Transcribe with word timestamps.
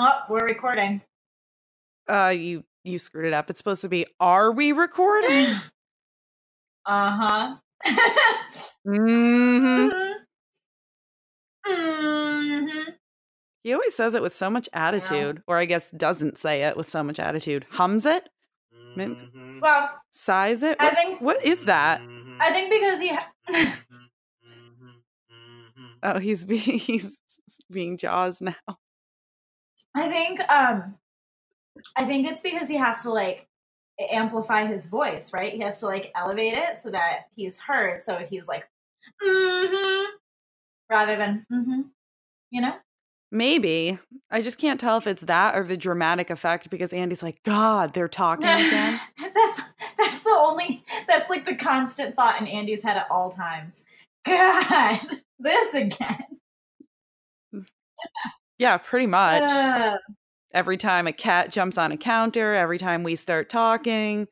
Oh, 0.00 0.20
we're 0.28 0.46
recording. 0.46 1.00
Uh, 2.08 2.28
you 2.36 2.64
you 2.84 2.98
screwed 2.98 3.26
it 3.26 3.32
up. 3.34 3.50
It's 3.50 3.58
supposed 3.58 3.82
to 3.82 3.88
be. 3.88 4.06
Are 4.20 4.52
we 4.52 4.72
recording? 4.72 5.54
Uh 6.90 7.10
huh. 7.10 7.56
mm-hmm. 8.88 9.88
mm-hmm. 11.70 12.90
He 13.62 13.74
always 13.74 13.94
says 13.94 14.14
it 14.14 14.22
with 14.22 14.34
so 14.34 14.48
much 14.48 14.70
attitude, 14.72 15.42
or 15.46 15.58
I 15.58 15.66
guess 15.66 15.90
doesn't 15.90 16.38
say 16.38 16.62
it 16.62 16.78
with 16.78 16.88
so 16.88 17.02
much 17.02 17.18
attitude. 17.18 17.66
Hums 17.72 18.06
it, 18.06 18.30
Maybe- 18.96 19.16
Mhm. 19.16 19.60
Well, 19.60 19.90
sighs 20.12 20.62
it. 20.62 20.78
I 20.80 20.94
think- 20.94 21.20
what 21.20 21.44
is 21.44 21.66
that? 21.66 22.00
Mhm. 22.00 22.38
I 22.40 22.52
think 22.52 22.70
because 22.70 23.00
he. 23.00 23.08
Ha- 23.08 23.32
Mhm. 23.50 23.74
Mhm. 25.30 25.90
Oh, 26.04 26.18
he's 26.18 26.46
being 26.46 26.78
he's 26.78 27.20
being 27.70 27.98
Jaws 27.98 28.40
now. 28.40 28.54
I 29.94 30.08
think. 30.08 30.40
Um. 30.48 30.94
I 31.96 32.04
think 32.04 32.26
it's 32.26 32.40
because 32.40 32.68
he 32.68 32.76
has 32.76 33.02
to 33.04 33.10
like 33.12 33.46
amplify 34.10 34.66
his 34.66 34.88
voice, 34.88 35.32
right? 35.32 35.52
He 35.52 35.60
has 35.60 35.80
to 35.80 35.86
like 35.86 36.12
elevate 36.14 36.54
it 36.54 36.76
so 36.76 36.90
that 36.90 37.26
he's 37.34 37.60
heard. 37.60 38.02
So 38.02 38.16
he's 38.16 38.48
like, 38.48 38.68
mm-hmm, 39.22 40.04
rather 40.90 41.16
than 41.16 41.46
mm-hmm. 41.52 41.80
You 42.50 42.60
know. 42.62 42.74
Maybe 43.30 43.98
I 44.30 44.40
just 44.40 44.56
can't 44.56 44.80
tell 44.80 44.96
if 44.96 45.06
it's 45.06 45.24
that 45.24 45.54
or 45.54 45.62
the 45.62 45.76
dramatic 45.76 46.30
effect 46.30 46.70
because 46.70 46.94
Andy's 46.94 47.22
like, 47.22 47.42
God, 47.42 47.92
they're 47.92 48.08
talking 48.08 48.46
again. 48.46 49.00
that's 49.18 49.60
that's 49.98 50.24
the 50.24 50.36
only 50.38 50.82
that's 51.06 51.28
like 51.28 51.44
the 51.44 51.54
constant 51.54 52.16
thought 52.16 52.40
in 52.40 52.46
Andy's 52.46 52.82
head 52.82 52.96
at 52.96 53.06
all 53.10 53.30
times. 53.30 53.84
God, 54.24 55.00
this 55.38 55.74
again. 55.74 56.24
yeah, 58.58 58.76
pretty 58.78 59.06
much. 59.06 59.42
Ugh. 59.44 59.98
every 60.52 60.76
time 60.76 61.06
a 61.06 61.12
cat 61.12 61.50
jumps 61.50 61.78
on 61.78 61.92
a 61.92 61.96
counter, 61.96 62.54
every 62.54 62.78
time 62.78 63.02
we 63.02 63.16
start 63.16 63.48
talking, 63.50 64.26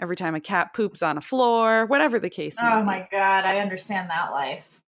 every 0.00 0.16
time 0.16 0.34
a 0.34 0.40
cat 0.40 0.74
poops 0.74 1.02
on 1.02 1.16
a 1.18 1.20
floor, 1.20 1.86
whatever 1.86 2.18
the 2.18 2.30
case. 2.30 2.56
may 2.60 2.68
oh 2.72 2.80
be. 2.80 2.86
my 2.86 3.08
god, 3.10 3.44
I 3.44 3.58
understand 3.58 4.10
that 4.10 4.30
life. 4.32 4.82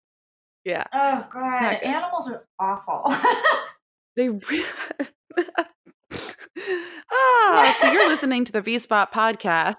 Yeah, 0.65 0.85
Oh 0.93 1.25
god, 1.33 1.75
animals 1.83 2.29
are 2.31 2.45
awful. 2.59 3.15
they. 4.17 4.29
Re- 4.29 4.65
ah, 7.11 7.77
so 7.81 7.91
you're 7.93 8.09
listening 8.11 8.45
to 8.45 8.53
the 8.53 8.61
V 8.61 8.79
Spot 8.79 9.13
podcast, 9.13 9.77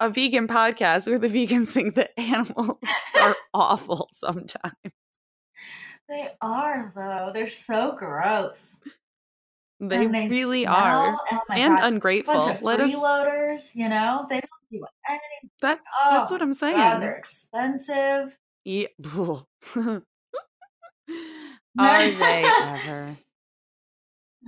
a 0.00 0.10
vegan 0.10 0.48
podcast 0.48 1.06
where 1.06 1.18
the 1.18 1.28
vegans 1.28 1.68
think 1.68 1.94
that 1.96 2.10
animals 2.18 2.78
are 3.20 3.36
awful 3.54 4.08
sometimes. 4.12 4.72
They 6.08 6.28
are 6.40 6.92
though. 6.94 7.30
They're 7.32 7.48
so 7.48 7.96
gross. 7.98 8.80
They, 9.78 10.06
they 10.06 10.28
really 10.28 10.62
smell. 10.62 10.74
are, 10.74 11.18
Oh 11.32 11.40
and 11.50 11.76
god. 11.76 11.84
ungrateful. 11.92 12.34
Bunch 12.34 12.56
of 12.56 12.62
Let 12.62 12.80
us. 12.80 12.90
freeloaders, 12.90 13.74
you 13.74 13.88
know, 13.90 14.24
they 14.28 14.36
don't 14.40 14.50
do 14.72 14.86
anything. 15.08 15.50
That's 15.60 15.82
that's 16.08 16.30
Oh, 16.30 16.34
what 16.34 16.40
I'm 16.42 16.54
saying. 16.54 16.76
God, 16.76 17.00
they're 17.00 17.16
expensive. 17.16 18.38
Yeah. 18.64 18.86
Are 21.78 22.00
they 22.10 22.44
ever? 22.62 23.16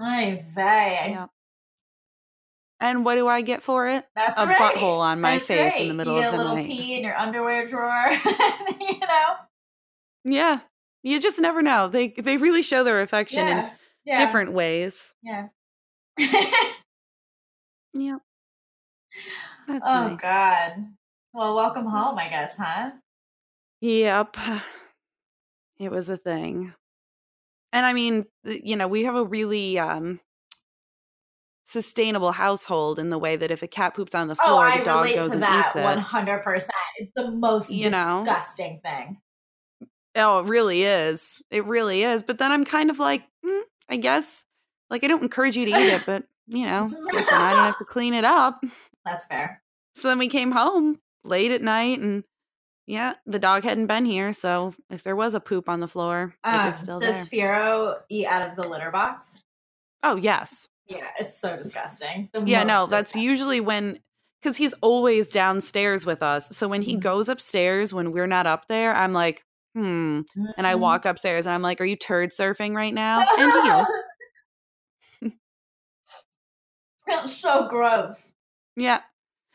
Ay 0.00 0.44
vey. 0.54 1.08
Yeah. 1.10 1.26
And 2.80 3.04
what 3.04 3.16
do 3.16 3.26
I 3.26 3.42
get 3.42 3.62
for 3.62 3.88
it? 3.88 4.06
That's 4.14 4.40
A 4.40 4.46
right. 4.46 4.56
butthole 4.56 5.00
on 5.00 5.20
my 5.20 5.34
That's 5.38 5.46
face 5.46 5.74
in 5.78 5.88
the 5.88 5.94
middle 5.94 6.14
you 6.20 6.26
of 6.26 6.32
the 6.32 6.36
a 6.36 6.38
little 6.38 6.56
pee 6.64 6.96
in 6.96 7.02
your 7.04 7.16
underwear 7.16 7.66
drawer. 7.66 8.08
you 8.80 8.98
know. 9.00 9.34
Yeah. 10.24 10.60
You 11.08 11.20
just 11.20 11.38
never 11.38 11.62
know. 11.62 11.88
They 11.88 12.08
they 12.08 12.36
really 12.36 12.60
show 12.62 12.84
their 12.84 13.00
affection 13.00 13.46
Yeah. 13.46 13.64
in 13.64 13.70
yeah. 14.04 14.24
different 14.26 14.52
ways. 14.52 15.14
Yeah. 15.22 15.48
Yeah. 17.94 18.18
That's 19.66 19.84
oh 19.86 20.08
nice. 20.10 20.20
God. 20.20 20.72
Well, 21.32 21.54
welcome 21.56 21.86
home, 21.86 22.18
I 22.18 22.28
guess, 22.28 22.54
huh? 22.56 22.90
Yep. 23.80 24.36
It 25.80 25.90
was 25.90 26.08
a 26.10 26.16
thing. 26.16 26.74
And 27.72 27.86
I 27.86 27.92
mean, 27.94 28.26
you 28.44 28.76
know, 28.76 28.86
we 28.88 29.04
have 29.04 29.14
a 29.14 29.24
really 29.24 29.78
um 29.78 30.20
sustainable 31.64 32.32
household 32.32 32.98
in 32.98 33.10
the 33.10 33.18
way 33.18 33.36
that 33.36 33.50
if 33.50 33.62
a 33.62 33.66
cat 33.68 33.94
poops 33.94 34.14
on 34.14 34.28
the 34.28 34.36
Oh, 34.40 34.44
floor, 34.46 34.66
I 34.66 34.78
the 34.78 34.84
dog 34.84 35.06
goes 35.14 35.26
to 35.28 35.32
and 35.32 35.42
that 35.42 35.66
eats 35.66 35.76
it. 35.76 35.82
one 35.84 35.98
hundred 35.98 36.42
percent. 36.44 36.72
It's 36.98 37.12
the 37.16 37.30
most 37.30 37.70
You 37.70 37.90
know? 37.90 38.22
disgusting 38.24 38.80
thing. 38.84 39.18
Oh, 40.16 40.40
it 40.40 40.46
really 40.46 40.82
is. 40.84 41.42
It 41.50 41.64
really 41.64 42.02
is. 42.02 42.22
But 42.22 42.38
then 42.38 42.50
I'm 42.50 42.64
kind 42.64 42.90
of 42.90 42.98
like, 42.98 43.22
mm, 43.44 43.60
I 43.88 43.96
guess, 43.96 44.44
like 44.90 45.04
I 45.04 45.06
don't 45.08 45.22
encourage 45.22 45.56
you 45.56 45.64
to 45.64 45.70
eat 45.70 45.92
it, 45.92 46.02
but 46.06 46.24
you 46.46 46.64
know, 46.66 46.90
listen, 47.12 47.34
I 47.34 47.52
don't 47.52 47.64
have 47.64 47.78
to 47.78 47.84
clean 47.84 48.14
it 48.14 48.24
up. 48.24 48.60
That's 49.04 49.26
fair. 49.26 49.62
So 49.96 50.08
then 50.08 50.18
we 50.18 50.28
came 50.28 50.50
home 50.52 50.98
late 51.24 51.50
at 51.50 51.62
night, 51.62 52.00
and 52.00 52.24
yeah, 52.86 53.14
the 53.26 53.38
dog 53.38 53.64
hadn't 53.64 53.86
been 53.86 54.04
here. 54.04 54.32
So 54.32 54.74
if 54.90 55.02
there 55.02 55.16
was 55.16 55.34
a 55.34 55.40
poop 55.40 55.68
on 55.68 55.80
the 55.80 55.88
floor, 55.88 56.34
it 56.44 56.64
was 56.64 56.76
still 56.76 56.98
does 56.98 57.28
there. 57.28 57.46
Fiero 57.48 57.96
eat 58.08 58.26
out 58.26 58.48
of 58.48 58.56
the 58.56 58.66
litter 58.68 58.90
box? 58.90 59.42
Oh 60.02 60.16
yes, 60.16 60.68
Yeah, 60.86 61.06
it's 61.18 61.38
so 61.40 61.56
disgusting. 61.56 62.28
The 62.32 62.42
yeah. 62.46 62.62
No, 62.62 62.86
that's 62.86 63.08
disgusting. 63.12 63.22
usually 63.22 63.60
when. 63.60 64.00
Because 64.40 64.56
he's 64.56 64.72
always 64.74 65.26
downstairs 65.26 66.06
with 66.06 66.22
us. 66.22 66.56
So 66.56 66.68
when 66.68 66.80
he 66.82 66.96
Mhm. 66.96 67.00
goes 67.00 67.28
upstairs 67.28 67.92
when 67.92 68.12
we're 68.12 68.28
not 68.28 68.46
up 68.46 68.68
there, 68.68 68.94
I'm 68.94 69.12
like, 69.12 69.42
hmm. 69.74 70.20
And 70.56 70.66
I 70.66 70.74
Mhm. 70.74 70.80
walk 70.80 71.04
upstairs 71.06 71.46
and 71.46 71.54
I'm 71.54 71.62
like, 71.62 71.80
Are 71.80 71.84
you 71.84 71.96
turd 71.96 72.30
surfing 72.30 72.74
right 72.74 72.92
now? 72.94 73.24
And 73.38 73.52
he 73.52 75.30
is. 75.30 75.32
It's 77.10 77.34
so 77.36 77.66
gross. 77.68 78.34
Yeah. 78.76 79.00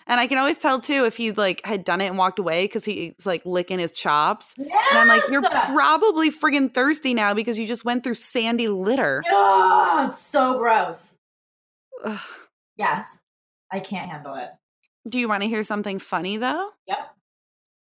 And 0.07 0.19
I 0.19 0.27
can 0.27 0.37
always 0.37 0.57
tell 0.57 0.81
too 0.81 1.05
if 1.05 1.15
he 1.15 1.31
like 1.31 1.63
had 1.65 1.83
done 1.85 2.01
it 2.01 2.07
and 2.07 2.17
walked 2.17 2.39
away 2.39 2.65
because 2.65 2.83
he's 2.83 3.13
like 3.25 3.45
licking 3.45 3.79
his 3.79 3.91
chops. 3.91 4.53
Yes! 4.57 4.85
And 4.89 4.99
I'm 4.99 5.07
like, 5.07 5.21
you're 5.29 5.41
probably 5.41 6.29
friggin' 6.31 6.73
thirsty 6.73 7.13
now 7.13 7.33
because 7.33 7.57
you 7.59 7.67
just 7.67 7.85
went 7.85 8.03
through 8.03 8.15
sandy 8.15 8.67
litter. 8.67 9.23
Oh, 9.29 10.07
it's 10.09 10.19
so 10.19 10.57
gross. 10.57 11.17
Ugh. 12.03 12.19
Yes. 12.75 13.21
I 13.71 13.79
can't 13.79 14.09
handle 14.11 14.35
it. 14.35 14.49
Do 15.09 15.19
you 15.19 15.29
want 15.29 15.43
to 15.43 15.47
hear 15.49 15.63
something 15.63 15.99
funny 15.99 16.37
though? 16.37 16.71
Yep. 16.87 17.15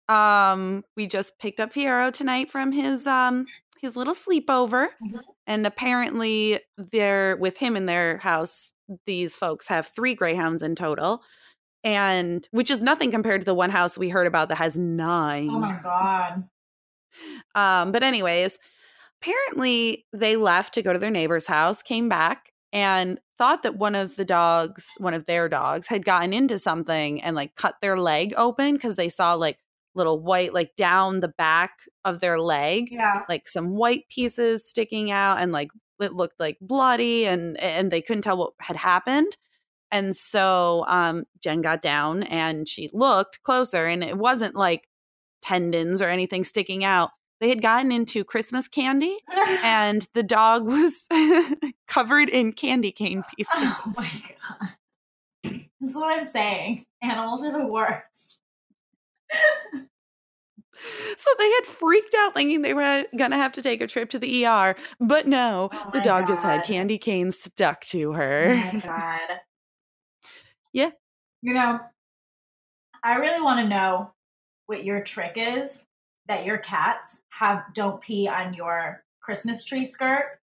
Um, 0.09 0.83
we 0.97 1.07
just 1.07 1.37
picked 1.39 1.59
up 1.59 1.73
Fiero 1.73 2.11
tonight 2.11 2.51
from 2.51 2.71
his 2.71 3.07
um 3.07 3.45
his 3.79 3.95
little 3.95 4.15
sleepover. 4.15 4.87
Mhm. 5.01 5.21
And 5.47 5.65
apparently 5.65 6.59
they're 6.77 7.37
with 7.37 7.57
him 7.57 7.77
in 7.77 7.85
their 7.85 8.17
house, 8.17 8.73
these 9.05 9.35
folks 9.35 9.67
have 9.69 9.87
three 9.87 10.15
greyhounds 10.15 10.61
in 10.61 10.75
total. 10.75 11.21
And 11.83 12.45
which 12.51 12.69
is 12.69 12.81
nothing 12.81 13.09
compared 13.09 13.41
to 13.41 13.45
the 13.45 13.53
one 13.53 13.69
house 13.69 13.97
we 13.97 14.09
heard 14.09 14.27
about 14.27 14.49
that 14.49 14.57
has 14.57 14.77
nine. 14.77 15.49
Oh 15.49 15.59
my 15.59 15.79
god. 15.81 16.43
Um, 17.55 17.91
but 17.93 18.03
anyways, 18.03 18.59
apparently 19.21 20.05
they 20.13 20.35
left 20.35 20.73
to 20.73 20.81
go 20.81 20.91
to 20.93 20.99
their 20.99 21.09
neighbor's 21.11 21.47
house, 21.47 21.81
came 21.81 22.09
back 22.09 22.51
and 22.73 23.19
thought 23.37 23.63
that 23.63 23.77
one 23.77 23.95
of 23.95 24.17
the 24.17 24.25
dogs, 24.25 24.87
one 24.97 25.13
of 25.13 25.25
their 25.25 25.47
dogs, 25.47 25.87
had 25.87 26.03
gotten 26.05 26.33
into 26.33 26.59
something 26.59 27.21
and 27.23 27.35
like 27.35 27.55
cut 27.55 27.75
their 27.81 27.97
leg 27.97 28.33
open 28.37 28.73
because 28.75 28.97
they 28.97 29.09
saw 29.09 29.33
like 29.33 29.57
little 29.95 30.19
white, 30.19 30.53
like 30.53 30.75
down 30.75 31.19
the 31.19 31.27
back 31.29 31.71
of 32.05 32.19
their 32.19 32.39
leg, 32.39 32.89
Yeah. 32.91 33.23
like 33.29 33.47
some 33.47 33.71
white 33.75 34.07
pieces 34.09 34.67
sticking 34.67 35.11
out 35.11 35.39
and 35.39 35.51
like 35.51 35.69
it 35.99 36.13
looked 36.13 36.39
like 36.39 36.57
bloody 36.61 37.25
and 37.25 37.59
and 37.59 37.91
they 37.91 38.01
couldn't 38.01 38.21
tell 38.23 38.37
what 38.37 38.53
had 38.59 38.77
happened. 38.77 39.35
And 39.91 40.15
so 40.15 40.85
um 40.87 41.25
Jen 41.41 41.61
got 41.61 41.81
down 41.81 42.23
and 42.23 42.67
she 42.69 42.89
looked 42.93 43.41
closer 43.43 43.85
and 43.85 44.03
it 44.03 44.17
wasn't 44.17 44.55
like 44.55 44.87
tendons 45.41 46.01
or 46.01 46.07
anything 46.09 46.43
sticking 46.43 46.83
out. 46.83 47.09
They 47.41 47.49
had 47.49 47.61
gotten 47.61 47.91
into 47.91 48.23
Christmas 48.23 48.67
candy 48.67 49.17
and 49.63 50.07
the 50.13 50.23
dog 50.23 50.65
was 50.67 51.07
covered 51.87 52.29
in 52.29 52.51
candy 52.53 52.91
cane 52.91 53.23
pieces. 53.35 53.51
oh 53.55 53.93
my 53.97 54.09
god. 54.29 54.69
This 55.81 55.91
is 55.91 55.95
what 55.95 56.17
I'm 56.19 56.25
saying. 56.27 56.85
Animals 57.01 57.43
are 57.45 57.51
the 57.57 57.65
worst. 57.65 58.38
So 61.17 61.29
they 61.37 61.49
had 61.51 61.65
freaked 61.65 62.15
out 62.15 62.33
thinking 62.33 62.61
they 62.61 62.73
were 62.73 63.05
going 63.17 63.31
to 63.31 63.37
have 63.37 63.51
to 63.53 63.61
take 63.61 63.81
a 63.81 63.87
trip 63.87 64.09
to 64.11 64.19
the 64.19 64.45
ER. 64.45 64.75
But 64.99 65.27
no, 65.27 65.69
Oh 65.73 65.89
the 65.91 65.99
dog 65.99 66.27
just 66.27 66.41
had 66.41 66.63
candy 66.63 66.97
canes 66.97 67.37
stuck 67.39 67.81
to 67.87 68.09
Oh 68.09 68.13
her. 68.13 68.55
my 68.55 68.79
god. 68.79 69.39
Yeah. 70.71 70.91
You 71.41 71.53
know, 71.53 71.79
I 73.03 73.15
really 73.15 73.41
want 73.41 73.59
to 73.59 73.67
know 73.67 74.11
what 74.67 74.83
your 74.83 75.01
trick 75.03 75.33
is 75.35 75.85
that 76.27 76.45
your 76.45 76.57
cats 76.59 77.21
have 77.29 77.63
don't 77.73 77.99
pee 77.99 78.27
on 78.27 78.53
your 78.53 79.03
Christmas 79.21 79.63
tree 79.65 79.85
skirt 79.85 80.39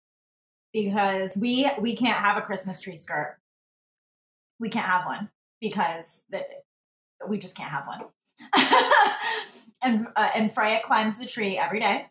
because 0.71 1.37
we 1.37 1.69
we 1.79 1.95
can't 1.95 2.19
have 2.19 2.37
a 2.37 2.41
Christmas 2.41 2.79
tree 2.79 2.95
skirt. 2.95 3.37
We 4.59 4.69
can't 4.69 4.85
have 4.85 5.05
one 5.05 5.29
because 5.59 6.23
the, 6.29 6.41
we 7.27 7.37
just 7.37 7.55
can't 7.57 7.71
have 7.71 7.85
one. 7.85 8.01
and 9.83 10.07
uh, 10.15 10.29
and 10.35 10.51
Freya 10.51 10.79
climbs 10.83 11.17
the 11.17 11.25
tree 11.25 11.57
every 11.57 11.79
day. 11.79 12.07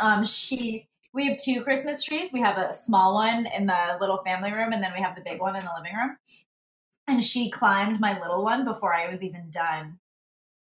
Um, 0.00 0.24
she 0.24 0.88
we 1.14 1.28
have 1.28 1.36
two 1.38 1.62
Christmas 1.62 2.02
trees. 2.02 2.32
We 2.32 2.40
have 2.40 2.56
a 2.56 2.72
small 2.72 3.14
one 3.14 3.46
in 3.46 3.66
the 3.66 3.98
little 4.00 4.18
family 4.18 4.52
room, 4.52 4.72
and 4.72 4.82
then 4.82 4.92
we 4.96 5.02
have 5.02 5.14
the 5.14 5.22
big 5.22 5.40
one 5.40 5.56
in 5.56 5.64
the 5.64 5.70
living 5.76 5.94
room. 5.94 6.16
And 7.08 7.22
she 7.22 7.50
climbed 7.50 8.00
my 8.00 8.18
little 8.20 8.42
one 8.42 8.64
before 8.64 8.94
I 8.94 9.10
was 9.10 9.22
even 9.22 9.50
done 9.50 9.98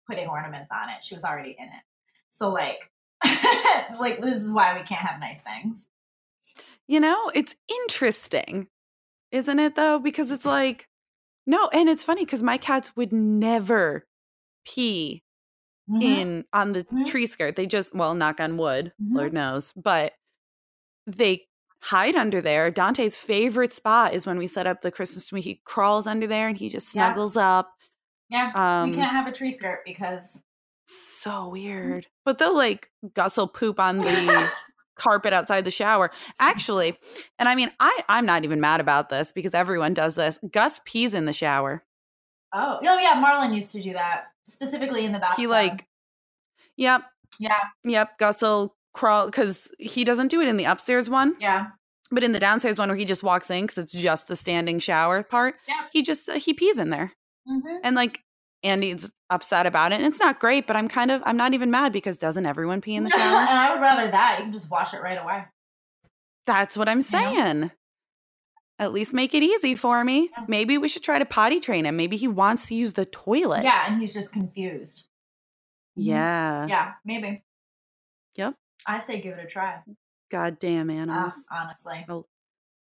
putting 0.07 0.29
ornaments 0.29 0.71
on 0.71 0.91
it. 0.91 1.03
She 1.03 1.15
was 1.15 1.25
already 1.25 1.57
in 1.59 1.67
it. 1.67 1.83
So 2.31 2.51
like, 2.51 2.91
like 3.99 4.21
this 4.21 4.43
is 4.43 4.53
why 4.53 4.77
we 4.77 4.85
can't 4.85 5.01
have 5.01 5.21
nice 5.21 5.41
things. 5.41 5.89
You 6.87 7.01
know, 7.01 7.31
it's 7.35 7.55
interesting, 7.69 8.69
isn't 9.33 9.59
it, 9.59 9.75
though? 9.75 9.99
Because 9.99 10.31
it's 10.31 10.45
like, 10.45 10.87
no, 11.47 11.69
and 11.73 11.89
it's 11.89 12.05
funny 12.05 12.25
because 12.25 12.43
my 12.43 12.59
cats 12.59 12.95
would 12.97 13.13
never 13.13 14.07
pee 14.67 15.23
Mhm. 15.89 16.03
in 16.03 16.45
on 16.53 16.73
the 16.73 16.85
Mhm. 16.85 17.07
tree 17.07 17.27
skirt. 17.27 17.55
They 17.57 17.67
just, 17.67 17.95
well, 17.95 18.15
knock 18.15 18.41
on 18.41 18.57
wood, 18.57 18.93
Mhm. 19.01 19.15
Lord 19.17 19.33
knows, 19.33 19.73
but 19.75 20.15
they 21.07 21.47
hide 21.83 22.17
under 22.17 22.41
there. 22.41 22.71
Dante's 22.71 23.17
favorite 23.19 23.73
spot 23.73 24.13
is 24.13 24.27
when 24.27 24.39
we 24.39 24.47
set 24.49 24.67
up 24.67 24.81
the 24.81 24.91
Christmas 24.91 25.29
tree. 25.29 25.41
He 25.41 25.61
crawls 25.65 26.07
under 26.07 26.27
there 26.27 26.49
and 26.49 26.57
he 26.59 26.69
just 26.69 26.93
Yeah. 26.95 27.07
snuggles 27.13 27.37
up. 27.37 27.73
Yeah, 28.29 28.51
Um, 28.57 28.91
we 28.91 28.97
can't 28.97 29.13
have 29.13 29.29
a 29.29 29.33
tree 29.33 29.53
skirt 29.53 29.85
because 29.85 30.37
so 30.89 31.49
weird. 31.49 32.07
But 32.25 32.39
they'll 32.39 32.57
like 32.57 32.91
Gus 33.15 33.37
will 33.37 33.47
poop 33.49 33.79
on 33.79 33.99
the 33.99 34.51
carpet 34.97 35.33
outside 35.33 35.65
the 35.65 35.71
shower. 35.71 36.11
Actually, 36.41 36.99
and 37.39 37.49
I 37.49 37.55
mean 37.55 37.71
I 37.79 38.03
I'm 38.09 38.27
not 38.27 38.43
even 38.45 38.61
mad 38.61 38.81
about 38.81 39.09
this 39.09 39.31
because 39.31 39.55
everyone 39.55 39.95
does 39.95 40.17
this. 40.17 40.39
Gus 40.51 40.81
pees 40.85 41.15
in 41.15 41.25
the 41.27 41.33
shower. 41.33 41.85
oh 42.53 42.79
oh 42.83 42.99
yeah, 42.99 43.15
Marlon 43.23 43.55
used 43.55 43.71
to 43.73 43.83
do 43.83 43.93
that 43.93 44.33
specifically 44.49 45.05
in 45.05 45.13
the 45.13 45.19
bathtub. 45.19 45.39
He 45.39 45.47
like 45.47 45.87
Yep. 46.77 47.03
Yeah. 47.39 47.59
Yep. 47.85 48.19
Gus 48.19 48.43
will 48.43 48.75
crawl 48.95 49.27
because 49.27 49.71
he 49.79 50.05
doesn't 50.05 50.29
do 50.29 50.41
it 50.41 50.49
in 50.49 50.57
the 50.57 50.65
upstairs 50.65 51.09
one, 51.11 51.35
yeah 51.41 51.69
but 52.11 52.23
in 52.23 52.33
the 52.33 52.39
downstairs 52.41 52.79
one 52.79 52.89
where 52.89 52.97
he 52.97 53.05
just 53.05 53.23
walks 53.23 53.51
in 53.51 53.63
because 53.65 53.79
it's 53.79 53.93
just 53.93 54.29
the 54.29 54.37
standing 54.37 54.79
shower 54.79 55.23
part. 55.23 55.57
Yeah. 55.69 55.83
He 55.93 56.03
just 56.03 56.29
uh, 56.29 56.35
he 56.35 56.55
pees 56.55 56.79
in 56.79 56.91
there, 56.91 57.13
hmm 57.47 57.59
and 57.83 57.97
like 57.97 58.21
Andy's 58.63 59.13
upset 59.31 59.67
about 59.67 59.93
it. 59.93 59.97
And 59.97 60.05
it's 60.07 60.21
not 60.21 60.41
great, 60.41 60.67
but 60.67 60.77
I'm 60.77 60.89
kind 60.89 61.11
of 61.11 61.23
I'm 61.25 61.37
not 61.37 61.55
even 61.55 61.71
mad 61.71 61.93
because 61.93 62.17
doesn't 62.19 62.47
everyone 62.47 62.81
pee 62.81 62.95
in 62.95 63.05
the 63.05 63.11
shower? 63.17 63.41
and 63.41 63.59
I 63.59 63.71
would 63.73 63.81
rather 63.81 64.11
that. 64.11 64.39
You 64.39 64.45
can 64.45 64.53
just 64.53 64.71
wash 64.71 64.95
it 64.95 65.03
right 65.03 65.21
away. 65.23 65.45
That's 66.47 66.77
what 66.77 66.89
I'm 66.89 67.03
saying. 67.03 67.71
At 68.79 68.93
least 68.93 69.15
make 69.15 69.33
it 69.35 69.43
easy 69.43 69.75
for 69.75 70.05
me. 70.05 70.29
Yeah. 70.37 70.45
Maybe 70.49 70.77
we 70.77 70.89
should 70.89 71.03
try 71.03 71.19
to 71.19 71.25
potty 71.25 71.61
train 71.61 71.87
him. 71.87 71.97
Maybe 71.97 72.17
he 72.17 72.29
wants 72.29 72.67
to 72.67 72.75
use 72.75 72.93
the 72.93 73.07
toilet. 73.07 73.65
Yeah, 73.65 73.85
and 73.87 74.01
he's 74.01 74.13
just 74.13 74.33
confused. 74.33 75.07
Mhm. 75.99 76.05
Yeah. 76.05 76.67
Yeah, 76.67 76.93
maybe. 77.05 77.43
Yep. 78.35 78.55
I 78.87 78.99
say 78.99 79.21
give 79.23 79.39
it 79.39 79.45
a 79.45 79.47
try. 79.49 79.79
Goddamn 80.31 80.91
Uh, 80.91 80.95
animals. 80.95 81.35
honestly. 81.51 82.05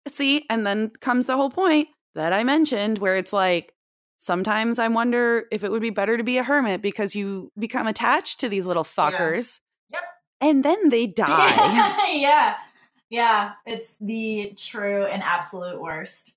See, 0.07 0.45
and 0.49 0.65
then 0.65 0.91
comes 1.01 1.25
the 1.25 1.35
whole 1.35 1.49
point 1.49 1.89
that 2.15 2.31
I 2.31 2.43
mentioned 2.43 2.99
where 2.99 3.17
it's 3.17 3.33
like 3.33 3.73
sometimes 4.17 4.79
I 4.79 4.87
wonder 4.87 5.45
if 5.51 5.63
it 5.65 5.71
would 5.71 5.81
be 5.81 5.89
better 5.89 6.15
to 6.15 6.23
be 6.23 6.37
a 6.37 6.43
hermit 6.43 6.81
because 6.81 7.13
you 7.15 7.51
become 7.59 7.87
attached 7.87 8.39
to 8.39 8.47
these 8.49 8.65
little 8.65 8.83
fuckers. 8.85 9.59
Yep. 9.89 10.01
And 10.39 10.63
then 10.63 10.89
they 10.89 11.07
die. 11.25 12.11
yeah. 12.21 12.57
Yeah. 13.13 13.51
It's 13.67 13.95
the 14.01 14.53
true 14.57 15.05
and 15.05 15.21
absolute 15.23 15.79
worst. 15.79 16.35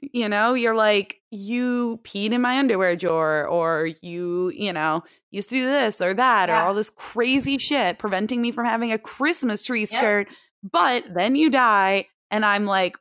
you 0.00 0.28
know, 0.28 0.54
you're 0.54 0.74
like, 0.76 1.20
you 1.30 2.00
peed 2.04 2.32
in 2.32 2.42
my 2.42 2.58
underwear 2.58 2.96
drawer, 2.96 3.46
or 3.46 3.88
you, 4.02 4.50
you 4.50 4.72
know, 4.72 5.02
used 5.30 5.48
to 5.50 5.56
do 5.56 5.66
this 5.66 6.00
or 6.02 6.14
that, 6.14 6.50
or 6.50 6.56
all 6.56 6.74
this 6.74 6.90
crazy 6.90 7.58
shit 7.58 7.98
preventing 7.98 8.42
me 8.42 8.52
from 8.52 8.66
having 8.66 8.92
a 8.92 8.98
Christmas 8.98 9.62
tree 9.64 9.86
Yep. 9.88 9.88
skirt. 9.88 10.28
But 10.62 11.04
then 11.14 11.36
you 11.36 11.50
die, 11.50 12.06
and 12.30 12.44
I'm 12.44 12.66
like 12.66 12.96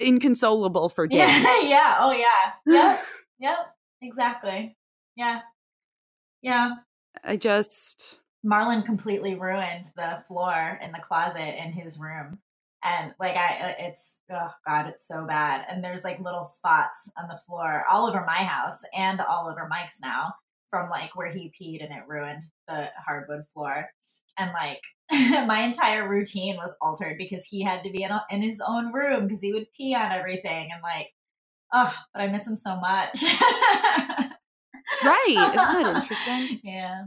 inconsolable 0.00 0.88
for 0.90 1.06
days. 1.08 1.20
Yeah. 1.20 1.60
yeah. 1.62 1.96
Oh 2.00 2.12
yeah. 2.12 2.52
Yep. 2.66 3.00
yep. 3.40 3.56
Exactly. 4.02 4.76
Yeah. 5.16 5.40
Yeah. 6.42 6.74
I 7.24 7.36
just, 7.36 8.18
Marlon 8.46 8.84
completely 8.84 9.34
ruined 9.36 9.86
the 9.96 10.22
floor 10.28 10.78
in 10.82 10.92
the 10.92 10.98
closet 11.00 11.62
in 11.64 11.72
his 11.72 11.98
room. 11.98 12.38
And 12.84 13.12
like 13.18 13.36
I 13.36 13.70
uh, 13.70 13.74
it's 13.78 14.20
oh 14.30 14.50
god, 14.66 14.88
it's 14.88 15.08
so 15.08 15.24
bad. 15.26 15.64
And 15.68 15.82
there's 15.82 16.04
like 16.04 16.20
little 16.20 16.44
spots 16.44 17.10
on 17.16 17.28
the 17.28 17.40
floor 17.46 17.84
all 17.90 18.06
over 18.06 18.24
my 18.26 18.44
house 18.44 18.82
and 18.94 19.20
all 19.20 19.48
over 19.48 19.66
Mike's 19.68 19.98
now 20.02 20.34
from 20.68 20.90
like 20.90 21.16
where 21.16 21.32
he 21.32 21.52
peed 21.60 21.82
and 21.82 21.92
it 21.92 22.06
ruined 22.06 22.42
the 22.68 22.86
hardwood 23.04 23.46
floor. 23.52 23.88
And 24.38 24.50
like 24.52 24.80
my 25.46 25.60
entire 25.60 26.08
routine 26.08 26.56
was 26.56 26.76
altered 26.80 27.16
because 27.16 27.44
he 27.44 27.62
had 27.62 27.84
to 27.84 27.90
be 27.90 28.02
in, 28.02 28.10
in 28.30 28.42
his 28.42 28.60
own 28.66 28.92
room 28.92 29.26
because 29.26 29.40
he 29.40 29.52
would 29.52 29.72
pee 29.76 29.94
on 29.94 30.12
everything 30.12 30.68
and 30.72 30.82
like 30.82 31.08
oh, 31.74 31.94
but 32.12 32.22
I 32.22 32.28
miss 32.28 32.46
him 32.46 32.56
so 32.56 32.76
much. 32.76 33.22
right. 35.04 35.26
Isn't 35.28 35.56
that 35.56 35.96
interesting? 36.02 36.60
Yeah. 36.62 37.04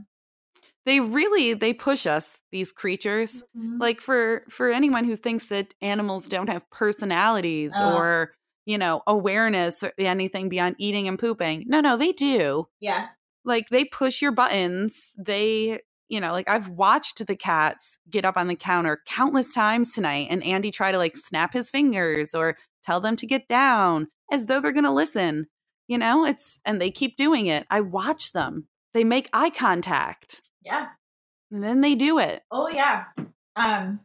They 0.88 1.00
really, 1.02 1.54
they 1.54 1.74
push 1.74 2.08
us, 2.08 2.40
these 2.52 2.72
creatures. 2.72 3.44
Mhm. 3.56 3.80
Like 3.80 4.02
for 4.02 4.44
for 4.50 4.72
anyone 4.72 5.06
who 5.06 5.16
thinks 5.16 5.46
that 5.48 5.76
animals 5.84 6.28
don't 6.28 6.50
have 6.50 6.68
personalities 6.72 7.74
Oh. 7.76 7.96
or, 7.98 8.34
you 8.66 8.78
know, 8.80 9.04
awareness 9.06 9.84
or 9.84 9.92
anything 10.00 10.50
beyond 10.50 10.76
eating 10.80 11.08
and 11.08 11.20
pooping. 11.20 11.66
No, 11.68 11.80
no, 11.82 11.96
they 11.98 12.12
do. 12.14 12.66
yeah. 12.80 13.10
like 13.46 13.70
they 13.70 13.86
push 13.86 14.22
your 14.22 14.32
buttons 14.34 15.12
they 15.18 15.80
you 16.10 16.20
know 16.20 16.32
like 16.34 16.50
i've 16.50 16.68
watched 16.68 17.26
the 17.28 17.36
cats 17.36 17.98
get 18.10 18.26
up 18.26 18.36
on 18.36 18.48
the 18.48 18.56
counter 18.56 19.00
countless 19.06 19.54
times 19.54 19.94
tonight 19.94 20.28
and 20.30 20.44
andy 20.44 20.70
try 20.72 20.92
to 20.92 20.98
like 20.98 21.16
snap 21.16 21.54
his 21.54 21.70
fingers 21.70 22.36
or 22.36 22.58
tell 22.86 23.00
them 23.00 23.16
to 23.16 23.26
get 23.26 23.48
down 23.48 24.08
as 24.32 24.48
though 24.48 24.60
they're 24.60 24.74
going 24.74 24.84
to 24.84 24.92
listen 25.04 25.46
you 25.88 25.98
know 25.98 26.26
it's 26.26 26.60
and 26.66 26.82
they 26.82 26.92
keep 26.92 27.16
doing 27.16 27.48
it 27.48 27.66
i 27.70 27.80
watch 27.80 28.34
them 28.34 28.68
they 28.94 29.04
make 29.06 29.30
eye 29.34 29.50
contact 29.52 30.42
Yeah. 30.68 30.88
and 31.52 31.64
then 31.64 31.82
they 31.82 31.96
do 31.96 32.20
it 32.20 32.44
Oh 32.52 32.70
yeah. 32.70 33.06
Um 33.56 34.02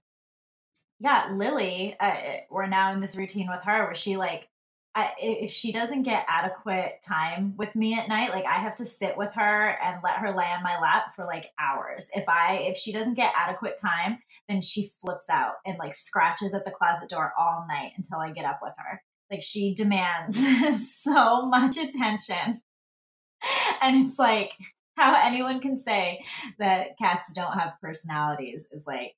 yeah, 1.03 1.31
Lily, 1.35 1.97
uh, 1.99 2.14
we're 2.49 2.69
now 2.69 2.93
in 2.93 3.00
this 3.00 3.17
routine 3.17 3.49
with 3.49 3.64
her 3.64 3.87
where 3.87 3.94
she 3.94 4.17
like 4.17 4.49
I, 4.94 5.11
if 5.19 5.50
she 5.50 5.73
doesn't 5.73 6.03
get 6.03 6.26
adequate 6.29 7.03
time 7.03 7.55
with 7.56 7.75
me 7.75 7.99
at 7.99 8.09
night, 8.09 8.31
like 8.31 8.44
I 8.44 8.61
have 8.61 8.75
to 8.76 8.85
sit 8.85 9.17
with 9.17 9.32
her 9.35 9.79
and 9.82 10.03
let 10.05 10.19
her 10.19 10.37
lay 10.37 10.44
on 10.44 10.62
my 10.62 10.79
lap 10.79 11.14
for 11.17 11.25
like 11.25 11.50
hours. 11.59 12.11
If 12.14 12.29
I 12.29 12.67
if 12.69 12.76
she 12.76 12.93
doesn't 12.93 13.15
get 13.15 13.32
adequate 13.37 13.79
time, 13.81 14.19
then 14.49 14.61
she 14.61 14.91
flips 15.00 15.31
out 15.31 15.55
and 15.67 15.79
like 15.79 15.94
scratches 15.94 16.55
at 16.55 16.65
the 16.65 16.70
closet 16.70 17.08
door 17.08 17.32
all 17.38 17.65
night 17.69 17.93
until 17.97 18.19
I 18.19 18.31
get 18.31 18.44
up 18.44 18.61
with 18.62 18.75
her. 18.76 19.03
Like 19.31 19.43
she 19.43 19.75
demands 19.75 20.39
so 21.03 21.46
much 21.46 21.79
attention. 21.79 22.60
And 23.81 24.06
it's 24.06 24.19
like 24.19 24.53
how 24.96 25.15
anyone 25.27 25.61
can 25.61 25.79
say 25.79 26.22
that 26.58 26.99
cats 26.99 27.32
don't 27.34 27.58
have 27.58 27.72
personalities 27.81 28.67
is 28.72 28.87
like 28.87 29.13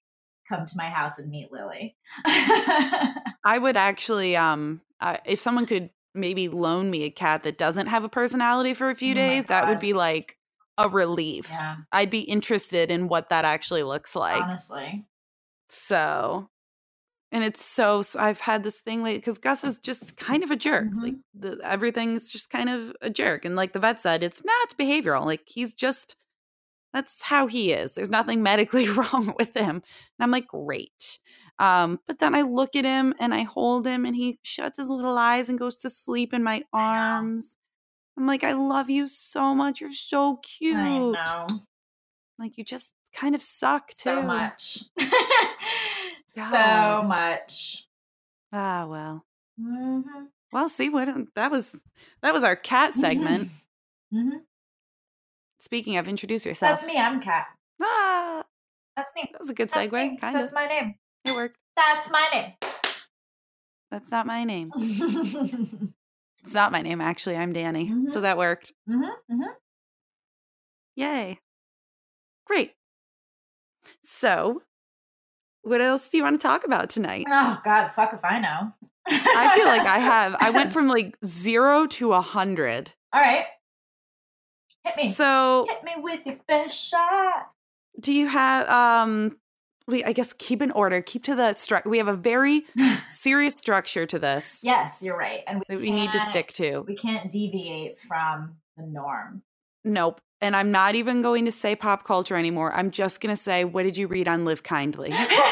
come 0.49 0.67
to 0.67 0.77
my 0.77 0.91
house 0.91 1.19
and 1.19 1.31
meet 1.31 1.51
Lily. 1.51 1.97
i 2.27 3.59
would 3.59 3.77
actually 3.77 4.37
um 4.37 4.81
uh, 5.01 5.17
if 5.25 5.41
someone 5.41 5.67
could 5.67 5.91
maybe 6.15 6.49
loan 6.49 6.91
me 6.91 7.05
a 7.05 7.11
cat 7.11 7.43
that 7.43 7.59
doesn't 7.59 7.89
have 7.89 8.05
a 8.05 8.09
personality 8.09 8.75
for 8.75 8.91
a 8.91 8.95
few 8.95 9.13
Oh 9.13 9.17
days 9.17 9.45
that 9.47 9.69
would 9.69 9.81
be 9.81 9.93
like 9.93 10.37
a 10.79 10.89
relief 10.89 11.49
yeah, 11.51 11.77
i'd 11.93 12.11
be 12.11 12.21
interested 12.21 12.91
in 12.91 13.09
what 13.09 13.31
that 13.31 13.45
actually 13.45 13.83
looks 13.83 14.15
like 14.15 14.43
honestly. 14.43 15.07
So, 15.69 16.51
and 17.35 17.45
it's 17.45 17.63
so, 17.63 18.01
so 18.01 18.19
I've 18.19 18.41
had 18.41 18.63
this 18.63 18.77
thing 18.81 19.03
like 19.03 19.17
because 19.17 19.37
Gus 19.39 19.63
is 19.65 19.77
just 19.79 20.17
kind 20.17 20.43
of 20.43 20.51
a 20.51 20.57
jerk. 20.57 20.87
Mhm. 20.87 21.03
Like 21.03 21.15
the, 21.35 21.59
everything's 21.63 22.33
just 22.33 22.49
kind 22.49 22.71
of 22.71 22.97
a 23.03 23.11
jerk, 23.11 23.45
and 23.45 23.57
like 23.57 23.75
the 23.75 23.79
vet 23.81 24.01
said, 24.01 24.23
it's 24.25 24.43
not 24.43 24.57
it's 24.65 24.75
behavioral. 24.75 25.27
Like 25.27 25.43
he's 25.47 25.75
just 25.75 26.17
that's 26.95 27.21
how 27.23 27.47
he 27.49 27.73
is. 27.73 27.95
There's 27.95 28.11
nothing 28.11 28.43
medically 28.51 28.89
wrong 28.89 29.35
with 29.39 29.55
him, 29.55 29.77
and 29.77 29.83
I'm 30.21 30.31
like 30.31 30.47
great. 30.47 31.19
Um, 31.59 32.01
but 32.09 32.19
then 32.19 32.35
I 32.35 32.43
look 32.43 32.75
at 32.75 32.85
him 32.85 33.15
and 33.21 33.33
I 33.35 33.43
hold 33.43 33.87
him, 33.87 34.05
and 34.07 34.17
he 34.17 34.39
shuts 34.43 34.79
his 34.79 34.89
little 34.89 35.19
eyes 35.19 35.49
and 35.49 35.59
goes 35.59 35.77
to 35.79 35.91
sleep 35.91 36.33
in 36.33 36.43
my 36.43 36.63
arms. 36.73 37.57
I'm 38.17 38.27
like, 38.29 38.45
I 38.45 38.53
love 38.53 38.91
you 38.91 39.07
so 39.09 39.55
much. 39.55 39.81
You're 39.81 39.93
so 39.93 40.37
cute. 40.37 40.77
I 40.77 40.99
know 40.99 41.47
Like 42.39 42.57
you 42.59 42.65
just 42.65 42.93
kind 43.13 43.35
of 43.35 43.43
suck 43.43 43.89
too. 43.91 43.95
so 44.11 44.23
much, 44.23 44.85
so 46.35 47.03
much. 47.03 47.87
Ah, 48.53 48.87
well. 48.87 49.25
hmm 49.61 50.01
Well, 50.53 50.69
see 50.69 50.89
what 50.89 51.09
that 51.35 51.51
was. 51.51 51.75
That 52.23 52.33
was 52.35 52.45
our 52.45 52.57
cat 52.57 52.95
segment. 52.95 53.49
hmm 54.13 54.31
Speaking 55.61 55.97
of, 55.97 56.07
introduce 56.09 56.45
yourself. 56.45 56.79
That's 56.81 56.87
me. 56.87 56.99
I'm 56.99 57.21
Katt. 57.21 57.47
Ah, 57.83 58.45
That's 58.97 59.13
me. 59.17 59.29
that 59.33 59.41
was 59.41 59.49
a 59.51 59.55
good 59.55 59.71
That's 59.71 59.91
segue. 59.91 60.11
me. 60.11 60.19
Kind 60.19 60.39
That's 60.39 60.51
of. 60.51 60.55
my 60.55 60.67
name. 60.67 60.95
It 61.25 61.35
worked. 61.35 61.57
That's 61.77 62.11
my 62.11 62.29
name. 62.33 62.53
That's 63.91 64.11
not 64.11 64.27
my 64.27 64.45
name. 64.45 64.71
It's 66.45 66.53
not 66.53 66.73
my 66.73 66.83
name 66.83 67.01
actually. 67.01 67.37
I'm 67.39 67.55
Dani. 67.55 67.89
So 68.13 68.19
Mhm. 68.19 68.23
that 68.23 68.37
worked. 68.37 68.73
hmm 68.87 69.03
hmm 69.31 69.43
Yay. 70.95 71.41
Great. 72.45 72.75
So, 74.03 74.63
what 75.65 75.81
else 75.81 76.09
do 76.09 76.17
you 76.17 76.23
want 76.23 76.41
to 76.41 76.43
talk 76.43 76.65
about 76.65 76.91
tonight? 76.91 77.27
Oh 77.29 77.59
God, 77.65 77.89
fuck 77.89 78.13
if 78.13 78.25
I 78.25 78.39
know. 78.39 78.73
I 79.07 79.55
feel 79.55 79.67
like 79.67 79.87
I 79.87 79.99
have. 79.99 80.37
I 80.41 80.51
went 80.51 80.73
from 80.75 80.89
like 80.89 81.17
zero 81.27 81.87
to 81.89 82.13
a 82.13 82.21
hundred. 82.21 82.93
All 83.13 83.21
right. 83.21 83.45
Hit 84.85 84.97
me. 84.97 85.13
So, 85.13 85.67
Hit 85.69 85.83
me 85.85 86.03
with 86.03 86.27
your 86.27 86.37
best 86.47 86.77
shot. 86.89 87.49
do 88.01 88.13
you 88.13 88.27
have? 88.27 88.69
Um, 88.69 89.39
we 89.87 90.03
I 90.05 90.13
guess 90.13 90.33
keep 90.35 90.63
in 90.63 90.71
order. 90.71 91.03
Keep 91.03 91.25
to 91.25 91.35
the 91.35 91.55
structure. 91.55 91.89
We 91.91 91.99
have 91.99 92.09
a 92.09 92.17
very 92.17 92.63
serious 93.11 93.55
structure 93.55 94.07
to 94.07 94.19
this 94.19 94.61
Yes, 94.63 95.03
you're 95.03 95.17
right. 95.17 95.41
And 95.47 95.63
we, 95.69 95.75
that 95.75 95.81
we 95.83 95.91
need 95.91 96.13
to 96.13 96.21
stick 96.21 96.53
to. 96.55 96.81
We 96.81 96.97
can't 96.97 97.31
deviate 97.31 97.99
from 97.99 98.57
the 98.77 98.85
norm. 98.87 99.43
Nope. 99.85 100.21
And 100.45 100.55
I'm 100.55 100.71
not 100.71 100.95
even 100.95 101.23
going 101.23 101.47
to 101.47 101.53
say 101.53 101.75
pop 101.75 102.05
culture 102.05 102.37
anymore. 102.37 102.71
I'm 102.75 102.91
just 102.91 103.23
going 103.23 103.35
to 103.35 103.43
say, 103.43 103.65
what 103.65 103.85
did 103.85 103.97
you 103.97 104.07
read 104.07 104.29
on 104.29 104.45
Live 104.45 104.63
Kindly? 104.63 105.09
I 105.11 105.49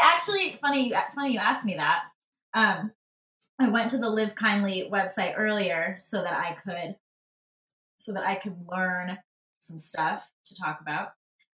actually 0.00 0.60
funny 0.62 0.92
funny 1.12 1.32
you 1.32 1.40
asked 1.40 1.66
me 1.66 1.74
that. 1.74 2.02
Um, 2.54 2.92
I 3.58 3.68
went 3.68 3.90
to 3.90 3.98
the 3.98 4.08
Live 4.08 4.36
Kindly 4.36 4.88
website 4.92 5.34
earlier 5.36 5.96
so 5.98 6.22
that 6.22 6.34
I 6.34 6.56
could 6.62 6.94
so 7.96 8.12
that 8.12 8.22
I 8.22 8.36
could 8.36 8.54
learn 8.70 9.18
some 9.58 9.80
stuff 9.80 10.30
to 10.46 10.54
talk 10.54 10.80
about. 10.80 11.08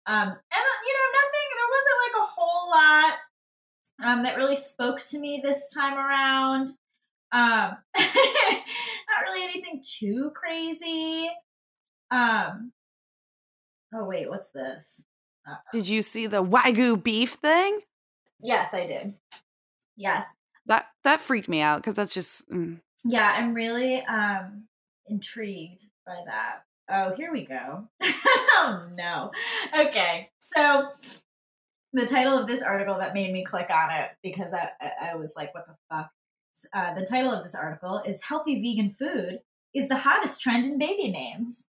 Um, 0.07 0.29
and 0.29 0.31
you 0.31 0.95
know, 0.95 1.09
nothing. 1.19 1.49
There 1.57 1.73
wasn't 1.75 1.99
like 2.07 2.15
a 2.23 2.31
whole 2.31 2.71
lot 2.71 3.19
um, 4.05 4.23
that 4.23 4.37
really 4.37 4.55
spoke 4.55 5.03
to 5.07 5.19
me 5.19 5.41
this 5.43 5.69
time 5.75 5.95
around. 5.95 6.71
Um, 7.33 7.77
not 7.97 9.23
really 9.25 9.43
anything 9.45 9.83
too 9.83 10.31
crazy. 10.35 11.31
Um, 12.11 12.73
oh 13.95 14.05
wait, 14.05 14.29
what's 14.29 14.51
this? 14.51 15.03
Uh, 15.49 15.55
Did 15.73 15.89
you 15.89 16.03
see 16.03 16.27
the 16.27 16.45
Wagyu 16.45 17.03
beef 17.03 17.33
thing? 17.35 17.81
Yes, 18.43 18.75
I 18.75 18.87
did. 18.87 19.15
Yes. 19.97 20.27
That 20.67 20.87
that 21.05 21.21
freaked 21.21 21.49
me 21.49 21.61
out 21.61 21.79
because 21.79 21.95
that's 21.95 22.15
just 22.15 22.49
mm. 22.51 22.81
Yeah, 23.05 23.27
I'm 23.29 23.55
really 23.55 24.03
um 24.05 24.65
intrigued 25.09 25.83
by 26.07 26.17
that. 26.27 26.63
Oh, 26.91 27.15
here 27.17 27.33
we 27.33 27.47
go. 27.47 27.89
oh 28.03 28.87
no. 28.95 29.31
Okay. 29.77 30.31
So 30.41 30.89
the 31.95 32.07
title 32.07 32.39
of 32.39 32.47
this 32.47 32.63
article 32.63 32.99
that 32.99 33.15
made 33.15 33.33
me 33.33 33.45
click 33.45 33.71
on 33.71 33.91
it 33.91 34.11
because 34.23 34.53
I 34.55 34.69
I- 34.81 35.11
I 35.13 35.15
was 35.17 35.35
like, 35.37 35.55
what 35.55 35.67
the 35.67 35.75
fuck? 35.91 36.11
Uh, 36.75 36.95
the 36.95 37.05
title 37.07 37.33
of 37.33 37.43
this 37.43 37.55
article 37.55 38.03
is 38.07 38.23
"Healthy 38.23 38.61
Vegan 38.63 38.91
Food 38.91 39.39
is 39.75 39.89
the 39.89 39.97
Hottest 39.97 40.41
Trend 40.41 40.65
in 40.67 40.79
Baby 40.79 41.09
Names." 41.11 41.67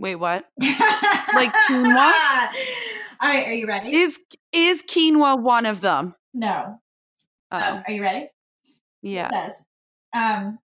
wait, 0.00 0.14
what 0.14 0.44
like 0.60 1.52
quinoa? 1.66 2.12
All 3.20 3.28
right, 3.28 3.48
are 3.48 3.52
you 3.52 3.66
ready? 3.66 3.94
is 3.96 4.18
is 4.52 4.82
quinoa 4.82 5.40
one 5.40 5.66
of 5.66 5.80
them? 5.80 6.14
no. 6.34 6.80
Oh, 7.50 7.56
Um, 7.58 7.82
are 7.86 7.92
you 7.92 8.02
ready? 8.02 8.28
yeah. 9.00 9.26
It 9.28 9.32
says, 9.32 9.62
um, 10.14 10.58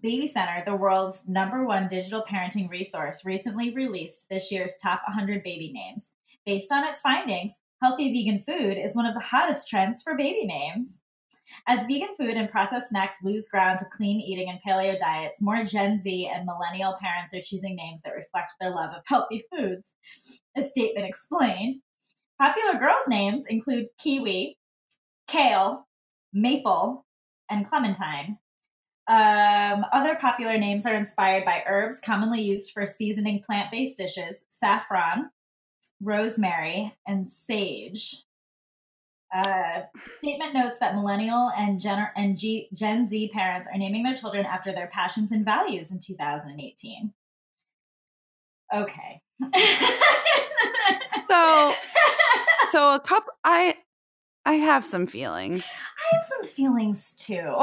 Baby 0.00 0.26
Center, 0.26 0.62
the 0.64 0.74
world's 0.74 1.28
number 1.28 1.66
one 1.66 1.86
digital 1.86 2.24
parenting 2.28 2.70
resource, 2.70 3.26
recently 3.26 3.74
released 3.74 4.26
this 4.30 4.50
year's 4.50 4.78
top 4.82 5.02
100 5.06 5.42
baby 5.44 5.70
names. 5.70 6.12
Based 6.46 6.72
on 6.72 6.84
its 6.88 7.02
findings, 7.02 7.60
healthy 7.82 8.10
vegan 8.10 8.38
food 8.38 8.78
is 8.82 8.96
one 8.96 9.04
of 9.04 9.12
the 9.12 9.20
hottest 9.20 9.68
trends 9.68 10.02
for 10.02 10.16
baby 10.16 10.46
names. 10.46 11.01
As 11.68 11.86
vegan 11.86 12.16
food 12.18 12.34
and 12.34 12.50
processed 12.50 12.90
snacks 12.90 13.16
lose 13.22 13.48
ground 13.48 13.78
to 13.78 13.84
clean 13.96 14.20
eating 14.20 14.50
and 14.50 14.58
paleo 14.66 14.98
diets, 14.98 15.40
more 15.40 15.64
Gen 15.64 15.98
Z 15.98 16.30
and 16.32 16.44
millennial 16.44 16.96
parents 17.00 17.32
are 17.34 17.40
choosing 17.40 17.76
names 17.76 18.02
that 18.02 18.14
reflect 18.16 18.54
their 18.60 18.74
love 18.74 18.90
of 18.90 19.02
healthy 19.06 19.44
foods. 19.50 19.94
A 20.56 20.62
statement 20.62 21.06
explained. 21.06 21.76
Popular 22.40 22.78
girls' 22.78 23.06
names 23.06 23.44
include 23.48 23.86
kiwi, 23.98 24.58
kale, 25.28 25.86
maple, 26.32 27.06
and 27.48 27.68
clementine. 27.68 28.38
Um, 29.06 29.84
other 29.92 30.16
popular 30.20 30.58
names 30.58 30.84
are 30.86 30.94
inspired 30.94 31.44
by 31.44 31.62
herbs 31.66 32.00
commonly 32.00 32.40
used 32.42 32.72
for 32.72 32.86
seasoning 32.86 33.42
plant 33.42 33.70
based 33.70 33.98
dishes 33.98 34.46
saffron, 34.48 35.30
rosemary, 36.00 36.94
and 37.06 37.28
sage. 37.28 38.24
Uh, 39.32 39.82
statement 40.18 40.52
notes 40.54 40.78
that 40.78 40.94
millennial 40.94 41.50
and, 41.56 41.80
Gen- 41.80 42.10
and 42.16 42.36
G- 42.36 42.68
Gen 42.74 43.06
Z 43.06 43.30
parents 43.32 43.66
are 43.72 43.78
naming 43.78 44.02
their 44.02 44.14
children 44.14 44.44
after 44.44 44.72
their 44.72 44.88
passions 44.88 45.32
and 45.32 45.44
values 45.44 45.90
in 45.90 45.98
2018. 45.98 47.12
Okay. 48.74 49.22
So 51.32 51.74
so 52.70 52.94
a 52.94 53.00
cup 53.00 53.24
I 53.42 53.76
I 54.44 54.54
have 54.54 54.84
some 54.84 55.06
feelings. 55.06 55.64
I 55.64 56.14
have 56.14 56.24
some 56.24 56.44
feelings 56.44 57.14
too. 57.14 57.54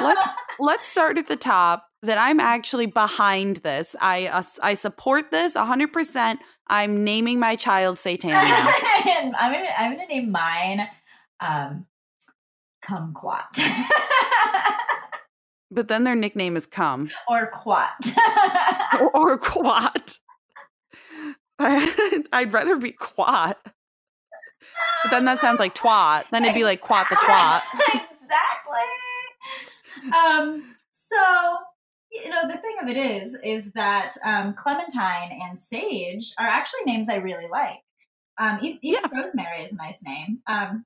Let's 0.00 0.28
let's 0.58 0.88
start 0.88 1.18
at 1.18 1.28
the 1.28 1.36
top 1.36 1.86
that 2.04 2.18
I'm 2.18 2.38
actually 2.40 2.86
behind 2.86 3.56
this. 3.58 3.96
I 4.00 4.26
uh, 4.26 4.42
I 4.62 4.74
support 4.74 5.30
this 5.30 5.54
100%. 5.54 6.38
I'm 6.68 7.04
naming 7.04 7.38
my 7.38 7.56
child 7.56 7.98
Satan 7.98 8.30
I'm 8.34 9.52
gonna 9.52 9.68
I'm 9.76 9.92
gonna 9.96 10.06
name 10.06 10.30
mine 10.30 10.88
um 11.40 11.86
Kumquat. 12.82 13.44
but 15.70 15.88
then 15.88 16.04
their 16.04 16.14
nickname 16.14 16.56
is 16.56 16.66
Cum 16.66 17.10
or 17.28 17.46
Quat. 17.48 18.14
or, 19.00 19.10
or 19.16 19.38
Quat. 19.40 20.18
I, 21.58 22.24
I'd 22.32 22.52
rather 22.52 22.76
be 22.76 22.92
Quat. 22.92 23.58
But 25.04 25.10
then 25.10 25.24
that 25.26 25.40
sounds 25.40 25.58
like 25.60 25.74
twat. 25.74 26.24
Then 26.30 26.44
it'd 26.44 26.54
be 26.54 26.64
like 26.64 26.80
Quat 26.80 27.06
the 27.10 27.16
twat. 27.16 27.62
exactly. 27.88 28.88
Um 30.16 30.74
so 30.92 31.16
you 32.14 32.30
know 32.30 32.42
the 32.46 32.58
thing 32.58 32.76
of 32.82 32.88
it 32.88 32.96
is 32.96 33.36
is 33.42 33.72
that 33.72 34.16
um, 34.24 34.54
clementine 34.54 35.38
and 35.42 35.60
sage 35.60 36.32
are 36.38 36.46
actually 36.46 36.84
names 36.86 37.08
i 37.08 37.16
really 37.16 37.48
like. 37.50 37.80
Um, 38.38 38.58
even 38.82 39.02
rosemary 39.12 39.62
is 39.62 39.72
a 39.72 39.76
nice 39.76 40.02
name. 40.04 40.40
Um, 40.48 40.84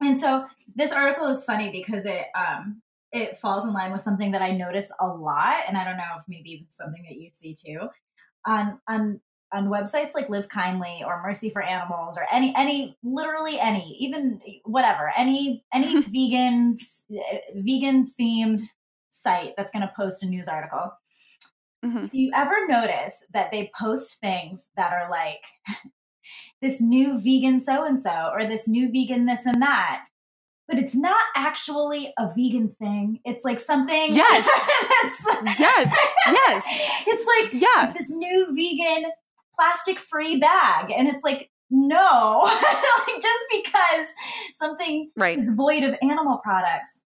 and 0.00 0.18
so 0.18 0.46
this 0.74 0.90
article 0.90 1.28
is 1.28 1.44
funny 1.44 1.70
because 1.70 2.04
it 2.04 2.26
um, 2.34 2.82
it 3.12 3.38
falls 3.38 3.64
in 3.64 3.72
line 3.72 3.92
with 3.92 4.00
something 4.00 4.30
that 4.32 4.42
i 4.42 4.50
notice 4.50 4.92
a 5.00 5.06
lot 5.06 5.62
and 5.66 5.76
i 5.76 5.84
don't 5.84 5.96
know 5.96 6.18
if 6.18 6.24
maybe 6.28 6.64
it's 6.64 6.76
something 6.76 7.04
that 7.08 7.16
you 7.16 7.30
see 7.32 7.54
too. 7.54 7.88
On 8.46 8.80
on 8.88 9.20
on 9.52 9.68
websites 9.68 10.14
like 10.14 10.28
live 10.28 10.48
kindly 10.48 11.02
or 11.04 11.22
mercy 11.22 11.50
for 11.50 11.62
animals 11.62 12.16
or 12.16 12.26
any 12.32 12.54
any 12.56 12.96
literally 13.02 13.58
any 13.58 13.96
even 13.98 14.40
whatever 14.64 15.12
any 15.16 15.64
any 15.72 16.00
vegan 16.02 16.76
vegan 17.54 18.06
themed 18.18 18.62
site 19.10 19.54
that's 19.56 19.72
going 19.72 19.82
to 19.86 19.92
post 19.96 20.22
a 20.22 20.26
news 20.28 20.48
article 20.48 20.92
Mhm. 21.84 22.10
do 22.10 22.18
you 22.18 22.30
ever 22.34 22.66
notice 22.68 23.22
that 23.32 23.50
they 23.50 23.70
post 23.78 24.20
things 24.20 24.66
that 24.76 24.92
are 24.92 25.10
like 25.10 25.42
this 26.62 26.80
new 26.80 27.18
vegan 27.18 27.60
so 27.60 27.84
and 27.84 28.02
so 28.02 28.30
or 28.32 28.44
this 28.46 28.68
new 28.68 28.90
vegan 28.92 29.26
this 29.26 29.46
and 29.46 29.62
that 29.62 30.02
but 30.68 30.78
it's 30.78 30.94
not 30.94 31.20
actually 31.34 32.12
a 32.18 32.28
vegan 32.36 32.68
thing 32.68 33.18
it's 33.24 33.44
like 33.44 33.58
something 33.60 34.14
Yes. 34.14 34.46
Yes. 35.58 35.88
Yes. 36.26 36.64
it's 37.06 37.26
like 37.52 37.62
Yeah. 37.62 37.92
this 37.96 38.10
new 38.10 38.46
vegan 38.54 39.10
plastic 39.54 39.98
free 39.98 40.36
bag 40.38 40.90
and 40.96 41.08
it's 41.08 41.24
like 41.24 41.50
no 41.70 42.42
like 42.44 43.20
just 43.22 43.46
because 43.52 44.06
something 44.54 45.10
Right. 45.16 45.38
is 45.38 45.50
void 45.50 45.82
of 45.84 45.94
animal 46.02 46.38
products 46.38 47.02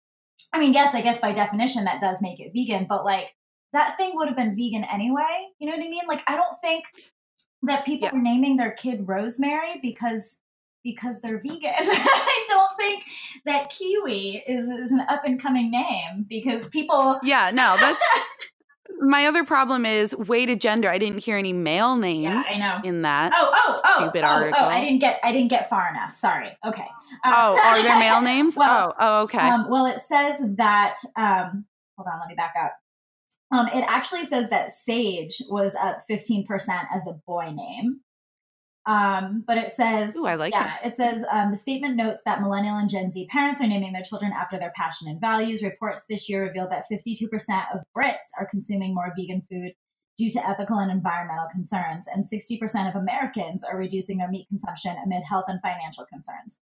i 0.53 0.59
mean 0.59 0.73
yes 0.73 0.93
i 0.95 1.01
guess 1.01 1.19
by 1.19 1.31
definition 1.31 1.83
that 1.85 1.99
does 2.01 2.21
make 2.21 2.39
it 2.39 2.51
vegan 2.53 2.85
but 2.87 3.03
like 3.05 3.33
that 3.73 3.95
thing 3.97 4.11
would 4.15 4.27
have 4.27 4.37
been 4.37 4.55
vegan 4.55 4.83
anyway 4.85 5.47
you 5.59 5.67
know 5.67 5.75
what 5.75 5.83
i 5.85 5.89
mean 5.89 6.03
like 6.07 6.23
i 6.27 6.35
don't 6.35 6.57
think 6.61 6.85
that 7.63 7.85
people 7.85 8.09
Yeah. 8.11 8.17
are 8.17 8.21
naming 8.21 8.57
their 8.57 8.71
kid 8.71 9.07
rosemary 9.07 9.79
because 9.81 10.39
because 10.83 11.21
they're 11.21 11.39
vegan 11.39 11.61
i 11.77 12.45
don't 12.47 12.75
think 12.77 13.03
that 13.45 13.69
kiwi 13.69 14.43
is, 14.47 14.67
is 14.67 14.91
an 14.91 15.01
up 15.09 15.23
and 15.25 15.41
coming 15.41 15.69
name 15.71 16.25
because 16.27 16.67
people 16.67 17.19
Yeah, 17.23 17.51
no, 17.53 17.77
that's 17.79 18.03
my 18.99 19.25
other 19.25 19.43
problem 19.43 19.85
is 19.85 20.15
weighted 20.15 20.61
gender. 20.61 20.87
I 20.89 20.97
didn't 20.99 21.19
hear 21.19 21.37
any 21.37 21.53
male 21.53 21.95
names 21.95 22.23
yeah, 22.23 22.43
I 22.47 22.57
know. 22.59 22.87
in 22.87 23.01
that. 23.01 23.31
Oh, 23.35 23.51
oh, 23.51 23.81
oh, 23.83 23.93
Stupid 23.97 24.23
oh, 24.23 24.27
article. 24.27 24.59
Oh, 24.61 24.67
I 24.67 24.81
didn't 24.81 24.99
get, 24.99 25.19
I 25.23 25.31
didn't 25.31 25.47
get 25.47 25.69
far 25.69 25.89
enough. 25.89 26.15
Sorry. 26.15 26.55
Okay. 26.65 26.85
Uh, 27.23 27.31
Oh, 27.33 27.59
are 27.63 27.81
there 27.81 27.99
male 27.99 28.21
names? 28.21 28.55
Well, 28.55 28.95
oh, 28.99 29.19
oh, 29.19 29.23
okay. 29.23 29.39
Um, 29.39 29.67
well, 29.69 29.85
it 29.85 29.99
says 29.99 30.41
that. 30.57 30.95
Um, 31.17 31.65
hold 31.97 32.07
on, 32.11 32.19
let 32.19 32.29
me 32.29 32.35
back 32.35 32.53
up. 32.61 32.73
Um, 33.51 33.67
it 33.67 33.83
actually 33.87 34.25
says 34.25 34.49
that 34.49 34.71
Sage 34.71 35.41
was 35.49 35.75
up 35.75 35.99
fifteen 36.07 36.45
percent 36.45 36.87
as 36.95 37.07
a 37.07 37.19
boy 37.27 37.51
name. 37.51 38.01
Um, 38.87 39.43
but 39.45 39.57
it 39.59 39.71
says, 39.71 40.15
Ooh, 40.15 40.25
I 40.25 40.35
like 40.35 40.53
yeah, 40.53 40.77
it 40.83 40.95
says 40.95 41.23
um, 41.31 41.51
the 41.51 41.57
statement 41.57 41.97
notes 41.97 42.23
that 42.25 42.41
millennial 42.41 42.77
and 42.77 42.89
Gen 42.89 43.11
Z 43.11 43.27
parents 43.31 43.61
are 43.61 43.67
naming 43.67 43.93
their 43.93 44.01
children 44.01 44.31
after 44.33 44.57
their 44.57 44.73
passion 44.75 45.07
and 45.07 45.21
values. 45.21 45.61
Reports 45.61 46.05
this 46.09 46.27
year 46.27 46.43
revealed 46.43 46.71
that 46.71 46.85
52% 46.91 47.27
of 47.75 47.81
Brits 47.95 48.31
are 48.39 48.47
consuming 48.49 48.95
more 48.95 49.13
vegan 49.15 49.41
food 49.41 49.73
due 50.17 50.31
to 50.31 50.47
ethical 50.47 50.77
and 50.77 50.91
environmental 50.91 51.47
concerns, 51.51 52.05
and 52.13 52.25
60% 52.25 52.89
of 52.89 52.95
Americans 52.95 53.63
are 53.63 53.77
reducing 53.77 54.17
their 54.17 54.29
meat 54.29 54.47
consumption 54.49 54.95
amid 55.05 55.21
health 55.29 55.45
and 55.47 55.61
financial 55.61 56.05
concerns. 56.11 56.57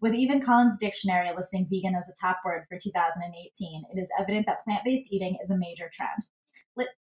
With 0.00 0.14
even 0.14 0.40
Collins 0.40 0.78
Dictionary 0.78 1.30
listing 1.36 1.66
vegan 1.70 1.94
as 1.94 2.08
a 2.08 2.20
top 2.20 2.38
word 2.44 2.64
for 2.68 2.78
2018, 2.78 3.84
it 3.94 3.98
is 3.98 4.08
evident 4.18 4.46
that 4.46 4.64
plant 4.64 4.82
based 4.84 5.12
eating 5.12 5.38
is 5.42 5.50
a 5.50 5.56
major 5.56 5.90
trend. 5.92 6.26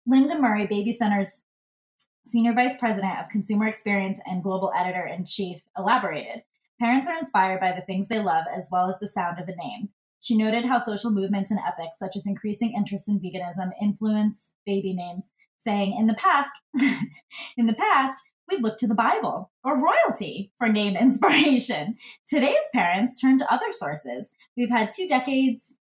Linda 0.06 0.38
Murray, 0.38 0.68
Baby 0.68 0.92
Center's 0.92 1.44
Senior 2.26 2.54
Vice 2.54 2.78
President 2.78 3.20
of 3.20 3.30
Consumer 3.30 3.68
Experience 3.68 4.20
and 4.26 4.44
Global 4.44 4.72
Editor 4.78 5.06
in 5.08 5.26
Chief, 5.26 5.62
elaborated 5.78 6.44
Parents 6.80 7.08
are 7.08 7.18
inspired 7.18 7.62
by 7.62 7.72
the 7.72 7.86
things 7.86 8.08
they 8.08 8.20
love 8.20 8.44
as 8.54 8.68
well 8.72 8.90
as 8.90 9.00
the 9.00 9.08
sound 9.08 9.40
of 9.40 9.48
a 9.48 9.56
name. 9.56 9.90
She 10.20 10.36
noted 10.36 10.66
how 10.66 10.80
social 10.80 11.12
movements 11.12 11.52
and 11.52 11.60
ethics, 11.60 12.00
such 12.00 12.16
as 12.18 12.28
increasing 12.28 12.74
interest 12.74 13.08
in 13.08 13.20
veganism, 13.20 13.72
influence 13.82 14.56
baby 14.66 14.94
names, 14.94 15.32
saying, 15.58 15.96
in 15.98 16.08
the 16.08 16.16
past, 16.16 16.52
in 17.58 17.68
the 17.68 17.74
past, 17.74 18.22
we'd 18.50 18.62
look 18.62 18.78
to 18.80 18.88
the 18.88 18.96
Bible 18.96 19.52
or 19.64 19.82
royalty 19.82 20.52
for 20.58 20.70
name 20.70 20.96
inspiration. 20.96 21.96
Today's 22.30 22.56
parents 22.74 23.20
turn 23.20 23.40
to 23.40 23.54
other 23.54 23.72
sources. 23.72 24.34
We've 24.58 24.70
had 24.70 24.92
two 24.92 25.08
decades 25.08 25.78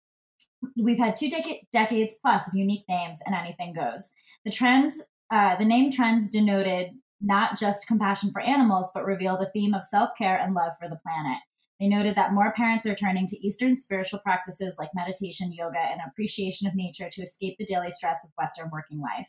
we've 0.77 0.99
had 0.99 1.17
two 1.17 1.31
dec- 1.31 1.67
decades 1.73 2.17
plus 2.21 2.49
of 2.49 2.55
unique 2.55 2.85
names 2.89 3.21
and 3.25 3.35
anything 3.35 3.75
goes. 3.75 4.13
The 4.45 4.51
trend, 4.51 4.93
uh, 5.31 5.57
the 5.57 5.65
name 5.65 5.93
trends 5.93 6.31
denoted 6.31 6.91
not 7.21 7.59
just 7.59 7.87
compassion 7.87 8.31
for 8.33 8.41
animals, 8.41 8.91
but 8.95 9.05
revealed 9.05 9.41
a 9.41 9.51
theme 9.51 9.75
of 9.75 9.85
self 9.85 10.11
care 10.17 10.39
and 10.39 10.55
love 10.55 10.73
for 10.79 10.89
the 10.89 11.01
planet. 11.03 11.39
They 11.81 11.89
noted 11.89 12.17
that 12.17 12.33
more 12.33 12.53
parents 12.53 12.87
are 12.87 12.95
turning 12.95 13.27
to 13.29 13.47
Eastern 13.47 13.77
spiritual 13.77 14.19
practices 14.21 14.75
like 14.79 14.91
meditation, 14.95 15.53
yoga, 15.53 15.79
and 15.79 16.01
appreciation 16.07 16.67
of 16.67 16.75
nature 16.75 17.09
to 17.11 17.23
escape 17.23 17.57
the 17.59 17.67
daily 17.67 17.93
stress 17.93 18.25
of 18.25 18.31
Western 18.37 18.71
working 18.73 19.01
life. 19.01 19.29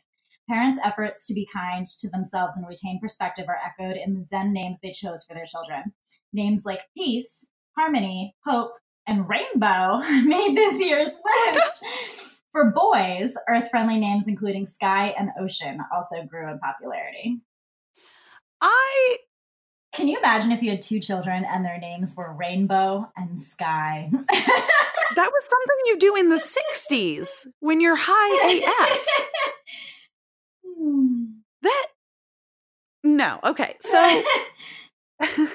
Parents' 0.50 0.80
efforts 0.84 1.28
to 1.28 1.34
be 1.34 1.46
kind 1.54 1.86
to 1.86 2.10
themselves 2.10 2.56
and 2.56 2.66
retain 2.66 2.98
perspective 2.98 3.44
are 3.48 3.60
echoed 3.64 3.96
in 3.96 4.14
the 4.14 4.24
Zen 4.24 4.52
names 4.52 4.80
they 4.82 4.90
chose 4.90 5.22
for 5.22 5.32
their 5.32 5.44
children. 5.44 5.92
Names 6.32 6.64
like 6.64 6.80
peace, 6.96 7.50
harmony, 7.78 8.34
hope, 8.44 8.72
and 9.06 9.28
rainbow 9.28 9.98
made 10.24 10.56
this 10.56 10.80
year's 10.80 11.10
oh 11.24 11.52
list. 11.54 12.42
For 12.50 12.72
boys, 12.72 13.36
earth 13.48 13.70
friendly 13.70 13.98
names 13.98 14.26
including 14.26 14.66
sky 14.66 15.14
and 15.16 15.30
ocean 15.40 15.78
also 15.94 16.24
grew 16.24 16.50
in 16.50 16.58
popularity. 16.58 17.38
I 18.60 19.18
can 19.92 20.08
you 20.08 20.18
imagine 20.18 20.50
if 20.50 20.64
you 20.64 20.70
had 20.70 20.82
two 20.82 20.98
children 20.98 21.44
and 21.44 21.64
their 21.64 21.78
names 21.78 22.16
were 22.16 22.32
Rainbow 22.32 23.08
and 23.16 23.40
Sky? 23.40 24.08
that 24.30 25.30
was 25.32 25.44
something 25.44 25.76
you 25.86 25.98
do 25.98 26.16
in 26.16 26.28
the 26.28 26.42
60s 26.90 27.46
when 27.60 27.80
you're 27.80 27.98
high 27.98 28.58
AF. 28.58 29.06
Hmm. 30.80 31.24
that 31.62 31.86
No. 33.04 33.40
Okay. 33.44 33.76
So 33.82 34.22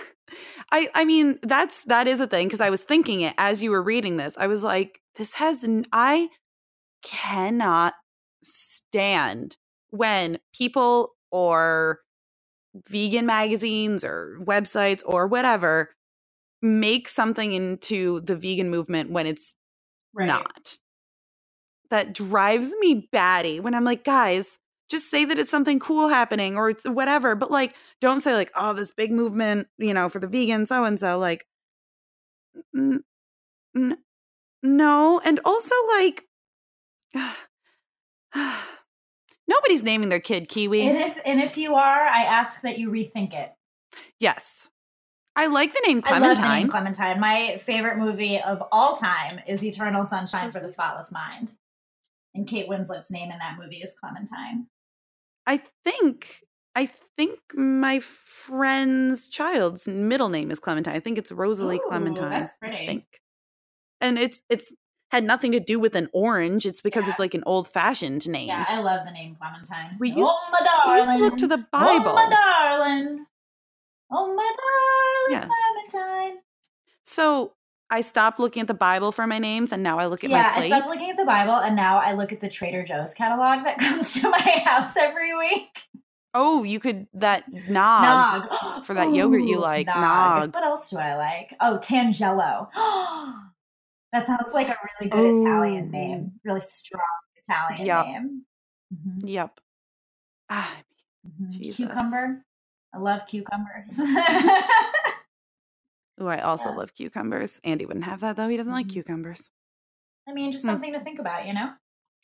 I 0.72 0.90
I 0.94 1.06
mean 1.06 1.40
that's 1.42 1.84
that 1.86 2.08
is 2.08 2.20
a 2.20 2.28
thing 2.28 2.48
because 2.48 2.62
I 2.62 2.70
was 2.70 2.84
thinking 2.84 3.22
it 3.22 3.34
as 3.38 3.64
you 3.64 3.72
were 3.72 3.82
reading 3.82 4.18
this. 4.18 4.36
I 4.38 4.46
was 4.48 4.62
like 4.62 5.00
this 5.16 5.34
has 5.36 5.68
I 5.92 6.30
cannot 7.04 7.94
stand 8.44 9.58
when 9.90 10.38
people 10.54 11.16
or 11.32 12.02
vegan 12.90 13.26
magazines 13.26 14.04
or 14.04 14.38
websites 14.44 15.02
or 15.06 15.28
whatever 15.28 15.90
make 16.62 17.08
something 17.08 17.54
into 17.54 18.22
the 18.22 18.36
vegan 18.36 18.70
movement 18.70 19.12
when 19.12 19.28
it's 19.28 19.56
right. 20.14 20.28
not. 20.28 20.78
That 21.90 22.14
drives 22.14 22.74
me 22.80 23.08
batty 23.12 23.60
when 23.60 23.76
I'm 23.76 23.84
like, 23.84 24.04
guys, 24.04 24.58
just 24.90 25.10
say 25.10 25.26
that 25.26 25.40
it's 25.40 25.52
something 25.52 25.80
cool 25.80 26.08
happening 26.08 26.58
or 26.58 26.70
it's 26.70 26.84
whatever. 26.86 27.36
But 27.36 27.52
like, 27.52 27.76
don't 28.02 28.22
say 28.22 28.34
like, 28.34 28.52
oh, 28.56 28.74
this 28.74 28.92
big 28.92 29.12
movement, 29.12 29.68
you 29.78 29.94
know, 29.94 30.10
for 30.10 30.20
the 30.20 30.28
vegan 30.28 30.66
so 30.66 30.84
and 30.84 31.00
so. 31.00 31.18
Like, 31.18 31.46
n- 32.76 33.04
n- 33.76 33.98
no. 34.64 35.22
And 35.24 35.40
also 35.46 35.76
like, 35.98 36.24
Nobody's 39.48 39.84
naming 39.84 40.10
their 40.10 40.20
kid 40.20 40.50
Kiwi. 40.50 40.82
And 40.82 40.98
if 40.98 41.20
and 41.26 41.40
if 41.40 41.58
you 41.58 41.76
are, 41.76 42.08
I 42.08 42.24
ask 42.24 42.62
that 42.62 42.80
you 42.80 42.90
rethink 42.90 43.34
it. 43.34 43.52
Yes. 44.20 44.70
I 45.36 45.48
like 45.48 45.74
the 45.74 45.84
name 45.86 46.02
Clementine. 46.02 46.24
I 46.24 46.28
love 46.28 46.38
the 46.38 46.56
name 46.56 46.70
Clementine. 46.70 47.20
My 47.20 47.58
favorite 47.58 47.98
movie 47.98 48.40
of 48.40 48.64
all 48.72 48.96
time 48.96 49.40
is 49.48 49.64
Eternal 49.64 50.06
Sunshine 50.06 50.52
for 50.52 50.62
the 50.62 50.70
Spotless 50.70 51.12
Mind. 51.12 51.54
And 52.34 52.48
Kate 52.48 52.68
Winslet's 52.70 53.12
name 53.12 53.32
in 53.32 53.38
that 53.40 53.58
movie 53.60 53.78
is 53.78 53.94
Clementine. 54.00 54.68
I 55.48 55.62
think 55.84 56.42
I 56.76 56.88
think 56.88 57.40
my 57.54 58.00
friend's 58.00 59.30
child's 59.30 59.88
middle 59.88 60.30
name 60.30 60.52
is 60.52 60.60
Clementine. 60.60 60.96
I 60.96 61.00
think 61.00 61.18
it's 61.18 61.32
Rosalie 61.32 61.78
Ooh, 61.78 61.88
Clementine. 61.88 62.30
That's 62.30 62.58
pretty. 62.58 62.84
I 62.84 62.88
think. 62.88 63.04
And 64.02 64.18
it's 64.20 64.42
it's 64.50 64.74
had 65.12 65.24
nothing 65.24 65.54
to 65.54 65.60
do 65.60 65.80
with 65.80 65.96
an 65.96 66.10
orange. 66.14 66.66
It's 66.66 66.82
because 66.82 67.06
yeah. 67.06 67.12
it's 67.12 67.20
like 67.20 67.34
an 67.34 67.44
old 67.46 67.68
fashioned 67.68 68.28
name. 68.28 68.48
Yeah, 68.48 68.66
I 68.68 68.82
love 68.82 69.06
the 69.06 69.12
name 69.12 69.38
Clementine. 69.40 69.98
We 70.00 70.10
used, 70.10 70.20
oh 70.22 70.50
my 70.52 70.60
darling. 70.60 70.92
We 70.92 70.98
used 70.98 71.12
to 71.12 71.18
look 71.18 71.38
to 71.38 71.48
the 71.48 71.66
Bible. 71.72 72.10
Oh 72.10 72.16
my 72.16 72.30
darling. 72.30 73.26
Oh 74.12 74.36
my 74.36 74.54
darling 74.58 74.96
yeah. 75.30 75.48
Clementine. 75.92 76.40
So 77.04 77.54
I 77.90 78.02
stopped 78.02 78.40
looking 78.40 78.62
at 78.62 78.68
the 78.68 78.74
Bible 78.74 79.12
for 79.12 79.28
my 79.28 79.38
names 79.38 79.72
and 79.72 79.84
now 79.84 80.00
I 80.00 80.08
look 80.08 80.24
at 80.24 80.30
yeah, 80.30 80.44
my 80.44 80.54
plate. 80.54 80.64
I 80.66 80.68
stopped 80.68 80.88
looking 80.88 81.10
at 81.10 81.18
the 81.18 81.26
Bible 81.26 81.54
and 81.54 81.76
now 81.76 81.98
I 81.98 82.14
look 82.14 82.32
at 82.32 82.40
the 82.40 82.50
Trader 82.50 82.84
Joe's 82.84 83.14
catalog 83.14 83.64
that 83.64 83.78
comes 83.80 84.20
to 84.22 84.30
my 84.30 84.64
house 84.66 84.98
every 84.98 85.38
week. 85.38 85.84
Oh, 86.34 86.64
you 86.64 86.80
could 86.80 87.08
that 87.14 87.46
nog, 87.70 88.50
nog. 88.50 88.86
for 88.86 88.94
that 88.94 89.08
Ooh, 89.08 89.16
yogurt 89.16 89.44
you 89.44 89.60
like. 89.60 89.88
Nog. 89.88 89.96
nog. 89.96 90.54
What 90.54 90.64
else 90.64 90.90
do 90.90 90.98
I 90.98 91.16
like? 91.16 91.56
Oh, 91.62 91.80
Tangelo. 91.82 92.70
That 94.14 94.28
sounds 94.28 94.54
like 94.54 94.70
a 94.70 94.78
really 95.02 95.10
good 95.10 95.20
Ooh. 95.20 95.42
Italian 95.42 95.92
name, 95.92 96.32
really 96.46 96.62
strong 96.62 97.02
Italian 97.36 97.86
yep. 97.86 98.06
name. 98.06 98.46
Mm-hmm. 98.94 99.28
Yep. 99.28 99.60
Ah, 100.50 100.74
mm-hmm. 101.28 101.60
Cucumber. 101.60 102.46
I 102.94 102.98
love 102.98 103.28
cucumbers. 103.28 104.00
Oh, 106.20 106.28
I 106.28 106.40
also 106.40 106.70
yeah. 106.70 106.76
love 106.76 106.96
cucumbers. 106.96 107.60
Andy 107.64 107.86
wouldn't 107.86 108.06
have 108.06 108.22
that 108.22 108.36
though. 108.36 108.48
He 108.48 108.58
doesn't 108.58 108.72
mm-hmm. 108.72 108.78
like 108.78 108.90
cucumbers. 108.90 109.50
I 110.28 110.34
mean, 110.34 110.52
just 110.52 110.64
hmm. 110.64 110.70
something 110.70 110.94
to 110.94 111.00
think 111.02 111.20
about, 111.20 111.46
you 111.46 111.54
know? 111.54 111.72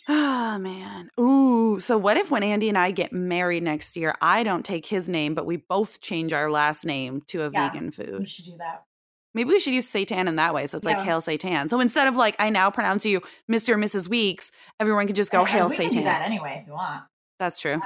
Ah, 0.09 0.55
oh, 0.55 0.59
man. 0.59 1.09
Ooh, 1.19 1.79
so 1.79 1.97
what 1.97 2.17
if 2.17 2.31
when 2.31 2.41
Andy 2.41 2.69
and 2.69 2.77
I 2.77 2.91
get 2.91 3.13
married 3.13 3.61
next 3.61 3.95
year, 3.95 4.15
I 4.19 4.41
don't 4.43 4.65
take 4.65 4.87
his 4.87 5.07
name, 5.07 5.35
but 5.35 5.45
we 5.45 5.57
both 5.57 6.01
change 6.01 6.33
our 6.33 6.49
last 6.49 6.85
name 6.85 7.21
to 7.27 7.43
a 7.43 7.51
yeah, 7.53 7.69
vegan 7.69 7.91
food? 7.91 8.19
We 8.19 8.25
should 8.25 8.45
do 8.45 8.57
that. 8.57 8.83
Maybe 9.33 9.49
we 9.49 9.59
should 9.59 9.73
use 9.73 9.87
Satan 9.87 10.27
in 10.27 10.35
that 10.37 10.53
way. 10.53 10.67
So 10.67 10.77
it's 10.77 10.87
yeah. 10.87 10.97
like 10.97 11.05
Hail 11.05 11.21
Satan. 11.21 11.69
So 11.69 11.79
instead 11.79 12.07
of 12.07 12.15
like 12.15 12.35
I 12.39 12.49
now 12.49 12.69
pronounce 12.71 13.05
you 13.05 13.21
Mr. 13.49 13.75
and 13.75 13.83
Mrs. 13.83 14.09
Weeks, 14.09 14.51
everyone 14.79 15.05
can 15.05 15.15
just 15.15 15.31
go 15.31 15.45
Hail 15.45 15.69
we 15.69 15.75
Satan. 15.75 15.91
Can 15.91 15.99
do 15.99 16.05
that 16.05 16.23
anyway 16.23 16.59
if 16.61 16.67
you 16.67 16.73
want. 16.73 17.03
That's 17.39 17.59
true. 17.59 17.79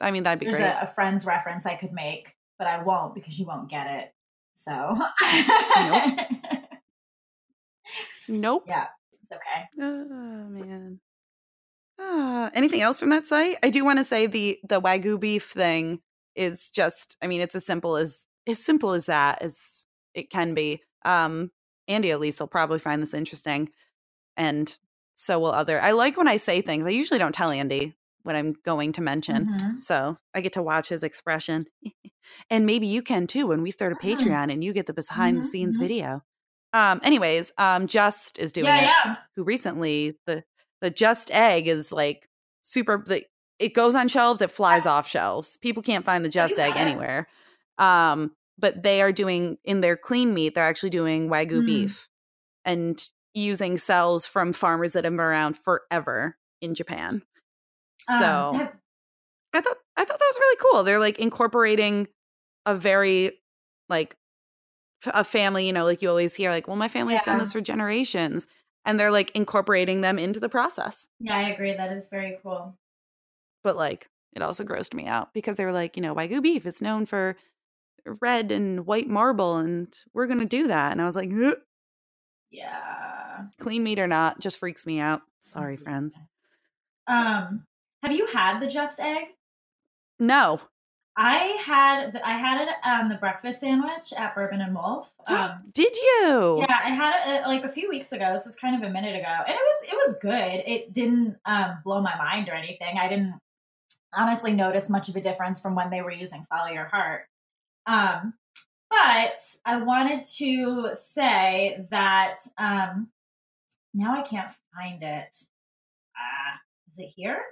I 0.00 0.10
mean, 0.10 0.22
that'd 0.22 0.38
be 0.38 0.46
There's 0.46 0.56
great. 0.56 0.68
A, 0.68 0.82
a 0.82 0.86
friend's 0.86 1.26
reference 1.26 1.66
I 1.66 1.74
could 1.74 1.92
make, 1.92 2.34
but 2.58 2.66
I 2.66 2.82
won't 2.82 3.14
because 3.14 3.38
you 3.38 3.46
won't 3.46 3.68
get 3.68 3.86
it. 3.86 4.11
So. 4.54 4.94
nope. 5.76 6.18
nope. 8.28 8.64
Yeah, 8.66 8.86
it's 9.20 9.32
okay. 9.32 9.68
Oh 9.80 10.48
man. 10.48 11.00
Uh, 11.98 12.50
anything 12.54 12.80
else 12.80 12.98
from 12.98 13.10
that 13.10 13.26
site? 13.26 13.58
I 13.62 13.70
do 13.70 13.84
want 13.84 13.98
to 13.98 14.04
say 14.04 14.26
the 14.26 14.58
the 14.68 14.80
wagyu 14.80 15.18
beef 15.18 15.50
thing 15.50 16.00
is 16.34 16.70
just. 16.70 17.16
I 17.22 17.26
mean, 17.26 17.40
it's 17.40 17.54
as 17.54 17.66
simple 17.66 17.96
as 17.96 18.20
as 18.48 18.58
simple 18.58 18.92
as 18.92 19.06
that. 19.06 19.42
As 19.42 19.56
it 20.14 20.30
can 20.30 20.54
be. 20.54 20.82
Um, 21.04 21.50
Andy 21.88 22.10
at 22.12 22.20
least 22.20 22.40
will 22.40 22.46
probably 22.46 22.78
find 22.78 23.02
this 23.02 23.14
interesting, 23.14 23.70
and 24.36 24.76
so 25.16 25.38
will 25.38 25.52
other. 25.52 25.80
I 25.80 25.92
like 25.92 26.16
when 26.16 26.28
I 26.28 26.36
say 26.36 26.60
things. 26.60 26.86
I 26.86 26.90
usually 26.90 27.18
don't 27.18 27.34
tell 27.34 27.50
Andy 27.50 27.96
what 28.22 28.36
I'm 28.36 28.54
going 28.64 28.92
to 28.92 29.02
mention, 29.02 29.46
mm-hmm. 29.46 29.80
so 29.80 30.18
I 30.34 30.40
get 30.40 30.52
to 30.54 30.62
watch 30.62 30.88
his 30.88 31.02
expression, 31.02 31.66
and 32.50 32.66
maybe 32.66 32.86
you 32.86 33.02
can 33.02 33.26
too 33.26 33.46
when 33.46 33.62
we 33.62 33.70
start 33.70 33.92
a 33.92 33.96
Patreon 33.96 34.52
and 34.52 34.62
you 34.62 34.72
get 34.72 34.86
the 34.86 34.92
behind 34.92 35.40
the 35.40 35.44
scenes 35.44 35.76
mm-hmm. 35.76 35.82
video. 35.82 36.22
Um, 36.72 37.00
anyways, 37.04 37.52
um, 37.58 37.86
Just 37.86 38.38
is 38.38 38.52
doing 38.52 38.66
yeah, 38.66 38.80
it. 38.80 38.90
Yeah. 39.04 39.16
Who 39.36 39.44
recently 39.44 40.18
the 40.26 40.44
the 40.80 40.90
Just 40.90 41.30
egg 41.30 41.68
is 41.68 41.92
like 41.92 42.28
super. 42.62 43.04
The, 43.06 43.24
it 43.58 43.74
goes 43.74 43.94
on 43.94 44.08
shelves. 44.08 44.40
It 44.40 44.50
flies 44.50 44.86
off 44.86 45.06
shelves. 45.08 45.56
People 45.58 45.82
can't 45.82 46.04
find 46.04 46.24
the 46.24 46.28
Just 46.28 46.58
egg 46.58 46.72
anywhere. 46.76 47.28
Um, 47.78 48.32
but 48.58 48.82
they 48.82 49.02
are 49.02 49.12
doing 49.12 49.58
in 49.64 49.80
their 49.80 49.96
clean 49.96 50.34
meat 50.34 50.54
they're 50.54 50.64
actually 50.64 50.90
doing 50.90 51.28
wagyu 51.28 51.62
mm. 51.62 51.66
beef 51.66 52.08
and 52.64 53.04
using 53.34 53.76
cells 53.76 54.26
from 54.26 54.52
farmers 54.52 54.92
that 54.92 55.04
have 55.04 55.12
been 55.12 55.20
around 55.20 55.56
forever 55.56 56.36
in 56.60 56.74
Japan. 56.74 57.22
So 58.04 58.14
um, 58.54 58.68
I 59.52 59.60
thought 59.60 59.76
I 59.96 60.04
thought 60.04 60.18
that 60.18 60.32
was 60.32 60.38
really 60.38 60.58
cool. 60.60 60.82
They're 60.82 60.98
like 60.98 61.18
incorporating 61.18 62.08
a 62.66 62.74
very 62.74 63.32
like 63.88 64.16
a 65.06 65.24
family, 65.24 65.66
you 65.66 65.72
know, 65.72 65.84
like 65.84 66.02
you 66.02 66.08
always 66.08 66.34
hear 66.34 66.50
like, 66.50 66.68
well, 66.68 66.76
my 66.76 66.88
family's 66.88 67.16
yeah. 67.16 67.24
done 67.24 67.38
this 67.38 67.52
for 67.52 67.60
generations 67.60 68.46
and 68.84 68.98
they're 68.98 69.10
like 69.10 69.30
incorporating 69.34 70.00
them 70.00 70.18
into 70.18 70.40
the 70.40 70.48
process. 70.48 71.08
Yeah, 71.20 71.36
I 71.36 71.50
agree. 71.50 71.74
That 71.74 71.92
is 71.92 72.08
very 72.08 72.38
cool. 72.42 72.76
But 73.64 73.76
like 73.76 74.08
it 74.34 74.42
also 74.42 74.64
grossed 74.64 74.94
me 74.94 75.06
out 75.06 75.34
because 75.34 75.56
they 75.56 75.64
were 75.64 75.72
like, 75.72 75.96
you 75.96 76.02
know, 76.02 76.14
Wagyu 76.14 76.42
beef 76.42 76.66
is 76.66 76.82
known 76.82 77.06
for 77.06 77.36
red 78.20 78.50
and 78.50 78.86
white 78.86 79.08
marble, 79.08 79.56
and 79.58 79.94
we're 80.14 80.26
gonna 80.26 80.44
do 80.44 80.68
that. 80.68 80.92
And 80.92 81.00
I 81.00 81.04
was 81.04 81.16
like, 81.16 81.30
Ugh. 81.32 81.56
Yeah. 82.50 83.44
clean 83.58 83.82
meat 83.82 83.98
or 83.98 84.06
not, 84.06 84.40
just 84.40 84.58
freaks 84.58 84.84
me 84.84 85.00
out. 85.00 85.22
Sorry, 85.40 85.76
friends. 85.76 86.18
Um, 87.06 87.64
have 88.02 88.12
you 88.12 88.26
had 88.26 88.60
the 88.60 88.66
just 88.66 89.00
egg? 89.00 89.24
No. 90.18 90.60
I 91.16 91.58
had 91.64 92.12
the, 92.12 92.26
I 92.26 92.38
had 92.38 92.62
it 92.62 92.68
um 92.84 93.08
the 93.10 93.16
breakfast 93.16 93.60
sandwich 93.60 94.14
at 94.16 94.34
Bourbon 94.34 94.60
and 94.60 94.74
Wolf. 94.74 95.12
Um, 95.28 95.70
Did 95.74 95.94
you? 95.96 96.58
yeah, 96.66 96.78
I 96.84 96.90
had 96.90 97.12
it 97.26 97.44
uh, 97.44 97.48
like 97.48 97.64
a 97.64 97.68
few 97.68 97.88
weeks 97.88 98.12
ago. 98.12 98.30
This 98.32 98.46
is 98.46 98.56
kind 98.56 98.74
of 98.82 98.88
a 98.88 98.92
minute 98.92 99.14
ago, 99.14 99.34
and 99.46 99.54
it 99.54 99.60
was 99.60 99.82
it 99.82 99.94
was 100.06 100.16
good. 100.22 100.62
It 100.66 100.92
didn't 100.92 101.36
um 101.44 101.78
blow 101.84 102.00
my 102.00 102.16
mind 102.16 102.48
or 102.48 102.54
anything. 102.54 102.98
I 102.98 103.08
didn't 103.08 103.34
honestly 104.14 104.52
notice 104.52 104.88
much 104.88 105.08
of 105.08 105.16
a 105.16 105.20
difference 105.20 105.60
from 105.60 105.74
when 105.74 105.90
they 105.90 106.00
were 106.02 106.12
using 106.12 106.44
Follow 106.44 106.70
Your 106.70 106.86
Heart. 106.86 107.26
Um, 107.86 108.34
but 108.88 109.38
I 109.66 109.78
wanted 109.82 110.24
to 110.38 110.90
say 110.94 111.86
that 111.90 112.36
um 112.58 113.08
now 113.92 114.18
I 114.18 114.22
can't 114.22 114.50
find 114.74 115.02
it. 115.02 115.36
Ah, 116.16 116.58
is 116.88 116.98
it 116.98 117.10
here? 117.14 117.42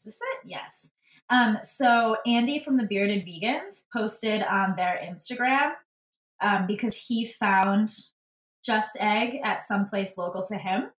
Is 0.00 0.04
this 0.04 0.18
it? 0.20 0.48
Yes. 0.48 0.88
Um, 1.28 1.58
so 1.62 2.16
Andy 2.26 2.58
from 2.58 2.76
the 2.76 2.86
Bearded 2.86 3.24
Vegans 3.24 3.84
posted 3.92 4.42
on 4.42 4.74
their 4.76 4.98
Instagram 5.04 5.72
um, 6.40 6.66
because 6.66 6.96
he 6.96 7.26
found 7.26 7.90
Just 8.64 8.96
Egg 8.98 9.40
at 9.44 9.62
some 9.62 9.86
place 9.86 10.16
local 10.18 10.44
to 10.46 10.56
him, 10.56 10.90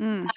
Mm. 0.00 0.28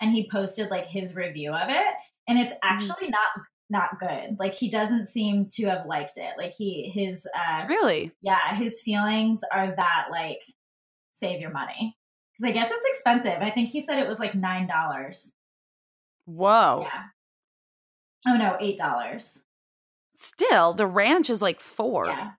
and 0.00 0.10
he 0.12 0.26
posted 0.32 0.70
like 0.70 0.86
his 0.86 1.14
review 1.14 1.52
of 1.52 1.68
it, 1.68 1.94
and 2.28 2.38
it's 2.38 2.54
actually 2.62 3.08
not 3.10 3.44
not 3.68 3.98
good. 3.98 4.36
Like 4.38 4.54
he 4.54 4.70
doesn't 4.70 5.08
seem 5.08 5.48
to 5.54 5.66
have 5.66 5.84
liked 5.86 6.16
it. 6.16 6.32
Like 6.38 6.52
he 6.56 6.90
his 6.94 7.26
uh, 7.36 7.66
Really? 7.68 8.12
yeah 8.22 8.54
his 8.56 8.80
feelings 8.80 9.40
are 9.52 9.74
that 9.76 10.06
like 10.10 10.40
save 11.12 11.40
your 11.40 11.50
money 11.50 11.96
because 12.38 12.48
I 12.48 12.52
guess 12.52 12.70
it's 12.70 12.86
expensive. 12.86 13.42
I 13.42 13.50
think 13.50 13.68
he 13.70 13.82
said 13.82 13.98
it 13.98 14.08
was 14.08 14.20
like 14.20 14.34
nine 14.34 14.66
dollars. 14.66 15.32
Whoa. 16.24 16.82
Yeah. 16.82 17.02
Oh 18.26 18.36
no, 18.36 18.56
eight 18.60 18.78
dollars. 18.78 19.42
Still, 20.16 20.72
the 20.72 20.86
ranch 20.86 21.30
is 21.30 21.42
like 21.42 21.60
four. 21.60 22.06
Yeah. 22.06 22.30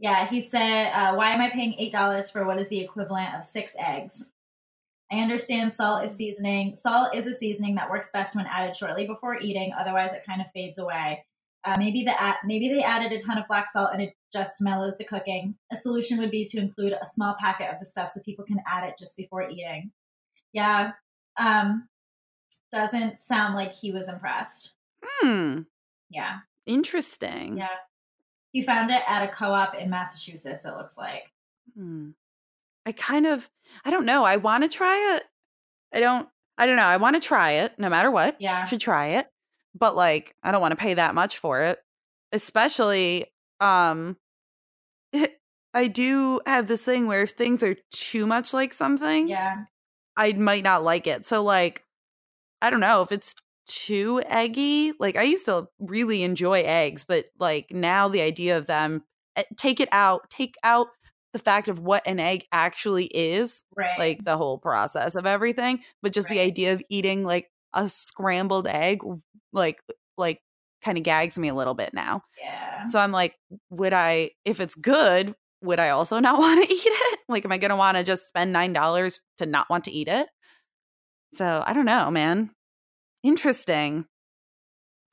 Yeah, 0.00 0.26
he 0.26 0.40
said, 0.40 0.92
uh, 0.92 1.14
Why 1.14 1.32
am 1.32 1.42
I 1.42 1.50
paying 1.50 1.74
$8 1.92 2.32
for 2.32 2.46
what 2.46 2.58
is 2.58 2.68
the 2.68 2.80
equivalent 2.80 3.34
of 3.34 3.44
six 3.44 3.76
eggs? 3.78 4.30
I 5.12 5.16
understand 5.16 5.74
salt 5.74 6.04
is 6.04 6.12
seasoning. 6.12 6.74
Salt 6.74 7.14
is 7.14 7.26
a 7.26 7.34
seasoning 7.34 7.74
that 7.74 7.90
works 7.90 8.10
best 8.10 8.34
when 8.34 8.46
added 8.46 8.76
shortly 8.76 9.06
before 9.06 9.38
eating. 9.38 9.72
Otherwise, 9.78 10.12
it 10.12 10.24
kind 10.24 10.40
of 10.40 10.46
fades 10.52 10.78
away. 10.78 11.24
Uh, 11.64 11.74
maybe 11.78 12.02
the 12.04 12.14
maybe 12.44 12.68
they 12.68 12.82
added 12.82 13.12
a 13.12 13.20
ton 13.20 13.36
of 13.36 13.46
black 13.46 13.70
salt 13.70 13.90
and 13.92 14.00
it 14.00 14.14
just 14.32 14.62
mellows 14.62 14.96
the 14.96 15.04
cooking. 15.04 15.54
A 15.70 15.76
solution 15.76 16.18
would 16.18 16.30
be 16.30 16.46
to 16.46 16.58
include 16.58 16.94
a 16.94 17.04
small 17.04 17.36
packet 17.38 17.68
of 17.70 17.78
the 17.80 17.84
stuff 17.84 18.10
so 18.10 18.20
people 18.24 18.46
can 18.46 18.62
add 18.66 18.88
it 18.88 18.94
just 18.98 19.16
before 19.16 19.50
eating. 19.50 19.90
Yeah, 20.54 20.92
um, 21.38 21.88
doesn't 22.72 23.20
sound 23.20 23.54
like 23.54 23.74
he 23.74 23.92
was 23.92 24.08
impressed. 24.08 24.76
Hmm. 25.04 25.60
Yeah, 26.08 26.38
Interesting. 26.66 27.56
yeah. 27.58 27.68
He 28.52 28.62
found 28.62 28.90
it 28.90 29.02
at 29.06 29.22
a 29.22 29.28
co-op 29.28 29.76
in 29.76 29.90
Massachusetts. 29.90 30.64
It 30.64 30.74
looks 30.76 30.98
like. 30.98 31.24
Hmm. 31.76 32.10
I 32.86 32.92
kind 32.92 33.26
of 33.26 33.48
I 33.84 33.90
don't 33.90 34.06
know. 34.06 34.24
I 34.24 34.36
want 34.36 34.64
to 34.64 34.68
try 34.68 35.16
it. 35.16 35.22
I 35.94 36.00
don't 36.00 36.28
I 36.58 36.66
don't 36.66 36.76
know. 36.76 36.82
I 36.84 36.96
want 36.96 37.14
to 37.16 37.20
try 37.26 37.52
it 37.52 37.78
no 37.78 37.88
matter 37.88 38.10
what. 38.10 38.36
Yeah. 38.40 38.62
I 38.64 38.66
should 38.66 38.80
try 38.80 39.08
it. 39.18 39.28
But 39.78 39.94
like 39.94 40.34
I 40.42 40.50
don't 40.50 40.60
want 40.60 40.72
to 40.72 40.76
pay 40.76 40.94
that 40.94 41.14
much 41.14 41.38
for 41.38 41.62
it. 41.62 41.78
Especially 42.32 43.26
um 43.60 44.16
I 45.74 45.86
do 45.86 46.40
have 46.46 46.66
this 46.66 46.82
thing 46.82 47.06
where 47.06 47.22
if 47.22 47.30
things 47.32 47.62
are 47.62 47.76
too 47.92 48.26
much 48.26 48.52
like 48.52 48.74
something, 48.74 49.28
Yeah. 49.28 49.64
I 50.16 50.32
might 50.32 50.64
not 50.64 50.82
like 50.82 51.06
it. 51.06 51.24
So 51.24 51.42
like 51.42 51.84
I 52.60 52.70
don't 52.70 52.80
know 52.80 53.02
if 53.02 53.12
it's 53.12 53.34
too 53.70 54.22
eggy. 54.26 54.92
Like 54.98 55.16
I 55.16 55.22
used 55.22 55.46
to 55.46 55.68
really 55.78 56.22
enjoy 56.22 56.62
eggs, 56.62 57.04
but 57.06 57.26
like 57.38 57.66
now 57.70 58.08
the 58.08 58.20
idea 58.20 58.58
of 58.58 58.66
them 58.66 59.02
eh, 59.36 59.44
take 59.56 59.80
it 59.80 59.88
out, 59.92 60.28
take 60.30 60.56
out 60.64 60.88
the 61.32 61.38
fact 61.38 61.68
of 61.68 61.78
what 61.78 62.02
an 62.06 62.18
egg 62.18 62.44
actually 62.52 63.06
is, 63.06 63.62
Right. 63.76 63.98
like 63.98 64.24
the 64.24 64.36
whole 64.36 64.58
process 64.58 65.14
of 65.14 65.26
everything, 65.26 65.80
but 66.02 66.12
just 66.12 66.28
the 66.28 66.40
idea 66.40 66.72
of 66.72 66.82
eating 66.90 67.24
like 67.24 67.48
a 67.72 67.88
scrambled 67.88 68.66
egg 68.66 69.00
like 69.52 69.80
like 70.18 70.40
kind 70.84 70.98
of 70.98 71.04
gags 71.04 71.38
me 71.38 71.48
a 71.48 71.54
little 71.54 71.74
bit 71.74 71.94
now. 71.94 72.22
yeah. 72.40 72.86
So 72.86 72.98
I'm 72.98 73.12
like, 73.12 73.36
would 73.70 73.92
I 73.92 74.30
if 74.44 74.58
it's 74.60 74.74
good, 74.74 75.34
would 75.62 75.78
I 75.78 75.90
also 75.90 76.18
not 76.18 76.38
want 76.40 76.66
to 76.66 76.74
eat 76.74 76.82
it? 76.84 77.20
Like 77.28 77.44
am 77.44 77.52
I 77.52 77.58
going 77.58 77.70
to 77.70 77.76
want 77.76 77.96
to 77.96 78.02
just 78.04 78.26
spend 78.28 78.52
$9 78.54 79.20
to 79.38 79.46
not 79.46 79.70
want 79.70 79.84
to 79.84 79.92
eat 79.92 80.08
it? 80.08 80.28
So, 81.34 81.62
I 81.64 81.72
don't 81.72 81.84
know, 81.84 82.10
man. 82.10 82.50
Interesting. 83.22 84.06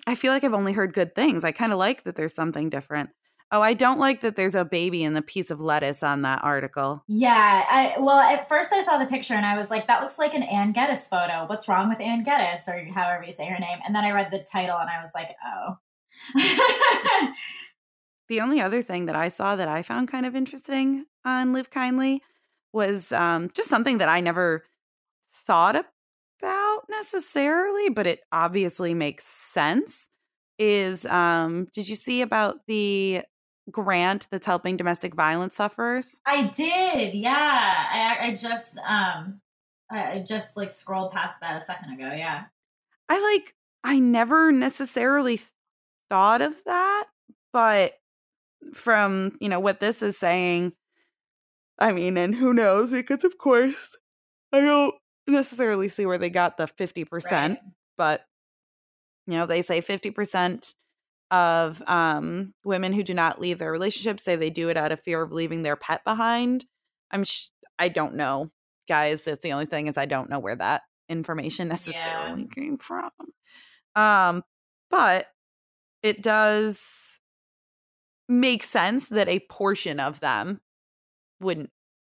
I 0.05 0.15
feel 0.15 0.31
like 0.31 0.43
I've 0.43 0.53
only 0.53 0.73
heard 0.73 0.93
good 0.93 1.15
things. 1.15 1.43
I 1.43 1.51
kind 1.51 1.73
of 1.73 1.79
like 1.79 2.03
that 2.03 2.15
there's 2.15 2.33
something 2.33 2.69
different. 2.69 3.09
Oh, 3.51 3.61
I 3.61 3.73
don't 3.73 3.99
like 3.99 4.21
that 4.21 4.35
there's 4.35 4.55
a 4.55 4.65
baby 4.65 5.03
in 5.03 5.13
the 5.13 5.21
piece 5.21 5.51
of 5.51 5.61
lettuce 5.61 6.03
on 6.03 6.21
that 6.23 6.43
article. 6.43 7.03
Yeah. 7.07 7.65
I 7.69 7.99
well, 7.99 8.19
at 8.19 8.47
first 8.47 8.73
I 8.73 8.81
saw 8.81 8.97
the 8.97 9.05
picture 9.05 9.35
and 9.35 9.45
I 9.45 9.57
was 9.57 9.69
like, 9.69 9.87
that 9.87 10.01
looks 10.01 10.17
like 10.19 10.33
an 10.33 10.43
Anne 10.43 10.73
Geddes 10.73 11.07
photo. 11.07 11.45
What's 11.47 11.67
wrong 11.67 11.87
with 11.89 12.01
Anne 12.01 12.23
Geddes 12.23 12.67
or 12.67 12.83
however 12.93 13.23
you 13.23 13.31
say 13.31 13.45
her 13.45 13.59
name? 13.59 13.79
And 13.85 13.95
then 13.95 14.03
I 14.03 14.11
read 14.11 14.31
the 14.31 14.39
title 14.39 14.77
and 14.77 14.89
I 14.89 14.99
was 15.01 15.11
like, 15.15 15.29
oh. 15.45 15.77
The 18.27 18.41
only 18.41 18.59
other 18.59 18.81
thing 18.81 19.05
that 19.05 19.15
I 19.15 19.29
saw 19.29 19.55
that 19.55 19.67
I 19.67 19.83
found 19.83 20.09
kind 20.09 20.25
of 20.25 20.35
interesting 20.35 21.05
on 21.23 21.53
Live 21.53 21.69
Kindly 21.69 22.21
was 22.73 23.11
um, 23.11 23.49
just 23.53 23.69
something 23.69 23.99
that 23.99 24.09
I 24.09 24.19
never 24.19 24.65
thought 25.45 25.75
about 25.75 25.85
necessarily, 26.89 27.89
but 27.89 28.07
it 28.07 28.21
obviously 28.31 28.93
makes 28.93 29.25
sense. 29.25 30.09
Is 30.59 31.05
um, 31.05 31.67
did 31.73 31.87
you 31.87 31.95
see 31.95 32.21
about 32.21 32.65
the 32.67 33.21
grant 33.69 34.27
that's 34.31 34.45
helping 34.45 34.77
domestic 34.77 35.13
violence 35.13 35.55
sufferers? 35.55 36.19
I 36.25 36.43
did. 36.47 37.13
Yeah. 37.13 37.33
I 37.35 38.27
I 38.27 38.35
just 38.35 38.79
um 38.79 39.41
I 39.91 40.11
I 40.13 40.23
just 40.25 40.57
like 40.57 40.71
scrolled 40.71 41.11
past 41.11 41.39
that 41.41 41.57
a 41.57 41.59
second 41.59 41.93
ago. 41.93 42.13
Yeah. 42.15 42.45
I 43.09 43.19
like 43.19 43.53
I 43.83 43.99
never 43.99 44.51
necessarily 44.51 45.41
thought 46.09 46.41
of 46.41 46.61
that, 46.65 47.05
but 47.53 47.93
from, 48.73 49.37
you 49.39 49.49
know, 49.49 49.59
what 49.59 49.79
this 49.79 50.01
is 50.01 50.17
saying, 50.17 50.73
I 51.79 51.91
mean, 51.91 52.17
and 52.17 52.33
who 52.33 52.53
knows 52.53 52.91
because 52.91 53.23
of 53.23 53.37
course 53.37 53.95
I 54.51 54.61
don't 54.61 54.95
necessarily 55.27 55.89
see 55.89 56.05
where 56.05 56.17
they 56.17 56.29
got 56.29 56.57
the 56.57 56.65
50%, 56.67 57.31
Right. 57.31 57.57
but 57.97 58.25
you 59.25 59.35
know, 59.35 59.45
they 59.45 59.61
say 59.61 59.81
50% 59.81 60.73
of 61.29 61.81
um 61.89 62.53
women 62.63 62.93
who 62.93 63.03
do 63.03 63.13
not 63.13 63.41
leave 63.41 63.59
their 63.59 63.71
relationship 63.71 64.17
say 64.17 64.37
they 64.37 64.49
do 64.49 64.69
it 64.69 64.77
out 64.77 64.93
of 64.93 65.01
fear 65.01 65.21
of 65.21 65.33
leaving 65.33 65.61
their 65.63 65.75
pet 65.75 66.01
behind. 66.05 66.65
I'm 67.11 67.25
sh- 67.25 67.49
I 67.77 67.89
don't 67.89 68.15
know, 68.15 68.49
guys, 68.87 69.23
that's 69.23 69.43
the 69.43 69.51
only 69.51 69.65
thing 69.65 69.87
is 69.87 69.97
I 69.97 70.05
don't 70.05 70.29
know 70.29 70.39
where 70.39 70.55
that 70.55 70.83
information 71.09 71.67
necessarily 71.67 72.47
came 72.47 72.77
from. 72.77 73.09
Um 73.95 74.43
but 74.89 75.27
it 76.01 76.21
does 76.23 77.19
make 78.29 78.63
sense 78.63 79.09
that 79.09 79.27
a 79.27 79.39
portion 79.49 79.99
of 79.99 80.19
them 80.21 80.61
wouldn't 81.41 81.69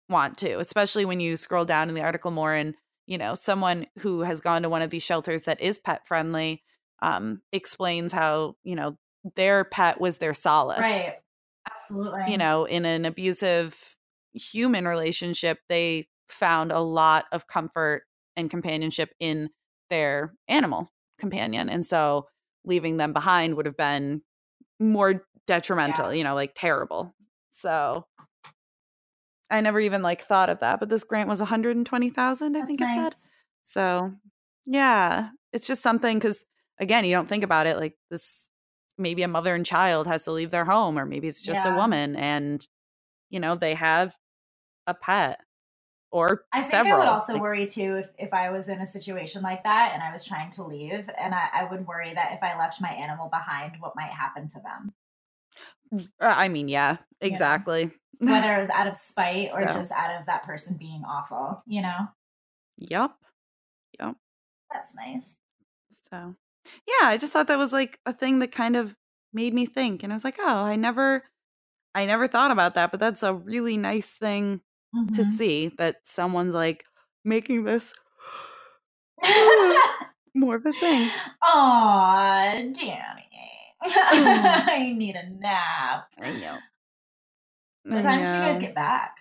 want 0.08 0.38
to, 0.40 0.60
especially 0.60 1.06
when 1.06 1.20
you 1.20 1.36
scroll 1.38 1.66
down 1.66 1.90
in 1.90 1.96
the 1.96 2.02
article 2.04 2.30
more 2.32 2.54
and, 2.54 2.76
you 3.10 3.18
know, 3.18 3.34
someone 3.34 3.88
who 3.98 4.22
has 4.22 4.40
gone 4.40 4.62
to 4.62 4.70
one 4.70 4.84
of 4.84 4.92
these 4.92 5.02
shelters 5.02 5.44
that 5.46 5.60
is 5.60 5.80
pet 5.80 6.08
friendly 6.08 6.62
um, 7.02 7.42
explains 7.52 8.12
how, 8.12 8.54
you 8.64 8.76
know, 8.76 8.98
their 9.36 9.64
pet 9.64 10.00
was 10.00 10.20
their 10.20 10.36
solace. 10.36 10.80
Right. 10.80 11.16
Absolutely. 11.74 12.32
You 12.32 12.38
know, 12.38 12.66
in 12.66 12.86
an 12.86 13.06
abusive 13.06 13.96
human 14.34 14.88
relationship, 14.88 15.58
they 15.70 16.08
found 16.28 16.72
a 16.72 16.82
lot 16.82 17.26
of 17.32 17.48
comfort 17.48 18.04
and 18.36 18.48
companionship 18.48 19.10
in 19.20 19.50
their 19.90 20.36
animal 20.48 20.92
companion. 21.18 21.68
And 21.68 21.84
so 21.84 22.28
leaving 22.64 22.98
them 22.98 23.12
behind 23.12 23.56
would 23.56 23.66
have 23.66 23.76
been 23.76 24.22
more 24.80 25.26
detrimental, 25.48 26.14
you 26.14 26.24
know, 26.24 26.36
like 26.36 26.52
terrible. 26.56 27.16
So 27.50 28.06
I 29.50 29.62
never 29.62 29.80
even 29.80 30.02
like 30.02 30.22
thought 30.22 30.50
of 30.50 30.60
that, 30.60 30.80
but 30.80 30.90
this 30.90 31.04
grant 31.04 31.30
was 31.30 31.40
120,000, 31.40 32.56
I 32.56 32.60
That's 32.62 32.68
think 32.68 32.82
it 32.82 32.94
said. 32.94 33.16
So, 33.64 34.14
yeah, 34.66 35.30
it's 35.54 35.68
just 35.68 35.82
something 35.82 36.20
cuz 36.20 36.46
again, 36.80 37.06
you 37.06 37.14
don't 37.14 37.28
think 37.28 37.44
about 37.44 37.68
it 37.68 37.78
like 37.78 37.98
this 38.10 38.50
maybe 38.98 39.24
a 39.24 39.28
mother 39.28 39.56
and 39.56 39.66
child 39.66 40.08
has 40.08 40.24
to 40.24 40.32
leave 40.32 40.52
their 40.52 40.66
home 40.66 41.00
or 41.00 41.06
maybe 41.06 41.28
it's 41.28 41.42
just 41.44 41.66
a 41.66 41.72
woman 41.72 42.16
and 42.16 42.68
you 43.30 43.40
know, 43.40 43.56
they 43.56 43.76
have 43.76 44.16
a 44.88 44.94
pet. 44.94 45.42
or 46.12 46.46
I 46.52 46.62
think 46.62 46.72
several. 46.74 46.94
I 46.94 47.00
would 47.00 47.08
also 47.08 47.34
Like, 47.34 47.42
worry 47.44 47.66
too 47.68 47.98
if, 47.98 48.10
if 48.18 48.34
I 48.34 48.50
was 48.50 48.70
in 48.70 48.82
a 48.82 48.86
situation 48.86 49.42
like 49.44 49.64
that 49.64 49.92
and 49.94 50.02
I 50.04 50.12
was 50.12 50.24
trying 50.24 50.50
to 50.52 50.64
leave, 50.64 51.10
and 51.18 51.34
I, 51.36 51.48
I 51.54 51.64
would 51.70 51.86
worry 51.88 52.14
that 52.14 52.34
if 52.34 52.42
I 52.44 52.58
left 52.58 52.82
my 52.82 52.90
animal 52.90 53.30
behind, 53.30 53.76
what 53.80 53.96
might 53.96 54.12
happen 54.12 54.48
to 54.50 54.60
them, 54.60 54.92
uh, 55.94 56.06
I 56.20 56.48
mean, 56.50 56.68
yeah, 56.68 56.98
exactly. 57.22 57.92
Whether 58.20 58.56
it 58.56 58.60
was 58.60 58.70
out 58.70 58.88
of 58.88 58.96
spite 58.96 59.50
or 59.54 59.62
So. 59.64 59.74
just 59.74 59.92
out 59.92 60.20
of 60.20 60.26
that 60.28 60.44
person 60.44 60.78
being 60.78 61.04
awful. 61.08 61.64
You 61.66 61.82
know, 61.84 62.08
Yep. 62.78 63.12
Yep. 64.00 64.16
That's 64.72 64.96
nice. 64.96 65.36
So, 66.12 66.36
yeah, 66.88 67.08
I 67.08 67.18
just 67.18 67.34
thought 67.34 67.48
that 67.48 67.58
was 67.58 67.74
like 67.74 68.00
a 68.06 68.14
thing 68.14 68.40
that 68.40 68.52
kind 68.52 68.76
of 68.76 68.96
made 69.34 69.54
me 69.54 69.66
think, 69.66 70.04
and 70.04 70.12
I 70.14 70.16
was 70.16 70.24
like, 70.24 70.38
oh, 70.40 70.64
I 70.66 70.76
never, 70.76 71.24
I 71.96 72.06
never 72.06 72.28
thought 72.28 72.52
about 72.52 72.76
that, 72.76 72.92
but 72.92 73.00
that's 73.00 73.24
a 73.24 73.34
really 73.34 73.78
nice 73.78 74.08
thing 74.08 74.62
to 75.14 75.22
Mhm. 75.22 75.38
see 75.38 75.68
that 75.78 75.98
someone's 76.04 76.54
like 76.56 76.86
making 77.26 77.64
this 77.64 77.94
more 80.36 80.56
of 80.56 80.66
a 80.66 80.74
thing. 80.74 81.10
Aw, 81.42 82.52
Dani. 82.54 83.26
I 83.82 84.94
need 84.98 85.16
a 85.16 85.30
nap. 85.30 86.10
I 86.22 86.32
know. 86.34 86.58
I 87.98 88.02
time 88.02 88.20
did 88.20 88.26
you 88.26 88.54
guys 88.54 88.60
get 88.60 88.76
back? 88.76 89.18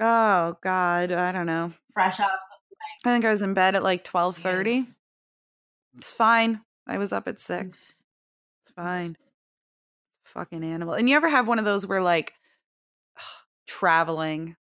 Oh 0.00 0.56
God, 0.62 1.12
I 1.12 1.32
don't 1.32 1.46
know. 1.46 1.72
Fresh 1.92 2.20
off. 2.20 2.30
I 3.04 3.12
think 3.12 3.24
I 3.24 3.30
was 3.30 3.42
in 3.42 3.54
bed 3.54 3.74
at 3.74 3.82
like 3.82 4.04
twelve 4.04 4.36
thirty. 4.36 4.76
Yes. 4.76 4.98
It's 5.96 6.12
fine. 6.12 6.60
I 6.86 6.98
was 6.98 7.12
up 7.12 7.28
at 7.28 7.40
six. 7.40 7.94
It's 8.62 8.72
fine. 8.74 9.16
Fucking 10.24 10.64
animal. 10.64 10.94
And 10.94 11.08
you 11.08 11.16
ever 11.16 11.28
have 11.28 11.48
one 11.48 11.58
of 11.58 11.64
those 11.64 11.86
where 11.86 12.02
like 12.02 12.34
traveling 13.66 14.56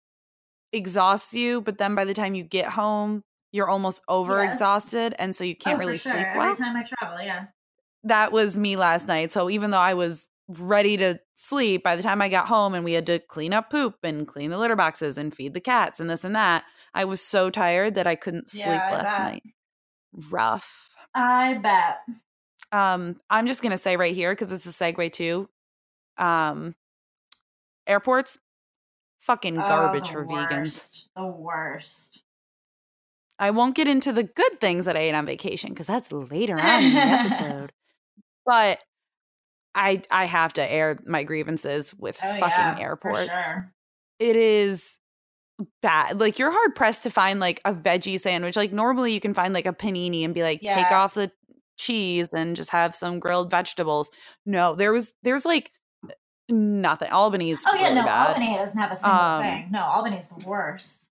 exhausts 0.73 1.33
you, 1.33 1.61
but 1.61 1.77
then 1.77 1.95
by 1.95 2.05
the 2.05 2.13
time 2.13 2.35
you 2.35 2.43
get 2.43 2.67
home, 2.67 3.23
you're 3.51 3.69
almost 3.69 4.01
over 4.07 4.43
exhausted, 4.43 5.13
and 5.19 5.35
so 5.35 5.43
you 5.43 5.55
can't 5.55 5.75
oh, 5.75 5.79
really 5.79 5.97
sure. 5.97 6.13
sleep 6.13 6.25
Every 6.25 6.55
time 6.55 6.75
I 6.75 6.83
travel, 6.83 7.21
yeah. 7.21 7.45
That 8.05 8.31
was 8.31 8.57
me 8.57 8.77
last 8.77 9.07
night. 9.07 9.31
So 9.31 9.49
even 9.49 9.71
though 9.71 9.77
I 9.77 9.93
was 9.93 10.27
ready 10.59 10.97
to 10.97 11.19
sleep, 11.35 11.83
by 11.83 11.95
the 11.95 12.03
time 12.03 12.21
I 12.21 12.29
got 12.29 12.47
home 12.47 12.73
and 12.73 12.83
we 12.83 12.93
had 12.93 13.05
to 13.07 13.19
clean 13.19 13.53
up 13.53 13.69
poop 13.69 13.95
and 14.03 14.27
clean 14.27 14.49
the 14.51 14.57
litter 14.57 14.75
boxes 14.75 15.17
and 15.17 15.33
feed 15.33 15.53
the 15.53 15.59
cats 15.59 15.99
and 15.99 16.09
this 16.09 16.23
and 16.23 16.35
that, 16.35 16.63
I 16.93 17.05
was 17.05 17.21
so 17.21 17.49
tired 17.49 17.95
that 17.95 18.07
I 18.07 18.15
couldn't 18.15 18.49
sleep 18.49 18.65
Yeah, 18.65 18.89
last 18.91 19.17
bet. 19.17 19.27
night. 19.27 19.43
Rough. 20.29 20.89
I 21.15 21.55
bet. 21.55 21.99
Um, 22.71 23.19
I'm 23.29 23.47
just 23.47 23.61
gonna 23.61 23.77
say 23.77 23.97
right 23.97 24.15
here 24.15 24.31
because 24.33 24.51
it's 24.51 24.65
a 24.65 24.69
segue 24.69 25.11
too. 25.13 25.49
Um, 26.17 26.75
airports, 27.87 28.37
fucking 29.19 29.55
garbage 29.55 30.09
Oh, 30.09 30.11
for 30.13 30.25
vegans. 30.25 30.61
worst. 30.61 31.09
The 31.15 31.25
worst. 31.25 32.23
I 33.39 33.51
won't 33.51 33.75
get 33.75 33.87
into 33.87 34.13
the 34.13 34.23
good 34.23 34.61
things 34.61 34.85
that 34.85 34.95
I 34.95 34.99
ate 35.01 35.15
on 35.15 35.25
vacation 35.25 35.69
because 35.71 35.87
that's 35.87 36.11
later 36.11 36.59
on 36.59 36.83
in 36.83 36.93
the 36.93 36.99
episode. 37.01 37.71
But 38.45 38.79
I 39.75 40.01
I 40.11 40.25
have 40.25 40.53
to 40.53 40.71
air 40.71 40.99
my 41.05 41.23
grievances 41.23 41.93
with 41.97 42.17
Oh, 42.23 42.33
fucking 42.37 42.41
yeah, 42.57 42.75
airports. 42.79 43.29
sure. 43.29 43.73
It 44.19 44.35
is 44.35 44.99
bad. 45.81 46.19
Like 46.19 46.37
you're 46.39 46.51
hard 46.51 46.75
pressed 46.75 47.03
to 47.03 47.09
find 47.09 47.39
like 47.39 47.61
a 47.65 47.73
veggie 47.73 48.19
sandwich. 48.19 48.55
Like 48.55 48.73
normally 48.73 49.13
you 49.13 49.19
can 49.19 49.33
find 49.33 49.53
like 49.53 49.65
a 49.65 49.73
panini 49.73 50.23
and 50.25 50.33
be 50.33 50.43
like, 50.43 50.61
take 50.61 50.91
off 50.91 51.13
the 51.13 51.31
cheese 51.77 52.29
and 52.33 52.55
just 52.55 52.69
have 52.71 52.95
some 52.95 53.19
grilled 53.19 53.49
vegetables. 53.49 54.09
No, 54.45 54.75
there 54.75 54.91
was 54.91 55.13
there's 55.23 55.45
like 55.45 55.71
nothing. 56.49 57.09
Albany's 57.09 57.63
Oh 57.67 57.73
yeah, 57.75 57.83
really 57.83 57.95
no, 57.95 58.03
bad. 58.05 58.27
Albany 58.27 58.55
doesn't 58.57 58.79
have 58.79 58.91
a 58.91 58.95
single 58.95 59.17
Um, 59.19 59.43
thing. 59.43 59.69
No, 59.71 59.79
Albany's 59.81 60.27
the 60.29 60.45
worst. 60.45 61.09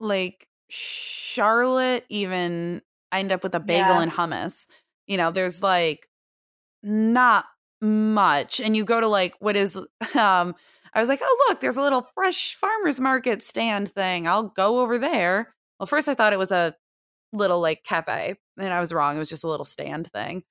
like 0.00 0.48
Charlotte 0.68 2.04
even 2.08 2.82
I 3.12 3.20
end 3.20 3.30
up 3.32 3.42
with 3.42 3.54
a 3.54 3.60
bagel 3.60 3.94
Yeah. 3.94 4.02
and 4.02 4.12
hummus. 4.12 4.66
You 5.06 5.16
know, 5.16 5.30
there's 5.30 5.62
like 5.62 6.08
not 6.82 7.44
much. 7.80 8.60
And 8.60 8.76
you 8.76 8.84
go 8.84 9.00
to 9.00 9.08
like 9.08 9.34
what 9.40 9.56
is 9.56 9.76
um 9.76 10.54
I 10.94 11.00
was 11.00 11.08
like, 11.10 11.20
"Oh, 11.22 11.46
look, 11.48 11.60
there's 11.60 11.76
a 11.76 11.82
little 11.82 12.06
fresh 12.14 12.54
farmers 12.54 12.98
market 12.98 13.42
stand 13.42 13.90
thing. 13.92 14.26
I'll 14.26 14.44
go 14.44 14.80
over 14.80 14.98
there." 14.98 15.54
Well, 15.78 15.86
first 15.86 16.08
I 16.08 16.14
thought 16.14 16.32
it 16.32 16.38
was 16.38 16.52
a 16.52 16.74
little 17.32 17.60
like 17.60 17.84
cafe, 17.84 18.36
and 18.58 18.72
I 18.72 18.80
was 18.80 18.92
wrong. 18.92 19.16
It 19.16 19.18
was 19.18 19.28
just 19.28 19.44
a 19.44 19.48
little 19.48 19.66
stand 19.66 20.06
thing. 20.10 20.42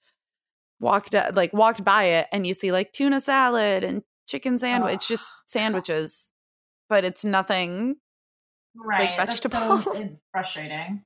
Walked 0.79 1.15
like 1.33 1.53
walked 1.53 1.83
by 1.83 2.03
it 2.03 2.27
and 2.31 2.45
you 2.45 2.53
see 2.53 2.71
like 2.71 2.91
tuna 2.91 3.21
salad 3.21 3.83
and 3.83 4.03
chicken 4.27 4.57
sandwich, 4.57 4.95
it's 4.95 5.07
just 5.07 5.29
sandwiches, 5.47 6.31
but 6.89 7.05
it's 7.05 7.23
nothing 7.23 7.95
Right. 8.75 9.17
So 9.17 9.25
vegetable. 9.25 9.57
uh, 9.95 10.07
frustrating. 10.31 11.03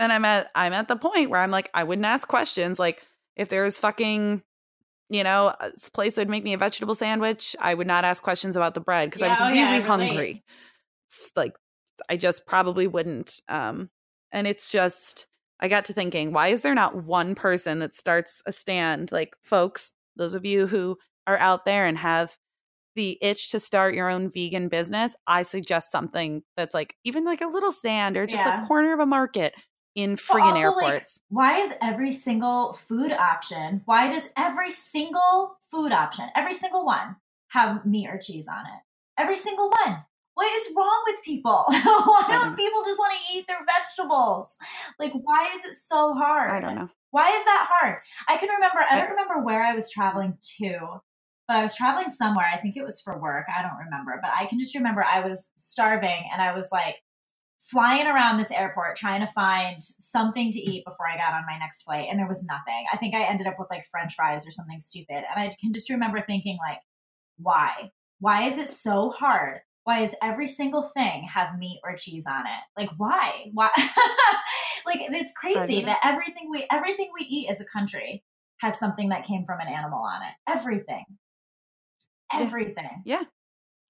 and 0.00 0.12
I'm 0.12 0.24
at 0.24 0.50
I'm 0.54 0.72
at 0.72 0.88
the 0.88 0.96
point 0.96 1.30
where 1.30 1.40
I'm 1.40 1.52
like 1.52 1.70
I 1.72 1.84
wouldn't 1.84 2.04
ask 2.04 2.26
questions 2.26 2.78
like 2.78 3.02
if 3.36 3.48
there's 3.48 3.78
fucking 3.78 4.42
you 5.10 5.22
know 5.24 5.54
a 5.60 5.66
s- 5.66 5.88
place 5.90 6.14
that 6.14 6.22
would 6.22 6.28
make 6.30 6.44
me 6.44 6.54
a 6.54 6.58
vegetable 6.58 6.94
sandwich 6.94 7.54
I 7.60 7.74
would 7.74 7.86
not 7.86 8.04
ask 8.04 8.22
questions 8.22 8.56
about 8.56 8.74
the 8.74 8.80
bread 8.80 9.10
because 9.10 9.22
I 9.22 9.28
was 9.28 9.40
oh, 9.40 9.50
really 9.50 9.80
relate. 9.80 9.86
hungry 9.86 10.44
like 11.36 11.56
I 12.08 12.16
just 12.16 12.46
probably 12.46 12.86
wouldn't 12.86 13.40
um 13.48 13.90
and 14.32 14.46
it's 14.46 14.70
just 14.70 15.26
I 15.60 15.68
got 15.68 15.84
to 15.86 15.92
thinking 15.92 16.32
why 16.32 16.48
is 16.48 16.62
there 16.62 16.74
not 16.74 17.04
one 17.04 17.34
person 17.34 17.78
that 17.80 17.94
starts 17.94 18.42
a 18.46 18.52
stand 18.52 19.12
like 19.12 19.34
folks 19.42 19.92
those 20.16 20.34
of 20.34 20.44
you 20.44 20.66
who 20.66 20.98
are 21.26 21.38
out 21.38 21.64
there 21.64 21.86
and 21.86 21.98
have 21.98 22.36
the 22.96 23.18
itch 23.20 23.50
to 23.50 23.60
start 23.60 23.94
your 23.94 24.08
own 24.08 24.30
vegan 24.30 24.68
business, 24.68 25.16
I 25.26 25.42
suggest 25.42 25.90
something 25.90 26.42
that's 26.56 26.74
like 26.74 26.96
even 27.04 27.24
like 27.24 27.40
a 27.40 27.46
little 27.48 27.72
stand 27.72 28.16
or 28.16 28.26
just 28.26 28.42
Yeah. 28.42 28.62
a 28.62 28.66
corner 28.66 28.92
of 28.92 29.00
a 29.00 29.06
market 29.06 29.54
in 29.94 30.16
friggin' 30.16 30.54
also, 30.54 30.76
like, 30.76 30.84
airports. 30.84 31.20
why 31.28 31.60
is 31.60 31.72
every 31.80 32.12
single 32.12 32.72
food 32.74 33.12
option, 33.12 33.82
why 33.84 34.12
does 34.12 34.28
every 34.36 34.70
single 34.70 35.56
food 35.70 35.92
option, 35.92 36.28
every 36.34 36.54
single 36.54 36.84
one, 36.84 37.16
have 37.48 37.86
meat 37.86 38.08
or 38.08 38.18
cheese 38.18 38.48
on 38.48 38.66
it? 38.66 38.80
Every 39.18 39.36
single 39.36 39.70
one. 39.84 40.04
What 40.34 40.52
is 40.52 40.74
wrong 40.76 41.04
with 41.06 41.22
people? 41.22 41.64
why 41.68 42.24
don't 42.28 42.56
people 42.56 42.82
just 42.84 42.98
want 42.98 43.14
to 43.16 43.36
eat 43.36 43.46
their 43.46 43.64
vegetables? 43.64 44.56
Like, 44.98 45.12
why 45.12 45.50
is 45.54 45.64
it 45.64 45.74
so 45.74 46.12
hard? 46.14 46.50
I 46.50 46.58
don't 46.58 46.74
know. 46.74 46.88
Why 47.12 47.28
is 47.30 47.44
that 47.44 47.68
hard? 47.70 47.98
I 48.26 48.36
can 48.36 48.48
remember, 48.48 48.80
I- 48.90 48.98
don't 48.98 49.10
remember 49.10 49.44
where 49.44 49.62
I 49.64 49.74
was 49.74 49.88
traveling 49.90 50.36
to, 50.58 50.78
but 51.46 51.56
I 51.56 51.62
was 51.62 51.76
traveling 51.76 52.08
somewhere. 52.08 52.46
I 52.52 52.58
think 52.58 52.76
it 52.76 52.82
was 52.82 53.00
for 53.00 53.16
work. 53.20 53.46
I 53.56 53.62
don't 53.62 53.78
remember, 53.84 54.18
but 54.20 54.32
I 54.36 54.46
can 54.46 54.58
just 54.58 54.74
remember 54.74 55.04
I 55.04 55.20
was 55.20 55.50
starving 55.56 56.24
and 56.32 56.42
I 56.42 56.52
was 56.52 56.70
like 56.72 56.96
flying 57.70 58.06
around 58.06 58.36
this 58.36 58.50
airport 58.50 58.94
trying 58.94 59.20
to 59.20 59.32
find 59.32 59.82
something 59.82 60.52
to 60.52 60.58
eat 60.58 60.84
before 60.84 61.08
I 61.08 61.16
got 61.16 61.32
on 61.32 61.46
my 61.46 61.58
next 61.58 61.82
flight. 61.82 62.08
And 62.10 62.18
there 62.18 62.28
was 62.28 62.44
nothing. 62.44 62.84
I 62.92 62.98
think 62.98 63.14
I 63.14 63.24
ended 63.24 63.46
up 63.46 63.56
with 63.58 63.68
like 63.70 63.86
french 63.90 64.14
fries 64.14 64.46
or 64.46 64.50
something 64.50 64.78
stupid. 64.80 65.16
And 65.16 65.36
I 65.36 65.50
can 65.58 65.72
just 65.72 65.88
remember 65.88 66.20
thinking, 66.20 66.58
like, 66.68 66.80
why? 67.38 67.90
Why 68.20 68.46
is 68.46 68.58
it 68.58 68.68
so 68.68 69.10
hard? 69.10 69.60
Why 69.84 70.00
does 70.00 70.14
every 70.22 70.46
single 70.46 70.82
thing 70.82 71.26
have 71.32 71.58
meat 71.58 71.80
or 71.84 71.96
cheese 71.96 72.26
on 72.26 72.44
it? 72.46 72.80
Like 72.80 72.90
why? 72.96 73.46
Why? 73.52 73.70
like 74.86 74.98
it's 75.00 75.32
crazy 75.32 75.84
that 75.84 75.98
everything 76.02 76.48
we 76.50 76.66
everything 76.70 77.10
we 77.18 77.26
eat 77.26 77.48
as 77.50 77.60
a 77.60 77.66
country 77.66 78.24
has 78.58 78.78
something 78.78 79.10
that 79.10 79.24
came 79.24 79.44
from 79.44 79.60
an 79.60 79.68
animal 79.68 80.02
on 80.02 80.22
it. 80.22 80.32
Everything. 80.48 81.04
Everything. 82.32 83.02
yeah. 83.04 83.14
Everything. 83.16 83.28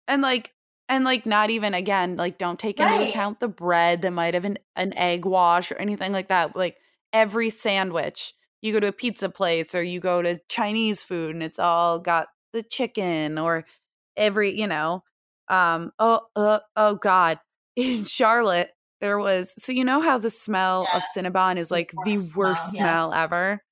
And 0.08 0.22
like 0.22 0.52
and 0.88 1.04
like 1.04 1.26
not 1.26 1.50
even 1.50 1.74
again, 1.74 2.16
like 2.16 2.38
don't 2.38 2.58
take 2.58 2.78
into 2.80 3.08
account 3.08 3.40
the 3.40 3.48
bread 3.48 4.02
that 4.02 4.12
might 4.12 4.34
have 4.34 4.44
an, 4.44 4.58
an 4.76 4.92
egg 4.96 5.24
wash 5.24 5.72
or 5.72 5.76
anything 5.76 6.12
like 6.12 6.28
that. 6.28 6.54
Like 6.54 6.76
every 7.12 7.50
sandwich, 7.50 8.34
you 8.60 8.72
go 8.72 8.80
to 8.80 8.88
a 8.88 8.92
pizza 8.92 9.28
place 9.28 9.74
or 9.74 9.82
you 9.82 10.00
go 10.00 10.22
to 10.22 10.40
Chinese 10.48 11.02
food 11.02 11.34
and 11.34 11.42
it's 11.42 11.58
all 11.58 11.98
got 11.98 12.28
the 12.52 12.62
chicken 12.62 13.38
or 13.38 13.64
every, 14.16 14.58
you 14.58 14.66
know, 14.66 15.02
um 15.48 15.92
oh 15.98 16.20
uh, 16.36 16.60
oh 16.76 16.96
god. 16.96 17.38
In 17.76 18.04
Charlotte, 18.04 18.70
there 19.00 19.18
was 19.18 19.52
so 19.58 19.72
you 19.72 19.84
know 19.84 20.00
how 20.00 20.18
the 20.18 20.30
smell 20.30 20.86
of 20.94 21.02
Cinnabon 21.16 21.56
is 21.58 21.70
like 21.70 21.92
the 22.04 22.18
worst 22.18 22.36
worst 22.36 22.70
smell, 22.70 23.10
smell 23.10 23.10
yes. 23.10 23.18
ever. 23.24 23.62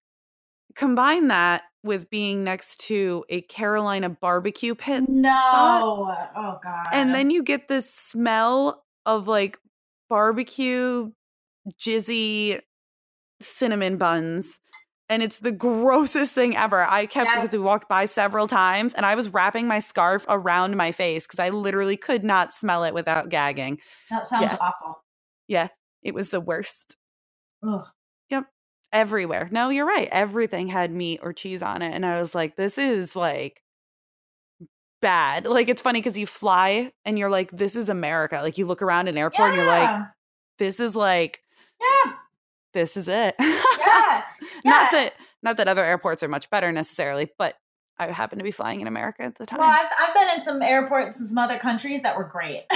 Combine 0.75 1.29
that 1.29 1.63
with 1.85 2.09
being 2.11 2.45
next 2.45 2.81
to 2.81 3.25
a 3.29 3.43
Carolina 3.43 4.09
barbecue 4.09 4.75
pit 4.75 5.05
No. 5.09 5.37
spot. 5.39 5.83
Oh 6.37 6.59
god. 6.63 6.87
And 6.93 7.15
then 7.15 7.31
you 7.31 7.43
get 7.43 7.69
this 7.69 7.93
smell 7.93 8.85
of 9.05 9.27
like 9.27 9.59
barbecue, 10.09 11.11
jizzy 11.79 12.61
cinnamon 13.41 13.97
buns. 13.97 14.61
And 15.09 15.23
it's 15.23 15.41
the 15.41 15.53
grossest 15.53 16.35
thing 16.35 16.57
ever. 16.57 16.87
I 16.89 17.07
kept 17.07 17.31
because 17.35 17.53
we 17.53 17.59
walked 17.59 17.89
by 17.89 18.07
several 18.07 18.47
times 18.47 18.95
and 18.95 19.05
I 19.05 19.15
was 19.15 19.29
wrapping 19.29 19.67
my 19.67 19.81
scarf 19.81 20.25
around 20.29 20.77
my 20.77 20.93
face 20.93 21.27
because 21.27 21.41
I 21.41 21.49
literally 21.51 21.97
could 21.97 22.23
not 22.25 22.53
smell 22.53 22.85
it 22.85 22.95
without 22.95 23.29
gagging. 23.29 23.79
that 24.11 24.27
sounds 24.27 24.45
yeah. 24.45 24.57
awful. 24.61 25.03
Yeah, 25.49 25.69
it 26.03 26.15
was 26.15 26.31
the 26.31 26.41
worst 26.41 26.97
Ugh. 27.67 27.85
Everywhere. 28.93 29.49
No, 29.51 29.69
you're 29.71 29.87
right. 29.87 30.09
Everything 30.11 30.69
had 30.69 30.93
meat 30.93 31.21
or 31.23 31.33
cheese 31.33 31.63
on 31.63 31.83
it. 31.83 31.93
And 31.95 32.05
I 32.05 32.21
was 32.21 32.35
like, 32.35 32.57
this 32.57 32.79
is 32.79 33.17
like 33.17 33.63
bad. 35.01 35.47
Like 35.47 35.69
it's 35.69 35.83
funny 35.83 35.99
because 36.01 36.19
you 36.19 36.27
fly 36.27 36.93
and 37.05 37.19
you're 37.19 37.31
like, 37.31 37.51
this 37.51 37.77
is 37.77 37.89
America. 37.89 38.41
Like 38.43 38.59
you 38.59 38.67
look 38.67 38.83
around 38.83 39.09
an 39.09 39.19
airport 39.19 39.51
and 39.51 39.57
you're 39.57 39.67
like, 39.67 40.07
this 40.59 40.79
is 40.81 40.95
like, 40.95 41.41
yeah, 41.81 42.13
this 42.75 42.97
is 42.97 43.09
it. 43.09 43.35
yeah, 43.39 44.23
not 44.65 44.91
that 44.93 45.15
not 45.43 45.57
that 45.57 45.69
other 45.69 45.85
airports 45.85 46.23
are 46.23 46.29
much 46.29 46.49
better 46.51 46.71
necessarily, 46.71 47.31
but 47.39 47.57
I 47.99 48.07
happen 48.11 48.39
to 48.39 48.45
be 48.45 48.51
flying 48.53 48.81
in 48.81 48.87
America 48.87 49.23
at 49.23 49.37
the 49.37 49.47
time. 49.47 49.61
Well, 49.61 49.69
I've, 49.71 49.87
I've 50.09 50.15
been 50.15 50.37
in 50.37 50.41
some 50.45 50.63
airports 50.63 51.19
in 51.21 51.27
some 51.27 51.39
other 51.39 51.59
countries 51.59 52.03
that 52.03 52.17
were 52.17 52.25
great. 52.25 52.65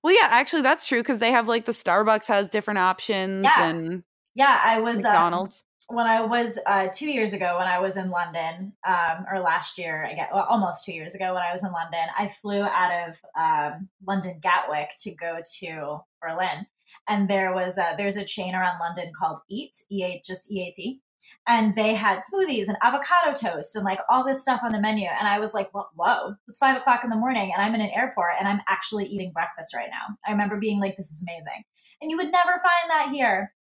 Well, 0.00 0.14
yeah, 0.14 0.28
actually, 0.30 0.62
that's 0.62 0.86
true 0.86 1.00
because 1.00 1.18
they 1.18 1.32
have 1.32 1.48
like 1.48 1.64
the 1.64 1.72
Starbucks 1.72 2.26
has 2.28 2.48
different 2.48 2.78
options 2.78 3.42
Yeah. 3.44 3.64
and 3.68 4.04
yeah, 4.38 4.60
I 4.64 4.78
was 4.78 4.98
um, 4.98 5.02
McDonald's. 5.02 5.64
when 5.88 6.06
I 6.06 6.20
was 6.24 6.58
uh, 6.64 6.86
two 6.94 7.10
years 7.10 7.32
ago 7.32 7.56
when 7.58 7.66
I 7.66 7.80
was 7.80 7.96
in 7.96 8.08
London, 8.10 8.72
um, 8.86 9.26
or 9.30 9.40
last 9.40 9.78
year, 9.78 10.06
I 10.08 10.14
guess, 10.14 10.28
well, 10.32 10.46
almost 10.48 10.84
two 10.84 10.92
years 10.92 11.14
ago 11.16 11.34
when 11.34 11.42
I 11.42 11.52
was 11.52 11.64
in 11.64 11.72
London, 11.72 12.06
I 12.16 12.28
flew 12.28 12.62
out 12.62 13.08
of 13.08 13.20
um, 13.36 13.88
London 14.06 14.38
Gatwick 14.40 14.90
to 15.00 15.10
go 15.14 15.40
to 15.60 15.98
Berlin, 16.22 16.66
and 17.08 17.28
there 17.28 17.52
was 17.52 17.78
a, 17.78 17.94
there's 17.98 18.16
a 18.16 18.24
chain 18.24 18.54
around 18.54 18.78
London 18.78 19.10
called 19.18 19.40
Eat, 19.50 19.74
E 19.90 20.04
A 20.04 20.22
just 20.24 20.52
E 20.52 20.68
A 20.68 20.72
T, 20.72 21.00
and 21.48 21.74
they 21.74 21.94
had 21.94 22.20
smoothies 22.32 22.68
and 22.68 22.76
avocado 22.82 23.34
toast 23.34 23.74
and 23.74 23.84
like 23.84 23.98
all 24.08 24.24
this 24.24 24.42
stuff 24.42 24.60
on 24.62 24.70
the 24.70 24.80
menu, 24.80 25.08
and 25.18 25.26
I 25.26 25.40
was 25.40 25.52
like, 25.52 25.68
whoa, 25.72 25.86
whoa, 25.96 26.34
it's 26.46 26.58
five 26.58 26.76
o'clock 26.76 27.00
in 27.02 27.10
the 27.10 27.16
morning, 27.16 27.50
and 27.52 27.60
I'm 27.60 27.74
in 27.74 27.80
an 27.80 27.90
airport, 28.00 28.34
and 28.38 28.46
I'm 28.46 28.60
actually 28.68 29.06
eating 29.06 29.32
breakfast 29.32 29.74
right 29.74 29.90
now. 29.90 30.16
I 30.24 30.30
remember 30.30 30.58
being 30.58 30.78
like, 30.80 30.96
this 30.96 31.10
is 31.10 31.24
amazing, 31.26 31.64
and 32.00 32.10
you 32.10 32.16
would 32.18 32.30
never 32.30 32.52
find 32.52 32.86
that 32.90 33.08
here. 33.10 33.52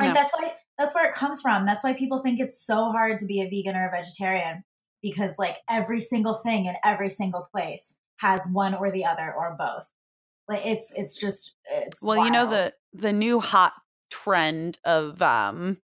Like 0.00 0.08
No. 0.08 0.14
that's 0.14 0.32
why 0.32 0.52
that's 0.78 0.94
where 0.94 1.08
it 1.08 1.14
comes 1.14 1.42
from. 1.42 1.66
That's 1.66 1.84
why 1.84 1.92
people 1.92 2.20
think 2.20 2.40
it's 2.40 2.64
so 2.64 2.90
hard 2.90 3.18
to 3.18 3.26
be 3.26 3.40
a 3.42 3.48
vegan 3.48 3.76
or 3.76 3.86
a 3.86 3.90
vegetarian 3.90 4.64
because 5.02 5.38
like 5.38 5.56
every 5.68 6.00
single 6.00 6.36
thing 6.36 6.66
in 6.66 6.74
every 6.84 7.10
single 7.10 7.48
place 7.52 7.96
has 8.18 8.46
one 8.50 8.74
or 8.74 8.90
the 8.90 9.04
other 9.04 9.32
or 9.36 9.56
both. 9.58 9.90
Like 10.48 10.62
it's 10.64 10.92
it's 10.96 11.18
just 11.18 11.54
it's 11.70 12.02
Well, 12.02 12.24
you 12.24 12.30
know 12.30 12.48
the 12.50 12.72
the 12.92 13.12
new 13.12 13.40
hot 13.40 13.74
trend 14.10 14.78
of 14.84 15.20
um 15.22 15.78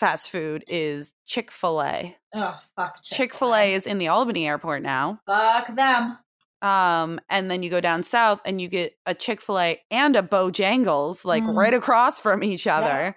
fast 0.00 0.30
food 0.30 0.64
is 0.66 1.12
Chick 1.26 1.50
Fil 1.50 1.82
A. 1.82 2.16
oh 2.34 2.56
fuck 2.74 3.02
Chick 3.02 3.34
Fil 3.34 3.54
A 3.54 3.74
is 3.74 3.86
in 3.86 3.98
the 3.98 4.08
Albany 4.08 4.48
airport 4.48 4.82
now. 4.82 5.20
fuck 5.26 5.74
them. 5.76 6.18
Um, 6.62 7.20
and 7.30 7.50
then 7.50 7.62
you 7.62 7.70
go 7.70 7.80
down 7.80 8.02
south 8.02 8.40
and 8.44 8.60
you 8.60 8.68
get 8.68 8.92
a 9.06 9.14
Chick 9.14 9.40
Fil 9.40 9.58
A 9.58 9.80
and 9.90 10.14
a 10.16 10.22
Bojangles 10.22 11.24
like 11.24 11.42
Mm. 11.42 11.56
right 11.56 11.72
across 11.74 12.20
from 12.20 12.42
each 12.44 12.66
Yeah. 12.66 12.78
other. 12.78 13.16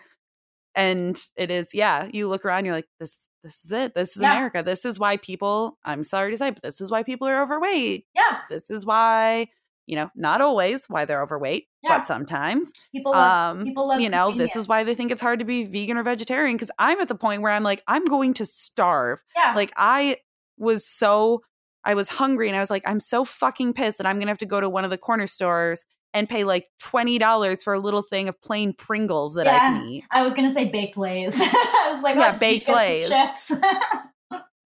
And 0.75 1.19
it 1.35 1.51
is, 1.51 1.67
yeah. 1.73 2.07
You 2.11 2.27
look 2.29 2.45
around, 2.45 2.65
you're 2.65 2.73
like, 2.75 2.87
this, 2.99 3.17
this 3.43 3.63
is 3.65 3.71
it. 3.71 3.93
This 3.95 4.15
is 4.15 4.21
Yeah. 4.21 4.31
America. 4.33 4.63
This 4.65 4.85
is 4.85 4.97
why 4.99 5.17
people. 5.17 5.77
I'm 5.83 6.03
sorry 6.03 6.31
to 6.31 6.37
say, 6.37 6.49
but 6.51 6.63
this 6.63 6.81
is 6.81 6.89
why 6.89 7.03
people 7.03 7.27
are 7.27 7.41
overweight. 7.43 8.05
Yeah. 8.15 8.39
This 8.49 8.69
is 8.71 8.85
why, 8.85 9.47
you 9.85 9.95
know, 9.97 10.09
not 10.15 10.39
always 10.41 10.85
why 10.87 11.03
they're 11.05 11.21
overweight, 11.21 11.67
Yeah. 11.83 11.97
but 11.97 12.05
sometimes. 12.05 12.71
People 12.93 13.11
love 13.11 13.57
Um, 13.57 13.65
people 13.65 13.87
love 13.89 13.99
you 14.01 14.09
know, 14.09 14.31
this 14.31 14.55
is 14.55 14.67
why 14.67 14.83
they 14.83 14.95
think 14.95 15.11
it's 15.11 15.21
hard 15.21 15.39
to 15.39 15.45
be 15.45 15.65
vegan 15.65 15.97
or 15.97 16.03
vegetarian 16.03 16.55
because 16.55 16.71
I'm 16.79 16.99
at 17.01 17.09
the 17.09 17.15
point 17.15 17.41
where 17.41 17.51
I'm 17.51 17.63
like, 17.63 17.83
I'm 17.87 18.05
going 18.05 18.33
to 18.35 18.45
starve 18.45 19.21
yeah 19.35 19.53
like 19.55 19.73
I 19.75 20.17
was 20.57 20.87
so 20.87 21.41
I 21.85 21.93
was 21.93 22.09
hungry 22.09 22.47
and 22.47 22.55
I 22.55 22.59
was 22.59 22.69
like, 22.69 22.83
I'm 22.85 22.99
so 22.99 23.25
fucking 23.25 23.73
pissed 23.73 23.97
that 23.97 24.07
I'm 24.07 24.19
gonna 24.19 24.31
have 24.31 24.37
to 24.39 24.45
go 24.45 24.61
to 24.61 24.69
one 24.69 24.83
of 24.83 24.89
the 24.89 24.97
corner 24.97 25.27
stores 25.27 25.83
and 26.13 26.29
pay 26.29 26.43
like 26.43 26.67
twenty 26.79 27.17
dollars 27.17 27.63
for 27.63 27.73
a 27.73 27.79
little 27.79 28.01
thing 28.01 28.29
of 28.29 28.41
plain 28.41 28.73
Pringles 28.73 29.33
that 29.35 29.47
I 29.47 29.59
can 29.59 29.87
eat. 29.87 30.03
I 30.11 30.21
was 30.23 30.33
gonna 30.33 30.51
say 30.53 30.65
baked 30.65 30.97
Lay's. 30.97 31.35
I 31.41 31.91
was 31.93 32.03
like, 32.03 32.15
Yeah, 32.15 32.33
oh, 32.35 32.39
baked 32.39 32.69
Lay's. 32.69 33.09
chips. 33.09 33.51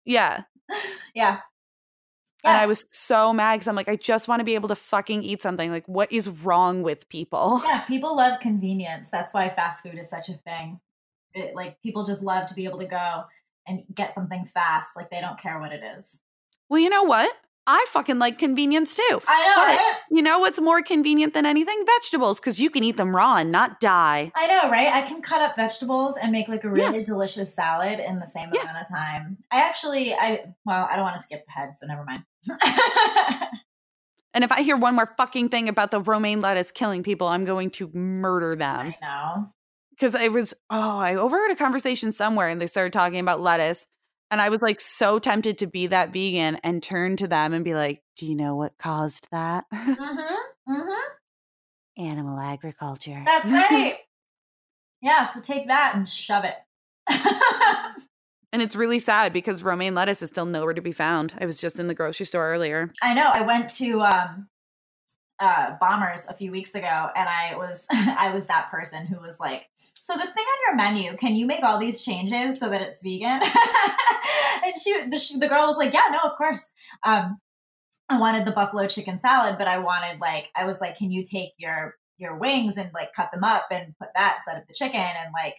Yeah. 0.05 0.43
yeah. 1.13 1.39
And 2.45 2.55
I 2.55 2.65
was 2.65 2.85
so 2.93 3.33
mad 3.33 3.55
because 3.55 3.67
I'm 3.67 3.75
like, 3.75 3.89
I 3.89 3.97
just 3.97 4.29
want 4.29 4.39
to 4.39 4.45
be 4.45 4.55
able 4.55 4.69
to 4.69 4.75
fucking 4.75 5.21
eat 5.21 5.41
something. 5.41 5.69
Like, 5.69 5.85
what 5.85 6.09
is 6.13 6.29
wrong 6.29 6.81
with 6.81 7.09
people? 7.09 7.61
Yeah, 7.65 7.81
people 7.81 8.15
love 8.15 8.39
convenience. 8.39 9.09
That's 9.11 9.33
why 9.33 9.49
fast 9.49 9.83
food 9.83 9.97
is 9.99 10.09
such 10.09 10.29
a 10.29 10.35
thing. 10.35 10.79
It, 11.33 11.55
like 11.55 11.81
people 11.81 12.05
just 12.05 12.23
love 12.23 12.47
to 12.47 12.53
be 12.53 12.63
able 12.63 12.79
to 12.79 12.85
go 12.85 13.23
and 13.67 13.83
get 13.93 14.13
something 14.13 14.45
fast. 14.45 14.95
Like 14.95 15.09
they 15.09 15.19
don't 15.19 15.37
care 15.37 15.59
what 15.59 15.73
it 15.73 15.81
is. 15.97 16.21
Well, 16.69 16.79
you 16.79 16.89
know 16.89 17.03
what? 17.03 17.31
I 17.69 17.85
fucking 17.89 18.17
like 18.17 18.39
convenience 18.39 18.95
too. 18.95 19.19
I 19.27 19.45
know. 19.45 19.75
But-? 19.75 20.15
You 20.15 20.21
know 20.21 20.39
what's 20.39 20.59
more 20.61 20.81
convenient 20.81 21.33
than 21.33 21.45
anything? 21.45 21.83
Vegetables, 21.85 22.39
because 22.39 22.61
you 22.61 22.69
can 22.69 22.81
eat 22.83 22.95
them 22.95 23.13
raw 23.13 23.35
and 23.35 23.51
not 23.51 23.81
die. 23.81 24.31
I 24.35 24.47
know, 24.47 24.69
right? 24.69 24.87
I 24.93 25.01
can 25.01 25.21
cut 25.21 25.41
up 25.41 25.57
vegetables 25.57 26.15
and 26.21 26.31
make 26.31 26.47
like 26.47 26.63
a 26.63 26.67
Yeah. 26.67 26.73
really 26.91 27.03
delicious 27.03 27.53
salad 27.53 27.99
in 27.99 28.19
the 28.19 28.25
same 28.25 28.49
Yeah. 28.53 28.61
amount 28.61 28.77
of 28.83 28.87
time. 28.89 29.37
I 29.51 29.59
actually, 29.61 30.13
I 30.13 30.45
well, 30.65 30.87
I 30.89 30.95
don't 30.95 31.03
want 31.03 31.17
to 31.17 31.23
skip 31.23 31.45
ahead, 31.49 31.73
so 31.77 31.87
never 31.87 32.05
mind. 32.05 32.23
And 34.33 34.43
if 34.43 34.51
I 34.51 34.61
hear 34.61 34.77
one 34.77 34.93
more 34.93 35.11
fucking 35.17 35.49
thing 35.49 35.67
about 35.67 35.89
the 35.89 35.99
romaine 35.99 36.41
lettuce 36.41 36.69
killing 36.69 37.01
people, 37.01 37.27
I'm 37.27 37.43
going 37.43 37.71
to 37.71 37.89
murder 37.93 38.55
them. 38.55 38.93
I 38.93 38.95
know. 39.01 39.49
because 39.89 40.13
I 40.13 40.27
was 40.27 40.53
oh 40.69 40.99
I 40.99 41.15
overheard 41.15 41.49
a 41.49 41.55
conversation 41.55 42.11
somewhere 42.11 42.47
and 42.47 42.61
they 42.61 42.67
started 42.67 42.93
talking 42.93 43.17
about 43.19 43.41
lettuce 43.41 43.87
and 44.29 44.41
I 44.41 44.49
was 44.49 44.61
like 44.61 44.81
so 44.81 45.19
tempted 45.19 45.59
to 45.59 45.67
be 45.67 45.87
that 45.87 46.13
vegan 46.13 46.57
and 46.63 46.81
turn 46.81 47.15
to 47.17 47.27
them 47.27 47.53
and 47.53 47.63
be 47.63 47.73
like, 47.73 48.01
"Do 48.17 48.25
you 48.25 48.35
know 48.35 48.55
what 48.55 48.77
caused 48.77 49.27
that? 49.31 49.65
Mm-hmm. 49.73 50.71
Mm-hmm. 50.71 52.03
Animal 52.03 52.39
agriculture." 52.39 53.21
That's 53.25 53.49
right. 53.49 53.97
yeah. 55.01 55.25
So 55.25 55.41
take 55.41 55.67
that 55.67 55.95
and 55.95 56.07
shove 56.07 56.43
it. 56.43 56.55
and 58.51 58.61
it's 58.61 58.75
really 58.75 58.99
sad 58.99 59.31
because 59.31 59.63
romaine 59.63 59.95
lettuce 59.95 60.21
is 60.21 60.29
still 60.29 60.45
nowhere 60.45 60.73
to 60.73 60.81
be 60.81 60.91
found. 60.91 61.33
I 61.39 61.45
was 61.45 61.61
just 61.61 61.79
in 61.79 61.87
the 61.87 61.95
grocery 61.95 62.25
store 62.25 62.51
earlier. 62.51 62.91
I 63.01 63.13
know. 63.13 63.29
I 63.33 63.41
went 63.41 63.69
to 63.75 64.01
um, 64.01 64.49
uh, 65.39 65.75
Bombers 65.79 66.25
a 66.27 66.33
few 66.33 66.51
weeks 66.51 66.75
ago, 66.75 67.09
and 67.15 67.29
I 67.29 67.55
was 67.55 67.85
I 67.91 68.33
was 68.33 68.47
that 68.47 68.69
person 68.71 69.05
who 69.05 69.19
was 69.19 69.39
like, 69.39 69.67
"So 69.77 70.15
this 70.15 70.31
thing 70.31 70.45
on 70.45 70.57
your 70.67 70.75
menu, 70.75 71.17
can 71.17 71.35
you 71.35 71.45
make 71.45 71.63
all 71.63 71.79
these 71.79 72.01
changes 72.01 72.59
so 72.59 72.69
that 72.69 72.81
it's 72.81 73.03
vegan?" 73.03 73.41
and 74.63 74.73
she 74.81 75.09
the, 75.09 75.19
she, 75.19 75.37
the 75.37 75.47
girl 75.47 75.67
was 75.67 75.77
like, 75.77 75.93
"Yeah, 75.93 76.09
no, 76.11 76.19
of 76.29 76.37
course." 76.37 76.71
Um, 77.03 77.39
I 78.09 78.19
wanted 78.19 78.45
the 78.45 78.51
buffalo 78.51 78.87
chicken 78.87 79.19
salad, 79.19 79.57
but 79.57 79.67
I 79.67 79.79
wanted 79.79 80.19
like 80.19 80.45
I 80.55 80.65
was 80.65 80.81
like, 80.81 80.97
"Can 80.97 81.11
you 81.11 81.23
take 81.23 81.53
your 81.57 81.95
your 82.17 82.37
wings 82.37 82.77
and 82.77 82.89
like 82.93 83.13
cut 83.13 83.29
them 83.31 83.43
up 83.43 83.67
and 83.71 83.97
put 83.99 84.09
that 84.15 84.37
instead 84.37 84.59
of 84.59 84.67
the 84.67 84.73
chicken 84.73 84.99
and 84.99 85.31
like 85.33 85.55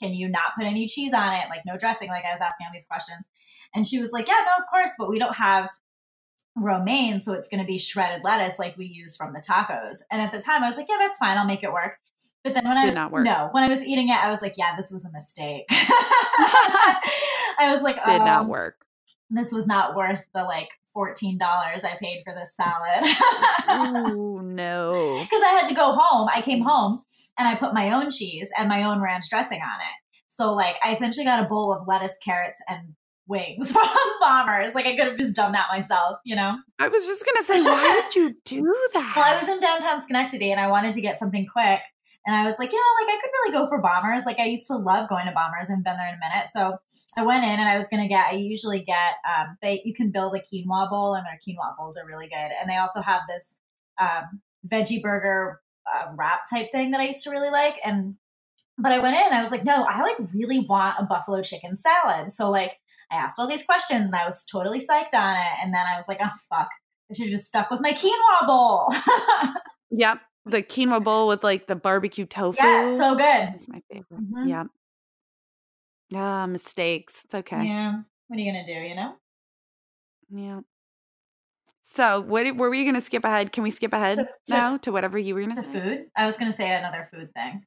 can 0.00 0.14
you 0.14 0.28
not 0.28 0.54
put 0.56 0.64
any 0.64 0.88
cheese 0.88 1.12
on 1.12 1.34
it 1.34 1.44
like 1.50 1.60
no 1.66 1.76
dressing 1.76 2.08
like 2.08 2.24
i 2.24 2.32
was 2.32 2.40
asking 2.40 2.66
all 2.66 2.72
these 2.72 2.86
questions 2.86 3.28
and 3.74 3.86
she 3.86 3.98
was 3.98 4.10
like 4.10 4.26
yeah 4.26 4.34
no 4.46 4.62
of 4.62 4.68
course 4.70 4.92
but 4.98 5.10
we 5.10 5.18
don't 5.18 5.36
have 5.36 5.68
romaine 6.62 7.22
so 7.22 7.32
it's 7.32 7.48
going 7.48 7.60
to 7.60 7.66
be 7.66 7.78
shredded 7.78 8.22
lettuce 8.24 8.58
like 8.58 8.76
we 8.76 8.86
use 8.86 9.16
from 9.16 9.32
the 9.32 9.40
tacos 9.40 9.98
and 10.10 10.20
at 10.20 10.32
the 10.32 10.40
time 10.40 10.62
i 10.62 10.66
was 10.66 10.76
like 10.76 10.86
yeah 10.88 10.96
that's 10.98 11.18
fine 11.18 11.38
i'll 11.38 11.46
make 11.46 11.62
it 11.62 11.72
work 11.72 11.98
but 12.44 12.54
then 12.54 12.64
when 12.64 12.76
i 12.76 12.86
was 12.86 12.94
not 12.94 13.12
work. 13.12 13.24
no 13.24 13.48
when 13.52 13.64
i 13.64 13.68
was 13.68 13.82
eating 13.82 14.08
it 14.08 14.16
i 14.16 14.30
was 14.30 14.42
like 14.42 14.54
yeah 14.56 14.76
this 14.76 14.90
was 14.90 15.04
a 15.04 15.12
mistake 15.12 15.64
i 15.70 17.70
was 17.72 17.82
like 17.82 17.96
Did 18.04 18.20
not 18.20 18.40
um, 18.40 18.48
work. 18.48 18.84
this 19.30 19.52
was 19.52 19.66
not 19.66 19.96
worth 19.96 20.24
the 20.34 20.44
like 20.44 20.68
$14 20.96 21.38
i 21.40 21.96
paid 22.00 22.22
for 22.24 22.34
this 22.34 22.56
salad 22.56 23.04
Ooh, 23.70 24.40
no. 24.42 25.20
because 25.22 25.42
I 25.42 25.50
had 25.50 25.66
to 25.68 25.74
go 25.74 25.94
home. 25.96 26.28
I 26.34 26.40
came 26.40 26.62
home 26.62 27.02
and 27.38 27.46
I 27.46 27.54
put 27.54 27.74
my 27.74 27.92
own 27.92 28.10
cheese 28.10 28.50
and 28.58 28.68
my 28.68 28.84
own 28.84 29.00
ranch 29.00 29.28
dressing 29.30 29.60
on 29.60 29.80
it. 29.80 30.22
So 30.28 30.52
like 30.52 30.76
I 30.82 30.92
essentially 30.92 31.24
got 31.24 31.44
a 31.44 31.48
bowl 31.48 31.72
of 31.72 31.86
lettuce, 31.86 32.16
carrots, 32.24 32.60
and 32.68 32.94
wings 33.28 33.72
from 33.72 33.86
Bombers. 34.20 34.74
Like 34.74 34.86
I 34.86 34.96
could 34.96 35.06
have 35.06 35.18
just 35.18 35.36
done 35.36 35.52
that 35.52 35.68
myself, 35.70 36.18
you 36.24 36.34
know. 36.34 36.56
I 36.78 36.88
was 36.88 37.04
just 37.06 37.24
gonna 37.24 37.44
say, 37.44 37.62
why 37.62 38.02
did 38.02 38.14
you 38.14 38.34
do 38.44 38.74
that? 38.94 39.12
Well, 39.16 39.24
I 39.24 39.38
was 39.38 39.48
in 39.48 39.60
downtown 39.60 40.02
Schenectady 40.02 40.50
and 40.50 40.60
I 40.60 40.68
wanted 40.68 40.94
to 40.94 41.00
get 41.00 41.18
something 41.18 41.46
quick. 41.46 41.80
And 42.26 42.36
I 42.36 42.44
was 42.44 42.58
like, 42.58 42.72
you 42.72 42.78
know, 42.78 43.06
like 43.06 43.16
I 43.16 43.20
could 43.22 43.30
really 43.32 43.52
go 43.52 43.68
for 43.68 43.80
Bombers. 43.80 44.24
Like 44.26 44.38
I 44.38 44.44
used 44.44 44.66
to 44.66 44.76
love 44.76 45.08
going 45.08 45.26
to 45.26 45.32
Bombers 45.32 45.70
and 45.70 45.82
been 45.82 45.96
there 45.96 46.08
in 46.08 46.14
a 46.14 46.28
minute. 46.28 46.48
So 46.48 46.76
I 47.16 47.22
went 47.22 47.44
in 47.44 47.50
and 47.50 47.68
I 47.68 47.78
was 47.78 47.88
gonna 47.88 48.08
get. 48.08 48.26
I 48.32 48.36
usually 48.36 48.80
get. 48.80 49.14
Um, 49.24 49.56
they 49.62 49.80
you 49.84 49.94
can 49.94 50.10
build 50.10 50.34
a 50.34 50.40
quinoa 50.40 50.90
bowl 50.90 51.14
and 51.14 51.24
their 51.24 51.38
quinoa 51.46 51.76
bowls 51.78 51.96
are 51.96 52.06
really 52.06 52.26
good. 52.26 52.50
And 52.60 52.68
they 52.68 52.76
also 52.76 53.00
have 53.00 53.22
this 53.28 53.56
um, 54.00 54.40
veggie 54.66 55.02
burger 55.02 55.60
uh, 55.86 56.12
wrap 56.16 56.40
type 56.52 56.70
thing 56.72 56.90
that 56.90 57.00
I 57.00 57.06
used 57.06 57.24
to 57.24 57.30
really 57.30 57.50
like. 57.50 57.76
And 57.84 58.16
but 58.76 58.92
I 58.92 58.98
went 59.00 59.16
in 59.16 59.32
I 59.32 59.40
was 59.40 59.50
like, 59.50 59.64
no, 59.64 59.84
I 59.84 60.02
like 60.02 60.18
really 60.32 60.60
want 60.60 60.96
a 61.00 61.04
buffalo 61.04 61.42
chicken 61.42 61.76
salad. 61.76 62.32
So 62.32 62.50
like 62.50 62.72
I 63.10 63.16
asked 63.16 63.38
all 63.38 63.46
these 63.46 63.64
questions 63.64 64.10
and 64.10 64.16
I 64.20 64.24
was 64.24 64.44
totally 64.44 64.80
psyched 64.80 65.14
on 65.14 65.36
it. 65.36 65.52
And 65.62 65.72
then 65.74 65.84
I 65.86 65.96
was 65.96 66.06
like, 66.08 66.18
oh 66.22 66.28
fuck, 66.48 66.68
I 67.10 67.14
should 67.14 67.26
have 67.26 67.32
just 67.32 67.46
stuck 67.48 67.70
with 67.70 67.80
my 67.80 67.92
quinoa 67.92 68.46
bowl. 68.46 68.92
Yep. 69.90 70.20
The 70.44 70.62
quinoa 70.62 71.02
bowl 71.02 71.28
with 71.28 71.42
like 71.42 71.66
the 71.66 71.74
barbecue 71.76 72.26
tofu. 72.26 72.62
yeah, 72.62 72.96
so 72.98 73.14
good. 73.14 73.24
That's 73.24 73.66
my 73.68 73.80
favorite. 73.90 74.20
Mhm. 74.20 74.48
Yeah. 74.48 74.64
Ah, 76.14 76.46
mistakes. 76.46 77.22
It's 77.24 77.34
okay. 77.34 77.64
Yeah. 77.66 78.00
What 78.28 78.38
are 78.38 78.42
you 78.42 78.52
gonna 78.52 78.66
do? 78.66 78.72
You 78.72 78.94
know. 78.94 79.14
Yeah. 80.30 80.60
So, 81.84 82.20
what 82.20 82.54
were 82.54 82.68
we 82.68 82.84
going 82.84 82.96
to 82.96 83.00
skip 83.00 83.24
ahead? 83.24 83.50
Can 83.50 83.62
we 83.62 83.70
skip 83.70 83.94
ahead 83.94 84.16
To- 84.18 84.24
to- 84.24 84.30
now 84.50 84.76
to 84.76 84.92
whatever 84.92 85.16
you 85.18 85.34
were 85.34 85.40
going 85.40 85.56
To 85.56 85.62
to 85.62 85.68
say? 85.72 85.80
food. 85.80 86.04
I 86.14 86.26
was 86.26 86.36
gonna 86.36 86.52
say 86.52 86.70
another 86.70 87.08
food 87.10 87.32
thing. 87.34 87.64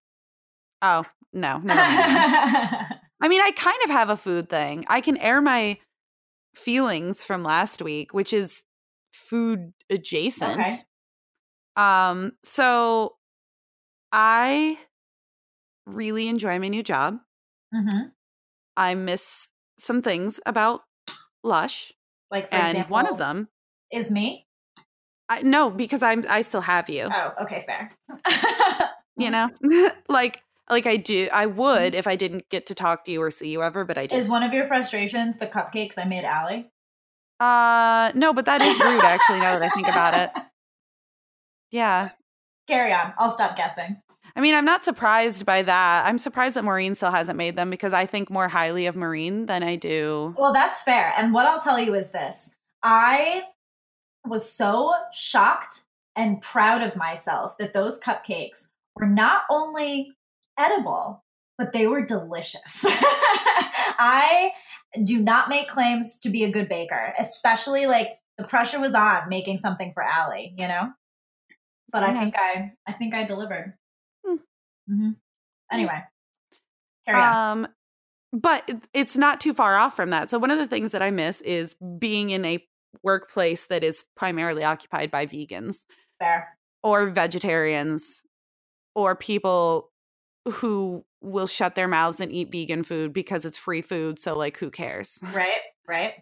Oh, 0.83 1.05
no. 1.33 1.57
no. 1.57 1.73
I 3.21 3.27
mean, 3.27 3.41
I 3.41 3.51
kind 3.51 3.77
of 3.85 3.91
have 3.91 4.09
a 4.09 4.17
food 4.17 4.49
thing. 4.49 4.85
I 4.87 5.01
can 5.01 5.17
air 5.17 5.41
my 5.41 5.77
feelings 6.55 7.23
from 7.23 7.43
last 7.43 7.81
week, 7.81 8.13
which 8.13 8.33
is 8.33 8.63
food 9.13 9.73
adjacent. 9.89 10.59
Okay. 10.59 10.77
Um, 11.75 12.33
so 12.43 13.15
I 14.11 14.77
really 15.85 16.27
enjoy 16.27 16.59
my 16.59 16.67
new 16.67 16.83
job. 16.83 17.19
Mm-hmm. 17.73 18.07
I 18.75 18.95
miss 18.95 19.49
some 19.77 20.01
things 20.01 20.39
about 20.45 20.81
Lush, 21.43 21.91
Like 22.29 22.49
for 22.49 22.55
and 22.55 22.69
example, 22.77 22.93
one 22.93 23.07
of 23.07 23.17
them, 23.17 23.47
is 23.91 24.11
me. 24.11 24.47
I, 25.29 25.41
no, 25.43 25.69
because 25.71 26.03
I'm 26.03 26.25
I 26.29 26.41
still 26.41 26.61
have 26.61 26.89
you. 26.89 27.09
Oh, 27.11 27.43
okay, 27.43 27.65
fair. 27.65 27.91
You 29.17 29.29
know, 29.29 29.49
like 30.09 30.41
like 30.71 30.87
I 30.87 30.95
do. 30.95 31.27
I 31.31 31.45
would 31.45 31.93
if 31.93 32.07
I 32.07 32.15
didn't 32.15 32.49
get 32.49 32.65
to 32.67 32.75
talk 32.75 33.03
to 33.05 33.11
you 33.11 33.21
or 33.21 33.29
see 33.29 33.49
you 33.49 33.61
ever, 33.61 33.83
but 33.85 33.97
I 33.97 34.07
did. 34.07 34.17
is 34.17 34.27
one 34.27 34.41
of 34.41 34.53
your 34.53 34.65
frustrations 34.65 35.37
the 35.37 35.45
cupcakes 35.45 35.99
I 35.99 36.05
made 36.05 36.23
Allie? 36.23 36.71
Uh, 37.39 38.11
no, 38.15 38.33
but 38.33 38.45
that 38.45 38.61
is 38.61 38.79
rude. 38.79 39.03
Actually, 39.03 39.39
now 39.39 39.59
that 39.59 39.63
I 39.63 39.69
think 39.69 39.87
about 39.87 40.13
it, 40.15 40.29
yeah. 41.71 42.09
Carry 42.67 42.93
on. 42.93 43.13
I'll 43.17 43.31
stop 43.31 43.57
guessing. 43.57 44.01
I 44.35 44.39
mean, 44.39 44.55
I'm 44.55 44.65
not 44.65 44.85
surprised 44.85 45.45
by 45.45 45.61
that. 45.63 46.05
I'm 46.05 46.17
surprised 46.17 46.55
that 46.55 46.63
Maureen 46.63 46.95
still 46.95 47.11
hasn't 47.11 47.37
made 47.37 47.57
them 47.57 47.69
because 47.69 47.91
I 47.91 48.05
think 48.05 48.29
more 48.29 48.47
highly 48.47 48.85
of 48.85 48.95
Maureen 48.95 49.47
than 49.47 49.61
I 49.61 49.75
do. 49.75 50.35
Well, 50.37 50.53
that's 50.53 50.81
fair. 50.81 51.13
And 51.17 51.33
what 51.33 51.45
I'll 51.45 51.59
tell 51.59 51.79
you 51.79 51.95
is 51.95 52.11
this 52.11 52.51
I 52.83 53.41
was 54.25 54.49
so 54.49 54.93
shocked 55.13 55.81
and 56.15 56.41
proud 56.41 56.81
of 56.81 56.95
myself 56.95 57.57
that 57.57 57.73
those 57.73 57.99
cupcakes 57.99 58.67
were 58.95 59.07
not 59.07 59.41
only 59.49 60.13
edible, 60.61 61.23
but 61.57 61.73
they 61.73 61.87
were 61.87 62.05
delicious. 62.05 62.85
I 62.85 64.51
do 65.03 65.21
not 65.21 65.49
make 65.49 65.67
claims 65.67 66.17
to 66.19 66.29
be 66.29 66.43
a 66.43 66.51
good 66.51 66.69
baker, 66.69 67.13
especially 67.19 67.85
like 67.85 68.09
the 68.37 68.43
pressure 68.43 68.79
was 68.79 68.93
on 68.93 69.29
making 69.29 69.57
something 69.57 69.91
for 69.93 70.03
Allie, 70.03 70.53
you 70.57 70.67
know? 70.67 70.89
But 71.91 72.03
I 72.03 72.13
think 72.13 72.35
I 72.37 72.71
I 72.87 72.93
think 72.93 73.13
I 73.13 73.25
delivered. 73.25 73.73
Hmm. 74.25 74.35
hmm 74.87 75.09
Anyway, 75.71 76.01
carry 77.05 77.21
on. 77.21 77.63
Um, 77.63 77.67
but 78.33 78.69
it's 78.93 79.17
not 79.17 79.41
too 79.41 79.53
far 79.53 79.75
off 79.75 79.95
from 79.95 80.11
that. 80.11 80.29
So 80.29 80.39
one 80.39 80.51
of 80.51 80.57
the 80.57 80.67
things 80.67 80.91
that 80.91 81.01
I 81.01 81.11
miss 81.11 81.41
is 81.41 81.75
being 81.99 82.29
in 82.29 82.45
a 82.45 82.65
workplace 83.03 83.67
that 83.67 83.83
is 83.83 84.05
primarily 84.15 84.63
occupied 84.63 85.11
by 85.11 85.25
vegans 85.25 85.85
Fair. 86.19 86.57
or 86.83 87.09
vegetarians 87.09 88.21
or 88.95 89.15
people 89.15 89.90
who 90.49 91.05
will 91.21 91.47
shut 91.47 91.75
their 91.75 91.87
mouths 91.87 92.19
and 92.19 92.31
eat 92.31 92.51
vegan 92.51 92.83
food 92.83 93.13
because 93.13 93.45
it's 93.45 93.57
free 93.57 93.81
food. 93.81 94.19
So 94.19 94.35
like, 94.37 94.57
who 94.57 94.71
cares? 94.71 95.19
Right? 95.33 95.61
Right? 95.87 96.13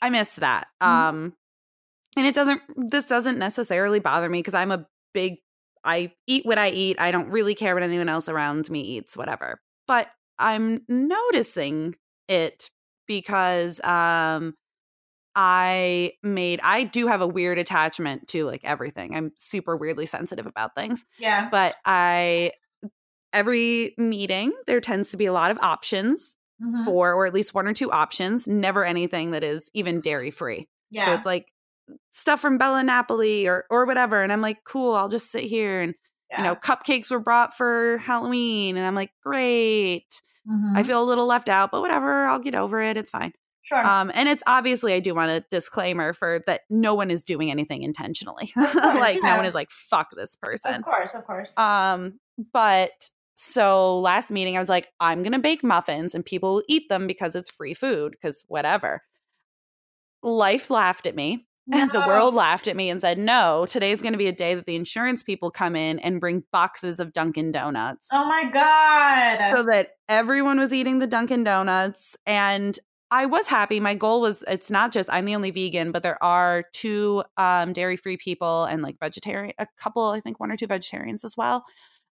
I 0.00 0.10
miss 0.10 0.36
that. 0.36 0.68
Mhm. 0.82 0.86
Um 0.86 1.32
and 2.16 2.26
it 2.26 2.34
doesn't 2.34 2.62
this 2.76 3.06
doesn't 3.06 3.38
necessarily 3.38 4.00
bother 4.00 4.28
me 4.28 4.38
because 4.38 4.54
I'm 4.54 4.72
a 4.72 4.86
big 5.12 5.38
I 5.84 6.12
eat 6.26 6.44
what 6.44 6.58
I 6.58 6.68
eat. 6.70 7.00
I 7.00 7.10
don't 7.10 7.30
really 7.30 7.54
care 7.54 7.74
what 7.74 7.82
anyone 7.82 8.08
else 8.08 8.28
around 8.28 8.68
me 8.70 8.80
eats, 8.80 9.16
whatever. 9.16 9.60
But 9.86 10.08
I'm 10.38 10.82
noticing 10.88 11.96
it 12.28 12.70
because 13.06 13.80
um 13.84 14.54
I 15.34 16.12
made 16.22 16.60
I 16.62 16.84
do 16.84 17.06
have 17.06 17.20
a 17.20 17.26
weird 17.26 17.58
attachment 17.58 18.28
to 18.28 18.44
like 18.44 18.62
everything. 18.64 19.14
I'm 19.14 19.32
super 19.36 19.76
weirdly 19.76 20.06
sensitive 20.06 20.46
about 20.46 20.74
things. 20.74 21.04
Yeah. 21.18 21.48
But 21.50 21.76
I 21.84 22.52
every 23.32 23.94
meeting 23.98 24.52
there 24.66 24.80
tends 24.80 25.10
to 25.10 25.16
be 25.16 25.26
a 25.26 25.32
lot 25.32 25.50
of 25.50 25.58
options 25.60 26.36
Mhm. 26.62 26.84
for 26.84 27.12
or 27.14 27.24
at 27.26 27.32
least 27.32 27.54
one 27.54 27.66
or 27.66 27.72
two 27.72 27.90
options, 27.90 28.46
never 28.46 28.84
anything 28.84 29.30
that 29.30 29.42
is 29.42 29.70
even 29.72 30.00
dairy 30.02 30.30
free. 30.30 30.68
Yeah. 30.90 31.06
So 31.06 31.12
it's 31.14 31.24
like 31.26 31.46
stuff 32.10 32.40
from 32.40 32.58
Bella 32.58 32.82
Napoli 32.84 33.48
or 33.48 33.64
or 33.70 33.86
whatever. 33.86 34.22
And 34.22 34.30
I'm 34.32 34.42
like, 34.42 34.58
cool, 34.64 34.94
I'll 34.94 35.08
just 35.08 35.30
sit 35.30 35.44
here 35.44 35.80
and 35.80 35.94
you 36.36 36.44
know, 36.44 36.54
cupcakes 36.54 37.10
were 37.10 37.18
brought 37.18 37.56
for 37.56 37.98
Halloween. 37.98 38.76
And 38.76 38.86
I'm 38.86 38.94
like, 38.94 39.10
great. 39.20 40.06
Mhm. 40.48 40.76
I 40.76 40.84
feel 40.84 41.02
a 41.02 41.04
little 41.04 41.26
left 41.26 41.48
out, 41.48 41.72
but 41.72 41.80
whatever, 41.80 42.24
I'll 42.26 42.38
get 42.38 42.54
over 42.54 42.80
it. 42.80 42.96
It's 42.96 43.10
fine. 43.10 43.32
sure. 43.62 43.84
Um, 43.86 44.10
and 44.14 44.28
it's 44.28 44.42
obviously 44.46 44.92
I 44.94 45.00
do 45.00 45.14
want 45.14 45.30
a 45.30 45.44
disclaimer 45.50 46.12
for 46.12 46.40
that 46.46 46.62
no 46.70 46.94
one 46.94 47.10
is 47.10 47.24
doing 47.24 47.50
anything 47.50 47.82
intentionally. 47.82 48.52
course, 48.54 48.74
like 48.74 49.20
no 49.22 49.36
one 49.36 49.44
is 49.44 49.54
like, 49.54 49.70
fuck 49.70 50.08
this 50.16 50.36
person. 50.36 50.74
of 50.74 50.82
course, 50.84 51.14
of 51.14 51.24
course. 51.24 51.56
Um, 51.58 52.20
but 52.52 52.90
so 53.40 53.98
last 54.00 54.30
meeting, 54.30 54.56
I 54.56 54.60
was 54.60 54.68
like, 54.68 54.88
I'm 55.00 55.22
gonna 55.22 55.38
bake 55.38 55.64
muffins 55.64 56.14
and 56.14 56.24
people 56.24 56.54
will 56.54 56.62
eat 56.68 56.88
them 56.88 57.06
because 57.06 57.34
it's 57.34 57.50
free 57.50 57.74
food, 57.74 58.12
because 58.12 58.44
whatever. 58.48 59.02
Life 60.22 60.70
laughed 60.70 61.06
at 61.06 61.16
me. 61.16 61.46
The 61.66 62.04
world 62.06 62.34
laughed 62.34 62.66
at 62.66 62.76
me 62.76 62.90
and 62.90 63.00
said, 63.00 63.16
No, 63.16 63.64
today's 63.68 64.02
gonna 64.02 64.16
be 64.16 64.26
a 64.26 64.32
day 64.32 64.54
that 64.54 64.66
the 64.66 64.76
insurance 64.76 65.22
people 65.22 65.50
come 65.50 65.76
in 65.76 66.00
and 66.00 66.20
bring 66.20 66.42
boxes 66.52 67.00
of 67.00 67.12
Dunkin' 67.12 67.52
Donuts. 67.52 68.08
Oh 68.12 68.26
my 68.26 68.50
god. 68.50 69.54
So 69.54 69.62
that 69.70 69.90
everyone 70.08 70.58
was 70.58 70.72
eating 70.72 70.98
the 70.98 71.06
Dunkin' 71.06 71.44
Donuts. 71.44 72.16
And 72.26 72.78
I 73.12 73.26
was 73.26 73.46
happy. 73.46 73.80
My 73.80 73.94
goal 73.94 74.20
was 74.20 74.44
it's 74.48 74.70
not 74.70 74.92
just 74.92 75.08
I'm 75.12 75.24
the 75.24 75.34
only 75.34 75.50
vegan, 75.50 75.92
but 75.92 76.02
there 76.02 76.22
are 76.22 76.64
two 76.72 77.24
um, 77.36 77.72
dairy 77.72 77.96
free 77.96 78.16
people 78.16 78.64
and 78.64 78.82
like 78.82 78.96
vegetarian, 79.00 79.54
a 79.58 79.66
couple, 79.78 80.08
I 80.08 80.20
think 80.20 80.38
one 80.38 80.50
or 80.50 80.56
two 80.56 80.66
vegetarians 80.66 81.24
as 81.24 81.36
well. 81.36 81.64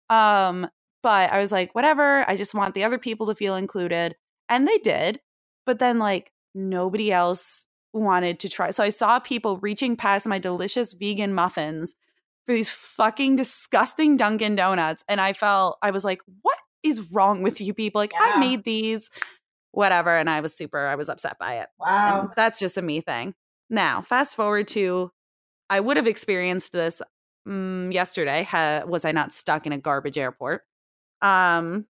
Um, 0.08 0.68
but 1.06 1.32
I 1.32 1.38
was 1.38 1.52
like, 1.52 1.72
whatever. 1.72 2.28
I 2.28 2.34
just 2.34 2.52
want 2.52 2.74
the 2.74 2.82
other 2.82 2.98
people 2.98 3.28
to 3.28 3.36
feel 3.36 3.54
included. 3.54 4.16
And 4.48 4.66
they 4.66 4.78
did. 4.78 5.20
But 5.64 5.78
then 5.78 6.00
like 6.00 6.32
nobody 6.52 7.12
else 7.12 7.68
wanted 7.92 8.40
to 8.40 8.48
try. 8.48 8.72
So 8.72 8.82
I 8.82 8.88
saw 8.88 9.20
people 9.20 9.58
reaching 9.58 9.94
past 9.94 10.26
my 10.26 10.40
delicious 10.40 10.94
vegan 10.94 11.32
muffins 11.32 11.94
for 12.44 12.54
these 12.56 12.70
fucking 12.70 13.36
disgusting 13.36 14.16
Dunkin' 14.16 14.56
Donuts. 14.56 15.04
And 15.08 15.20
I 15.20 15.32
felt, 15.32 15.78
I 15.80 15.92
was 15.92 16.02
like, 16.04 16.18
what 16.42 16.58
is 16.82 17.02
wrong 17.12 17.40
with 17.40 17.60
you 17.60 17.72
people? 17.72 18.00
Like, 18.00 18.12
Yeah. 18.12 18.32
I 18.34 18.40
made 18.40 18.64
these, 18.64 19.08
whatever. 19.70 20.10
And 20.10 20.28
I 20.28 20.40
was 20.40 20.56
super, 20.56 20.88
I 20.88 20.96
was 20.96 21.08
upset 21.08 21.38
by 21.38 21.58
it. 21.60 21.68
wow. 21.78 22.22
And 22.22 22.30
that's 22.34 22.58
just 22.58 22.78
a 22.78 22.82
me 22.82 23.00
thing. 23.00 23.32
Now, 23.70 24.02
fast 24.02 24.34
forward 24.34 24.66
to, 24.68 25.12
I 25.70 25.78
would 25.78 25.98
have 25.98 26.08
experienced 26.08 26.72
this 26.72 27.00
mm, 27.46 27.94
yesterday. 27.94 28.42
Ha, 28.42 28.82
was 28.88 29.04
I 29.04 29.12
not 29.12 29.32
stuck 29.32 29.66
in 29.66 29.72
a 29.72 29.78
garbage 29.78 30.18
airport? 30.18 30.62
Um, 31.22 31.86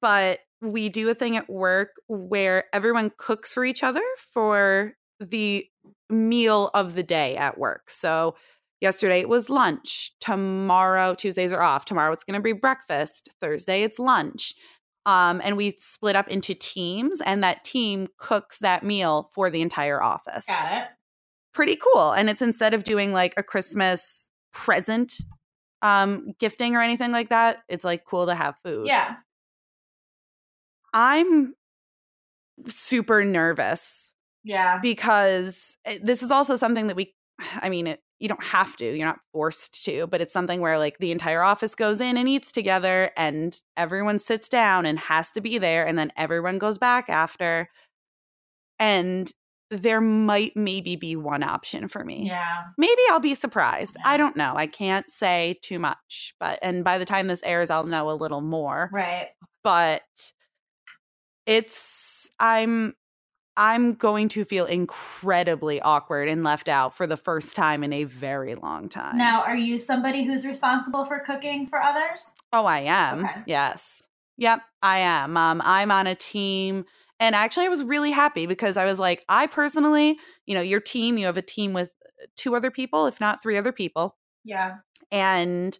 but 0.00 0.40
we 0.60 0.88
do 0.88 1.08
a 1.08 1.14
thing 1.14 1.36
at 1.36 1.48
work 1.48 1.90
where 2.08 2.64
everyone 2.72 3.12
cooks 3.16 3.52
for 3.54 3.64
each 3.64 3.82
other 3.82 4.02
for 4.32 4.94
the 5.20 5.66
meal 6.10 6.70
of 6.74 6.94
the 6.94 7.02
day 7.02 7.36
at 7.36 7.58
work. 7.58 7.90
So 7.90 8.34
yesterday 8.80 9.20
it 9.20 9.28
was 9.28 9.48
lunch. 9.48 10.12
Tomorrow, 10.20 11.14
Tuesdays 11.14 11.52
are 11.52 11.62
off. 11.62 11.84
Tomorrow 11.84 12.12
it's 12.12 12.24
going 12.24 12.38
to 12.38 12.42
be 12.42 12.52
breakfast. 12.52 13.28
Thursday 13.40 13.82
it's 13.82 13.98
lunch. 13.98 14.54
Um, 15.06 15.40
and 15.42 15.56
we 15.56 15.74
split 15.78 16.16
up 16.16 16.28
into 16.28 16.52
teams, 16.54 17.22
and 17.22 17.42
that 17.42 17.64
team 17.64 18.08
cooks 18.18 18.58
that 18.58 18.82
meal 18.82 19.30
for 19.34 19.48
the 19.48 19.62
entire 19.62 20.02
office. 20.02 20.44
Got 20.46 20.70
it. 20.70 20.88
Pretty 21.54 21.76
cool. 21.76 22.12
And 22.12 22.28
it's 22.28 22.42
instead 22.42 22.74
of 22.74 22.84
doing 22.84 23.12
like 23.12 23.32
a 23.38 23.42
Christmas 23.42 24.28
present 24.52 25.14
um 25.82 26.32
gifting 26.38 26.74
or 26.76 26.80
anything 26.82 27.12
like 27.12 27.28
that, 27.30 27.58
it's 27.68 27.84
like 27.84 28.04
cool 28.04 28.26
to 28.26 28.34
have 28.34 28.56
food. 28.64 28.86
Yeah. 28.86 29.16
I'm 30.92 31.54
super 32.66 33.24
nervous 33.24 34.12
Yeah. 34.44 34.78
because 34.82 35.76
this 36.02 36.22
is 36.22 36.30
also 36.30 36.56
something 36.56 36.88
that 36.88 36.96
we 36.96 37.14
I 37.62 37.68
mean, 37.68 37.86
it, 37.86 38.00
you 38.18 38.26
don't 38.28 38.42
have 38.42 38.74
to, 38.76 38.84
you're 38.84 39.06
not 39.06 39.20
forced 39.32 39.84
to, 39.84 40.08
but 40.08 40.20
it's 40.20 40.32
something 40.32 40.60
where 40.60 40.76
like 40.76 40.98
the 40.98 41.12
entire 41.12 41.42
office 41.42 41.76
goes 41.76 42.00
in 42.00 42.16
and 42.16 42.28
eats 42.28 42.50
together 42.50 43.12
and 43.16 43.60
everyone 43.76 44.18
sits 44.18 44.48
down 44.48 44.86
and 44.86 44.98
has 44.98 45.30
to 45.32 45.40
be 45.40 45.58
there 45.58 45.86
and 45.86 45.96
then 45.96 46.12
everyone 46.16 46.58
goes 46.58 46.78
back 46.78 47.08
after. 47.08 47.68
And 48.80 49.32
there 49.70 50.00
might 50.00 50.56
maybe 50.56 50.96
be 50.96 51.14
one 51.16 51.42
option 51.42 51.88
for 51.88 52.04
me. 52.04 52.26
Yeah. 52.26 52.62
Maybe 52.78 53.02
I'll 53.10 53.20
be 53.20 53.34
surprised. 53.34 53.96
I 54.04 54.16
don't 54.16 54.36
know. 54.36 54.54
I 54.56 54.66
can't 54.66 55.10
say 55.10 55.58
too 55.62 55.78
much, 55.78 56.34
but 56.40 56.58
and 56.62 56.82
by 56.84 56.96
the 56.98 57.04
time 57.04 57.26
this 57.26 57.42
airs 57.44 57.68
I'll 57.68 57.84
know 57.84 58.10
a 58.10 58.12
little 58.12 58.40
more 58.40 58.88
Right. 58.92 59.28
but 59.62 60.02
it's 61.46 62.30
i'm 62.38 62.94
i'm 63.56 63.94
going 63.94 64.28
to 64.28 64.44
feel 64.44 64.66
incredibly 64.66 65.80
awkward 65.80 66.28
and 66.28 66.44
left 66.44 66.68
out 66.68 66.94
for 66.96 67.06
the 67.06 67.16
first 67.16 67.56
time 67.56 67.82
in 67.82 67.92
a 67.92 68.04
very 68.04 68.54
long 68.54 68.88
time 68.88 69.16
Now, 69.16 69.42
are 69.42 69.56
you 69.56 69.78
somebody 69.78 70.24
who's 70.24 70.46
responsible 70.46 71.04
for 71.04 71.18
cooking 71.20 71.66
for 71.66 71.80
others? 71.82 72.32
oh 72.52 72.66
i 72.66 72.80
am 72.80 73.24
Okay. 73.24 73.40
yes 73.46 74.02
yep 74.36 74.60
i 74.82 74.98
am 74.98 75.36
um 75.36 75.62
i'm 75.64 75.90
on 75.90 76.06
a 76.06 76.14
team 76.14 76.84
and 77.20 77.34
actually 77.34 77.66
i 77.66 77.68
was 77.68 77.82
really 77.82 78.10
happy 78.10 78.46
because 78.46 78.76
i 78.76 78.84
was 78.84 78.98
like 78.98 79.24
i 79.28 79.46
personally 79.46 80.16
you 80.46 80.54
know 80.54 80.60
your 80.60 80.80
team 80.80 81.18
you 81.18 81.26
have 81.26 81.36
a 81.36 81.42
team 81.42 81.72
with 81.72 81.90
two 82.36 82.54
other 82.54 82.70
people 82.70 83.06
if 83.06 83.20
not 83.20 83.42
three 83.42 83.56
other 83.56 83.72
people 83.72 84.16
Yeah. 84.44 84.76
and 85.10 85.78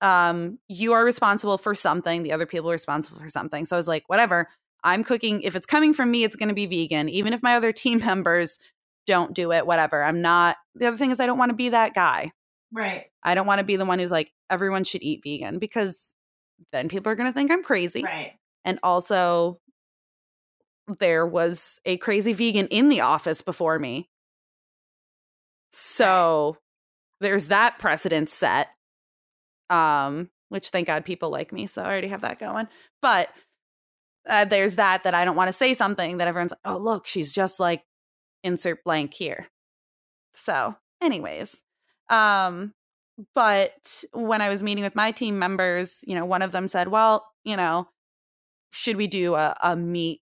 um 0.00 0.58
you 0.68 0.92
are 0.92 1.04
responsible 1.04 1.58
for 1.58 1.74
something 1.74 2.22
the 2.22 2.32
other 2.32 2.46
people 2.46 2.70
are 2.70 2.72
responsible 2.72 3.18
for 3.18 3.28
something 3.28 3.64
so 3.64 3.76
i 3.76 3.78
was 3.78 3.88
like 3.88 4.04
whatever 4.08 4.48
I'm 4.84 5.02
cooking. 5.02 5.42
If 5.42 5.56
it's 5.56 5.66
coming 5.66 5.92
from 5.92 6.08
me, 6.08 6.22
it's 6.22 6.36
going 6.36 6.50
to 6.50 6.54
be 6.54 6.66
vegan. 6.66 7.08
Even 7.08 7.32
if 7.32 7.42
my 7.42 7.56
other 7.56 7.72
team 7.72 7.98
members 8.04 8.58
don't 9.08 9.34
do 9.34 9.50
it, 9.50 9.66
whatever. 9.66 10.04
I'm 10.04 10.22
not. 10.22 10.56
The 10.76 10.86
other 10.86 10.96
thing 10.96 11.10
is, 11.10 11.18
I 11.18 11.26
don't 11.26 11.36
want 11.36 11.50
to 11.50 11.56
be 11.56 11.70
that 11.70 11.94
guy. 11.94 12.30
Right. 12.72 13.06
I 13.22 13.34
don't 13.34 13.46
want 13.46 13.58
to 13.58 13.64
be 13.64 13.74
the 13.74 13.84
one 13.84 13.98
who's 13.98 14.12
like, 14.12 14.32
everyone 14.48 14.84
should 14.84 15.02
eat 15.02 15.22
vegan 15.24 15.58
because 15.58 16.14
then 16.70 16.88
people 16.88 17.10
are 17.10 17.16
going 17.16 17.28
to 17.28 17.32
think 17.34 17.50
I'm 17.50 17.64
crazy. 17.64 18.04
Right. 18.04 18.34
And 18.64 18.78
also, 18.84 19.58
there 20.98 21.26
was 21.26 21.80
a 21.84 21.96
crazy 21.98 22.32
vegan 22.32 22.66
in 22.68 22.88
the 22.88 23.00
office 23.00 23.42
before 23.42 23.78
me. 23.78 24.08
So 25.72 26.56
there's 27.20 27.48
that 27.48 27.78
precedent 27.78 28.28
set. 28.28 28.68
Um, 29.70 30.30
which 30.48 30.70
thank 30.70 30.86
God 30.86 31.04
people 31.04 31.28
like 31.28 31.52
me, 31.52 31.66
so 31.66 31.82
I 31.82 31.86
already 31.86 32.08
have 32.08 32.22
that 32.22 32.38
going. 32.38 32.68
But 33.02 33.28
uh, 34.28 34.46
there's 34.46 34.76
that 34.76 35.04
that 35.04 35.14
I 35.14 35.24
don't 35.24 35.36
want 35.36 35.48
to 35.48 35.52
say 35.52 35.74
something 35.74 36.18
that 36.18 36.28
everyone's 36.28 36.52
like, 36.52 36.60
oh 36.64 36.78
look, 36.78 37.06
she's 37.06 37.32
just 37.32 37.60
like 37.60 37.82
insert 38.42 38.82
blank 38.84 39.12
here. 39.12 39.48
So, 40.32 40.74
anyways, 41.02 41.62
um, 42.08 42.72
but 43.34 44.04
when 44.12 44.40
I 44.40 44.48
was 44.48 44.62
meeting 44.62 44.84
with 44.84 44.94
my 44.94 45.10
team 45.10 45.38
members, 45.38 45.98
you 46.06 46.14
know, 46.14 46.24
one 46.24 46.42
of 46.42 46.52
them 46.52 46.68
said, 46.68 46.88
well, 46.88 47.26
you 47.44 47.56
know, 47.56 47.88
should 48.70 48.96
we 48.96 49.06
do 49.06 49.34
a, 49.34 49.56
a 49.62 49.76
meat 49.76 50.20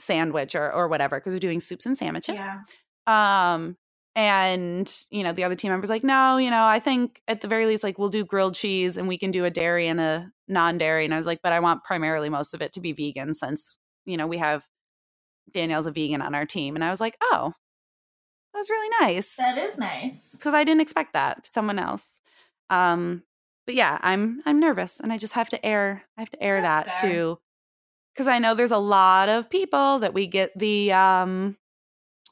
sandwich 0.00 0.54
or 0.54 0.72
or 0.72 0.88
whatever 0.88 1.18
because 1.18 1.32
we're 1.32 1.38
doing 1.40 1.60
soups 1.60 1.86
and 1.86 1.96
sandwiches. 1.96 2.38
Yeah. 2.38 2.60
Um 3.06 3.76
and 4.16 4.92
you 5.10 5.22
know 5.22 5.32
the 5.32 5.44
other 5.44 5.54
team 5.54 5.70
members 5.70 5.88
like 5.88 6.02
no 6.02 6.36
you 6.36 6.50
know 6.50 6.64
i 6.66 6.80
think 6.80 7.22
at 7.28 7.42
the 7.42 7.48
very 7.48 7.66
least 7.66 7.84
like 7.84 7.96
we'll 7.96 8.08
do 8.08 8.24
grilled 8.24 8.56
cheese 8.56 8.96
and 8.96 9.06
we 9.06 9.16
can 9.16 9.30
do 9.30 9.44
a 9.44 9.50
dairy 9.50 9.86
and 9.86 10.00
a 10.00 10.28
non-dairy 10.48 11.04
and 11.04 11.14
i 11.14 11.16
was 11.16 11.26
like 11.26 11.40
but 11.44 11.52
i 11.52 11.60
want 11.60 11.84
primarily 11.84 12.28
most 12.28 12.52
of 12.52 12.60
it 12.60 12.72
to 12.72 12.80
be 12.80 12.90
vegan 12.92 13.32
since 13.32 13.78
you 14.06 14.16
know 14.16 14.26
we 14.26 14.36
have 14.38 14.66
danielle's 15.52 15.86
a 15.86 15.92
vegan 15.92 16.20
on 16.20 16.34
our 16.34 16.44
team 16.44 16.74
and 16.74 16.84
i 16.84 16.90
was 16.90 17.00
like 17.00 17.16
oh 17.22 17.52
that 18.52 18.58
was 18.58 18.68
really 18.68 18.88
nice 19.00 19.36
That 19.36 19.58
is 19.58 19.78
nice. 19.78 20.30
because 20.32 20.54
i 20.54 20.64
didn't 20.64 20.80
expect 20.80 21.12
that 21.12 21.44
to 21.44 21.50
someone 21.54 21.78
else 21.78 22.20
um 22.68 23.22
but 23.64 23.76
yeah 23.76 23.96
i'm 24.02 24.40
i'm 24.44 24.58
nervous 24.58 24.98
and 24.98 25.12
i 25.12 25.18
just 25.18 25.34
have 25.34 25.48
to 25.50 25.64
air 25.64 26.02
i 26.18 26.20
have 26.22 26.30
to 26.30 26.42
air 26.42 26.60
That's 26.60 26.86
that 26.88 26.98
fair. 27.00 27.10
to 27.12 27.38
because 28.14 28.28
i 28.28 28.38
know 28.38 28.54
there's 28.54 28.70
a 28.70 28.78
lot 28.78 29.28
of 29.28 29.50
people 29.50 29.98
that 29.98 30.14
we 30.14 30.26
get 30.26 30.56
the 30.58 30.92
um 30.92 31.56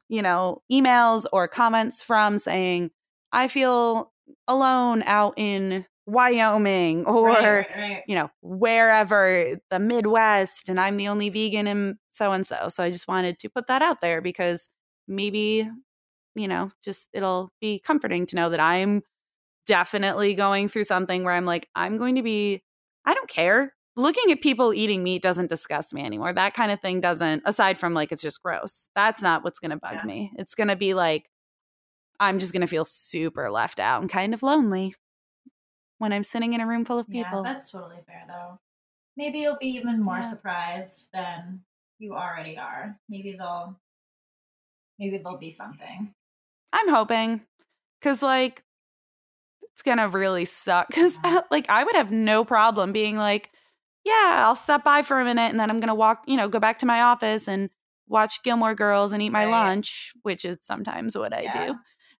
you 0.09 0.23
know 0.23 0.63
emails 0.73 1.27
or 1.33 1.49
comments 1.49 2.03
from 2.03 2.39
saying 2.39 2.91
i 3.33 3.49
feel 3.49 4.13
alone 4.47 5.03
out 5.05 5.35
in 5.37 5.85
wyoming 6.07 7.05
or 7.07 7.29
right, 7.29 7.67
right, 7.77 8.03
you 8.07 8.15
know 8.15 8.31
wherever 8.43 9.59
the 9.71 9.79
midwest 9.79 10.69
and 10.69 10.81
i'm 10.81 10.97
the 10.97 11.09
only 11.09 11.29
vegan 11.29 11.67
in 11.67 11.99
so 12.13 12.33
and 12.33 12.47
so 12.47 12.69
so 12.69 12.83
i 12.83 12.91
just 12.91 13.09
wanted 13.09 13.39
to 13.39 13.49
put 13.49 13.67
that 13.67 13.83
out 13.83 14.01
there 14.01 14.21
because 14.21 14.69
maybe 15.07 15.69
you 16.35 16.49
know 16.49 16.71
just 16.83 17.09
it'll 17.13 17.51
be 17.61 17.79
comforting 17.79 18.25
to 18.27 18.37
know 18.37 18.49
that 18.49 18.61
i'm 18.61 19.03
definitely 19.67 20.33
going 20.35 20.67
through 20.67 20.85
something 20.85 21.25
where 21.25 21.35
i'm 21.35 21.45
like 21.45 21.69
i'm 21.75 21.99
going 21.99 22.15
to 22.15 22.23
be 22.23 22.63
i 23.05 23.13
don't 23.13 23.29
care 23.29 23.75
looking 23.99 24.31
at 24.33 24.41
people 24.41 24.73
eating 24.73 25.03
meat 25.03 25.21
doesn't 25.23 25.49
disgust 25.51 25.93
me 25.93 26.03
anymore 26.05 26.33
that 26.33 26.55
kind 26.55 26.73
of 26.73 26.81
thing 26.81 27.01
doesn't 27.01 27.43
aside 27.45 27.79
from 27.79 27.93
like 27.95 28.13
it's 28.13 28.23
just 28.23 28.43
gross 28.43 28.89
that's 28.95 29.21
not 29.23 29.45
what's 29.45 29.59
going 29.59 29.71
to 29.73 29.77
bug 29.77 29.95
Yeah. 29.97 30.05
me 30.07 30.33
it's 30.39 30.55
going 30.55 30.69
to 30.69 30.77
be 30.77 30.95
like 30.95 31.29
i'm 32.21 32.39
just 32.39 32.53
going 32.53 32.63
to 32.63 32.67
feel 32.67 32.85
super 32.85 33.51
left 33.51 33.81
out 33.81 34.01
and 34.01 34.11
kind 34.11 34.35
of 34.35 34.43
lonely 34.43 34.95
when 35.99 36.13
i'm 36.13 36.25
sitting 36.25 36.53
in 36.55 36.61
a 36.61 36.67
room 36.67 36.85
full 36.85 36.99
of 36.99 37.09
people 37.11 37.43
Yeah, 37.45 37.53
that's 37.53 37.71
totally 37.71 37.99
fair 38.07 38.25
though. 38.29 38.59
Maybe 39.17 39.41
you'll 39.41 39.59
be 39.59 39.67
even 39.67 40.01
more 40.01 40.19
Yeah. 40.19 40.31
surprised 40.31 41.11
than 41.13 41.61
you 41.99 42.15
already 42.15 42.57
are. 42.57 42.97
Maybe 43.09 43.35
they'll 43.37 43.77
maybe 44.99 45.19
there'll 45.19 45.39
be 45.39 45.51
something. 45.51 46.15
I'm 46.73 46.89
hoping 46.89 47.41
because 48.01 48.23
like 48.23 48.63
it's 49.73 49.83
gonna 49.83 50.09
really 50.09 50.45
suck 50.45 50.89
because 50.89 51.19
Yeah. 51.25 51.41
like 51.51 51.67
I 51.69 51.83
would 51.85 51.97
have 51.97 52.11
no 52.13 52.45
problem 52.45 52.93
being 52.93 53.17
like, 53.17 53.51
yeah, 54.09 54.45
I'll 54.47 54.57
stop 54.57 54.85
by 54.85 55.03
for 55.03 55.21
a 55.21 55.25
minute 55.25 55.51
and 55.51 55.61
then 55.61 55.71
I'm 55.71 55.81
gonna 55.81 55.95
walk, 55.95 56.25
you 56.27 56.37
know, 56.37 56.49
go 56.49 56.59
back 56.61 56.79
to 56.81 56.87
my 56.87 57.03
office 57.03 57.49
and 57.49 57.71
watch 58.09 58.43
Gilmore 58.43 58.75
Girls 58.75 59.13
and 59.13 59.23
eat 59.23 59.31
my 59.31 59.45
Right. 59.45 59.47
lunch, 59.47 60.13
which 60.23 60.45
is 60.45 60.59
sometimes 60.63 61.17
what 61.17 61.35
I 61.35 61.43
Yeah. 61.45 61.75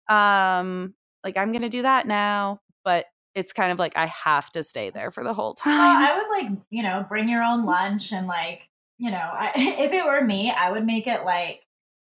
do. 0.09 0.15
Um, 0.15 0.95
like 1.25 1.37
I'm 1.37 1.53
gonna 1.53 1.69
do 1.69 1.83
that 1.83 2.07
now, 2.07 2.61
but 2.85 3.07
it's 3.35 3.53
kind 3.53 3.73
of 3.73 3.79
like 3.79 3.97
I 3.97 4.07
have 4.07 4.51
to 4.53 4.63
stay 4.65 4.91
there 4.91 5.11
for 5.11 5.25
the 5.25 5.35
whole 5.35 5.55
Well, 5.65 5.75
time. 5.75 5.97
I 5.97 6.17
would 6.17 6.29
like, 6.31 6.63
you 6.71 6.83
know, 6.83 7.05
bring 7.09 7.29
your 7.29 7.43
own 7.43 7.65
lunch 7.65 8.13
and 8.13 8.27
like, 8.27 8.69
you 8.99 9.11
know, 9.11 9.17
I, 9.19 9.53
if 9.57 9.93
it 9.93 10.05
were 10.05 10.23
me, 10.25 10.51
I 10.51 10.71
would 10.71 10.87
make 10.87 11.07
it 11.07 11.25
like 11.25 11.65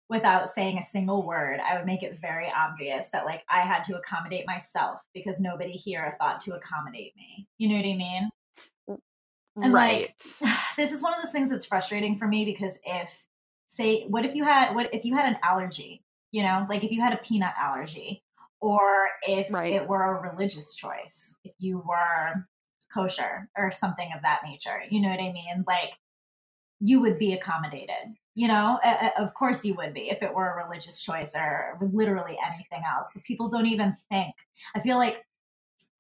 without 0.09 0.49
saying 0.49 0.79
a 0.79 0.83
single 0.83 1.27
word, 1.27 1.61
I 1.61 1.77
would 1.77 1.87
make 1.87 2.03
it 2.03 2.19
very 2.19 2.51
obvious 2.55 3.09
that 3.11 3.27
like 3.27 3.45
I 3.49 3.61
had 3.61 3.85
to 3.85 3.97
accommodate 3.99 4.47
myself 4.47 5.03
because 5.15 5.41
nobody 5.41 5.73
here 5.73 6.15
thought 6.19 6.41
to 6.43 6.55
accommodate 6.57 7.15
me. 7.17 7.47
You 7.59 7.69
know 7.69 7.77
what 7.77 7.85
I 7.85 7.97
mean? 7.97 8.31
And, 9.63 9.73
right. 9.73 10.13
like, 10.43 10.51
this 10.77 10.93
is 10.93 11.03
one 11.03 11.15
of 11.15 11.23
those 11.23 11.33
things 11.33 11.51
that's 11.51 11.65
frustrating 11.65 12.17
for 12.17 12.27
me 12.27 12.45
because 12.45 12.79
if 12.85 13.27
say 13.67 14.05
what 14.09 14.25
if 14.25 14.35
you 14.35 14.45
had 14.45 14.75
what 14.75 14.93
if 14.95 15.05
you 15.05 15.15
had 15.15 15.27
an 15.27 15.37
allergy 15.43 16.03
you 16.31 16.43
know 16.43 16.67
like 16.69 16.83
if 16.85 16.91
you 16.91 17.01
had 17.01 17.13
a 17.13 17.19
peanut 17.19 17.53
allergy 17.61 18.23
or 18.61 19.09
if 19.23 19.53
Right. 19.53 19.75
it 19.75 19.87
were 19.87 20.03
a 20.17 20.31
religious 20.31 20.75
choice 20.75 21.35
if 21.45 21.53
you 21.59 21.79
were 21.87 22.47
kosher 22.93 23.49
or 23.57 23.71
something 23.71 24.09
of 24.17 24.23
that 24.23 24.41
nature 24.45 24.83
you 24.89 25.01
know 25.03 25.09
what 25.11 25.21
i 25.21 25.31
mean 25.33 25.65
like 25.67 25.91
you 26.81 27.01
would 27.01 27.19
be 27.19 27.35
accommodated 27.35 28.15
you 28.35 28.49
know 28.49 28.79
of 29.19 29.35
course 29.35 29.65
you 29.65 29.75
would 29.75 29.93
be 29.93 30.09
if 30.11 30.23
it 30.23 30.33
were 30.33 30.49
a 30.59 30.65
religious 30.65 31.01
choice 31.01 31.35
or 31.37 31.79
literally 31.93 32.39
anything 32.47 32.83
else 32.91 33.11
but 33.13 33.23
people 33.25 33.49
don't 33.49 33.67
even 33.67 33.93
think 34.09 34.35
i 34.75 34.81
feel 34.81 34.97
like 34.97 35.27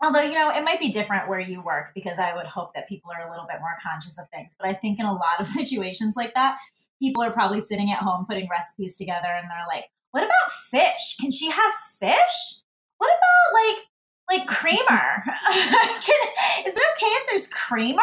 although 0.02 0.20
you 0.20 0.34
know 0.34 0.50
it 0.50 0.64
might 0.64 0.80
be 0.80 0.90
different 0.90 1.28
where 1.28 1.40
you 1.40 1.62
work 1.62 1.90
because 1.94 2.18
i 2.18 2.34
would 2.34 2.46
hope 2.46 2.72
that 2.74 2.88
people 2.88 3.10
are 3.10 3.26
a 3.26 3.30
little 3.30 3.46
bit 3.46 3.60
more 3.60 3.76
conscious 3.82 4.18
of 4.18 4.28
things. 4.30 4.54
But 4.58 4.68
i 4.68 4.74
think 4.74 4.98
in 4.98 5.06
a 5.06 5.12
lot 5.12 5.40
of 5.40 5.46
situations 5.60 6.14
like 6.16 6.34
that 6.34 6.56
people 7.00 7.22
are 7.22 7.30
probably 7.30 7.60
sitting 7.60 7.90
at 7.92 7.98
home 7.98 8.26
putting 8.26 8.48
recipes 8.48 8.96
together 8.96 9.28
and 9.28 9.48
they're 9.50 9.66
like 9.68 9.86
what 10.10 10.24
about 10.24 10.52
fish? 10.70 11.16
Can 11.20 11.30
she 11.30 11.50
have 11.50 11.72
fish? 11.98 12.62
What 12.98 13.10
about 13.10 13.54
like 13.54 13.84
like 14.30 14.46
creamer? 14.46 15.22
Can, 15.24 16.66
is 16.66 16.76
it 16.76 16.82
okay 16.96 17.06
if 17.06 17.28
there's 17.28 17.48
creamer? 17.48 18.02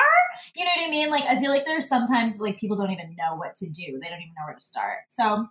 You 0.56 0.66
know 0.66 0.72
what 0.76 0.88
i 0.88 0.90
mean? 0.90 1.10
Like 1.10 1.24
i 1.26 1.40
feel 1.40 1.52
like 1.52 1.66
there's 1.66 1.88
sometimes 1.88 2.40
like 2.40 2.60
people 2.60 2.78
don't 2.78 2.92
even 2.92 3.16
know 3.18 3.36
what 3.36 3.56
to 3.56 3.70
do. 3.70 4.00
They 4.02 4.10
don't 4.10 4.22
even 4.22 4.34
know 4.38 4.46
where 4.46 4.56
to 4.56 4.62
start. 4.62 5.00
So 5.10 5.48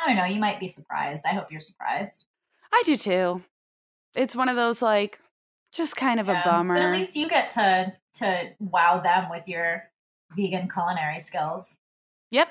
i 0.00 0.06
don't 0.06 0.16
know. 0.16 0.24
You 0.24 0.40
might 0.40 0.60
be 0.60 0.68
surprised. 0.68 1.24
I 1.28 1.34
hope 1.34 1.50
you're 1.50 1.60
surprised. 1.60 2.26
I 2.72 2.82
do 2.84 2.96
too. 2.96 3.42
It's 4.14 4.36
one 4.36 4.48
of 4.48 4.56
those 4.56 4.80
like 4.80 5.20
just 5.76 5.96
kind 5.96 6.20
of 6.20 6.26
Yeah, 6.26 6.40
a 6.40 6.44
bummer. 6.44 6.74
But 6.74 6.84
at 6.84 6.92
least 6.92 7.16
you 7.16 7.28
get 7.28 7.48
to 7.50 7.92
to 8.14 8.50
wow 8.58 9.00
them 9.00 9.28
with 9.30 9.46
your 9.46 9.84
vegan 10.36 10.68
culinary 10.68 11.20
skills. 11.20 11.78
Yep. 12.30 12.48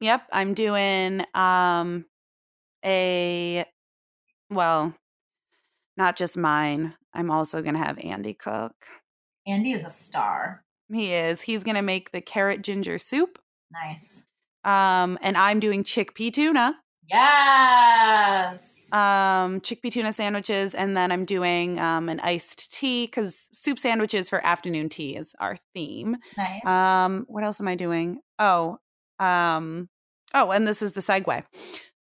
Yep. 0.00 0.22
I'm 0.32 0.54
doing 0.54 1.24
um 1.34 2.06
a 2.84 3.64
well, 4.50 4.94
not 5.96 6.16
just 6.16 6.36
mine. 6.36 6.94
I'm 7.14 7.30
also 7.30 7.62
gonna 7.62 7.78
have 7.78 7.98
Andy 7.98 8.34
cook. 8.34 8.74
Andy 9.46 9.72
is 9.72 9.84
a 9.84 9.90
star. 9.90 10.64
He 10.90 11.12
is. 11.14 11.42
He's 11.42 11.64
gonna 11.64 11.82
make 11.82 12.10
the 12.12 12.20
carrot 12.20 12.62
ginger 12.62 12.98
soup. 12.98 13.38
Nice. 13.70 14.24
Um, 14.64 15.18
and 15.22 15.36
I'm 15.36 15.60
doing 15.60 15.82
chickpea 15.82 16.32
tuna. 16.32 16.74
Yes. 17.08 18.71
Um, 18.92 19.60
chickpea 19.60 19.90
tuna 19.90 20.12
sandwiches, 20.12 20.74
and 20.74 20.96
then 20.96 21.10
I'm 21.10 21.24
doing 21.24 21.78
um 21.78 22.08
an 22.08 22.20
iced 22.20 22.72
tea 22.72 23.06
because 23.06 23.48
soup 23.52 23.78
sandwiches 23.78 24.28
for 24.28 24.44
afternoon 24.44 24.88
tea 24.88 25.16
is 25.16 25.34
our 25.40 25.56
theme. 25.74 26.16
nice. 26.36 26.64
Um, 26.66 27.24
what 27.28 27.42
else 27.44 27.60
am 27.60 27.68
I 27.68 27.74
doing? 27.74 28.20
Oh, 28.38 28.78
um, 29.18 29.88
oh, 30.34 30.50
and 30.50 30.66
this 30.68 30.82
is 30.82 30.92
the 30.92 31.00
segue 31.00 31.42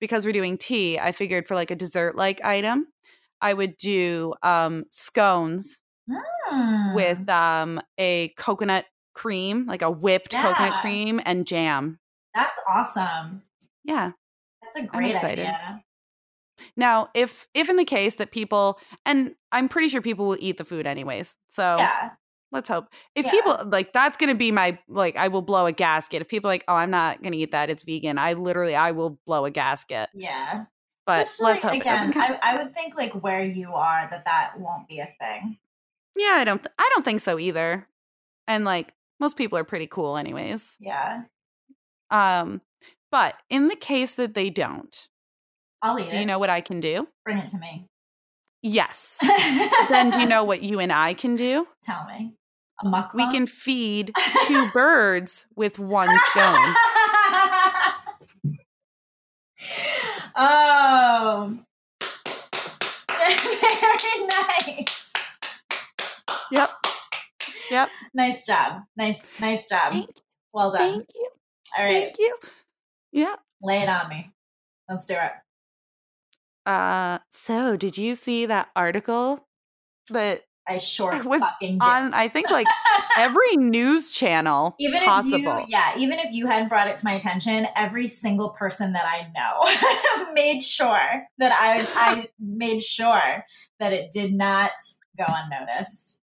because 0.00 0.24
we're 0.26 0.32
doing 0.32 0.58
tea. 0.58 0.98
I 0.98 1.12
figured 1.12 1.46
for 1.46 1.54
like 1.54 1.70
a 1.70 1.76
dessert 1.76 2.16
like 2.16 2.42
item, 2.44 2.88
I 3.40 3.54
would 3.54 3.76
do 3.76 4.34
um 4.42 4.84
scones 4.90 5.78
Hmm. 6.10 6.94
with 6.94 7.28
um 7.28 7.80
a 7.98 8.28
coconut 8.36 8.84
cream, 9.14 9.66
like 9.66 9.82
a 9.82 9.90
whipped 9.90 10.32
coconut 10.32 10.80
cream 10.82 11.20
and 11.24 11.46
jam. 11.46 12.00
that's 12.34 12.58
awesome. 12.68 13.42
Yeah. 13.84 14.12
That's 14.62 14.76
a 14.76 14.88
great 14.88 15.14
idea. 15.16 15.82
Now, 16.76 17.08
if 17.14 17.46
if 17.54 17.68
in 17.68 17.76
the 17.76 17.84
case 17.84 18.16
that 18.16 18.30
people 18.32 18.78
and 19.06 19.34
I'm 19.52 19.68
pretty 19.68 19.88
sure 19.88 20.00
people 20.02 20.26
will 20.26 20.36
eat 20.40 20.58
the 20.58 20.64
food 20.64 20.86
anyways. 20.86 21.36
So 21.48 21.78
Yeah. 21.78 22.10
let's 22.52 22.68
hope. 22.68 22.86
If 23.14 23.26
Yeah. 23.26 23.30
people 23.32 23.58
like 23.66 23.92
that's 23.92 24.16
going 24.16 24.28
to 24.30 24.34
be 24.36 24.52
my 24.52 24.78
like 24.88 25.16
I 25.16 25.28
will 25.28 25.42
blow 25.42 25.66
a 25.66 25.72
gasket. 25.72 26.20
If 26.22 26.28
people 26.28 26.48
like, 26.48 26.64
"Oh, 26.68 26.74
I'm 26.74 26.90
not 26.90 27.22
going 27.22 27.32
to 27.32 27.38
eat 27.38 27.52
that. 27.52 27.70
It's 27.70 27.82
vegan." 27.82 28.18
I 28.18 28.32
literally 28.34 28.74
I 28.76 28.90
will 28.92 29.18
blow 29.26 29.44
a 29.44 29.50
gasket. 29.50 30.08
Yeah. 30.14 30.64
But 31.06 31.26
Especially, 31.26 31.44
let's 31.52 31.64
hope 31.64 31.72
again. 31.74 32.12
I, 32.16 32.38
I 32.42 32.62
would 32.62 32.72
think 32.74 32.94
like 32.94 33.12
where 33.14 33.42
you 33.44 33.72
are 33.72 34.06
that 34.10 34.24
that 34.26 34.60
won't 34.60 34.86
be 34.86 35.00
a 35.00 35.08
thing. 35.18 35.58
yeah, 36.16 36.36
I 36.38 36.44
don't 36.44 36.62
th- 36.62 36.74
I 36.78 36.88
don't 36.94 37.04
think 37.04 37.20
so 37.20 37.38
either. 37.38 37.88
And 38.46 38.64
like 38.64 38.92
most 39.18 39.36
people 39.36 39.58
are 39.58 39.64
pretty 39.64 39.86
cool 39.86 40.16
anyways. 40.16 40.76
Yeah. 40.80 41.22
Um, 42.10 42.60
but 43.10 43.34
in 43.48 43.68
the 43.68 43.76
case 43.76 44.14
that 44.16 44.34
they 44.34 44.50
don't, 44.50 45.08
I'll 45.82 45.98
eat 45.98 46.08
do 46.10 46.16
it. 46.16 46.20
you 46.20 46.26
know 46.26 46.38
what 46.38 46.50
I 46.50 46.60
can 46.60 46.80
do? 46.80 47.08
Bring 47.24 47.38
it 47.38 47.48
to 47.48 47.58
me. 47.58 47.86
Yes. 48.62 49.16
then 49.88 50.10
do 50.10 50.20
you 50.20 50.26
know 50.26 50.44
what 50.44 50.62
you 50.68 50.80
and 50.80 50.92
I 50.92 51.14
can 51.14 51.36
do? 51.36 51.66
Tell 51.82 52.04
me. 52.06 52.34
A 52.82 52.86
mukbang? 52.86 53.14
We 53.14 53.30
can 53.30 53.46
feed 53.46 54.12
two 54.46 54.70
birds 54.74 55.46
with 55.54 55.78
one 55.78 56.08
scone. 56.30 56.74
oh. 60.36 61.58
Very 63.08 64.26
nice. 64.26 65.10
Yep. 66.50 66.70
Yep. 67.70 67.90
Nice 68.14 68.46
job. 68.46 68.82
Nice, 68.96 69.28
nice 69.40 69.68
job. 69.68 69.94
Well 70.52 70.70
done. 70.72 70.80
thank 70.80 71.06
you. 71.14 71.28
All 71.78 71.84
right. 71.84 71.92
Thank 72.04 72.18
you. 72.18 72.34
Yeah. 73.12 73.34
Lay 73.62 73.82
it 73.82 73.88
on 73.88 74.08
me. 74.08 74.32
Let's 74.88 75.06
do 75.06 75.14
it. 75.14 75.32
Uh 76.66 77.18
so 77.32 77.76
did 77.76 77.96
you 77.98 78.14
see 78.14 78.46
that 78.46 78.68
article 78.76 79.46
that 80.10 80.42
I 80.68 80.76
sure 80.78 81.12
It 81.14 81.24
was 81.34 81.42
on 81.80 82.14
I 82.14 82.28
think 82.28 82.50
like 82.50 82.66
every 83.18 83.56
news 83.56 84.12
channel 84.12 84.76
even 84.78 85.02
possible. 85.02 85.36
if 85.36 85.42
you 85.42 85.64
yeah 85.68 85.96
even 85.98 86.18
if 86.18 86.28
you 86.30 86.46
hadn't 86.46 86.68
brought 86.68 86.86
it 86.88 86.96
to 86.96 87.04
my 87.04 87.14
attention 87.14 87.66
every 87.76 88.06
single 88.06 88.50
person 88.50 88.92
that 88.92 89.04
i 89.04 89.26
know 89.34 90.32
made 90.34 90.62
sure 90.62 91.26
that 91.38 91.52
i 91.52 91.86
i 91.96 92.28
made 92.38 92.82
sure 92.82 93.44
that 93.80 93.92
it 93.92 94.12
did 94.12 94.32
not 94.32 94.72
go 95.18 95.24
unnoticed 95.26 96.20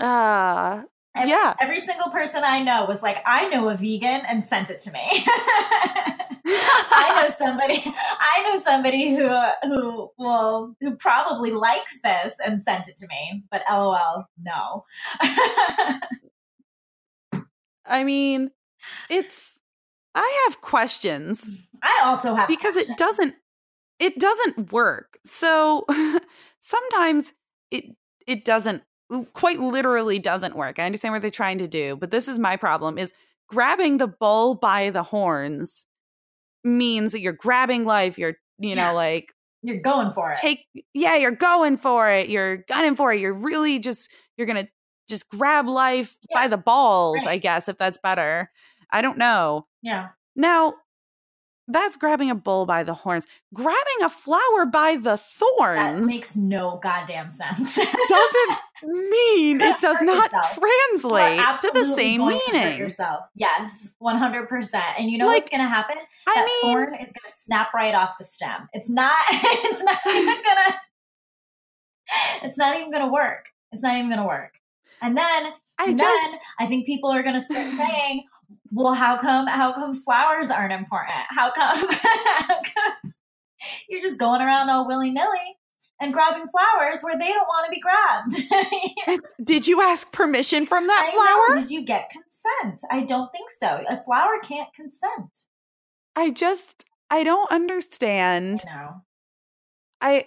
uh 0.00 0.82
every, 1.16 1.30
yeah. 1.30 1.54
every 1.60 1.78
single 1.78 2.10
person 2.10 2.42
i 2.44 2.60
know 2.62 2.84
was 2.86 3.02
like 3.02 3.22
i 3.26 3.48
know 3.48 3.68
a 3.68 3.76
vegan 3.76 4.22
and 4.28 4.44
sent 4.44 4.70
it 4.70 4.78
to 4.78 4.90
me 4.90 5.06
i 6.48 7.20
know 7.20 7.28
somebody 7.30 7.82
i 8.20 8.42
know 8.44 8.60
somebody 8.60 9.14
who 9.14 9.28
who 9.62 10.10
will 10.18 10.76
who 10.80 10.96
probably 10.96 11.52
likes 11.52 12.00
this 12.02 12.34
and 12.44 12.62
sent 12.62 12.88
it 12.88 12.96
to 12.96 13.06
me 13.08 13.42
but 13.50 13.62
lol 13.70 14.28
no 14.44 14.84
I 17.88 18.02
mean, 18.02 18.50
it's 19.08 19.60
I 20.16 20.46
have 20.48 20.60
questions 20.60 21.68
i 21.84 22.02
also 22.04 22.34
have 22.34 22.48
because 22.48 22.74
it 22.74 22.96
doesn't 22.96 23.36
it 23.98 24.18
doesn't 24.18 24.72
work. 24.72 25.18
So 25.24 25.84
sometimes 26.60 27.32
it 27.70 27.84
it 28.26 28.44
doesn't 28.44 28.82
quite 29.32 29.60
literally 29.60 30.18
doesn't 30.18 30.56
work. 30.56 30.78
I 30.78 30.84
understand 30.86 31.12
what 31.12 31.22
they're 31.22 31.30
trying 31.30 31.58
to 31.58 31.68
do, 31.68 31.96
but 31.96 32.10
this 32.10 32.28
is 32.28 32.38
my 32.38 32.56
problem 32.56 32.98
is 32.98 33.12
grabbing 33.48 33.98
the 33.98 34.08
bull 34.08 34.54
by 34.54 34.90
the 34.90 35.02
horns 35.02 35.86
means 36.64 37.12
that 37.12 37.20
you're 37.20 37.32
grabbing 37.32 37.84
life, 37.84 38.18
you're 38.18 38.34
you 38.58 38.74
know 38.74 38.82
Yeah. 38.82 38.90
like 38.90 39.32
you're 39.62 39.80
going 39.80 40.12
for 40.12 40.30
it 40.30 40.38
take 40.40 40.60
yeah 40.94 41.16
you're 41.16 41.30
going 41.32 41.76
for 41.76 42.08
it 42.10 42.28
you're 42.28 42.58
gunning 42.68 42.94
for 42.94 43.12
it 43.12 43.20
you're 43.20 43.34
really 43.34 43.78
just 43.78 44.08
you're 44.36 44.46
gonna 44.46 44.68
just 45.08 45.28
grab 45.28 45.66
life 45.66 46.16
by 46.32 46.46
the 46.48 46.56
balls 46.56 47.16
right. 47.18 47.28
i 47.28 47.36
guess 47.36 47.68
if 47.68 47.76
that's 47.78 47.98
better 47.98 48.50
i 48.92 49.02
don't 49.02 49.18
know 49.18 49.66
yeah 49.82 50.08
now 50.36 50.72
that's 51.68 51.96
grabbing 51.96 52.30
a 52.30 52.34
bull 52.34 52.64
by 52.66 52.82
the 52.82 52.94
horns 52.94 53.26
grabbing 53.54 54.02
a 54.02 54.08
flower 54.08 54.66
by 54.66 54.96
the 54.96 55.16
thorns. 55.16 55.80
That 55.80 56.02
makes 56.02 56.36
no 56.36 56.78
goddamn 56.82 57.30
sense. 57.30 57.76
It 57.78 58.08
doesn't 58.08 58.58
mean 59.10 59.60
it 59.60 59.80
does 59.80 60.00
not 60.02 60.30
yourself. 60.32 60.58
translate 60.58 61.40
to 61.62 61.70
the 61.74 61.94
same 61.96 62.20
going 62.20 62.38
to 62.46 62.52
meaning 62.52 62.78
yourself. 62.78 63.20
Yes, 63.34 63.94
one 63.98 64.16
hundred 64.16 64.48
percent. 64.48 64.84
And 64.98 65.10
you 65.10 65.18
know 65.18 65.26
Like, 65.26 65.42
what's 65.42 65.50
going 65.50 65.62
to 65.62 65.68
happen? 65.68 65.96
i 66.26 66.34
that 66.34 66.44
mean 66.44 66.62
thorn 66.62 66.94
is 66.94 67.06
going 67.12 67.26
to 67.26 67.32
snap 67.34 67.72
right 67.74 67.94
off 67.94 68.16
the 68.18 68.24
stem. 68.24 68.68
It's 68.72 68.90
not. 68.90 69.16
It's 69.32 69.82
not 69.82 69.98
even 70.06 70.26
gonna. 70.42 70.76
It's 72.42 72.58
not 72.58 72.76
even 72.76 72.92
gonna 72.92 73.10
work. 73.12 73.46
It's 73.72 73.82
not 73.82 73.96
even 73.96 74.10
gonna 74.10 74.26
work. 74.26 74.52
And 75.02 75.16
then, 75.16 75.52
i 75.78 75.86
and 75.88 75.98
just 75.98 76.32
then 76.32 76.40
I 76.58 76.66
think 76.66 76.86
people 76.86 77.10
are 77.10 77.22
gonna 77.22 77.40
start 77.40 77.66
saying, 77.76 78.24
"Well, 78.72 78.94
how 78.94 79.18
come? 79.18 79.46
How 79.46 79.72
come 79.72 79.94
flowers 79.96 80.50
aren't 80.50 80.72
important? 80.72 81.12
How 81.28 81.50
come? 81.52 81.78
how 81.88 82.46
come 82.74 83.12
you're 83.88 84.00
just 84.02 84.18
going 84.18 84.40
around 84.42 84.70
all 84.70 84.86
willy 84.86 85.10
nilly?" 85.10 85.56
And 85.98 86.12
grabbing 86.12 86.44
flowers 86.48 87.00
where 87.00 87.18
they 87.18 87.28
don't 87.28 87.48
want 87.48 87.64
to 87.64 87.70
be 87.70 87.80
grabbed. 87.80 89.22
did 89.44 89.66
you 89.66 89.80
ask 89.80 90.12
permission 90.12 90.66
from 90.66 90.86
that 90.88 91.04
I 91.10 91.16
know. 91.16 91.22
flower 91.54 91.62
Did 91.62 91.70
you 91.70 91.82
get 91.86 92.10
consent? 92.10 92.82
I 92.90 93.00
don't 93.00 93.32
think 93.32 93.48
so. 93.58 93.82
A 93.88 94.02
flower 94.02 94.38
can't 94.42 94.68
consent. 94.74 95.30
i 96.14 96.30
just 96.30 96.84
i 97.10 97.24
don't 97.24 97.50
understand 97.50 98.62
know. 98.66 99.00
I 100.02 100.26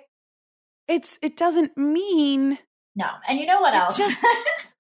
it's 0.88 1.20
it 1.22 1.38
doesn't 1.38 1.78
mean 1.78 2.58
No. 2.96 3.06
And 3.28 3.40
you 3.40 3.46
know 3.46 3.62
what 3.62 3.76
It's 3.76 4.00
else? 4.00 4.10
just- 4.10 4.24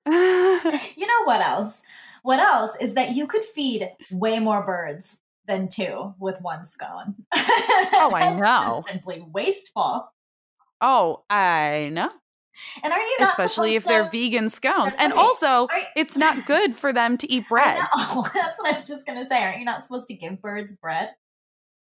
you 0.97 1.05
know 1.05 1.23
what 1.25 1.41
else? 1.41 1.83
What 2.23 2.39
else 2.39 2.71
is 2.79 2.93
that 2.95 3.15
you 3.15 3.27
could 3.27 3.43
feed 3.43 3.89
way 4.11 4.39
more 4.39 4.63
birds 4.65 5.17
than 5.47 5.67
two 5.67 6.13
with 6.19 6.35
one 6.41 6.65
scone. 6.65 7.15
Oh, 7.33 8.11
I 8.15 8.33
know. 8.35 8.83
simply 8.87 9.25
wasteful. 9.33 10.11
Oh, 10.79 11.23
I 11.29 11.89
know. 11.91 12.11
And 12.83 12.91
are 12.93 12.99
you 12.99 13.17
not 13.19 13.29
Especially 13.29 13.75
if 13.75 13.83
they're 13.85 14.09
vegan 14.11 14.49
scones. 14.49 14.93
And 14.99 15.11
also, 15.13 15.65
Right. 15.67 15.85
it's 15.95 16.17
not 16.17 16.45
good 16.45 16.75
for 16.75 16.91
them 16.93 17.17
to 17.17 17.31
eat 17.31 17.45
bread. 17.49 17.81
That's 17.97 18.15
what 18.15 18.35
I 18.65 18.69
was 18.69 18.87
just 18.87 19.05
gonna 19.05 19.25
say. 19.25 19.41
Aren't 19.41 19.59
you 19.59 19.65
not 19.65 19.81
supposed 19.81 20.07
to 20.09 20.13
give 20.13 20.41
birds 20.41 20.75
bread? 20.77 21.11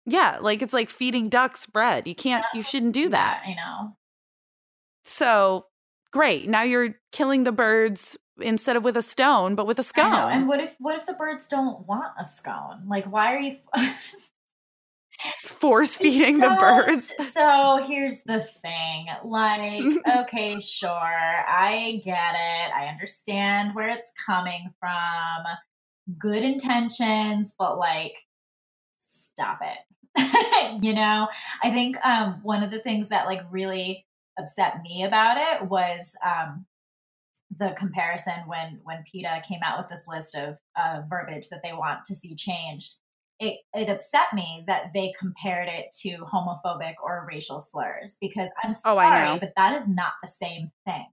Yeah, 0.06 0.38
like 0.40 0.60
it's 0.62 0.72
like 0.72 0.88
feeding 0.90 1.28
ducks 1.28 1.64
bread. 1.66 2.08
You 2.08 2.14
can't 2.16 2.44
you 2.54 2.62
shouldn't 2.64 2.94
do 2.94 3.10
that. 3.10 3.42
I 3.46 3.54
know. 3.54 3.96
So, 5.04 5.66
great. 6.12 6.48
Now 6.48 6.62
you're 6.62 6.94
killing 7.12 7.44
the 7.44 7.52
birds 7.52 8.16
instead 8.40 8.76
of 8.76 8.84
with 8.84 8.96
a 8.96 9.02
stone, 9.02 9.54
but 9.54 9.66
with 9.66 9.78
a 9.78 9.82
scone. 9.82 10.32
And 10.32 10.48
what 10.48 10.60
if 10.60 10.74
what 10.78 10.96
if 10.96 11.06
the 11.06 11.12
birds 11.12 11.48
don't 11.48 11.86
want 11.86 12.12
a 12.18 12.24
scone? 12.24 12.84
Like, 12.88 13.10
why 13.10 13.34
are 13.34 13.40
you? 13.40 13.56
Force 15.44 15.96
feeding 15.96 16.40
the 16.40 16.56
birds. 16.58 17.12
So 17.30 17.80
here's 17.86 18.22
the 18.22 18.42
thing. 18.42 19.06
Like, 19.24 19.84
okay, 20.16 20.58
sure, 20.58 20.90
I 20.90 22.02
get 22.04 22.34
it. 22.34 22.72
I 22.74 22.88
understand 22.90 23.74
where 23.74 23.88
it's 23.88 24.12
coming 24.26 24.70
from. 24.80 25.44
Good 26.18 26.42
intentions, 26.42 27.54
but 27.56 27.78
like, 27.78 28.16
stop 29.00 29.60
it. 29.62 29.78
you 30.82 30.92
know, 30.92 31.28
I 31.62 31.70
think 31.70 31.96
um, 32.04 32.40
one 32.42 32.62
of 32.62 32.70
the 32.70 32.80
things 32.80 33.10
that 33.10 33.26
like 33.26 33.42
really 33.50 34.06
upset 34.38 34.82
me 34.82 35.04
about 35.04 35.36
it 35.36 35.68
was 35.68 36.16
um, 36.24 36.66
the 37.58 37.74
comparison 37.76 38.34
when 38.46 38.80
when 38.84 39.04
PETA 39.10 39.42
came 39.46 39.60
out 39.64 39.78
with 39.78 39.88
this 39.90 40.04
list 40.08 40.34
of 40.36 40.56
uh, 40.76 41.02
verbiage 41.08 41.48
that 41.50 41.60
they 41.62 41.72
want 41.72 42.04
to 42.06 42.14
see 42.14 42.34
changed. 42.34 42.94
It, 43.40 43.58
it 43.74 43.88
upset 43.88 44.26
me 44.34 44.62
that 44.68 44.92
they 44.94 45.12
compared 45.18 45.66
it 45.68 45.86
to 46.02 46.18
homophobic 46.32 46.94
or 47.02 47.26
racial 47.28 47.60
slurs 47.60 48.16
because 48.20 48.48
I'm 48.62 48.70
Oh, 48.84 48.94
sorry, 48.94 49.32
know. 49.34 49.38
but 49.40 49.52
that 49.56 49.74
is 49.74 49.88
not 49.88 50.12
the 50.22 50.28
same 50.28 50.70
thing. 50.84 51.08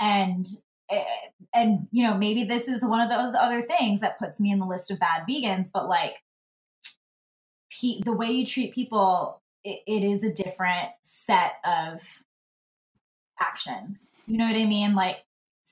And 0.00 0.44
eh, 0.90 1.04
and 1.54 1.86
you 1.92 2.02
know 2.06 2.16
maybe 2.16 2.44
this 2.44 2.66
is 2.66 2.82
one 2.82 3.00
of 3.00 3.10
those 3.10 3.34
other 3.34 3.62
things 3.62 4.00
that 4.00 4.18
puts 4.18 4.40
me 4.40 4.50
in 4.50 4.58
the 4.58 4.66
list 4.66 4.90
of 4.90 4.98
bad 4.98 5.22
vegans, 5.28 5.68
but 5.72 5.88
like 5.88 6.14
pe- 7.80 8.00
the 8.04 8.12
way 8.12 8.30
you 8.32 8.44
treat 8.44 8.74
people, 8.74 9.40
it, 9.64 9.80
it 9.86 10.02
is 10.04 10.24
a 10.24 10.32
different 10.32 10.88
set 11.02 11.52
of 11.64 12.02
actions. 13.40 14.10
You 14.26 14.38
know 14.38 14.46
what 14.46 14.56
I 14.56 14.64
mean? 14.64 14.94
Like 14.94 15.18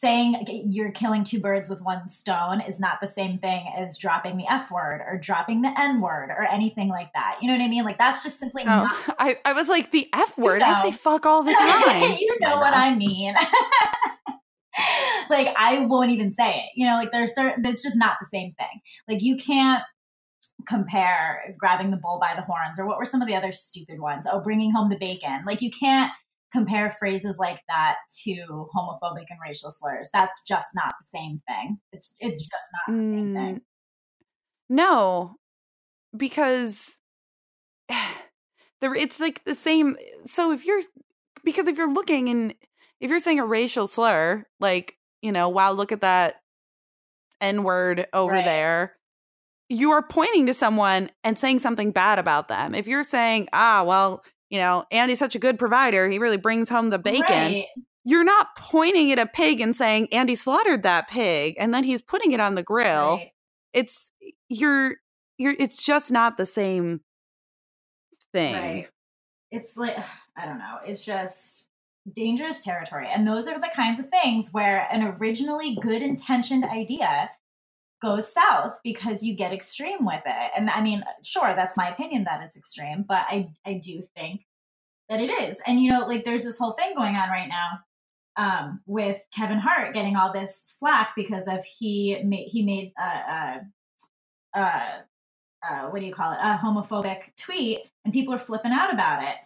saying 0.00 0.64
you're 0.66 0.90
killing 0.92 1.24
two 1.24 1.40
birds 1.40 1.68
with 1.68 1.82
one 1.82 2.08
stone 2.08 2.60
is 2.62 2.80
not 2.80 2.98
the 3.02 3.08
same 3.08 3.38
thing 3.38 3.70
as 3.76 3.98
dropping 3.98 4.38
the 4.38 4.50
F 4.50 4.70
word 4.70 5.02
or 5.06 5.18
dropping 5.18 5.60
the 5.60 5.72
N 5.78 6.00
word 6.00 6.30
or 6.30 6.44
anything 6.44 6.88
like 6.88 7.12
that. 7.12 7.36
You 7.42 7.48
know 7.48 7.54
what 7.54 7.62
I 7.62 7.68
mean? 7.68 7.84
Like 7.84 7.98
that's 7.98 8.22
just 8.22 8.38
simply 8.40 8.62
oh, 8.62 8.66
not. 8.66 8.92
Oh, 8.92 9.14
I, 9.18 9.36
I 9.44 9.52
was 9.52 9.68
like 9.68 9.90
the 9.90 10.08
F 10.12 10.38
word. 10.38 10.62
I 10.62 10.82
say 10.82 10.92
fuck 10.92 11.26
all 11.26 11.42
the 11.42 11.52
time. 11.52 12.16
you 12.18 12.38
know 12.40 12.56
what 12.56 12.74
I 12.74 12.94
mean. 12.94 13.34
like 15.30 15.48
I 15.56 15.84
won't 15.86 16.10
even 16.10 16.32
say 16.32 16.50
it. 16.50 16.70
You 16.76 16.86
know, 16.86 16.94
like 16.94 17.12
there's 17.12 17.34
certain 17.34 17.64
it's 17.66 17.82
just 17.82 17.96
not 17.98 18.16
the 18.20 18.26
same 18.26 18.54
thing. 18.54 18.80
Like 19.06 19.22
you 19.22 19.36
can't 19.36 19.82
compare 20.66 21.54
grabbing 21.58 21.90
the 21.90 21.96
bull 21.96 22.18
by 22.20 22.34
the 22.34 22.42
horns 22.42 22.78
or 22.78 22.86
what 22.86 22.98
were 22.98 23.04
some 23.04 23.20
of 23.20 23.28
the 23.28 23.34
other 23.34 23.52
stupid 23.52 24.00
ones? 24.00 24.26
Oh, 24.30 24.40
bringing 24.40 24.72
home 24.72 24.88
the 24.88 24.96
bacon. 24.96 25.42
Like 25.46 25.60
you 25.60 25.70
can't 25.70 26.10
compare 26.52 26.90
phrases 26.98 27.38
like 27.38 27.60
that 27.68 27.96
to 28.24 28.68
homophobic 28.76 29.26
and 29.30 29.38
racial 29.44 29.70
slurs. 29.70 30.10
That's 30.12 30.42
just 30.44 30.68
not 30.74 30.94
the 31.00 31.06
same 31.06 31.40
thing. 31.48 31.78
It's 31.92 32.14
it's 32.18 32.40
just 32.40 32.64
not 32.88 32.96
the 32.96 33.02
same 33.02 33.34
thing. 33.34 33.54
Mm, 33.56 33.60
No, 34.68 35.36
because 36.16 37.00
there 38.80 38.94
it's 38.94 39.20
like 39.20 39.44
the 39.44 39.54
same. 39.54 39.96
So 40.26 40.52
if 40.52 40.64
you're 40.64 40.80
because 41.44 41.66
if 41.66 41.76
you're 41.78 41.92
looking 41.92 42.28
and 42.28 42.54
if 43.00 43.10
you're 43.10 43.20
saying 43.20 43.40
a 43.40 43.46
racial 43.46 43.86
slur, 43.86 44.44
like 44.58 44.96
you 45.22 45.32
know, 45.32 45.48
wow, 45.48 45.72
look 45.72 45.92
at 45.92 46.00
that 46.02 46.36
n 47.40 47.62
word 47.62 48.06
over 48.12 48.32
Right. 48.32 48.44
there. 48.44 48.96
you 49.72 49.92
are 49.92 50.02
pointing 50.02 50.46
to 50.46 50.54
someone 50.54 51.08
and 51.24 51.38
saying 51.38 51.58
something 51.60 51.92
bad 51.92 52.18
about 52.18 52.48
them. 52.48 52.74
If 52.74 52.88
you're 52.88 53.04
saying, 53.04 53.48
ah, 53.52 53.84
well, 53.86 54.22
you 54.50 54.58
know, 54.58 54.84
Andy's 54.90 55.18
such 55.18 55.34
a 55.34 55.38
good 55.38 55.58
provider, 55.58 56.08
he 56.08 56.18
really 56.18 56.36
brings 56.36 56.68
home 56.68 56.90
the 56.90 56.98
bacon. 56.98 57.24
Right. 57.28 57.66
You're 58.04 58.24
not 58.24 58.48
pointing 58.56 59.12
at 59.12 59.18
a 59.18 59.26
pig 59.26 59.60
and 59.60 59.74
saying 59.74 60.08
Andy 60.12 60.34
slaughtered 60.34 60.82
that 60.82 61.08
pig 61.08 61.54
and 61.58 61.72
then 61.72 61.84
he's 61.84 62.02
putting 62.02 62.32
it 62.32 62.40
on 62.40 62.56
the 62.56 62.62
grill. 62.62 63.16
Right. 63.16 63.30
It's 63.72 64.10
you're 64.48 64.96
you're 65.38 65.54
it's 65.58 65.84
just 65.84 66.10
not 66.10 66.36
the 66.36 66.46
same 66.46 67.00
thing. 68.32 68.54
Right. 68.54 68.88
It's 69.50 69.76
like 69.76 69.96
I 70.36 70.46
don't 70.46 70.58
know. 70.58 70.78
It's 70.86 71.04
just 71.04 71.68
dangerous 72.12 72.64
territory. 72.64 73.08
And 73.12 73.26
those 73.26 73.46
are 73.46 73.60
the 73.60 73.70
kinds 73.74 74.00
of 74.00 74.08
things 74.08 74.48
where 74.52 74.88
an 74.90 75.02
originally 75.20 75.78
good 75.80 76.02
intentioned 76.02 76.64
idea 76.64 77.30
goes 78.00 78.32
south 78.32 78.78
because 78.82 79.22
you 79.22 79.34
get 79.34 79.52
extreme 79.52 80.04
with 80.04 80.22
it. 80.24 80.52
And 80.56 80.70
I 80.70 80.80
mean, 80.80 81.04
sure, 81.22 81.54
that's 81.54 81.76
my 81.76 81.90
opinion 81.90 82.24
that 82.24 82.42
it's 82.42 82.56
extreme, 82.56 83.04
but 83.06 83.22
I 83.28 83.50
I 83.66 83.74
do 83.74 84.02
think 84.16 84.46
that 85.08 85.20
it 85.20 85.30
is. 85.30 85.60
And 85.66 85.80
you 85.80 85.90
know, 85.90 86.06
like 86.06 86.24
there's 86.24 86.44
this 86.44 86.58
whole 86.58 86.72
thing 86.72 86.94
going 86.96 87.16
on 87.16 87.28
right 87.30 87.48
now 87.48 87.80
um, 88.36 88.80
with 88.86 89.20
Kevin 89.34 89.58
Hart 89.58 89.94
getting 89.94 90.16
all 90.16 90.32
this 90.32 90.74
flack 90.78 91.12
because 91.16 91.46
of 91.48 91.62
he 91.64 92.22
made 92.24 92.48
he 92.48 92.62
made 92.62 92.92
a, 92.98 93.02
a, 93.02 93.60
a, 94.60 95.04
a 95.64 95.90
what 95.90 96.00
do 96.00 96.06
you 96.06 96.14
call 96.14 96.32
it 96.32 96.38
a 96.40 96.58
homophobic 96.62 97.36
tweet, 97.36 97.80
and 98.04 98.14
people 98.14 98.32
are 98.34 98.38
flipping 98.38 98.72
out 98.72 98.92
about 98.92 99.22
it 99.22 99.36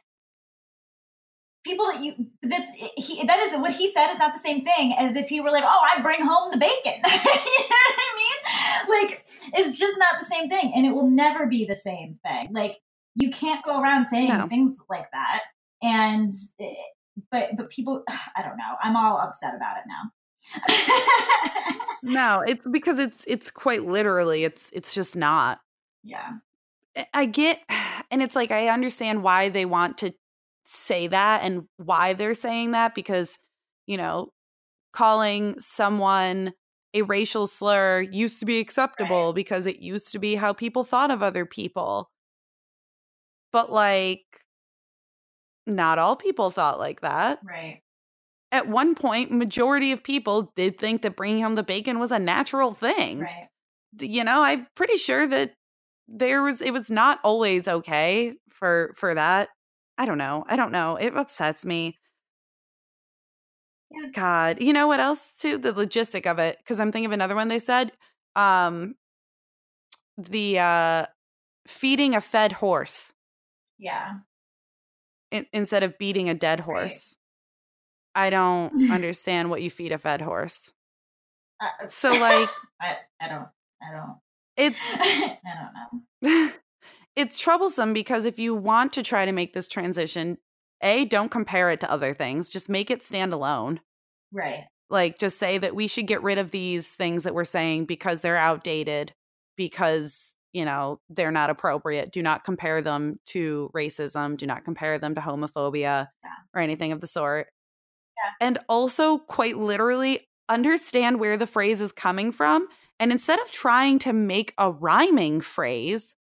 people 1.65 1.87
that 1.87 2.03
you 2.05 2.15
that's 2.43 2.71
he 2.97 3.25
that 3.27 3.39
is 3.41 3.53
what 3.59 3.73
he 3.75 3.91
said 3.91 4.11
is 4.11 4.19
not 4.19 4.33
the 4.35 4.41
same 4.41 4.65
thing 4.65 4.95
as 4.99 5.17
if 5.17 5.29
he 5.29 5.41
were 5.41 5.51
like 5.51 5.65
oh 5.67 5.81
i 5.97 6.01
bring 6.03 6.21
home 6.23 6.51
the 6.51 6.59
bacon. 6.59 7.01
You 7.05 7.69
know 7.71 7.83
what 7.87 7.99
i 7.99 8.11
mean? 8.17 9.09
Like 9.09 9.27
it's 9.55 9.79
just 9.79 9.99
not 9.99 10.17
the 10.21 10.27
same 10.27 10.49
thing 10.49 10.73
and 10.75 10.85
it 10.87 10.91
will 10.93 11.09
never 11.11 11.47
be 11.47 11.65
the 11.65 11.75
same 11.75 12.19
thing. 12.23 12.49
Like 12.53 12.79
you 13.15 13.31
can't 13.31 13.65
go 13.65 13.81
around 13.81 14.07
saying 14.07 14.29
No. 14.29 14.47
things 14.49 14.77
like 14.91 15.07
that 15.12 15.41
and 15.83 16.33
eh, 16.61 16.75
but 17.31 17.51
but 17.57 17.69
people 17.71 18.03
i 18.37 18.43
don't 18.43 18.57
know. 18.57 18.75
I'm 18.83 18.97
all 18.97 19.19
upset 19.19 19.55
about 19.55 19.77
it 19.79 19.85
now. 19.89 20.11
No, 22.03 22.41
it's 22.47 22.67
because 22.71 22.99
it's 22.99 23.25
it's 23.27 23.51
quite 23.51 23.85
literally 23.85 24.45
it's 24.45 24.71
it's 24.73 24.95
just 24.95 25.17
not. 25.17 25.61
yeah. 26.03 26.33
I- 26.97 27.07
I 27.15 27.25
get 27.27 27.61
and 28.11 28.23
it's 28.23 28.37
like 28.37 28.51
I 28.51 28.69
understand 28.69 29.23
why 29.23 29.49
they 29.49 29.65
want 29.65 29.99
to 29.99 30.12
say 30.65 31.07
that 31.07 31.43
and 31.43 31.65
why 31.77 32.12
they're 32.12 32.35
saying 32.35 32.73
that 32.73 32.95
because 32.95 33.39
you 33.87 33.97
know 33.97 34.31
calling 34.93 35.59
someone 35.59 36.53
a 36.95 37.03
racial 37.03 37.47
slur 37.47 38.01
used 38.01 38.39
to 38.39 38.47
be 38.47 38.61
acceptable 38.61 39.33
because 39.33 39.67
it 39.67 39.81
used 39.81 40.12
to 40.12 40.19
be 40.21 40.37
how 40.37 40.53
people 40.53 40.85
thought 40.85 41.11
of 41.11 41.23
other 41.23 41.45
people. 41.45 42.09
But 43.53 43.73
like 43.73 44.23
not 45.67 45.99
all 45.99 46.15
people 46.15 46.51
thought 46.51 46.79
like 46.79 47.01
that. 47.01 47.41
Right. 47.45 47.83
At 48.53 48.69
one 48.69 48.95
point 48.95 49.33
majority 49.33 49.91
of 49.91 50.05
people 50.05 50.53
did 50.55 50.79
think 50.79 51.03
that 51.03 51.17
bringing 51.17 51.43
home 51.43 51.57
the 51.57 51.65
bacon 51.65 51.99
was 51.99 52.12
a 52.12 52.19
natural 52.19 52.73
thing. 52.73 53.21
Right. 53.21 53.49
You 54.01 54.25
know 54.25 54.43
i'm 54.43 54.67
pretty 54.75 54.97
sure 54.97 55.25
that 55.29 55.55
there 56.09 56.43
was 56.43 56.61
it 56.61 56.73
was 56.73 56.91
not 56.91 57.21
always 57.23 57.69
okay 57.69 58.35
for 58.51 58.93
for 58.97 59.15
that 59.15 59.51
i 59.99 60.05
don't 60.07 60.19
know 60.19 60.45
i 60.49 60.57
don't 60.57 60.73
know 60.73 60.97
it 60.97 61.17
upsets 61.17 61.65
me. 61.65 61.99
Yeah. 63.91 64.11
god 64.13 64.63
you 64.63 64.73
know 64.73 64.87
what 64.89 64.99
else 65.01 65.35
too 65.35 65.59
the 65.59 65.73
logistic 65.73 66.27
of 66.27 66.39
it 66.39 66.59
because 66.59 66.81
i'm 66.81 66.91
thinking 66.91 67.07
of 67.07 67.13
another 67.13 67.35
one 67.35 67.49
they 67.49 67.59
said 67.59 67.93
um 68.35 68.95
the 70.17 70.59
uh 70.59 71.07
feeding 71.67 72.15
a 72.15 72.21
fed 72.21 72.53
horse. 72.53 73.13
Yeah. 73.79 74.19
In, 75.31 75.47
instead 75.53 75.83
of 75.83 75.99
beating 75.99 76.29
a 76.29 76.35
dead 76.35 76.61
Right. 76.61 76.91
horse. 76.91 77.17
I 78.15 78.31
don't 78.31 78.73
understand 78.91 79.51
what 79.51 79.63
you 79.63 79.71
feed 79.71 79.93
a 79.93 79.99
fed 79.99 80.21
horse. 80.21 80.73
Uh, 81.61 81.89
so 81.89 82.13
like 82.17 82.49
I, 82.81 82.97
I 83.21 83.29
don't 83.29 83.49
i 83.83 83.93
don't. 83.93 84.17
It's 84.57 84.81
i 85.01 85.39
don't 86.23 86.33
know 86.33 86.53
it's 87.17 87.39
troublesome 87.39 87.93
because 87.93 88.25
if 88.25 88.39
you 88.39 88.55
want 88.55 88.93
to 88.95 89.03
try 89.03 89.25
to 89.25 89.33
make 89.33 89.53
this 89.55 89.69
transition, 89.69 90.39
A, 90.83 91.05
don't 91.05 91.31
compare 91.31 91.71
it 91.71 91.81
to 91.81 91.91
other 91.91 92.15
things, 92.15 92.51
just 92.51 92.69
make 92.69 92.91
it 92.91 93.03
stand 93.03 93.33
alone. 93.33 93.81
right 94.33 94.65
Like, 94.91 95.19
just 95.19 95.39
say 95.39 95.59
that 95.59 95.75
we 95.75 95.89
should 95.89 96.07
get 96.07 96.23
rid 96.23 96.39
of 96.39 96.51
these 96.51 96.89
things 96.89 97.23
that 97.25 97.35
we're 97.35 97.45
saying 97.45 97.87
because 97.87 98.21
they're 98.21 98.37
outdated, 98.37 99.12
because, 99.57 100.35
you 100.53 100.65
know, 100.65 101.01
they're 101.09 101.31
not 101.31 101.51
appropriate. 101.51 102.12
Do 102.12 102.23
not 102.23 102.45
compare 102.45 102.83
them 102.83 103.19
to 103.27 103.71
racism, 103.75 104.37
do 104.37 104.47
not 104.47 104.65
compare 104.65 104.99
them 104.99 105.15
to 105.15 105.21
homophobia 105.21 106.09
Yeah. 106.25 106.31
or 106.55 106.61
anything 106.61 106.93
of 106.93 107.01
the 107.01 107.07
sort. 107.07 107.49
Yeah. 108.17 108.47
And 108.47 108.59
also, 108.69 109.19
quite 109.19 109.57
literally, 109.57 110.29
understand 110.49 111.19
where 111.19 111.37
the 111.37 111.47
phrase 111.47 111.81
is 111.81 111.91
coming 111.93 112.31
from. 112.31 112.69
And 113.01 113.11
instead 113.11 113.41
of 113.41 113.51
trying 113.51 113.99
to 114.01 114.12
make 114.12 114.53
a 114.59 114.71
rhyming 114.71 115.41
phrase, 115.41 116.15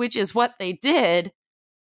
which 0.00 0.16
is 0.16 0.34
what 0.34 0.54
they 0.58 0.72
did, 0.72 1.30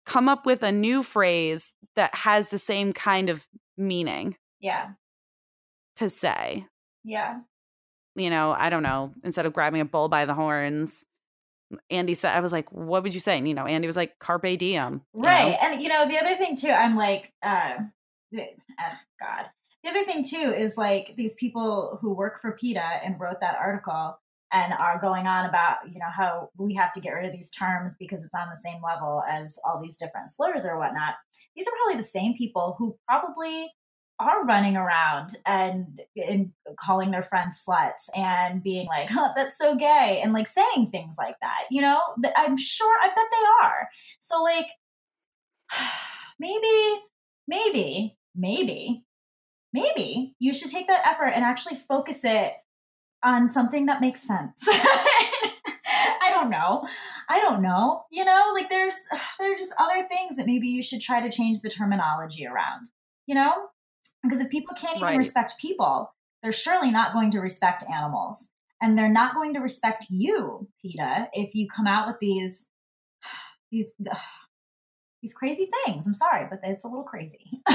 come 0.06 0.26
up 0.26 0.46
with 0.46 0.62
a 0.62 0.72
new 0.72 1.02
phrase 1.02 1.74
that 1.96 2.14
has 2.14 2.48
the 2.48 2.58
same 2.58 2.94
kind 2.94 3.28
of 3.28 3.46
meaning 3.76 4.34
yeah 4.58 4.92
to 5.96 6.08
say. 6.08 6.64
yeah 7.04 7.40
You 8.14 8.30
know, 8.30 8.54
I 8.56 8.70
don't 8.70 8.82
know, 8.82 9.12
instead 9.22 9.44
of 9.44 9.52
grabbing 9.52 9.82
a 9.82 9.84
bull 9.84 10.08
by 10.08 10.24
the 10.24 10.32
horns, 10.32 11.04
Andy 11.90 12.14
said, 12.14 12.34
I 12.34 12.40
was 12.40 12.52
like, 12.52 12.72
what 12.72 13.02
would 13.02 13.12
you 13.12 13.20
say? 13.20 13.36
And, 13.36 13.46
you 13.46 13.52
know, 13.52 13.66
Andy 13.66 13.86
was 13.86 13.96
like, 13.96 14.18
carpe 14.18 14.56
diem. 14.58 15.02
you 15.12 15.20
know? 15.20 15.28
Right. 15.28 15.58
And 15.60 15.82
you 15.82 15.90
know, 15.90 16.08
the 16.08 16.16
other 16.18 16.38
thing 16.38 16.56
too, 16.56 16.70
I'm 16.70 16.96
like, 16.96 17.34
uh, 17.44 17.74
uh, 18.34 18.96
God. 19.20 19.50
The 19.84 19.90
other 19.90 20.04
thing 20.06 20.24
too 20.24 20.54
is 20.56 20.78
like 20.78 21.12
these 21.18 21.34
people 21.34 21.98
who 22.00 22.14
work 22.14 22.40
for 22.40 22.52
PETA 22.52 23.04
and 23.04 23.20
wrote 23.20 23.40
that 23.40 23.56
article 23.60 24.18
and 24.52 24.72
are 24.72 25.00
going 25.00 25.26
on 25.26 25.46
about, 25.46 25.76
you 25.86 25.98
know, 25.98 26.10
how 26.14 26.50
we 26.56 26.74
have 26.74 26.92
to 26.92 27.00
get 27.00 27.10
rid 27.10 27.26
of 27.26 27.32
these 27.32 27.50
terms 27.50 27.96
because 27.98 28.24
it's 28.24 28.34
on 28.34 28.48
the 28.48 28.60
same 28.60 28.80
level 28.82 29.22
as 29.28 29.58
all 29.64 29.80
these 29.82 29.96
different 29.96 30.28
slurs 30.28 30.64
or 30.64 30.78
whatnot. 30.78 31.14
These 31.56 31.66
are 31.66 31.72
probably 31.82 32.00
the 32.00 32.08
same 32.08 32.34
people 32.34 32.76
who 32.78 32.96
probably 33.08 33.68
are 34.18 34.44
running 34.44 34.76
around 34.76 35.36
and, 35.46 36.00
and 36.16 36.50
calling 36.78 37.10
their 37.10 37.22
friends 37.22 37.62
sluts 37.68 38.08
and 38.16 38.62
being 38.62 38.86
like, 38.86 39.10
huh, 39.10 39.32
that's 39.36 39.58
so 39.58 39.74
gay, 39.74 40.20
and 40.22 40.32
like 40.32 40.48
saying 40.48 40.90
things 40.90 41.16
like 41.18 41.36
that. 41.40 41.64
You 41.70 41.82
know, 41.82 42.00
I'm 42.36 42.56
sure, 42.56 42.96
I 43.02 43.08
bet 43.08 43.24
they 43.30 43.66
are. 43.66 43.88
So, 44.20 44.42
like, 44.42 44.68
maybe, 46.40 47.02
maybe, 47.46 48.16
maybe, 48.34 49.04
maybe 49.72 50.34
you 50.38 50.54
should 50.54 50.70
take 50.70 50.86
that 50.86 51.06
effort 51.06 51.32
and 51.34 51.44
actually 51.44 51.76
focus 51.76 52.20
it 52.24 52.52
on 53.24 53.50
something 53.50 53.86
that 53.86 54.00
makes 54.00 54.22
sense. 54.22 54.62
I 54.68 56.30
don't 56.32 56.50
know. 56.50 56.86
I 57.28 57.40
don't 57.40 57.62
know. 57.62 58.04
You 58.10 58.24
know, 58.24 58.52
like 58.54 58.68
there's 58.68 58.94
there's 59.38 59.58
just 59.58 59.72
other 59.78 60.06
things 60.08 60.36
that 60.36 60.46
maybe 60.46 60.68
you 60.68 60.82
should 60.82 61.00
try 61.00 61.20
to 61.20 61.30
change 61.30 61.60
the 61.60 61.70
terminology 61.70 62.46
around. 62.46 62.86
You 63.26 63.34
know? 63.34 63.52
Because 64.22 64.40
if 64.40 64.50
people 64.50 64.74
can't 64.76 64.96
even 64.96 65.08
Right. 65.08 65.18
respect 65.18 65.54
people, 65.60 66.12
they're 66.42 66.52
surely 66.52 66.90
not 66.90 67.12
going 67.12 67.30
to 67.32 67.40
respect 67.40 67.84
animals. 67.92 68.48
And 68.80 68.96
they're 68.96 69.08
not 69.12 69.34
going 69.34 69.54
to 69.54 69.60
respect 69.60 70.06
you, 70.10 70.68
PETA, 70.82 71.28
if 71.32 71.54
you 71.54 71.66
come 71.68 71.86
out 71.86 72.06
with 72.06 72.18
these 72.20 72.66
these 73.70 73.94
these 75.26 75.34
crazy 75.34 75.68
things. 75.84 76.06
I'm 76.06 76.14
sorry, 76.14 76.46
but 76.48 76.60
it's 76.62 76.84
a 76.84 76.88
little 76.88 77.02
crazy. 77.04 77.60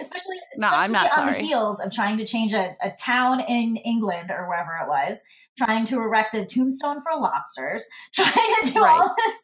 especially 0.00 0.36
No, 0.56 0.68
I'm 0.68 0.92
not 0.92 1.06
on 1.06 1.14
sorry. 1.14 1.32
the 1.32 1.38
heels 1.40 1.80
of 1.80 1.92
trying 1.92 2.16
to 2.18 2.24
change 2.24 2.52
a, 2.52 2.74
a 2.80 2.90
town 2.92 3.40
in 3.40 3.76
England 3.76 4.30
or 4.30 4.48
wherever 4.48 4.76
it 4.76 4.86
was, 4.88 5.20
trying 5.58 5.84
to 5.86 5.96
erect 5.96 6.34
a 6.34 6.44
tombstone 6.46 7.00
for 7.02 7.20
lobsters, 7.20 7.84
trying 8.14 8.32
to 8.62 8.72
do 8.72 8.82
Right. 8.82 9.00
all 9.00 9.14
this 9.16 9.36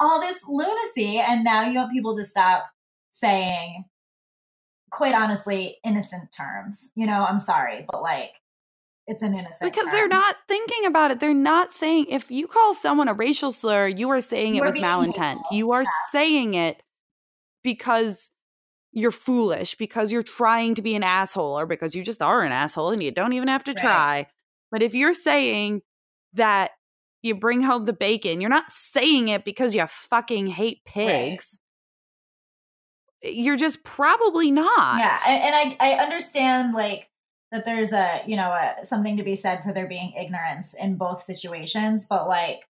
all 0.00 0.20
this 0.20 0.42
lunacy, 0.46 1.18
and 1.18 1.42
now 1.42 1.66
you 1.66 1.78
want 1.78 1.90
people 1.90 2.14
to 2.16 2.24
stop 2.26 2.64
saying 3.12 3.84
quite 4.90 5.14
honestly 5.14 5.78
innocent 5.84 6.30
terms. 6.36 6.90
You 6.94 7.06
know, 7.06 7.24
I'm 7.26 7.38
sorry, 7.38 7.86
but 7.90 8.02
like 8.02 8.32
it's 9.06 9.22
an 9.22 9.34
innocent 9.34 9.72
Because 9.72 9.90
they're 9.90 10.08
not 10.08 10.36
thinking 10.48 10.84
about 10.86 11.10
it. 11.10 11.20
They're 11.20 11.34
not 11.34 11.72
saying, 11.72 12.06
if 12.10 12.30
you 12.30 12.46
call 12.46 12.74
someone 12.74 13.08
a 13.08 13.14
racial 13.14 13.52
slur, 13.52 13.88
you 13.88 14.08
are 14.10 14.22
saying 14.22 14.54
You 14.56 14.62
it 14.62 14.66
are 14.66 14.72
with 14.72 14.82
malintent. 14.82 15.36
hateful. 15.36 15.56
You 15.56 15.72
are 15.72 15.84
saying 16.12 16.54
it 16.54 16.82
because 17.62 18.30
you're 18.92 19.12
foolish, 19.12 19.74
because 19.74 20.10
you're 20.10 20.22
trying 20.22 20.74
to 20.74 20.82
be 20.82 20.94
an 20.94 21.02
asshole, 21.02 21.58
or 21.58 21.66
because 21.66 21.94
you 21.94 22.02
just 22.02 22.22
are 22.22 22.42
an 22.42 22.52
asshole 22.52 22.90
and 22.92 23.02
you 23.02 23.10
don't 23.10 23.32
even 23.34 23.48
have 23.48 23.64
to 23.64 23.74
Right. 23.74 23.80
try. 23.80 24.26
But 24.70 24.82
if 24.82 24.94
you're 24.94 25.12
saying 25.14 25.82
that 26.34 26.72
you 27.22 27.34
bring 27.34 27.60
home 27.62 27.84
the 27.84 27.92
bacon, 27.92 28.40
you're 28.40 28.50
not 28.50 28.70
saying 28.72 29.28
it 29.28 29.44
because 29.44 29.74
you 29.74 29.84
fucking 29.86 30.46
hate 30.46 30.84
pigs. 30.84 31.58
You're 33.22 33.56
just 33.56 33.82
probably 33.82 34.50
not. 34.50 34.98
Yeah, 34.98 35.18
and, 35.26 35.42
and 35.42 35.54
I 35.54 35.76
I 35.80 36.02
understand 36.02 36.74
like 36.74 37.08
that 37.52 37.64
there's 37.64 37.92
a 37.92 38.20
you 38.26 38.36
know 38.36 38.50
a, 38.50 38.84
something 38.84 39.16
to 39.16 39.22
be 39.22 39.36
said 39.36 39.62
for 39.62 39.72
there 39.72 39.86
being 39.86 40.12
ignorance 40.12 40.74
in 40.74 40.96
both 40.96 41.22
situations 41.22 42.06
but 42.08 42.26
like 42.26 42.66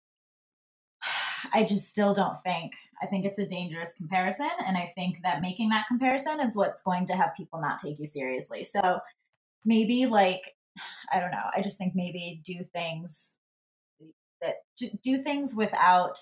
i 1.54 1.64
just 1.64 1.88
still 1.88 2.12
don't 2.14 2.40
think 2.42 2.72
i 3.02 3.06
think 3.06 3.24
it's 3.24 3.38
a 3.38 3.46
dangerous 3.46 3.94
comparison 3.94 4.48
and 4.66 4.76
i 4.76 4.92
think 4.94 5.18
that 5.22 5.40
making 5.40 5.68
that 5.68 5.86
comparison 5.88 6.40
is 6.40 6.56
what's 6.56 6.82
going 6.82 7.06
to 7.06 7.14
have 7.14 7.36
people 7.36 7.60
not 7.60 7.78
take 7.78 7.98
you 7.98 8.06
seriously. 8.06 8.64
So 8.64 9.00
maybe 9.64 10.06
like 10.06 10.54
i 11.12 11.18
don't 11.20 11.30
know 11.30 11.48
i 11.56 11.62
just 11.62 11.78
think 11.78 11.94
maybe 11.94 12.40
do 12.44 12.64
things 12.72 13.38
that 14.40 14.56
do 15.02 15.22
things 15.22 15.54
without 15.56 16.18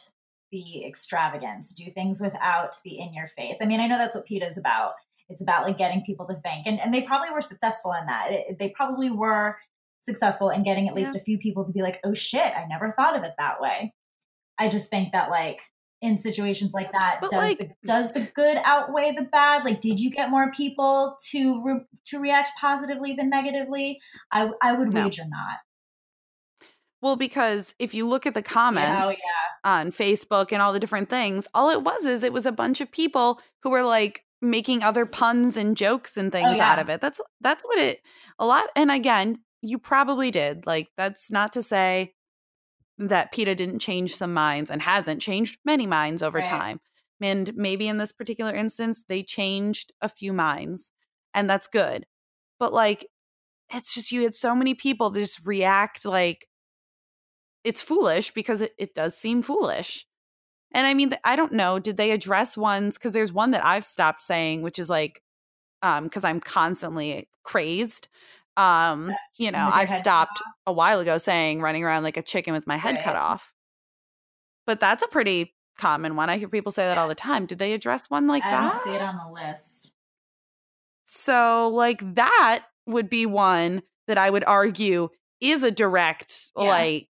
the 0.53 0.85
extravagance 0.87 1.73
do 1.73 1.91
things 1.91 2.21
without 2.21 2.77
the 2.85 2.99
in 2.99 3.13
your 3.13 3.27
face. 3.27 3.59
I 3.61 3.65
mean 3.65 3.81
i 3.81 3.87
know 3.89 3.99
that's 3.99 4.15
what 4.15 4.27
PETA 4.27 4.47
is 4.47 4.57
about 4.57 4.95
it's 5.29 5.43
about 5.43 5.67
like 5.67 5.79
getting 5.79 6.03
people 6.03 6.27
to 6.27 6.35
think, 6.35 6.67
and 6.67 6.81
and 6.81 6.93
they 6.93 7.03
probably 7.03 7.31
were 7.31 7.43
successful 7.43 7.93
in 7.99 8.07
that. 8.07 8.27
It, 8.31 8.59
they 8.59 8.69
probably 8.69 9.11
were 9.11 9.57
successful 10.03 10.51
in 10.51 10.63
getting 10.63 10.89
at 10.89 10.95
least 10.95 11.15
yeah. 11.15 11.21
a 11.21 11.25
few 11.25 11.39
people 11.39 11.65
to 11.65 11.73
be 11.73 11.83
like, 11.83 11.99
oh 12.05 12.15
shit, 12.15 12.53
I 12.55 12.67
never 12.69 12.93
thought 12.93 13.17
of 13.17 13.25
it 13.25 13.33
that 13.39 13.61
way. 13.61 13.95
I 14.59 14.69
just 14.69 14.91
think 14.91 15.13
that 15.13 15.31
like 15.31 15.61
in 16.03 16.19
situations 16.19 16.73
like 16.75 16.93
that, 16.93 17.19
but 17.21 17.31
does 17.31 17.39
like, 17.39 17.59
the, 17.59 17.71
does 17.87 18.13
the 18.13 18.29
good 18.35 18.59
outweigh 18.65 19.15
the 19.17 19.25
bad? 19.25 19.65
Like, 19.65 19.81
did 19.81 19.99
you 19.99 20.11
get 20.11 20.31
more 20.31 20.53
people 20.53 21.17
to 21.31 21.63
re- 21.65 21.87
to 22.09 22.21
react 22.21 22.51
positively 22.61 23.15
than 23.15 23.31
negatively? 23.31 23.99
I 24.31 24.51
I 24.63 24.75
would 24.75 24.93
no. 24.93 25.05
wager 25.05 25.25
not. 25.27 25.59
Well, 27.01 27.17
because 27.17 27.75
if 27.79 27.93
you 27.93 28.09
look 28.09 28.25
at 28.25 28.33
the 28.33 28.43
comments 28.43 29.07
oh, 29.07 29.11
yeah. 29.11 29.71
on 29.71 29.93
Facebook 29.93 30.53
and 30.53 30.63
all 30.63 30.73
the 30.73 30.81
different 30.81 31.11
things, 31.11 31.47
all 31.53 31.69
it 31.69 31.83
was 31.83 32.07
is 32.07 32.23
it 32.23 32.33
was 32.33 32.47
a 32.47 32.53
bunch 32.53 32.81
of 32.81 32.91
people 32.91 33.41
who 33.63 33.69
were 33.69 33.83
like, 33.83 34.25
making 34.45 34.83
other 34.83 35.07
puns 35.07 35.57
and 35.57 35.77
jokes 35.77 36.17
and 36.17 36.29
oh, 36.29 36.31
things 36.39 36.49
oh, 36.51 36.57
yeah. 36.57 36.73
out 36.73 36.79
of 36.79 36.89
it. 36.89 37.01
That's 37.01 37.21
that's 37.41 37.65
what 37.65 37.79
it 37.79 38.01
a 38.39 38.47
lot 38.47 38.67
and 38.77 38.91
again, 38.91 39.39
you 39.63 39.79
probably 39.79 40.31
did. 40.31 40.67
Like 40.67 40.89
that's 40.97 41.31
not 41.31 41.53
to 41.55 41.63
say 41.63 42.15
that 42.99 43.33
PETA 43.33 43.55
didn't 43.55 43.81
change 43.81 44.15
some 44.15 44.33
minds 44.33 44.71
and 44.71 44.81
hasn't 44.83 45.21
changed 45.21 45.59
many 45.65 45.87
minds 45.87 46.23
over 46.23 46.39
right. 46.39 46.47
time. 46.47 46.81
And 47.21 47.55
maybe 47.57 47.89
in 47.89 47.97
this 47.97 48.13
particular 48.13 48.53
instance 48.53 49.05
they 49.09 49.23
changed 49.23 49.93
a 50.01 50.09
few 50.09 50.33
minds 50.33 50.93
and 51.33 51.49
that's 51.49 51.67
good. 51.67 52.07
But 52.59 52.73
like 52.73 53.09
it's 53.73 53.95
just 53.95 54.13
you 54.13 54.23
had 54.23 54.35
so 54.35 54.55
many 54.55 54.75
people 54.75 55.11
that 55.11 55.21
just 55.21 55.45
react 55.45 56.05
like 56.05 56.47
it's 57.65 57.81
foolish 57.81 58.31
because 58.33 58.61
it, 58.61 58.73
it 58.79 58.95
does 58.95 59.17
seem 59.17 59.43
foolish. 59.43 60.07
And 60.75 60.87
I 60.87 60.93
mean, 60.93 61.15
I 61.23 61.37
don't 61.37 61.53
know. 61.53 61.79
Did 61.79 61.97
they 61.97 62.11
address 62.11 62.57
ones? 62.57 62.99
Because 62.99 63.13
there's 63.13 63.33
one 63.33 63.53
that 63.53 63.65
I've 63.65 63.85
stopped 63.85 64.21
saying, 64.21 64.63
which 64.63 64.79
is 64.79 64.91
like, 64.91 65.23
um, 65.83 66.05
because 66.05 66.25
I'm 66.25 66.41
constantly 66.41 67.29
crazed. 67.45 68.09
Um, 68.57 69.13
you 69.37 69.51
know, 69.51 69.71
I've 69.73 69.91
stopped 69.91 70.43
a 70.67 70.73
while 70.73 71.01
ago 71.01 71.19
saying 71.19 71.61
running 71.61 71.85
around 71.85 72.03
like 72.03 72.17
a 72.17 72.23
chicken 72.23 72.53
with 72.53 72.67
my 72.67 72.77
head 72.77 72.97
right. 72.97 73.05
cut 73.05 73.17
off. 73.17 73.53
But 74.67 74.81
that's 74.81 75.03
a 75.03 75.09
pretty 75.09 75.55
common 75.79 76.17
one. 76.17 76.29
I 76.31 76.39
hear 76.39 76.49
people 76.49 76.73
say 76.73 76.85
that 76.87 76.97
yeah. 76.97 77.03
all 77.03 77.09
the 77.09 77.15
time. 77.15 77.47
Did 77.47 77.59
they 77.59 77.73
address 77.73 78.09
one 78.09 78.27
like 78.27 78.45
I 78.45 78.51
that? 78.51 78.63
I 78.63 78.69
don't 78.75 78.85
see 78.85 78.95
it 78.95 79.03
on 79.03 79.17
the 79.17 79.33
list. 79.33 79.95
So, 81.05 81.69
like 81.73 82.15
that 82.15 82.65
would 82.87 83.09
be 83.09 83.27
one 83.27 83.83
that 84.09 84.19
I 84.19 84.31
would 84.31 84.45
argue 84.45 85.09
is 85.41 85.63
a 85.63 85.71
direct, 85.71 86.51
yeah. 86.57 86.65
like, 86.65 87.09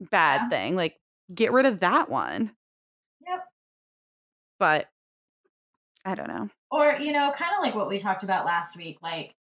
bad 0.00 0.42
yeah. 0.42 0.48
thing. 0.48 0.76
Like, 0.76 0.96
get 1.32 1.52
rid 1.52 1.66
of 1.66 1.80
that 1.80 2.08
one. 2.08 2.52
Yep. 3.26 3.44
But 4.58 4.88
I 6.04 6.14
don't 6.14 6.28
know. 6.28 6.48
Or, 6.70 6.96
you 7.00 7.12
know, 7.12 7.32
kind 7.36 7.52
of 7.56 7.62
like 7.62 7.74
what 7.74 7.88
we 7.88 7.98
talked 7.98 8.24
about 8.24 8.44
last 8.44 8.76
week, 8.76 8.98
like 9.02 9.34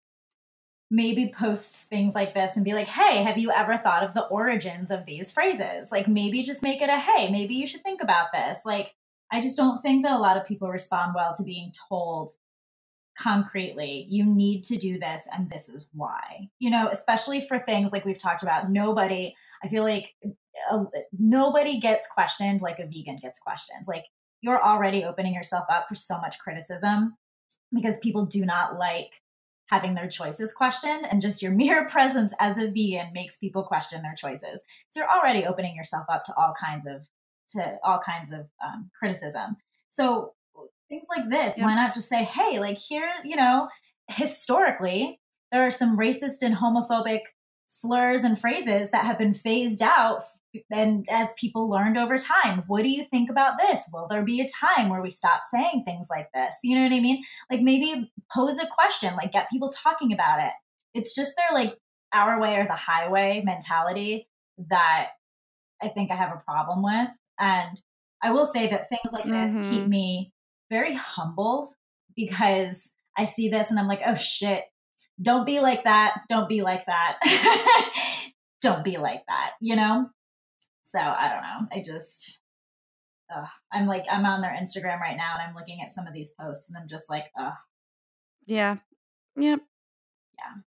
maybe 0.91 1.33
post 1.35 1.89
things 1.89 2.13
like 2.13 2.33
this 2.33 2.55
and 2.55 2.65
be 2.65 2.73
like, 2.73 2.87
hey, 2.87 3.23
have 3.23 3.37
you 3.37 3.51
ever 3.51 3.77
thought 3.77 4.03
of 4.03 4.13
the 4.13 4.25
origins 4.25 4.91
of 4.91 5.05
these 5.05 5.31
phrases? 5.31 5.91
Like 5.91 6.07
maybe 6.07 6.43
just 6.43 6.61
make 6.61 6.81
it 6.81 6.89
a 6.89 6.99
hey, 6.99 7.31
maybe 7.31 7.55
you 7.55 7.65
should 7.65 7.81
think 7.81 8.01
about 8.03 8.27
this. 8.33 8.59
Like, 8.65 8.93
I 9.31 9.39
just 9.41 9.55
don't 9.55 9.81
think 9.81 10.03
that 10.03 10.11
a 10.11 10.19
lot 10.19 10.35
of 10.35 10.45
people 10.45 10.67
respond 10.67 11.13
well 11.15 11.33
to 11.37 11.43
being 11.43 11.71
told 11.89 12.31
concretely, 13.17 14.05
you 14.09 14.25
need 14.25 14.63
to 14.65 14.77
do 14.77 14.99
this 14.99 15.27
and 15.33 15.49
this 15.49 15.69
is 15.69 15.89
why. 15.93 16.49
You 16.59 16.69
know, 16.69 16.89
especially 16.91 17.39
for 17.39 17.59
things 17.59 17.91
like 17.93 18.03
we've 18.03 18.17
talked 18.17 18.43
about, 18.43 18.69
nobody, 18.69 19.33
I 19.63 19.69
feel 19.69 19.83
like 19.83 20.13
uh, 20.71 20.85
nobody 21.17 21.79
gets 21.79 22.07
questioned 22.07 22.61
like 22.61 22.79
a 22.79 22.85
vegan 22.85 23.17
gets 23.21 23.39
questioned. 23.39 23.85
Like 23.87 24.05
you're 24.41 24.63
already 24.63 25.03
opening 25.03 25.33
yourself 25.33 25.65
up 25.69 25.87
for 25.87 25.95
so 25.95 26.19
much 26.19 26.39
criticism 26.39 27.15
because 27.73 27.99
people 27.99 28.25
do 28.25 28.45
not 28.45 28.77
like 28.77 29.21
having 29.67 29.93
their 29.93 30.07
choices 30.07 30.51
questioned 30.51 31.05
and 31.09 31.21
just 31.21 31.41
your 31.41 31.51
mere 31.63 31.87
presence 31.87 32.33
as 32.39 32.57
a 32.57 32.67
vegan 32.67 33.11
makes 33.13 33.37
people 33.37 33.63
question 33.63 34.01
their 34.01 34.15
choices 34.15 34.63
so 34.89 34.99
you're 34.99 35.09
already 35.09 35.45
opening 35.45 35.75
yourself 35.75 36.05
up 36.09 36.23
to 36.23 36.33
all 36.35 36.53
kinds 36.59 36.85
of 36.85 37.07
to 37.49 37.77
all 37.83 37.99
kinds 37.99 38.31
of 38.31 38.47
um, 38.65 38.89
criticism 38.97 39.55
so 39.89 40.33
things 40.89 41.05
like 41.15 41.29
this 41.29 41.57
yeah. 41.57 41.65
why 41.65 41.75
not 41.75 41.93
just 41.93 42.09
say 42.09 42.23
hey 42.23 42.59
like 42.59 42.77
here 42.77 43.09
you 43.23 43.35
know 43.35 43.67
historically 44.09 45.19
there 45.51 45.65
are 45.65 45.71
some 45.71 45.97
racist 45.97 46.41
and 46.41 46.55
homophobic 46.55 47.21
slurs 47.67 48.23
and 48.23 48.39
phrases 48.39 48.91
that 48.91 49.05
have 49.05 49.17
been 49.17 49.33
phased 49.33 49.81
out 49.81 50.23
and 50.69 51.07
as 51.09 51.33
people 51.39 51.69
learned 51.69 51.97
over 51.97 52.17
time 52.17 52.63
what 52.67 52.83
do 52.83 52.89
you 52.89 53.05
think 53.05 53.29
about 53.29 53.53
this? 53.57 53.89
Will 53.93 54.07
there 54.09 54.23
be 54.23 54.41
a 54.41 54.47
time 54.47 54.89
where 54.89 55.01
we 55.01 55.09
stop 55.09 55.41
saying 55.49 55.83
things 55.85 56.07
like 56.09 56.27
this? 56.33 56.55
You 56.63 56.75
know 56.75 56.83
what 56.83 56.93
i 56.93 56.99
mean? 56.99 57.23
Like 57.49 57.61
maybe 57.61 58.11
pose 58.33 58.57
a 58.57 58.67
question 58.67 59.15
like 59.15 59.31
get 59.31 59.49
people 59.49 59.69
talking 59.69 60.13
about 60.13 60.39
it. 60.39 60.51
It's 60.93 61.15
just 61.15 61.33
their 61.35 61.57
like 61.57 61.77
our 62.13 62.39
way 62.39 62.55
or 62.57 62.65
the 62.65 62.73
highway 62.73 63.41
mentality 63.45 64.27
that 64.69 65.09
i 65.81 65.87
think 65.87 66.11
i 66.11 66.15
have 66.15 66.31
a 66.31 66.43
problem 66.45 66.83
with. 66.83 67.09
And 67.39 67.81
i 68.21 68.31
will 68.31 68.45
say 68.45 68.69
that 68.69 68.89
things 68.89 69.11
like 69.11 69.25
this 69.25 69.49
mm-hmm. 69.49 69.71
keep 69.71 69.87
me 69.87 70.31
very 70.69 70.95
humbled 70.95 71.67
because 72.15 72.91
i 73.17 73.25
see 73.25 73.49
this 73.49 73.69
and 73.69 73.79
i'm 73.79 73.87
like 73.87 74.01
oh 74.05 74.15
shit. 74.15 74.63
Don't 75.21 75.45
be 75.45 75.59
like 75.59 75.83
that. 75.83 76.21
Don't 76.29 76.49
be 76.49 76.63
like 76.63 76.83
that. 76.87 77.19
Don't 78.61 78.83
be 78.83 78.97
like 78.97 79.23
that 79.27 79.51
you 79.59 79.75
know 79.75 80.09
so 80.91 80.99
I 80.99 81.29
don't 81.29 81.41
know. 81.41 81.67
I 81.71 81.81
just, 81.81 82.39
uh, 83.33 83.45
I'm 83.71 83.87
like, 83.87 84.03
I'm 84.11 84.25
on 84.25 84.41
their 84.41 84.51
Instagram 84.51 84.99
right 84.99 85.15
now 85.15 85.35
and 85.39 85.47
I'm 85.47 85.53
looking 85.55 85.79
at 85.81 85.93
some 85.93 86.05
of 86.05 86.13
these 86.13 86.33
posts 86.39 86.69
and 86.69 86.77
I'm 86.77 86.89
just 86.89 87.09
like, 87.09 87.25
ugh. 87.39 87.53
Yeah. 88.45 88.77
Yep. 89.37 89.61
Yeah. 90.37 90.61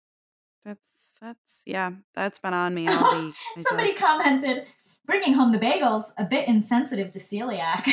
That's, 0.64 1.16
that's, 1.20 1.62
yeah, 1.66 1.90
that's 2.14 2.38
been 2.38 2.54
on 2.54 2.72
me 2.74 2.86
all 2.86 3.20
week. 3.24 3.34
Somebody 3.66 3.88
just... 3.90 4.00
commented, 4.00 4.66
bringing 5.06 5.34
home 5.34 5.50
the 5.50 5.58
bagels, 5.58 6.04
a 6.18 6.24
bit 6.24 6.46
insensitive 6.46 7.10
to 7.12 7.18
celiac. 7.18 7.82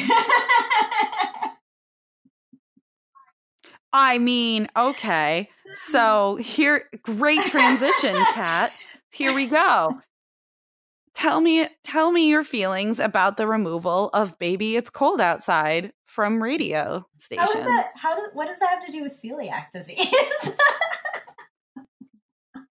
I 3.91 4.19
mean, 4.19 4.67
okay. 4.77 5.49
So 5.87 6.35
here, 6.35 6.87
great 7.01 7.43
transition, 7.47 8.13
Katt. 8.33 8.71
Here 9.09 9.33
we 9.33 9.47
go 9.47 9.99
tell 11.19 11.41
me 11.41 11.67
tell 11.83 12.11
me 12.11 12.29
your 12.29 12.45
feelings 12.45 12.97
about 12.97 13.35
the 13.35 13.45
removal 13.45 14.09
of 14.13 14.39
baby 14.39 14.77
it's 14.77 14.89
cold 14.89 15.19
outside 15.19 15.91
from 16.05 16.41
radio 16.41 17.05
stations 17.17 17.51
how, 17.51 17.59
is 17.59 17.65
that, 17.65 17.85
how 18.01 18.15
does 18.15 18.29
what 18.33 18.47
does 18.47 18.57
that 18.59 18.69
have 18.69 18.79
to 18.79 18.91
do 18.91 19.03
with 19.03 19.19
celiac 19.23 19.69
disease? 19.71 20.55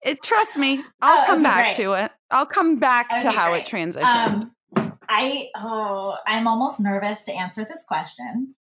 It 0.01 0.23
trust 0.23 0.57
me 0.57 0.83
i'll 1.01 1.23
oh, 1.23 1.25
come 1.27 1.39
okay, 1.39 1.43
back 1.43 1.63
right. 1.65 1.75
to 1.75 1.93
it. 1.93 2.11
I'll 2.31 2.45
come 2.45 2.79
back 2.79 3.09
okay, 3.11 3.23
to 3.23 3.31
how 3.31 3.49
great. 3.49 3.67
it 3.67 3.71
transitioned. 3.71 4.51
Um, 4.75 4.97
i 5.09 5.47
oh 5.57 6.15
i'm 6.25 6.47
almost 6.47 6.79
nervous 6.79 7.25
to 7.25 7.33
answer 7.33 7.67
this 7.69 7.83
question. 7.87 8.55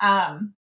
Um 0.00 0.54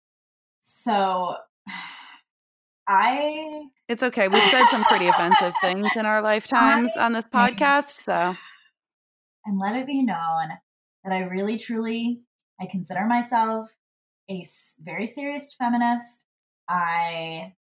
so 0.63 1.35
i 2.89 3.67
it's 3.89 4.03
okay. 4.03 4.29
We've 4.29 4.43
said 4.45 4.67
some 4.69 4.83
pretty 4.85 5.07
offensive 5.09 5.53
things 5.61 5.89
in 5.95 6.07
our 6.07 6.23
lifetimes 6.33 6.91
I, 6.97 7.05
on 7.05 7.13
this 7.13 7.27
podcast 7.27 8.01
so 8.01 8.35
and 9.45 9.59
let 9.59 9.77
it 9.77 9.87
be 9.87 10.03
known 10.03 10.49
that 11.05 11.13
I 11.13 11.21
really 11.21 11.59
truly 11.59 12.23
I 12.61 12.67
consider 12.71 13.05
myself 13.07 13.69
a 14.31 14.47
very 14.81 15.07
serious 15.07 15.55
feminist. 15.59 16.27
I 16.69 17.53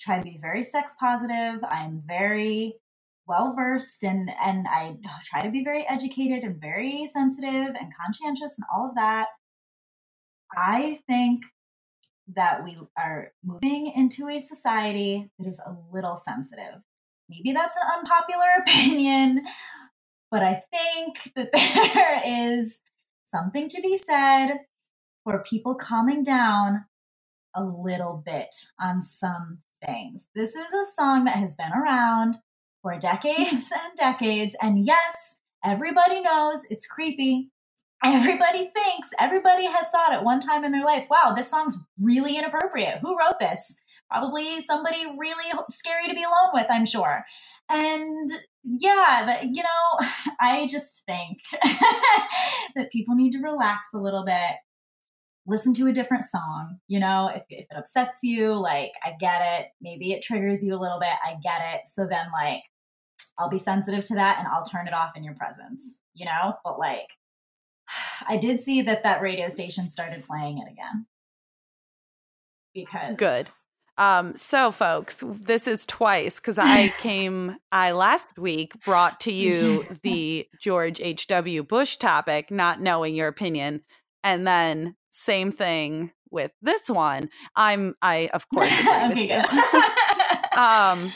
try 0.00 0.18
to 0.18 0.24
be 0.24 0.38
very 0.40 0.64
sex 0.64 0.96
positive. 0.98 1.60
I'm 1.68 2.02
very 2.06 2.76
well 3.26 3.54
versed 3.54 4.02
and 4.02 4.30
and 4.42 4.66
I 4.68 4.96
try 5.24 5.40
to 5.42 5.50
be 5.50 5.62
very 5.62 5.86
educated 5.88 6.42
and 6.42 6.60
very 6.60 7.08
sensitive 7.12 7.74
and 7.78 7.92
conscientious 8.04 8.56
and 8.58 8.64
all 8.74 8.88
of 8.88 8.94
that. 8.96 9.26
I 10.56 11.00
think 11.06 11.42
that 12.34 12.64
we 12.64 12.76
are 12.98 13.32
moving 13.44 13.92
into 13.94 14.28
a 14.28 14.40
society 14.40 15.30
that 15.38 15.48
is 15.48 15.60
a 15.64 15.76
little 15.92 16.16
sensitive. 16.16 16.80
Maybe 17.28 17.52
that's 17.52 17.76
an 17.76 17.98
unpopular 17.98 18.46
opinion, 18.66 19.44
but 20.30 20.42
I 20.42 20.62
think 20.70 21.32
that 21.34 21.52
there 21.94 22.22
is 22.24 22.78
something 23.34 23.68
to 23.68 23.80
be 23.80 23.96
said 23.96 24.60
for 25.24 25.42
people 25.42 25.74
calming 25.74 26.22
down 26.22 26.84
a 27.54 27.64
little 27.64 28.22
bit 28.24 28.54
on 28.80 29.02
some 29.02 29.58
things. 29.84 30.28
This 30.34 30.54
is 30.54 30.72
a 30.72 30.84
song 30.84 31.24
that 31.24 31.36
has 31.36 31.54
been 31.54 31.72
around 31.72 32.36
for 32.82 32.98
decades 32.98 33.52
and 33.52 33.96
decades. 33.96 34.56
And 34.60 34.84
yes, 34.84 35.36
everybody 35.64 36.20
knows 36.20 36.62
it's 36.70 36.86
creepy. 36.86 37.50
Everybody 38.02 38.70
thinks, 38.72 39.10
everybody 39.18 39.66
has 39.66 39.88
thought 39.90 40.14
at 40.14 40.24
one 40.24 40.40
time 40.40 40.64
in 40.64 40.72
their 40.72 40.84
life, 40.84 41.06
wow, 41.10 41.34
this 41.36 41.50
song's 41.50 41.76
really 42.00 42.38
inappropriate. 42.38 42.98
Who 43.02 43.18
wrote 43.18 43.38
this? 43.38 43.74
Probably 44.10 44.62
somebody 44.62 45.04
really 45.18 45.52
scary 45.70 46.08
to 46.08 46.14
be 46.14 46.22
alone 46.22 46.50
with, 46.54 46.66
I'm 46.70 46.86
sure. 46.86 47.24
And 47.68 48.28
yeah, 48.64 49.22
but, 49.26 49.44
you 49.44 49.62
know, 49.62 50.06
I 50.40 50.66
just 50.68 51.02
think 51.06 51.38
that 52.76 52.90
people 52.92 53.14
need 53.14 53.32
to 53.32 53.38
relax 53.38 53.88
a 53.94 53.98
little 53.98 54.24
bit 54.24 54.56
listen 55.46 55.74
to 55.74 55.88
a 55.88 55.92
different 55.92 56.22
song. 56.22 56.78
You 56.86 57.00
know, 57.00 57.30
if, 57.34 57.42
if 57.48 57.66
it 57.70 57.76
upsets 57.76 58.18
you, 58.22 58.54
like, 58.54 58.92
I 59.02 59.14
get 59.18 59.40
it. 59.42 59.66
Maybe 59.80 60.12
it 60.12 60.22
triggers 60.22 60.62
you 60.62 60.74
a 60.74 60.80
little 60.80 61.00
bit. 61.00 61.08
I 61.08 61.34
get 61.42 61.60
it. 61.74 61.80
So 61.86 62.06
then, 62.08 62.26
like, 62.32 62.62
I'll 63.38 63.48
be 63.48 63.58
sensitive 63.58 64.06
to 64.06 64.14
that 64.14 64.38
and 64.38 64.46
I'll 64.46 64.64
turn 64.64 64.86
it 64.86 64.92
off 64.92 65.16
in 65.16 65.24
your 65.24 65.34
presence, 65.34 65.96
you 66.14 66.26
know? 66.26 66.54
But 66.62 66.78
like, 66.78 67.08
I 68.28 68.36
did 68.36 68.60
see 68.60 68.82
that 68.82 69.02
that 69.02 69.22
radio 69.22 69.48
station 69.48 69.88
started 69.88 70.22
playing 70.28 70.58
it 70.58 70.70
again. 70.70 71.06
Because. 72.74 73.16
Good. 73.16 73.46
Um, 74.00 74.34
so 74.34 74.70
folks, 74.70 75.22
this 75.22 75.68
is 75.68 75.84
twice 75.84 76.36
because 76.36 76.58
I 76.58 76.88
came, 77.00 77.56
I 77.70 77.92
last 77.92 78.38
week 78.38 78.72
brought 78.82 79.20
to 79.20 79.32
you 79.32 79.84
the 80.02 80.48
George 80.58 81.00
H.W. 81.02 81.62
Bush 81.64 81.98
topic, 81.98 82.50
not 82.50 82.80
knowing 82.80 83.14
your 83.14 83.28
opinion. 83.28 83.82
And 84.24 84.46
then 84.46 84.96
same 85.10 85.52
thing 85.52 86.12
with 86.30 86.50
this 86.62 86.88
one. 86.88 87.28
I'm, 87.54 87.94
I, 88.00 88.30
of 88.32 88.48
course, 88.54 88.72
agree 88.80 89.26
with 89.26 89.30
you. 89.30 90.58
um, 90.58 91.12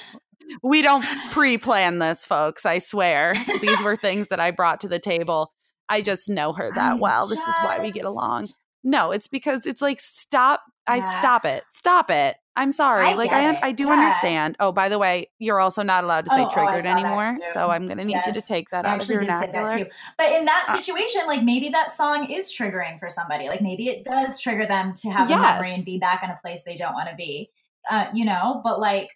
we 0.63 0.83
don't 0.83 1.07
pre-plan 1.31 2.01
this, 2.01 2.27
folks. 2.27 2.67
I 2.67 2.81
swear. 2.81 3.35
These 3.63 3.83
were 3.83 3.97
things 3.97 4.29
that 4.29 4.41
I 4.41 4.51
brought 4.51 4.81
to 4.81 4.89
the 4.89 4.99
table. 4.99 5.53
I 5.89 6.03
just 6.03 6.29
know 6.29 6.53
her 6.53 6.71
that 6.75 6.93
I'm 6.93 7.01
well. 7.01 7.29
Just... 7.29 7.41
This 7.41 7.49
is 7.49 7.61
why 7.63 7.79
we 7.81 7.91
get 7.91 8.05
along. 8.05 8.49
No, 8.83 9.11
it's 9.11 9.27
because 9.29 9.65
it's 9.65 9.81
like 9.81 10.01
stop. 10.01 10.61
I 10.87 11.01
stop 11.19 11.47
it. 11.47 11.65
Stop 11.73 12.11
it. 12.11 12.37
I'm 12.57 12.71
sorry. 12.71 13.07
I 13.07 13.15
like 13.15 13.33
I 13.33 13.59
I 13.63 13.73
do 13.73 13.85
yeah. 13.85 13.93
understand. 13.93 14.57
Oh, 14.61 14.71
by 14.71 14.89
the 14.89 14.99
way, 14.99 15.29
you're 15.39 15.59
also 15.59 15.83
not 15.83 16.05
allowed 16.05 16.25
to 16.27 16.31
say 16.31 16.43
oh, 16.43 16.49
oh 16.51 16.55
triggered 16.55 16.87
oh, 16.87 16.91
anymore. 16.91 17.39
So 17.53 17.71
I'm 17.71 17.87
going 17.87 17.99
to 17.99 18.05
need 18.05 18.13
yes. 18.13 18.27
you 18.27 18.33
to 18.35 18.43
take 18.43 18.71
that 18.71 18.87
I 18.87 18.91
out 18.91 19.03
of 19.03 19.09
your 19.09 19.21
vernacular. 19.21 19.89
But 20.17 20.33
in 20.33 20.45
that 20.45 20.67
uh 20.69 20.77
situation, 20.77 21.23
like 21.27 21.43
maybe 21.43 21.71
that 21.71 21.91
song 21.91 22.31
is 22.31 22.53
triggering 22.53 23.01
for 23.01 23.09
somebody. 23.09 23.49
Like 23.49 23.61
maybe 23.61 23.89
it 23.89 24.05
does 24.05 24.39
trigger 24.41 24.67
them 24.67 24.95
to 24.95 25.11
have 25.11 25.29
yes. 25.29 25.39
a 25.39 25.43
memory 25.43 25.75
and 25.75 25.85
be 25.85 25.99
back 25.99 26.23
in 26.23 26.31
a 26.31 26.39
place 26.43 26.63
they 26.63 26.77
don't 26.77 26.95
want 26.95 27.09
to 27.09 27.17
be. 27.17 27.51
Uh, 27.91 28.07
you 28.15 28.25
know, 28.25 28.61
but 28.65 28.81
like 28.81 29.11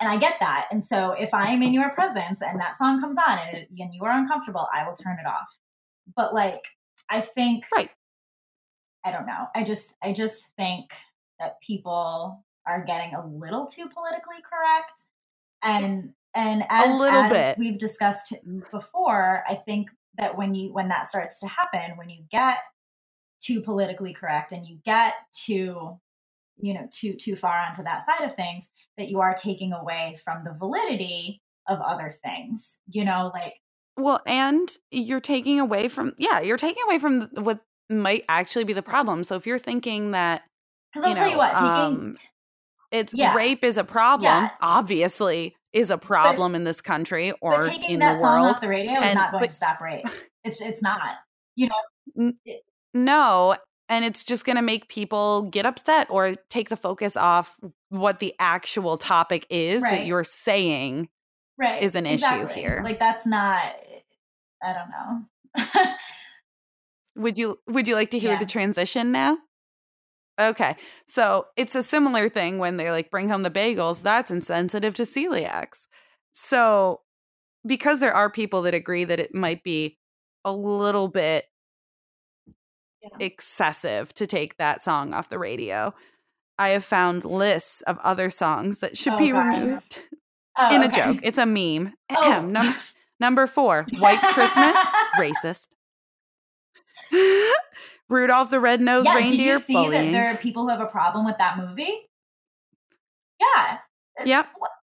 and 0.00 0.10
I 0.10 0.16
get 0.16 0.34
that. 0.40 0.66
And 0.70 0.82
so 0.84 1.12
if 1.12 1.32
I'm 1.32 1.62
in 1.62 1.72
your 1.72 1.90
presence 1.90 2.42
and 2.42 2.60
that 2.60 2.74
song 2.74 3.00
comes 3.00 3.16
on 3.16 3.38
and, 3.38 3.56
it, 3.56 3.68
and 3.78 3.94
you 3.94 4.04
are 4.04 4.12
uncomfortable, 4.12 4.66
I 4.74 4.86
will 4.86 4.94
turn 4.94 5.18
it 5.20 5.26
off. 5.26 5.56
But 6.16 6.34
like, 6.34 6.64
I 7.08 7.20
think, 7.20 7.64
right. 7.74 7.90
I 9.04 9.12
don't 9.12 9.26
know. 9.26 9.46
I 9.54 9.62
just, 9.62 9.94
I 10.02 10.12
just 10.12 10.54
think 10.56 10.90
that 11.38 11.60
people 11.60 12.44
are 12.66 12.84
getting 12.84 13.14
a 13.14 13.26
little 13.26 13.66
too 13.66 13.88
politically 13.88 14.42
correct. 14.42 15.02
And, 15.62 16.12
and 16.34 16.64
as, 16.68 16.94
a 16.94 16.98
little 16.98 17.20
as 17.20 17.32
bit. 17.32 17.58
we've 17.58 17.78
discussed 17.78 18.34
before, 18.70 19.44
I 19.48 19.54
think 19.54 19.88
that 20.18 20.36
when 20.36 20.54
you, 20.54 20.72
when 20.72 20.88
that 20.88 21.06
starts 21.06 21.40
to 21.40 21.48
happen, 21.48 21.96
when 21.96 22.10
you 22.10 22.24
get 22.30 22.58
too 23.40 23.60
politically 23.60 24.14
correct 24.14 24.52
and 24.52 24.66
you 24.66 24.78
get 24.84 25.14
too 25.32 25.98
you 26.58 26.74
know 26.74 26.86
too 26.90 27.14
too 27.14 27.36
far 27.36 27.58
onto 27.58 27.82
that 27.82 28.02
side 28.02 28.24
of 28.24 28.34
things 28.34 28.68
that 28.96 29.08
you 29.08 29.20
are 29.20 29.34
taking 29.34 29.72
away 29.72 30.16
from 30.24 30.44
the 30.44 30.52
validity 30.52 31.42
of 31.68 31.80
other 31.80 32.10
things 32.10 32.78
you 32.88 33.04
know 33.04 33.30
like 33.34 33.54
well 33.96 34.20
and 34.26 34.68
you're 34.90 35.20
taking 35.20 35.58
away 35.58 35.88
from 35.88 36.12
yeah 36.18 36.40
you're 36.40 36.56
taking 36.56 36.82
away 36.86 36.98
from 36.98 37.22
what 37.32 37.60
might 37.90 38.24
actually 38.28 38.64
be 38.64 38.72
the 38.72 38.82
problem 38.82 39.24
so 39.24 39.34
if 39.34 39.46
you're 39.46 39.58
thinking 39.58 40.12
that 40.12 40.42
because 40.94 41.04
i'll 41.04 41.10
know, 41.10 41.16
tell 41.16 41.30
you 41.30 41.36
what 41.36 41.52
taking 41.52 41.66
um, 41.66 42.14
it's 42.90 43.12
yeah. 43.14 43.34
rape 43.34 43.64
is 43.64 43.76
a 43.76 43.84
problem 43.84 44.24
yeah. 44.24 44.50
obviously 44.60 45.56
is 45.72 45.90
a 45.90 45.98
problem 45.98 46.52
but, 46.52 46.56
in 46.56 46.64
this 46.64 46.80
country 46.80 47.32
or 47.40 47.66
in 47.66 47.98
the 47.98 48.18
world 48.20 48.46
off 48.46 48.60
the 48.60 48.68
radio 48.68 48.94
and, 48.94 49.06
is 49.06 49.14
not 49.14 49.32
going 49.32 49.42
but, 49.42 49.50
to 49.50 49.56
stop 49.56 49.80
rape 49.80 50.06
it's 50.44 50.60
it's 50.60 50.82
not 50.82 51.00
you 51.56 51.68
know 51.68 52.32
it, 52.44 52.60
no 52.92 53.56
and 53.88 54.04
it's 54.04 54.24
just 54.24 54.46
going 54.46 54.56
to 54.56 54.62
make 54.62 54.88
people 54.88 55.42
get 55.42 55.66
upset 55.66 56.06
or 56.10 56.34
take 56.48 56.68
the 56.68 56.76
focus 56.76 57.16
off 57.16 57.56
what 57.90 58.18
the 58.20 58.34
actual 58.38 58.96
topic 58.96 59.46
is 59.50 59.82
right. 59.82 59.98
that 59.98 60.06
you're 60.06 60.24
saying 60.24 61.08
right. 61.58 61.82
is 61.82 61.94
an 61.94 62.06
exactly. 62.06 62.50
issue 62.50 62.60
here. 62.60 62.80
Like 62.84 62.98
that's 62.98 63.26
not 63.26 63.72
I 64.62 64.72
don't 64.72 64.90
know. 64.90 65.94
would 67.16 67.38
you 67.38 67.58
would 67.66 67.86
you 67.86 67.94
like 67.94 68.10
to 68.10 68.18
hear 68.18 68.32
yeah. 68.32 68.38
the 68.38 68.46
transition 68.46 69.12
now? 69.12 69.38
Okay. 70.40 70.74
So, 71.06 71.46
it's 71.56 71.74
a 71.74 71.82
similar 71.82 72.28
thing 72.28 72.58
when 72.58 72.76
they 72.76 72.90
like 72.90 73.10
bring 73.10 73.28
home 73.28 73.42
the 73.42 73.50
bagels, 73.50 74.02
that's 74.02 74.30
insensitive 74.30 74.94
to 74.94 75.02
celiacs. 75.02 75.86
So, 76.32 77.00
because 77.66 78.00
there 78.00 78.14
are 78.14 78.30
people 78.30 78.62
that 78.62 78.74
agree 78.74 79.04
that 79.04 79.20
it 79.20 79.34
might 79.34 79.62
be 79.62 79.98
a 80.44 80.52
little 80.52 81.08
bit 81.08 81.46
excessive 83.20 84.12
to 84.14 84.26
take 84.26 84.56
that 84.56 84.82
song 84.82 85.12
off 85.12 85.28
the 85.28 85.38
radio. 85.38 85.94
I 86.58 86.70
have 86.70 86.84
found 86.84 87.24
lists 87.24 87.80
of 87.82 87.98
other 87.98 88.30
songs 88.30 88.78
that 88.78 88.96
should 88.96 89.14
oh, 89.14 89.18
be 89.18 89.30
God. 89.30 89.46
removed. 89.46 89.98
Oh, 90.56 90.74
in 90.74 90.82
a 90.82 90.86
okay. 90.86 90.96
joke. 90.96 91.18
It's 91.22 91.38
a 91.38 91.46
meme. 91.46 91.94
Oh. 92.10 92.46
Num- 92.48 92.74
number 93.20 93.46
four, 93.46 93.86
White 93.98 94.20
Christmas, 94.20 94.76
racist. 95.18 95.68
Rudolph 98.08 98.50
the 98.50 98.60
Red-Nosed 98.60 99.06
yeah, 99.06 99.14
Reindeer. 99.14 99.36
Did 99.36 99.44
you 99.44 99.58
see 99.60 99.72
bullying. 99.72 100.06
that 100.06 100.12
there 100.12 100.30
are 100.30 100.36
people 100.36 100.64
who 100.64 100.70
have 100.70 100.80
a 100.80 100.86
problem 100.86 101.24
with 101.24 101.38
that 101.38 101.58
movie? 101.58 102.08
Yeah. 103.40 103.78
It's, 104.16 104.28
yep. 104.28 104.48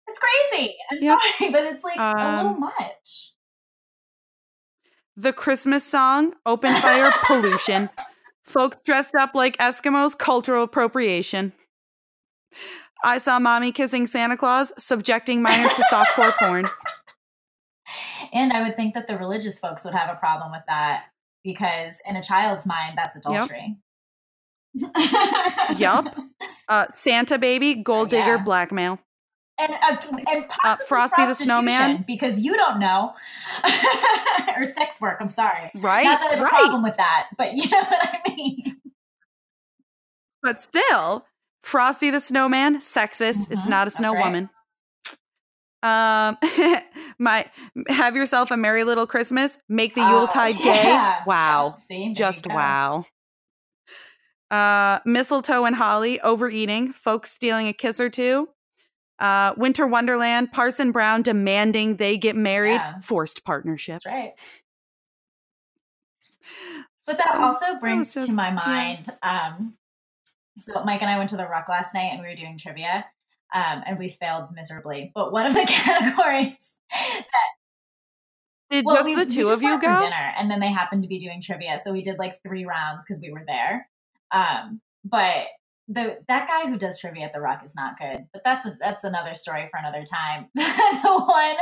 It's 0.08 0.18
crazy. 0.18 0.74
I'm 0.90 0.98
yep. 1.00 1.18
sorry, 1.38 1.50
but 1.52 1.62
it's 1.64 1.84
like 1.84 1.98
um, 1.98 2.16
a 2.16 2.36
little 2.36 2.52
um, 2.52 2.60
much. 2.60 3.32
The 5.16 5.32
Christmas 5.32 5.84
song, 5.84 6.34
Open 6.44 6.74
Fire 6.74 7.12
Pollution. 7.24 7.90
Folks 8.42 8.80
dressed 8.82 9.14
up 9.14 9.34
like 9.34 9.56
Eskimos, 9.58 10.18
cultural 10.18 10.64
appropriation. 10.64 11.52
I 13.04 13.18
saw 13.18 13.38
mommy 13.38 13.70
kissing 13.70 14.06
Santa 14.06 14.36
Claus, 14.36 14.72
subjecting 14.78 15.42
minors 15.42 15.72
to 15.72 15.84
softcore 15.90 16.36
porn. 16.38 16.68
And 18.32 18.52
I 18.52 18.62
would 18.62 18.76
think 18.76 18.94
that 18.94 19.06
the 19.06 19.16
religious 19.16 19.58
folks 19.60 19.84
would 19.84 19.94
have 19.94 20.10
a 20.10 20.18
problem 20.18 20.50
with 20.50 20.62
that 20.66 21.04
because, 21.44 22.00
in 22.06 22.16
a 22.16 22.22
child's 22.22 22.66
mind, 22.66 22.96
that's 22.96 23.16
adultery. 23.16 23.76
Yep. 24.76 25.78
yep. 25.78 26.16
Uh, 26.68 26.86
Santa 26.92 27.38
baby, 27.38 27.76
gold 27.76 28.10
digger, 28.10 28.34
yeah. 28.34 28.42
blackmail 28.42 28.98
and 29.58 29.72
uh, 29.72 29.96
and 30.32 30.44
uh, 30.64 30.76
Frosty 30.88 31.24
the 31.26 31.34
Snowman 31.34 32.04
because 32.06 32.40
you 32.40 32.54
don't 32.54 32.80
know 32.80 33.12
or 34.56 34.64
sex 34.64 35.00
work. 35.00 35.18
I'm 35.20 35.28
sorry, 35.28 35.70
right? 35.74 36.04
Not 36.04 36.20
that 36.20 36.32
I 36.32 36.34
have 36.34 36.44
right. 36.44 36.52
a 36.52 36.56
problem 36.56 36.82
with 36.82 36.96
that, 36.96 37.28
but 37.38 37.54
you 37.54 37.68
know 37.70 37.82
what 37.82 38.08
I 38.08 38.34
mean. 38.34 38.76
But 40.42 40.60
still, 40.60 41.26
Frosty 41.62 42.10
the 42.10 42.20
Snowman, 42.20 42.78
sexist. 42.78 43.38
Mm-hmm. 43.38 43.52
It's 43.52 43.68
not 43.68 43.86
a 43.86 43.90
snow 43.90 44.14
right. 44.14 44.24
woman. 44.24 44.50
Um, 45.84 46.38
my 47.18 47.46
have 47.88 48.16
yourself 48.16 48.50
a 48.50 48.56
merry 48.56 48.84
little 48.84 49.06
Christmas. 49.06 49.58
Make 49.68 49.94
the 49.94 50.00
oh, 50.00 50.10
Yuletide 50.10 50.58
yeah. 50.60 50.64
gay. 50.64 51.24
Wow, 51.26 51.76
See, 51.76 52.12
just 52.14 52.46
wow. 52.46 53.04
Uh, 54.50 55.00
mistletoe 55.04 55.64
and 55.64 55.76
holly, 55.76 56.20
overeating, 56.20 56.92
folks 56.92 57.32
stealing 57.32 57.68
a 57.68 57.72
kiss 57.72 58.00
or 58.00 58.08
two. 58.08 58.48
Uh, 59.18 59.52
Winter 59.56 59.86
Wonderland, 59.86 60.52
Parson 60.52 60.90
Brown 60.90 61.22
demanding 61.22 61.96
they 61.96 62.16
get 62.16 62.34
married, 62.34 62.74
yeah. 62.74 62.98
forced 62.98 63.44
partnership. 63.44 64.00
That's 64.04 64.06
right. 64.06 64.32
But 67.06 67.18
that 67.18 67.36
also 67.36 67.78
brings 67.78 68.14
just, 68.14 68.28
to 68.28 68.32
my 68.32 68.50
mind. 68.50 69.08
Yeah. 69.22 69.54
Um, 69.56 69.74
so 70.60 70.82
Mike 70.84 71.02
and 71.02 71.10
I 71.10 71.18
went 71.18 71.30
to 71.30 71.36
the 71.36 71.46
Rock 71.46 71.68
last 71.68 71.94
night, 71.94 72.10
and 72.12 72.22
we 72.22 72.28
were 72.28 72.34
doing 72.34 72.56
trivia, 72.56 73.04
um, 73.52 73.82
and 73.86 73.98
we 73.98 74.10
failed 74.10 74.48
miserably. 74.54 75.12
But 75.14 75.32
one 75.32 75.46
of 75.46 75.54
the 75.54 75.64
categories 75.68 76.76
that 76.90 77.50
did 78.70 78.84
well, 78.84 78.96
just 78.96 79.06
we, 79.06 79.14
the 79.14 79.26
two 79.26 79.50
of 79.50 79.62
you 79.62 79.80
go 79.80 79.98
dinner, 79.98 80.32
and 80.38 80.50
then 80.50 80.60
they 80.60 80.72
happened 80.72 81.02
to 81.02 81.08
be 81.08 81.18
doing 81.18 81.40
trivia, 81.42 81.78
so 81.82 81.92
we 81.92 82.02
did 82.02 82.18
like 82.18 82.42
three 82.42 82.64
rounds 82.64 83.04
because 83.04 83.20
we 83.20 83.30
were 83.30 83.44
there. 83.46 83.88
Um, 84.32 84.80
but 85.04 85.46
the 85.88 86.18
that 86.28 86.48
guy 86.48 86.68
who 86.68 86.78
does 86.78 86.98
trivia 86.98 87.26
at 87.26 87.32
the 87.32 87.40
Rock 87.40 87.62
is 87.64 87.76
not 87.76 87.98
good, 87.98 88.26
but 88.32 88.42
that's 88.44 88.66
a, 88.66 88.76
that's 88.80 89.04
another 89.04 89.34
story 89.34 89.68
for 89.70 89.78
another 89.78 90.04
time. 90.04 90.46
the 90.54 91.24
one 91.26 91.56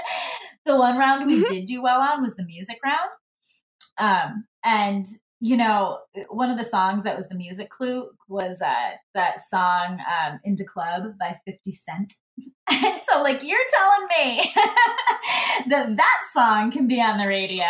the 0.64 0.76
one 0.76 0.96
round 0.96 1.26
we 1.26 1.38
mm-hmm. 1.42 1.52
did 1.52 1.66
do 1.66 1.82
well 1.82 2.00
on 2.00 2.22
was 2.22 2.36
the 2.36 2.44
music 2.44 2.78
round, 2.84 3.10
um, 3.98 4.44
and 4.64 5.06
you 5.42 5.56
know, 5.56 5.98
one 6.28 6.50
of 6.50 6.56
the 6.56 6.62
songs 6.62 7.02
that 7.02 7.16
was 7.16 7.28
the 7.28 7.34
music 7.34 7.68
clue 7.68 8.08
was 8.28 8.62
uh, 8.62 8.90
that 9.12 9.40
song 9.40 9.98
um, 9.98 10.38
"In 10.44 10.54
da 10.54 10.64
Club" 10.64 11.18
by 11.18 11.36
Fifty 11.44 11.72
Cent. 11.72 12.14
and 12.70 13.00
so, 13.02 13.24
like, 13.24 13.42
you're 13.42 13.58
telling 13.74 14.08
me 14.08 14.52
that 15.68 15.96
that 15.96 16.20
song 16.32 16.70
can 16.70 16.86
be 16.86 17.02
on 17.02 17.18
the 17.18 17.26
radio, 17.26 17.64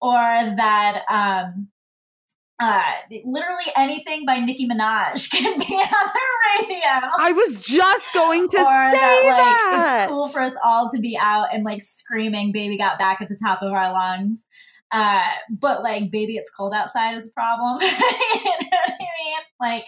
or 0.00 0.16
that 0.16 1.02
um, 1.10 1.68
uh, 2.58 2.92
literally 3.26 3.70
anything 3.76 4.24
by 4.24 4.38
Nicki 4.38 4.66
Minaj 4.66 5.30
can 5.30 5.58
be 5.58 5.74
on 5.74 6.10
the 6.14 6.64
radio. 6.64 7.10
I 7.18 7.32
was 7.32 7.62
just 7.62 8.08
going 8.14 8.48
to 8.48 8.56
or 8.56 8.62
say 8.62 8.96
that, 8.96 9.22
like, 9.26 9.82
that. 9.82 10.04
It's 10.04 10.12
cool 10.12 10.28
for 10.28 10.40
us 10.40 10.56
all 10.64 10.88
to 10.88 10.98
be 10.98 11.18
out 11.20 11.48
and 11.52 11.62
like 11.62 11.82
screaming 11.82 12.52
"Baby 12.52 12.78
Got 12.78 12.98
Back" 12.98 13.20
at 13.20 13.28
the 13.28 13.38
top 13.44 13.60
of 13.60 13.70
our 13.70 13.92
lungs. 13.92 14.46
Uh, 14.92 15.22
but 15.50 15.82
like, 15.82 16.10
baby, 16.10 16.36
it's 16.36 16.50
cold 16.50 16.72
outside 16.74 17.14
is 17.16 17.28
a 17.28 17.32
problem. 17.32 17.80
you 17.82 17.88
know 17.88 17.98
what 18.70 18.90
I 18.90 18.98
mean? 18.98 19.40
Like, 19.60 19.84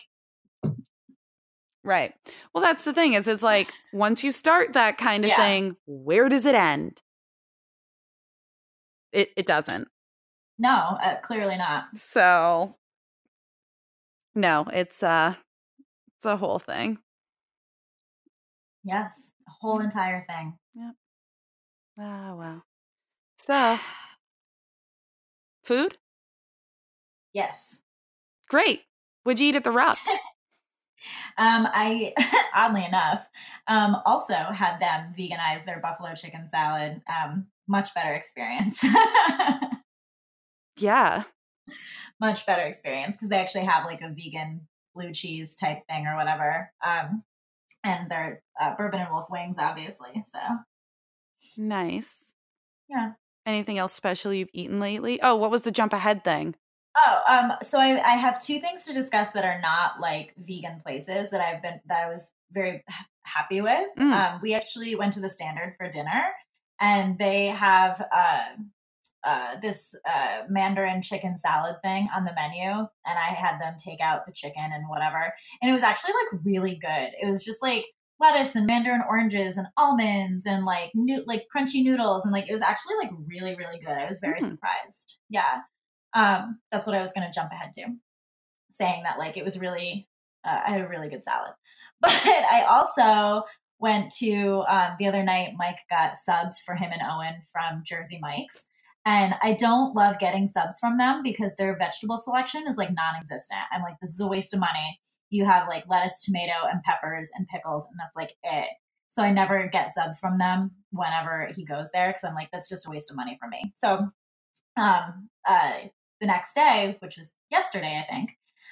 Right. 1.84 2.12
Well, 2.52 2.62
that's 2.62 2.84
the 2.84 2.92
thing 2.92 3.14
is 3.14 3.26
it's 3.28 3.42
like 3.54 3.70
once 3.92 4.22
you 4.24 4.32
start 4.32 4.72
that 4.74 4.98
kind 4.98 5.24
of 5.24 5.28
Yeah. 5.30 5.36
thing, 5.36 5.76
where 5.86 6.28
does 6.28 6.44
it 6.44 6.54
end? 6.54 7.00
It 9.12 9.30
it 9.36 9.46
doesn't. 9.46 9.88
no, 10.58 10.98
uh, 11.02 11.16
clearly 11.22 11.56
not. 11.56 11.84
So 11.96 12.76
no, 14.34 14.66
it's 14.72 15.02
uh 15.02 15.34
it's 16.16 16.26
a 16.26 16.36
whole 16.36 16.58
thing. 16.58 16.98
Yes, 18.84 19.14
a 19.46 19.50
whole 19.60 19.80
entire 19.80 20.24
thing. 20.28 20.58
Yep. 20.74 20.94
Ah, 21.98 22.34
well. 22.34 22.64
So, 23.46 23.78
food? 25.68 25.98
Yes. 27.34 27.80
Great. 28.48 28.82
What'd 29.22 29.38
you 29.38 29.48
eat 29.48 29.54
at 29.54 29.64
the 29.64 29.70
Rock? 29.70 29.98
Um, 31.38 31.68
I 31.72 32.12
oddly 32.54 32.84
enough 32.84 33.24
um, 33.68 33.98
also 34.04 34.34
had 34.34 34.80
them 34.80 35.14
veganize 35.16 35.64
their 35.64 35.78
buffalo 35.78 36.12
chicken 36.14 36.48
salad. 36.48 37.00
Um, 37.08 37.46
much 37.68 37.94
better 37.94 38.14
experience. 38.14 38.84
yeah. 40.76 41.22
much 42.20 42.44
better 42.46 42.62
experience 42.62 43.14
because 43.14 43.28
they 43.28 43.38
actually 43.38 43.64
have 43.64 43.84
like 43.84 44.00
a 44.00 44.08
vegan 44.08 44.66
blue 44.92 45.12
cheese 45.12 45.54
type 45.54 45.86
thing 45.88 46.06
or 46.06 46.16
whatever. 46.16 46.72
Um, 46.84 47.22
and 47.84 48.10
they're 48.10 48.42
uh, 48.60 48.74
bourbon 48.76 49.00
and 49.00 49.12
wolf 49.12 49.30
wings, 49.30 49.56
obviously. 49.58 50.24
So 50.24 50.40
Nice. 51.56 52.34
Yeah. 52.88 53.12
Anything 53.48 53.78
else 53.78 53.94
special 53.94 54.30
you've 54.30 54.50
eaten 54.52 54.78
lately? 54.78 55.22
Oh, 55.22 55.34
what 55.34 55.50
was 55.50 55.62
the 55.62 55.70
jump 55.70 55.94
ahead 55.94 56.22
thing? 56.22 56.54
Oh, 56.98 57.20
um, 57.26 57.52
so 57.62 57.80
I, 57.80 57.98
I 57.98 58.16
have 58.16 58.38
two 58.38 58.60
things 58.60 58.84
to 58.84 58.92
discuss 58.92 59.30
that 59.30 59.42
are 59.42 59.58
not 59.62 60.00
like 60.00 60.34
vegan 60.36 60.82
places 60.84 61.30
that 61.30 61.40
I've 61.40 61.62
been 61.62 61.80
that 61.86 62.04
I 62.04 62.10
was 62.10 62.34
very 62.52 62.84
happy 63.22 63.62
with. 63.62 63.88
Mm. 63.98 64.12
Um, 64.12 64.40
we 64.42 64.54
actually 64.54 64.94
went 64.96 65.14
to 65.14 65.20
the 65.20 65.30
Standard 65.30 65.76
for 65.78 65.88
dinner, 65.88 66.24
and 66.78 67.16
they 67.16 67.46
have 67.46 68.06
uh, 68.14 68.48
uh, 69.26 69.54
this 69.62 69.94
uh, 70.06 70.42
Mandarin 70.50 71.00
chicken 71.00 71.38
salad 71.38 71.76
thing 71.82 72.06
on 72.14 72.26
the 72.26 72.34
menu, 72.34 72.68
and 72.68 72.88
I 73.06 73.32
had 73.32 73.58
them 73.58 73.76
take 73.78 74.02
out 74.02 74.26
the 74.26 74.32
chicken 74.32 74.72
and 74.74 74.90
whatever, 74.90 75.32
and 75.62 75.70
it 75.70 75.72
was 75.72 75.82
actually 75.82 76.12
like 76.12 76.44
really 76.44 76.78
good. 76.78 77.12
It 77.18 77.30
was 77.30 77.42
just 77.42 77.62
like 77.62 77.86
lettuce 78.20 78.54
and 78.56 78.66
mandarin 78.66 79.02
oranges 79.08 79.56
and 79.56 79.66
almonds 79.76 80.46
and 80.46 80.64
like 80.64 80.90
new 80.94 81.22
like 81.26 81.46
crunchy 81.54 81.82
noodles 81.84 82.24
and 82.24 82.32
like 82.32 82.48
it 82.48 82.52
was 82.52 82.62
actually 82.62 82.96
like 83.02 83.10
really 83.26 83.54
really 83.56 83.78
good. 83.78 83.96
I 83.96 84.06
was 84.08 84.20
very 84.20 84.40
Mm. 84.40 84.48
surprised. 84.50 85.18
Yeah 85.30 85.62
um, 86.14 86.60
that's 86.72 86.86
what 86.86 86.96
I 86.96 87.02
was 87.02 87.12
going 87.12 87.26
to 87.26 87.34
jump 87.34 87.52
ahead 87.52 87.72
to, 87.74 87.86
saying 88.72 89.02
that 89.04 89.18
like 89.18 89.36
it 89.36 89.44
was 89.44 89.60
really, 89.60 90.08
uh, 90.46 90.60
I 90.66 90.70
had 90.72 90.80
a 90.80 90.88
really 90.88 91.08
good 91.08 91.24
salad. 91.24 91.52
But 92.00 92.12
I 92.12 92.62
also 92.68 93.44
went 93.80 94.12
to 94.18 94.64
um, 94.68 94.90
the 95.00 95.08
other 95.08 95.22
night. 95.24 95.54
Mike 95.58 95.78
got 95.90 96.16
subs 96.16 96.62
for 96.64 96.76
him 96.76 96.90
and 96.92 97.02
Owen 97.02 97.42
from 97.52 97.82
Jersey 97.84 98.18
Mike's, 98.20 98.66
and 99.04 99.34
I 99.42 99.54
don't 99.54 99.96
love 99.96 100.20
getting 100.20 100.46
subs 100.46 100.78
from 100.78 100.96
them 100.96 101.22
because 101.24 101.56
their 101.56 101.76
vegetable 101.76 102.16
selection 102.18 102.64
is 102.68 102.76
like 102.76 102.90
non-existent. 102.94 103.60
I'm 103.72 103.82
like, 103.82 103.96
this 104.00 104.10
is 104.10 104.20
a 104.20 104.28
waste 104.28 104.54
of 104.54 104.60
money. 104.60 105.00
You 105.30 105.44
have 105.44 105.68
like 105.68 105.84
lettuce, 105.88 106.22
tomato, 106.24 106.54
and 106.70 106.82
peppers 106.82 107.30
and 107.36 107.46
pickles, 107.48 107.86
and 107.90 107.98
that's 107.98 108.16
like 108.16 108.34
it. 108.42 108.68
So 109.10 109.22
I 109.22 109.32
never 109.32 109.68
get 109.72 109.90
subs 109.90 110.20
from 110.20 110.38
them 110.38 110.70
whenever 110.90 111.50
he 111.54 111.64
goes 111.64 111.90
there 111.92 112.08
because 112.08 112.24
I'm 112.24 112.34
like, 112.34 112.50
that's 112.52 112.68
just 112.68 112.86
a 112.86 112.90
waste 112.90 113.10
of 113.10 113.16
money 113.16 113.38
for 113.40 113.48
me. 113.48 113.72
So 113.76 114.08
um, 114.76 115.28
uh, 115.48 115.72
the 116.20 116.26
next 116.26 116.54
day, 116.54 116.96
which 117.00 117.16
was 117.16 117.30
yesterday, 117.50 118.02
I 118.02 118.12
think, 118.12 118.30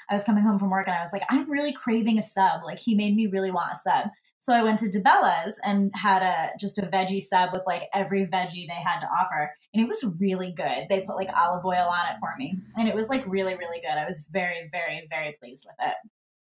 I 0.09 0.15
was 0.15 0.25
coming 0.25 0.45
home 0.45 0.59
from 0.59 0.71
work 0.71 0.87
and 0.87 0.97
I 0.97 1.01
was 1.01 1.13
like, 1.13 1.25
I'm 1.31 1.51
really 1.51 1.73
craving 1.73 2.19
a 2.19 2.23
sub. 2.23 2.63
Like 2.65 2.79
he 2.79 2.95
made 2.95 3.17
me 3.17 3.27
really 3.27 3.51
want 3.51 3.73
a 3.73 3.77
sub. 3.77 4.07
So 4.39 4.53
I 4.53 4.63
went 4.63 4.79
to 4.81 4.87
DeBella's 4.87 5.59
and 5.65 5.91
had 5.97 6.23
a 6.23 6.51
just 6.61 6.79
a 6.79 6.83
veggie 6.83 7.23
sub 7.23 7.51
with 7.53 7.63
like 7.67 7.85
every 7.93 8.27
veggie 8.27 8.69
they 8.69 8.83
had 8.85 9.01
to 9.01 9.07
offer. 9.07 9.53
And 9.75 9.83
it 9.83 9.89
was 9.89 10.05
really 10.21 10.53
good. 10.53 10.87
They 10.89 11.01
put 11.01 11.17
like 11.17 11.31
olive 11.37 11.65
oil 11.65 11.89
on 11.89 12.15
it 12.15 12.21
for 12.21 12.35
me. 12.39 12.57
And 12.77 12.87
it 12.87 12.95
was 12.95 13.09
like 13.09 13.25
really, 13.27 13.57
really 13.57 13.81
good. 13.81 13.99
I 13.99 14.07
was 14.07 14.27
very, 14.31 14.69
very, 14.71 15.09
very 15.11 15.37
pleased 15.41 15.67
with 15.67 15.89
it. 15.89 15.95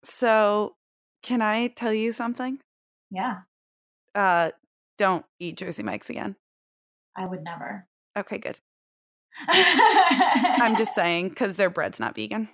So, 0.02 0.76
can 1.22 1.42
I 1.42 1.68
tell 1.68 1.92
you 1.92 2.12
something? 2.12 2.58
Yeah. 3.10 3.40
Uh 4.14 4.50
don't 4.98 5.24
eat 5.38 5.56
Jersey 5.56 5.82
Mike's 5.82 6.10
again. 6.10 6.36
I 7.16 7.24
would 7.26 7.42
never. 7.42 7.86
Okay, 8.16 8.38
good. 8.38 8.58
I'm 9.48 10.76
just 10.76 10.92
saying 10.94 11.34
cuz 11.34 11.56
their 11.56 11.70
bread's 11.70 12.00
not 12.00 12.14
vegan. 12.14 12.48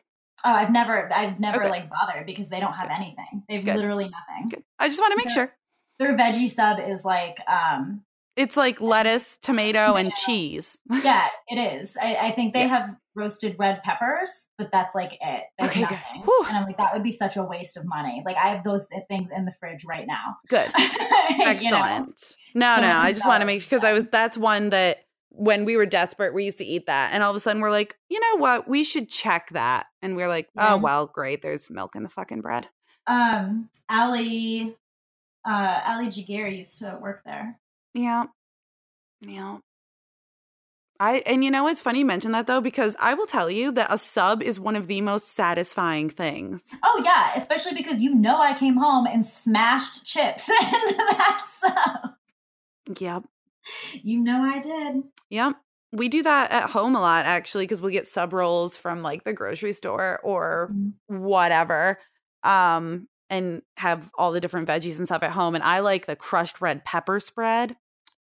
Oh, 0.45 0.53
I've 0.53 0.71
never 0.71 1.13
I've 1.13 1.41
never 1.41 1.63
Okay. 1.63 1.71
like 1.71 1.91
bothered 1.91 2.27
because 2.27 2.49
they 2.49 2.61
don't 2.61 2.75
have 2.75 2.91
anything. 2.91 3.43
They've 3.49 3.65
Good. 3.65 3.77
literally 3.77 4.05
nothing. 4.11 4.49
Good. 4.51 4.65
I 4.79 4.89
just 4.89 5.01
want 5.01 5.13
to 5.13 5.17
make 5.17 5.29
Yeah. 5.29 5.35
sure. 5.35 5.57
Their 5.99 6.17
veggie 6.17 6.51
sub 6.51 6.79
is 6.79 7.05
like 7.05 7.39
um 7.49 8.03
It's 8.37 8.57
like 8.57 8.81
lettuce, 8.81 9.39
tomato, 9.39 9.97
and 9.97 10.13
cheese. 10.15 10.79
yeah, 11.05 11.29
it 11.49 11.57
is. 11.57 11.97
I, 11.97 12.17
I 12.17 12.33
think 12.33 12.53
they 12.53 12.61
Yeah. 12.61 12.69
have 12.69 12.97
roasted 13.17 13.57
red 13.59 13.83
peppers, 13.83 14.47
but 14.59 14.71
that's 14.71 14.95
like 14.95 15.15
it. 15.15 15.43
There's 15.59 15.71
Okay, 15.71 15.81
good. 15.81 15.91
nothing. 15.91 16.23
And 16.49 16.57
I'm 16.57 16.65
like, 16.65 16.77
that 16.77 16.93
would 16.93 17.03
be 17.03 17.11
such 17.13 17.37
a 17.37 17.43
waste 17.43 17.77
of 17.77 17.85
money. 17.87 18.23
Like 18.25 18.37
I 18.37 18.49
have 18.55 18.63
those 18.63 18.87
things 19.09 19.31
in 19.35 19.45
the 19.47 19.53
fridge 19.59 19.85
right 19.85 20.07
now. 20.07 20.37
Good. 20.49 20.71
You 21.29 21.39
know? 21.39 21.83
Excellent. 21.83 22.37
No, 22.55 22.77
So 22.77 22.83
no, 22.83 22.97
I 22.99 23.13
just 23.13 23.27
want 23.27 23.41
to 23.41 23.47
make 23.47 23.61
sure 23.63 23.69
because 23.79 23.85
I 23.85 23.93
was 23.95 24.05
that's 24.05 24.39
one 24.39 24.71
that 24.71 24.99
when 25.31 25.65
we 25.65 25.77
were 25.77 25.85
desperate, 25.87 26.33
we 26.35 26.45
used 26.45 26.59
to 26.59 26.65
eat 26.65 26.87
that, 26.87 27.11
and 27.13 27.23
all 27.23 27.31
of 27.31 27.37
a 27.37 27.41
sudden 27.41 27.61
we're 27.61 27.71
like, 27.71 27.97
you 28.09 28.21
know 28.21 28.37
what, 28.41 28.69
we 28.69 28.85
should 28.85 29.09
check 29.09 29.49
that, 29.51 29.87
and 30.03 30.17
we're 30.17 30.29
like, 30.29 30.49
Yeah. 30.55 30.75
oh 30.75 30.77
well, 30.79 31.07
great, 31.07 31.43
there's 31.43 31.69
milk 31.69 31.97
in 31.97 32.05
the 32.05 32.09
fucking 32.09 32.43
bread. 32.43 32.69
Um, 33.09 33.69
Ali, 33.91 34.77
uh, 35.47 35.81
Ali 35.87 36.07
Jagir 36.07 36.57
used 36.57 36.79
to 36.79 36.97
work 37.03 37.23
there. 37.25 37.59
Yeah, 37.93 38.25
yeah. 39.21 39.59
I 41.01 41.23
and 41.27 41.45
you 41.45 41.51
know 41.51 41.67
it's 41.69 41.83
funny 41.83 42.01
you 42.01 42.05
mention 42.07 42.33
that 42.33 42.47
though 42.47 42.61
because 42.61 42.97
I 42.99 43.15
will 43.15 43.27
tell 43.27 43.51
you 43.51 43.71
that 43.73 43.93
a 43.93 43.99
sub 43.99 44.43
is 44.43 44.59
one 44.59 44.77
of 44.77 44.87
the 44.87 45.01
most 45.01 45.35
satisfying 45.35 46.09
things. 46.09 46.63
Oh 46.85 47.03
yeah, 47.05 47.33
especially 47.37 47.75
because 47.75 48.01
you 48.03 48.15
know 48.15 48.41
I 48.41 48.55
came 48.55 48.77
home 48.77 49.07
and 49.07 49.27
smashed 49.27 50.05
chips 50.07 50.49
into 50.63 50.95
that 50.97 51.45
sub. 51.49 52.11
Yep, 53.01 53.25
You 54.03 54.21
know 54.21 54.43
I 54.43 54.61
did. 54.61 55.03
yep. 55.31 55.57
We 55.93 56.09
do 56.09 56.23
that 56.25 56.51
at 56.51 56.71
home 56.71 56.95
a 56.95 57.01
lot 57.01 57.27
actually 57.27 57.65
because 57.65 57.81
we'll 57.81 57.93
get 57.93 58.07
sub 58.07 58.33
rolls 58.33 58.77
from 58.77 59.03
like 59.03 59.25
the 59.25 59.33
grocery 59.33 59.73
store 59.73 60.21
or 60.23 60.73
Mhm. 60.73 60.93
whatever 61.09 61.99
um 62.43 63.09
and 63.31 63.63
have 63.77 64.11
all 64.19 64.31
the 64.33 64.41
different 64.41 64.69
veggies 64.69 64.99
and 64.99 65.07
stuff 65.07 65.23
at 65.23 65.31
home 65.31 65.55
and 65.55 65.65
i 65.65 65.81
like 65.81 66.07
the 66.07 66.15
crushed 66.17 66.61
red 66.61 66.85
pepper 66.85 67.19
spread 67.19 67.77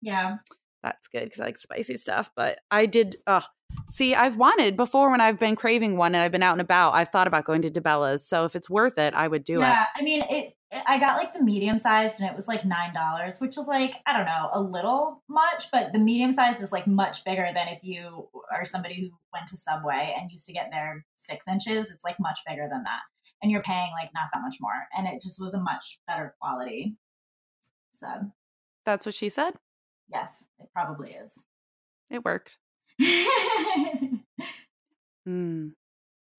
Yeah. 0.02 0.38
That's 0.84 1.08
good 1.08 1.26
because 1.26 1.40
i 1.40 1.46
like 1.46 1.58
spicy 1.58 1.98
stuff 1.98 2.30
but 2.36 2.60
i 2.70 2.86
did 2.86 3.18
uh 3.28 3.42
see 3.90 4.14
i've 4.16 4.38
wanted 4.38 4.76
before 4.76 5.10
when 5.12 5.22
i've 5.22 5.40
been 5.40 5.56
craving 5.56 5.98
one 5.98 6.14
and 6.16 6.24
i've 6.24 6.32
been 6.32 6.44
out 6.44 6.54
and 6.54 6.62
about 6.62 6.94
i've 6.94 7.10
thought 7.10 7.28
about 7.28 7.46
going 7.46 7.62
to 7.62 7.70
debella's 7.70 8.28
so 8.28 8.46
if 8.46 8.56
it's 8.56 8.70
worth 8.70 8.98
it 8.98 9.14
i 9.14 9.28
would 9.28 9.44
do 9.44 9.62
it. 9.62 9.66
yeah, 9.66 9.86
I 9.96 10.02
mean 10.02 10.24
it. 10.30 10.56
I 10.88 11.00
got 11.00 11.18
like 11.18 11.34
the 11.34 11.44
medium 11.44 11.78
sized, 11.78 12.22
and 12.22 12.30
it 12.30 12.36
was 12.36 12.48
like 12.48 12.64
nine 12.64 12.94
dollars, 12.94 13.42
which 13.42 13.58
is 13.58 13.68
like 13.68 13.96
I 14.06 14.14
don't 14.14 14.26
know, 14.26 14.50
a 14.54 14.62
little 14.62 15.22
much, 15.28 15.70
but 15.70 15.92
the 15.92 16.00
medium 16.00 16.32
size 16.32 16.62
is 16.62 16.72
like 16.72 16.88
much 16.88 17.26
bigger 17.26 17.50
than 17.54 17.68
if 17.68 17.84
you 17.84 18.30
are 18.50 18.64
somebody 18.64 18.96
who 18.96 19.10
went 19.34 19.48
to 19.48 19.58
Subway 19.58 20.16
and 20.18 20.32
used 20.32 20.48
to 20.48 20.54
get 20.54 20.70
their 20.72 21.06
six 21.18 21.46
inches. 21.46 21.92
It's 21.92 22.06
like 22.06 22.16
much 22.22 22.40
bigger 22.48 22.70
than 22.72 22.84
that, 22.84 23.02
and 23.42 23.52
you're 23.52 23.64
paying 23.64 23.92
like 23.92 24.12
not 24.14 24.30
that 24.34 24.42
much 24.42 24.56
more, 24.62 24.88
and 24.98 25.08
it 25.08 25.22
just 25.22 25.42
was 25.42 25.54
a 25.54 25.60
much 25.60 26.00
better 26.08 26.36
quality 26.40 26.96
sub. 27.92 28.32
that's 28.86 29.06
what 29.06 29.14
she 29.14 29.30
said 29.30 29.54
Yes, 30.12 30.46
it 30.60 30.68
probably 30.74 31.12
is. 31.12 31.34
it 32.10 32.24
worked 32.26 32.58
mm. 35.28 35.72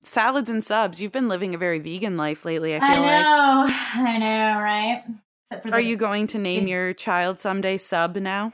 salads 0.03 0.51
and 0.51 0.63
subs 0.63 1.01
you've 1.01 1.13
been 1.13 1.29
living 1.29 1.55
a 1.55 1.59
very 1.59 1.79
vegan 1.79 2.17
life 2.17 2.45
lately 2.45 2.77
i 2.77 2.81
feel 2.81 2.89
I 2.89 2.99
like 2.99 3.23
know, 3.25 3.67
I 4.11 4.19
know, 4.19 4.61
right? 4.61 5.05
Except 5.45 5.63
for 5.63 5.71
the 5.71 5.77
are 5.77 5.81
you 5.81 5.97
going 5.97 6.27
to 6.29 6.39
name 6.39 6.67
your 6.67 6.93
child 6.93 7.41
someday 7.41 7.79
sub 7.79 8.17
now 8.17 8.53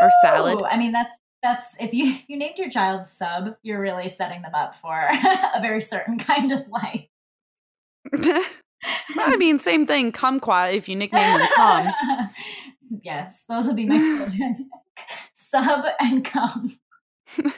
or 0.00 0.10
salad 0.22 0.58
Oh, 0.60 0.64
I 0.64 0.76
mean, 0.76 0.92
that's 0.92 1.16
That's 1.42 1.76
if 1.78 1.94
you 1.94 2.06
if 2.12 2.24
you 2.28 2.36
named 2.36 2.58
your 2.58 2.70
child 2.70 3.06
Sub, 3.06 3.56
you're 3.62 3.80
really 3.80 4.10
setting 4.10 4.42
them 4.42 4.54
up 4.54 4.74
for 4.74 4.92
a 5.54 5.60
very 5.60 5.80
certain 5.80 6.18
kind 6.18 6.52
of 6.52 6.66
life. 6.68 7.06
I 9.18 9.36
mean, 9.36 9.58
same 9.58 9.86
thing. 9.86 10.12
Kumquat 10.12 10.74
if 10.74 10.88
you 10.88 10.96
nickname 10.96 11.38
them 11.38 11.48
Cum. 11.54 11.92
Yes, 13.02 13.44
those 13.48 13.66
would 13.66 13.76
be 13.76 13.86
my 13.86 13.98
children. 13.98 14.70
Sub 15.34 15.84
and 16.00 16.24
come. 16.24 16.76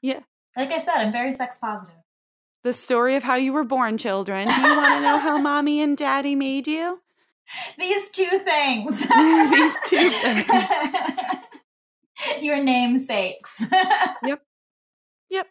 yeah. 0.00 0.20
Like 0.56 0.70
I 0.70 0.78
said, 0.78 0.94
I'm 0.96 1.12
very 1.12 1.32
sex 1.32 1.58
positive. 1.58 1.94
The 2.64 2.72
story 2.72 3.16
of 3.16 3.22
how 3.22 3.36
you 3.36 3.52
were 3.52 3.64
born, 3.64 3.98
children. 3.98 4.48
Do 4.48 4.54
you 4.54 4.76
want 4.76 4.94
to 4.94 5.00
know 5.00 5.18
how 5.18 5.38
mommy 5.40 5.80
and 5.80 5.96
daddy 5.96 6.34
made 6.34 6.66
you? 6.66 7.00
These 7.78 8.10
two 8.10 8.40
things. 8.44 8.98
These 9.00 9.76
two 9.86 10.10
things. 10.10 10.46
Your 12.40 12.62
namesakes. 12.62 13.64
yep. 14.24 14.42
Yep. 15.30 15.46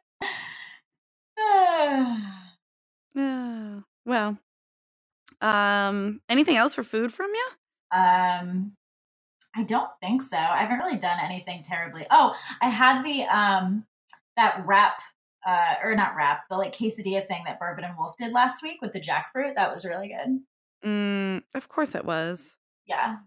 Uh, 1.39 2.19
well, 4.05 4.37
um, 5.41 6.21
anything 6.29 6.55
else 6.55 6.73
for 6.73 6.83
food 6.83 7.13
from 7.13 7.31
you? 7.33 7.47
Um, 7.91 8.73
I 9.55 9.63
don't 9.63 9.89
think 10.01 10.21
so. 10.21 10.37
I 10.37 10.61
haven't 10.61 10.79
really 10.79 10.97
done 10.97 11.17
anything 11.23 11.63
terribly. 11.63 12.05
Oh, 12.11 12.33
I 12.61 12.69
had 12.69 13.03
the 13.03 13.23
um 13.23 13.85
that 14.35 14.63
wrap 14.65 15.01
uh 15.47 15.75
or 15.83 15.95
not 15.95 16.15
wrap, 16.15 16.43
the 16.49 16.57
like 16.57 16.73
quesadilla 16.75 17.25
thing 17.27 17.43
that 17.45 17.59
Bourbon 17.59 17.85
and 17.85 17.97
Wolf 17.97 18.15
did 18.17 18.33
last 18.33 18.61
week 18.63 18.81
with 18.81 18.91
the 18.93 18.99
jackfruit. 18.99 19.55
That 19.55 19.73
was 19.73 19.85
really 19.85 20.09
good. 20.09 20.41
Mm, 20.89 21.43
of 21.53 21.69
course 21.69 21.95
it 21.95 22.03
was. 22.05 22.57
Yeah. 22.85 23.17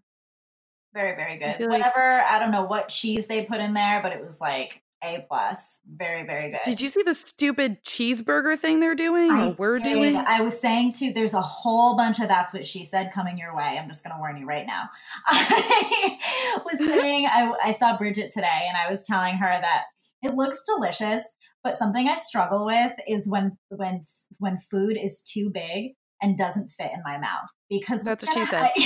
Very, 0.95 1.17
very 1.17 1.39
good. 1.39 1.61
like- 1.69 1.81
Whatever, 1.83 2.21
I 2.23 2.39
don't 2.39 2.51
know 2.51 2.65
what 2.65 2.89
cheese 2.89 3.27
they 3.27 3.45
put 3.45 3.61
in 3.61 3.73
there, 3.75 4.01
but 4.03 4.13
it 4.13 4.23
was 4.23 4.41
like 4.41 4.83
A 5.03 5.25
plus. 5.29 5.81
Very, 5.89 6.27
very 6.27 6.51
good. 6.51 6.61
Did 6.65 6.81
you 6.81 6.89
see 6.89 7.03
the 7.03 7.15
stupid 7.15 7.85
cheeseburger 7.85 8.59
thing 8.59 8.81
they're 8.81 8.97
doing 8.97 9.31
I 9.31 9.55
we're 9.57 9.79
did. 9.79 9.95
doing? 9.95 10.17
I 10.17 10.41
was 10.41 10.59
saying 10.59 10.93
too, 10.93 11.13
there's 11.13 11.35
a 11.35 11.41
whole 11.41 11.97
bunch 11.97 12.19
of 12.19 12.27
that's 12.27 12.53
what 12.53 12.67
she 12.67 12.85
said 12.85 13.13
coming 13.13 13.39
your 13.39 13.55
way. 13.55 13.79
I'm 13.81 13.89
just 13.89 14.03
going 14.03 14.15
to 14.15 14.19
warn 14.19 14.37
you 14.37 14.47
right 14.47 14.67
now. 14.67 14.89
I 15.27 16.59
was 16.65 16.79
saying, 16.87 17.27
I, 17.27 17.53
I 17.63 17.71
saw 17.73 17.97
Bridget 17.97 18.33
today 18.33 18.67
and 18.67 18.77
I 18.77 18.91
was 18.91 19.07
telling 19.07 19.37
her 19.37 19.59
that 19.61 19.83
it 20.23 20.35
looks 20.35 20.65
delicious, 20.65 21.23
but 21.63 21.77
something 21.77 22.09
I 22.09 22.17
struggle 22.17 22.67
with 22.67 22.93
is 23.07 23.29
when, 23.31 23.57
when, 23.69 24.03
when 24.39 24.59
food 24.59 24.97
is 25.01 25.23
too 25.23 25.51
big 25.53 25.93
and 26.21 26.37
doesn't 26.37 26.71
fit 26.73 26.91
in 26.95 27.03
my 27.05 27.19
mouth 27.19 27.51
because 27.69 28.03
That's 28.05 28.25
what 28.25 28.35
she 28.35 28.51
gonna- 28.51 28.71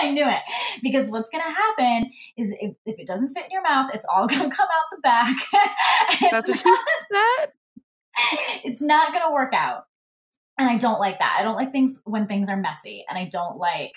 I 0.00 0.10
knew 0.10 0.24
it 0.28 0.42
because 0.82 1.10
what's 1.10 1.28
going 1.30 1.42
to 1.44 1.50
happen 1.50 2.10
is 2.36 2.54
if, 2.60 2.74
if 2.86 2.98
it 2.98 3.06
doesn't 3.06 3.30
fit 3.34 3.44
in 3.46 3.50
your 3.50 3.62
mouth, 3.62 3.90
it's 3.92 4.06
all 4.06 4.26
going 4.28 4.48
to 4.48 4.54
come 4.56 4.68
out 4.70 4.84
the 4.92 5.00
back. 5.02 5.36
That's 6.30 6.48
what 6.48 6.58
she 6.58 6.74
said. 7.12 7.52
it's 8.64 8.80
not 8.80 9.12
going 9.12 9.24
to 9.26 9.32
work 9.32 9.52
out. 9.54 9.84
And 10.56 10.68
I 10.68 10.76
don't 10.76 10.98
like 10.98 11.18
that. 11.20 11.36
I 11.38 11.42
don't 11.42 11.54
like 11.54 11.70
things 11.72 12.00
when 12.04 12.26
things 12.26 12.48
are 12.48 12.56
messy, 12.56 13.04
and 13.08 13.16
I 13.16 13.26
don't 13.26 13.58
like 13.58 13.92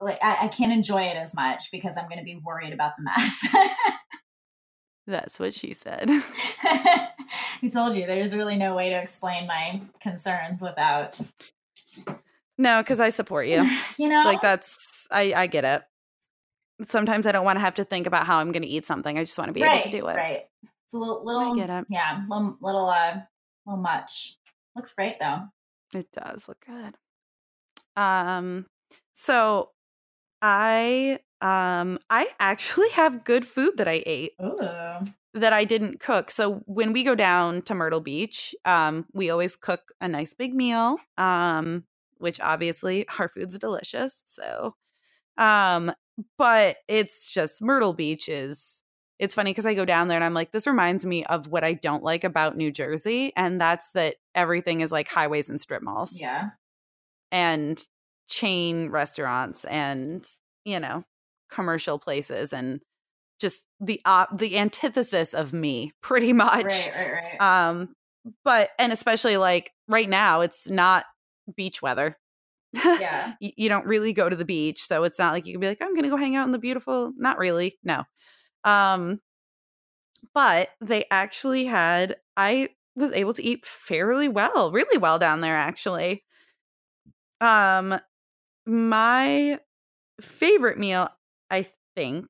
like 0.00 0.18
I, 0.22 0.44
I 0.46 0.48
can't 0.48 0.72
enjoy 0.72 1.02
it 1.02 1.16
as 1.16 1.34
much 1.34 1.70
because 1.72 1.96
I'm 1.96 2.04
going 2.08 2.18
to 2.18 2.24
be 2.24 2.36
worried 2.36 2.72
about 2.72 2.92
the 2.96 3.02
mess. 3.02 3.46
That's 5.08 5.40
what 5.40 5.54
she 5.54 5.74
said. 5.74 6.08
I 6.62 7.68
told 7.72 7.96
you 7.96 8.06
there's 8.06 8.36
really 8.36 8.56
no 8.56 8.76
way 8.76 8.90
to 8.90 8.94
explain 9.02 9.48
my 9.48 9.80
concerns 10.00 10.62
without 10.62 11.18
No, 12.58 12.82
because 12.82 13.00
I 13.00 13.10
support 13.10 13.46
you. 13.46 13.68
you 13.98 14.08
know 14.08 14.22
Like 14.24 14.42
that's 14.42 15.06
I 15.10 15.32
I 15.34 15.46
get 15.46 15.64
it. 15.64 15.82
Sometimes 16.88 17.26
I 17.26 17.32
don't 17.32 17.44
want 17.44 17.56
to 17.56 17.60
have 17.60 17.74
to 17.76 17.84
think 17.84 18.06
about 18.06 18.26
how 18.26 18.38
I'm 18.38 18.50
going 18.50 18.62
to 18.62 18.68
eat 18.68 18.86
something. 18.86 19.18
I 19.18 19.22
just 19.22 19.38
want 19.38 19.48
to 19.48 19.52
be 19.52 19.62
right, 19.62 19.80
able 19.80 19.84
to 19.84 19.90
do 19.90 20.06
it. 20.08 20.16
Right. 20.16 20.42
It's 20.62 20.94
a 20.94 20.98
little, 20.98 21.24
little 21.24 21.54
get 21.54 21.70
it. 21.70 21.86
yeah, 21.88 22.22
little, 22.28 22.56
little, 22.60 22.88
uh, 22.88 23.14
little 23.66 23.80
much. 23.80 24.36
Looks 24.74 24.94
great 24.94 25.16
though. 25.20 25.42
It 25.94 26.08
does 26.12 26.48
look 26.48 26.58
good. 26.66 26.94
Um 28.00 28.66
so 29.14 29.70
I 30.42 31.20
um 31.40 31.98
I 32.10 32.28
actually 32.40 32.90
have 32.90 33.24
good 33.24 33.46
food 33.46 33.78
that 33.78 33.88
I 33.88 34.02
ate 34.06 34.32
Ooh. 34.42 34.58
that 35.34 35.52
I 35.52 35.64
didn't 35.64 36.00
cook. 36.00 36.30
So 36.30 36.62
when 36.66 36.92
we 36.92 37.04
go 37.04 37.14
down 37.14 37.62
to 37.62 37.74
Myrtle 37.74 38.00
Beach, 38.00 38.54
um 38.64 39.06
we 39.14 39.30
always 39.30 39.56
cook 39.56 39.92
a 40.00 40.08
nice 40.08 40.34
big 40.34 40.54
meal. 40.54 40.98
Um 41.18 41.84
which 42.18 42.40
obviously 42.40 43.06
our 43.18 43.28
food's 43.28 43.58
delicious. 43.58 44.22
So 44.26 44.76
um 45.38 45.92
but 46.38 46.78
it's 46.88 47.30
just 47.30 47.62
Myrtle 47.62 47.94
Beach 47.94 48.28
is 48.28 48.82
it's 49.18 49.34
funny 49.36 49.52
because 49.52 49.66
I 49.66 49.74
go 49.74 49.84
down 49.84 50.08
there 50.08 50.16
and 50.16 50.24
I'm 50.24 50.34
like, 50.34 50.52
this 50.52 50.66
reminds 50.66 51.06
me 51.06 51.24
of 51.26 51.46
what 51.48 51.64
I 51.64 51.74
don't 51.74 52.02
like 52.02 52.24
about 52.24 52.56
New 52.56 52.72
Jersey, 52.72 53.32
and 53.36 53.60
that's 53.60 53.92
that 53.92 54.16
everything 54.34 54.80
is 54.80 54.90
like 54.92 55.08
highways 55.08 55.48
and 55.48 55.60
strip 55.60 55.82
malls 55.82 56.18
Yeah. 56.20 56.50
and 57.30 57.82
chain 58.28 58.88
restaurants 58.90 59.64
and 59.64 60.26
you 60.64 60.78
know 60.80 61.04
commercial 61.50 61.98
places 61.98 62.52
and 62.52 62.80
just 63.40 63.62
the 63.80 64.00
op- 64.04 64.38
the 64.38 64.56
antithesis 64.58 65.34
of 65.34 65.52
me 65.52 65.92
pretty 66.02 66.32
much 66.32 66.64
Right. 66.64 66.92
Right. 66.96 67.12
Right. 67.40 67.40
um 67.68 67.94
but 68.44 68.70
and 68.78 68.92
especially 68.92 69.36
like 69.36 69.72
right 69.88 70.08
now 70.08 70.40
it's 70.42 70.68
not 70.70 71.04
beach 71.56 71.82
weather 71.82 72.16
yeah. 72.72 73.34
you, 73.40 73.50
you 73.56 73.68
don't 73.68 73.86
really 73.86 74.12
go 74.12 74.28
to 74.28 74.36
the 74.36 74.44
beach 74.44 74.82
so 74.82 75.04
it's 75.04 75.18
not 75.18 75.32
like 75.32 75.46
you 75.46 75.52
can 75.52 75.60
be 75.60 75.66
like 75.66 75.82
i'm 75.82 75.94
gonna 75.94 76.08
go 76.08 76.16
hang 76.16 76.36
out 76.36 76.46
in 76.46 76.52
the 76.52 76.58
beautiful 76.58 77.12
not 77.16 77.38
really 77.38 77.78
no 77.84 78.04
um 78.64 79.20
but 80.34 80.70
they 80.80 81.04
actually 81.10 81.64
had 81.64 82.16
i 82.36 82.68
was 82.94 83.12
able 83.12 83.34
to 83.34 83.42
eat 83.42 83.64
fairly 83.66 84.28
well 84.28 84.70
really 84.70 84.98
well 84.98 85.18
down 85.18 85.40
there 85.40 85.56
actually 85.56 86.22
um 87.40 87.98
my 88.66 89.58
favorite 90.20 90.78
meal 90.78 91.08
i 91.50 91.66
think 91.96 92.26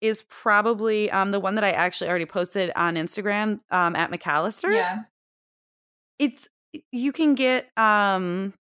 is 0.00 0.24
probably 0.28 1.10
um 1.10 1.30
the 1.30 1.40
one 1.40 1.54
that 1.54 1.64
i 1.64 1.70
actually 1.70 2.08
already 2.08 2.26
posted 2.26 2.72
on 2.76 2.96
instagram 2.96 3.60
um 3.70 3.94
at 3.96 4.10
McAlister's 4.10 4.74
Yeah. 4.74 4.98
it's 6.18 6.48
you 6.92 7.12
can 7.12 7.34
get 7.34 7.70
um 7.76 8.54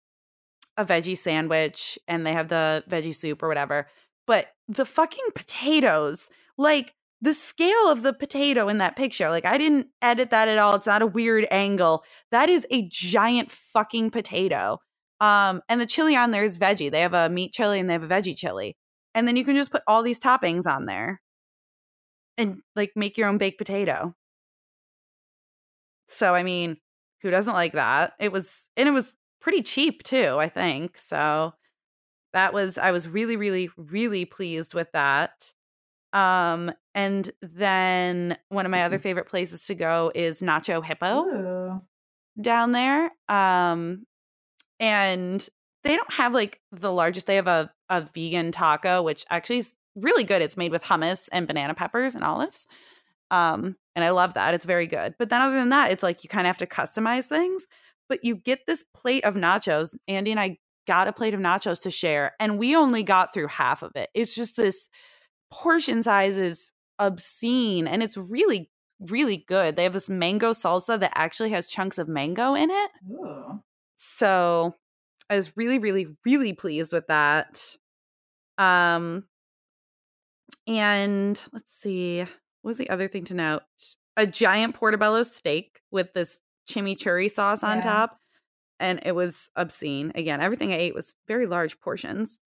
a 0.77 0.85
veggie 0.85 1.17
sandwich 1.17 1.97
and 2.07 2.25
they 2.25 2.33
have 2.33 2.49
the 2.49 2.83
veggie 2.89 3.15
soup 3.15 3.41
or 3.41 3.47
whatever 3.47 3.87
but 4.25 4.47
the 4.67 4.85
fucking 4.85 5.25
potatoes 5.33 6.29
like 6.57 6.93
the 7.21 7.33
scale 7.33 7.89
of 7.89 8.03
the 8.03 8.13
potato 8.13 8.67
in 8.67 8.77
that 8.79 8.95
picture 8.95 9.29
like 9.29 9.45
i 9.45 9.57
didn't 9.57 9.87
edit 10.01 10.29
that 10.31 10.47
at 10.47 10.57
all 10.57 10.75
it's 10.75 10.85
not 10.87 11.01
a 11.01 11.07
weird 11.07 11.47
angle 11.51 12.03
that 12.31 12.49
is 12.49 12.65
a 12.69 12.87
giant 12.89 13.49
fucking 13.51 14.11
potato 14.11 14.79
um 15.19 15.61
and 15.69 15.81
the 15.81 15.85
chili 15.85 16.15
on 16.15 16.31
there 16.31 16.43
is 16.43 16.57
veggie. 16.57 16.91
They 16.91 17.01
have 17.01 17.13
a 17.13 17.29
meat 17.29 17.53
chili 17.53 17.79
and 17.79 17.89
they 17.89 17.93
have 17.93 18.03
a 18.03 18.07
veggie 18.07 18.37
chili. 18.37 18.77
And 19.15 19.27
then 19.27 19.35
you 19.35 19.43
can 19.45 19.55
just 19.55 19.71
put 19.71 19.81
all 19.87 20.03
these 20.03 20.19
toppings 20.19 20.67
on 20.67 20.85
there 20.85 21.21
and 22.37 22.61
like 22.75 22.91
make 22.95 23.17
your 23.17 23.27
own 23.27 23.37
baked 23.37 23.57
potato. 23.57 24.13
So 26.07 26.33
i 26.35 26.43
mean 26.43 26.77
who 27.21 27.31
doesn't 27.31 27.53
like 27.53 27.73
that? 27.73 28.13
It 28.19 28.31
was 28.31 28.69
and 28.77 28.87
it 28.87 28.91
was 28.91 29.15
pretty 29.41 29.61
cheap 29.63 30.03
too 30.03 30.37
i 30.39 30.49
think. 30.49 30.97
So 30.97 31.53
that 32.33 32.53
was 32.53 32.77
i 32.77 32.91
was 32.91 33.07
really 33.07 33.35
really 33.35 33.69
really 33.77 34.25
pleased 34.25 34.73
with 34.73 34.91
that. 34.93 35.53
Um 36.13 36.71
and 36.95 37.31
then 37.41 38.37
one 38.49 38.65
of 38.65 38.71
my 38.71 38.83
other 38.83 38.99
favorite 38.99 39.27
places 39.27 39.65
to 39.67 39.75
go 39.75 40.11
is 40.15 40.41
nacho 40.41 40.83
hippo 40.83 41.25
Ooh. 41.25 41.81
down 42.41 42.71
there. 42.71 43.11
Um 43.29 44.05
and 44.79 45.47
they 45.83 45.95
don't 45.95 46.11
have 46.13 46.33
like 46.33 46.59
the 46.71 46.91
largest 46.91 47.27
they 47.27 47.35
have 47.35 47.47
a, 47.47 47.71
a 47.89 48.01
vegan 48.01 48.51
taco 48.51 49.01
which 49.01 49.25
actually 49.29 49.59
is 49.59 49.73
really 49.95 50.23
good. 50.23 50.41
It's 50.41 50.57
made 50.57 50.71
with 50.71 50.83
hummus 50.83 51.27
and 51.31 51.47
banana 51.47 51.73
peppers 51.73 52.15
and 52.15 52.23
olives 52.23 52.67
um 53.31 53.75
and 53.95 54.05
i 54.05 54.11
love 54.11 54.35
that. 54.35 54.53
It's 54.53 54.65
very 54.65 54.87
good. 54.87 55.15
But 55.17 55.29
then 55.29 55.41
other 55.41 55.55
than 55.55 55.69
that 55.69 55.91
it's 55.91 56.03
like 56.03 56.23
you 56.23 56.29
kind 56.29 56.45
of 56.47 56.49
have 56.49 56.57
to 56.59 56.67
customize 56.67 57.25
things 57.25 57.65
but 58.09 58.23
you 58.23 58.35
get 58.35 58.65
this 58.65 58.85
plate 58.95 59.25
of 59.25 59.35
nachos. 59.35 59.95
Andy 60.07 60.31
and 60.31 60.39
i 60.39 60.57
got 60.85 61.09
a 61.09 61.13
plate 61.13 61.33
of 61.33 61.39
nachos 61.39 61.81
to 61.81 61.91
share 61.91 62.33
and 62.39 62.57
we 62.57 62.75
only 62.75 63.03
got 63.03 63.33
through 63.33 63.47
half 63.47 63.83
of 63.83 63.91
it. 63.95 64.09
It's 64.13 64.33
just 64.33 64.55
this 64.55 64.89
portion 65.51 66.03
size 66.03 66.37
is 66.37 66.71
obscene 66.99 67.87
and 67.87 68.01
it's 68.01 68.17
really 68.17 68.69
really 68.99 69.45
good. 69.47 69.75
They 69.75 69.83
have 69.83 69.93
this 69.93 70.09
mango 70.09 70.51
salsa 70.51 70.99
that 70.99 71.11
actually 71.15 71.51
has 71.51 71.67
chunks 71.67 71.97
of 71.97 72.07
mango 72.07 72.55
in 72.55 72.69
it. 72.71 72.91
Ooh. 73.11 73.61
So 73.97 74.75
I 75.29 75.35
was 75.35 75.55
really, 75.57 75.79
really, 75.79 76.15
really 76.25 76.53
pleased 76.53 76.93
with 76.93 77.07
that. 77.07 77.61
Um, 78.57 79.25
and 80.65 81.41
let's 81.53 81.73
see, 81.73 82.19
what 82.21 82.29
was 82.63 82.77
the 82.77 82.89
other 82.89 83.07
thing 83.07 83.25
to 83.25 83.33
note? 83.33 83.63
A 84.15 84.25
giant 84.25 84.75
portobello 84.75 85.23
steak 85.23 85.81
with 85.91 86.13
this 86.13 86.39
chimichurri 86.69 87.29
sauce 87.29 87.63
on 87.63 87.77
Yeah. 87.77 87.83
top, 87.83 88.19
and 88.79 88.99
it 89.05 89.13
was 89.13 89.49
obscene. 89.55 90.11
Again, 90.15 90.41
everything 90.41 90.71
I 90.71 90.77
ate 90.77 90.95
was 90.95 91.13
very 91.27 91.45
large 91.45 91.79
portions. 91.79 92.39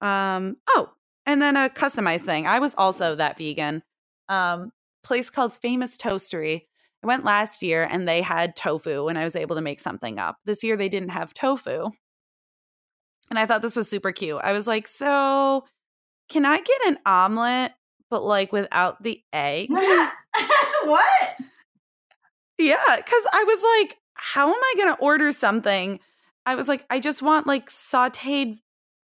Um, 0.00 0.56
oh, 0.68 0.92
and 1.26 1.42
then 1.42 1.56
a 1.56 1.68
customized 1.68 2.22
thing. 2.22 2.46
I 2.46 2.60
was 2.60 2.74
also 2.78 3.16
that 3.16 3.36
vegan. 3.36 3.82
Um, 4.28 4.72
place 5.02 5.28
called 5.30 5.52
Famous 5.52 5.96
Toastery. 5.96 6.67
I 7.02 7.06
went 7.06 7.24
last 7.24 7.62
year 7.62 7.86
and 7.88 8.08
they 8.08 8.22
had 8.22 8.56
tofu 8.56 9.08
and 9.08 9.18
I 9.18 9.24
was 9.24 9.36
able 9.36 9.56
to 9.56 9.62
make 9.62 9.80
something 9.80 10.18
up. 10.18 10.36
This 10.44 10.64
year 10.64 10.76
they 10.76 10.88
didn't 10.88 11.10
have 11.10 11.32
tofu. 11.34 11.90
And 13.30 13.38
I 13.38 13.46
thought 13.46 13.62
this 13.62 13.76
was 13.76 13.88
super 13.88 14.10
cute. 14.10 14.40
I 14.42 14.52
was 14.52 14.66
like, 14.66 14.88
so 14.88 15.64
can 16.28 16.44
I 16.44 16.58
get 16.60 16.86
an 16.86 16.98
omelet, 17.06 17.72
but 18.10 18.24
like 18.24 18.52
without 18.52 19.02
the 19.02 19.20
egg? 19.32 19.68
what? 20.84 21.36
Yeah, 22.58 22.76
because 22.96 23.26
I 23.32 23.44
was 23.46 23.86
like, 23.86 23.98
how 24.14 24.48
am 24.48 24.60
I 24.60 24.74
going 24.76 24.94
to 24.94 25.00
order 25.00 25.30
something? 25.32 26.00
I 26.44 26.54
was 26.56 26.66
like, 26.66 26.84
I 26.90 26.98
just 26.98 27.22
want 27.22 27.46
like 27.46 27.68
sauteed 27.70 28.58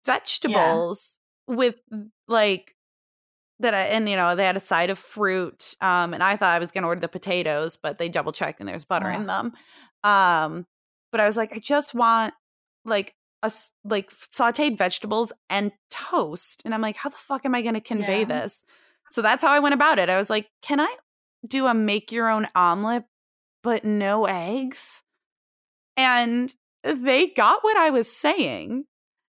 vegetables 0.05 1.17
yeah. 1.47 1.55
with 1.55 1.75
like 2.27 2.75
that 3.61 3.73
I, 3.73 3.83
and 3.83 4.07
you 4.09 4.15
know 4.15 4.35
they 4.35 4.45
had 4.45 4.57
a 4.57 4.61
side 4.61 4.89
of 4.89 4.99
fruit 4.99 5.75
um 5.81 6.13
and 6.13 6.23
i 6.23 6.35
thought 6.35 6.49
i 6.55 6.59
was 6.59 6.71
going 6.71 6.83
to 6.83 6.87
order 6.87 7.01
the 7.01 7.07
potatoes 7.07 7.77
but 7.77 7.97
they 7.97 8.09
double 8.09 8.31
checked 8.31 8.59
and 8.59 8.67
there's 8.67 8.85
butter 8.85 9.09
in 9.09 9.27
them. 9.27 9.53
Um 10.03 10.65
but 11.11 11.21
i 11.21 11.25
was 11.25 11.37
like 11.37 11.53
i 11.53 11.59
just 11.59 11.93
want 11.93 12.33
like 12.85 13.15
a 13.43 13.51
like 13.83 14.11
sauteed 14.11 14.77
vegetables 14.77 15.31
and 15.49 15.71
toast 15.89 16.61
and 16.65 16.73
i'm 16.73 16.81
like 16.81 16.95
how 16.95 17.09
the 17.09 17.17
fuck 17.17 17.45
am 17.45 17.55
i 17.55 17.61
going 17.61 17.75
to 17.75 17.81
convey 17.81 18.19
yeah. 18.19 18.25
this? 18.25 18.63
So 19.09 19.21
that's 19.21 19.43
how 19.43 19.51
i 19.51 19.59
went 19.59 19.75
about 19.75 19.99
it. 19.99 20.09
I 20.09 20.17
was 20.17 20.29
like 20.29 20.49
can 20.61 20.79
i 20.79 20.95
do 21.47 21.67
a 21.67 21.73
make 21.73 22.11
your 22.11 22.29
own 22.29 22.47
omelet 22.55 23.03
but 23.63 23.85
no 23.85 24.25
eggs? 24.25 25.03
And 25.97 26.53
they 26.83 27.27
got 27.27 27.63
what 27.63 27.77
i 27.77 27.91
was 27.91 28.11
saying 28.11 28.85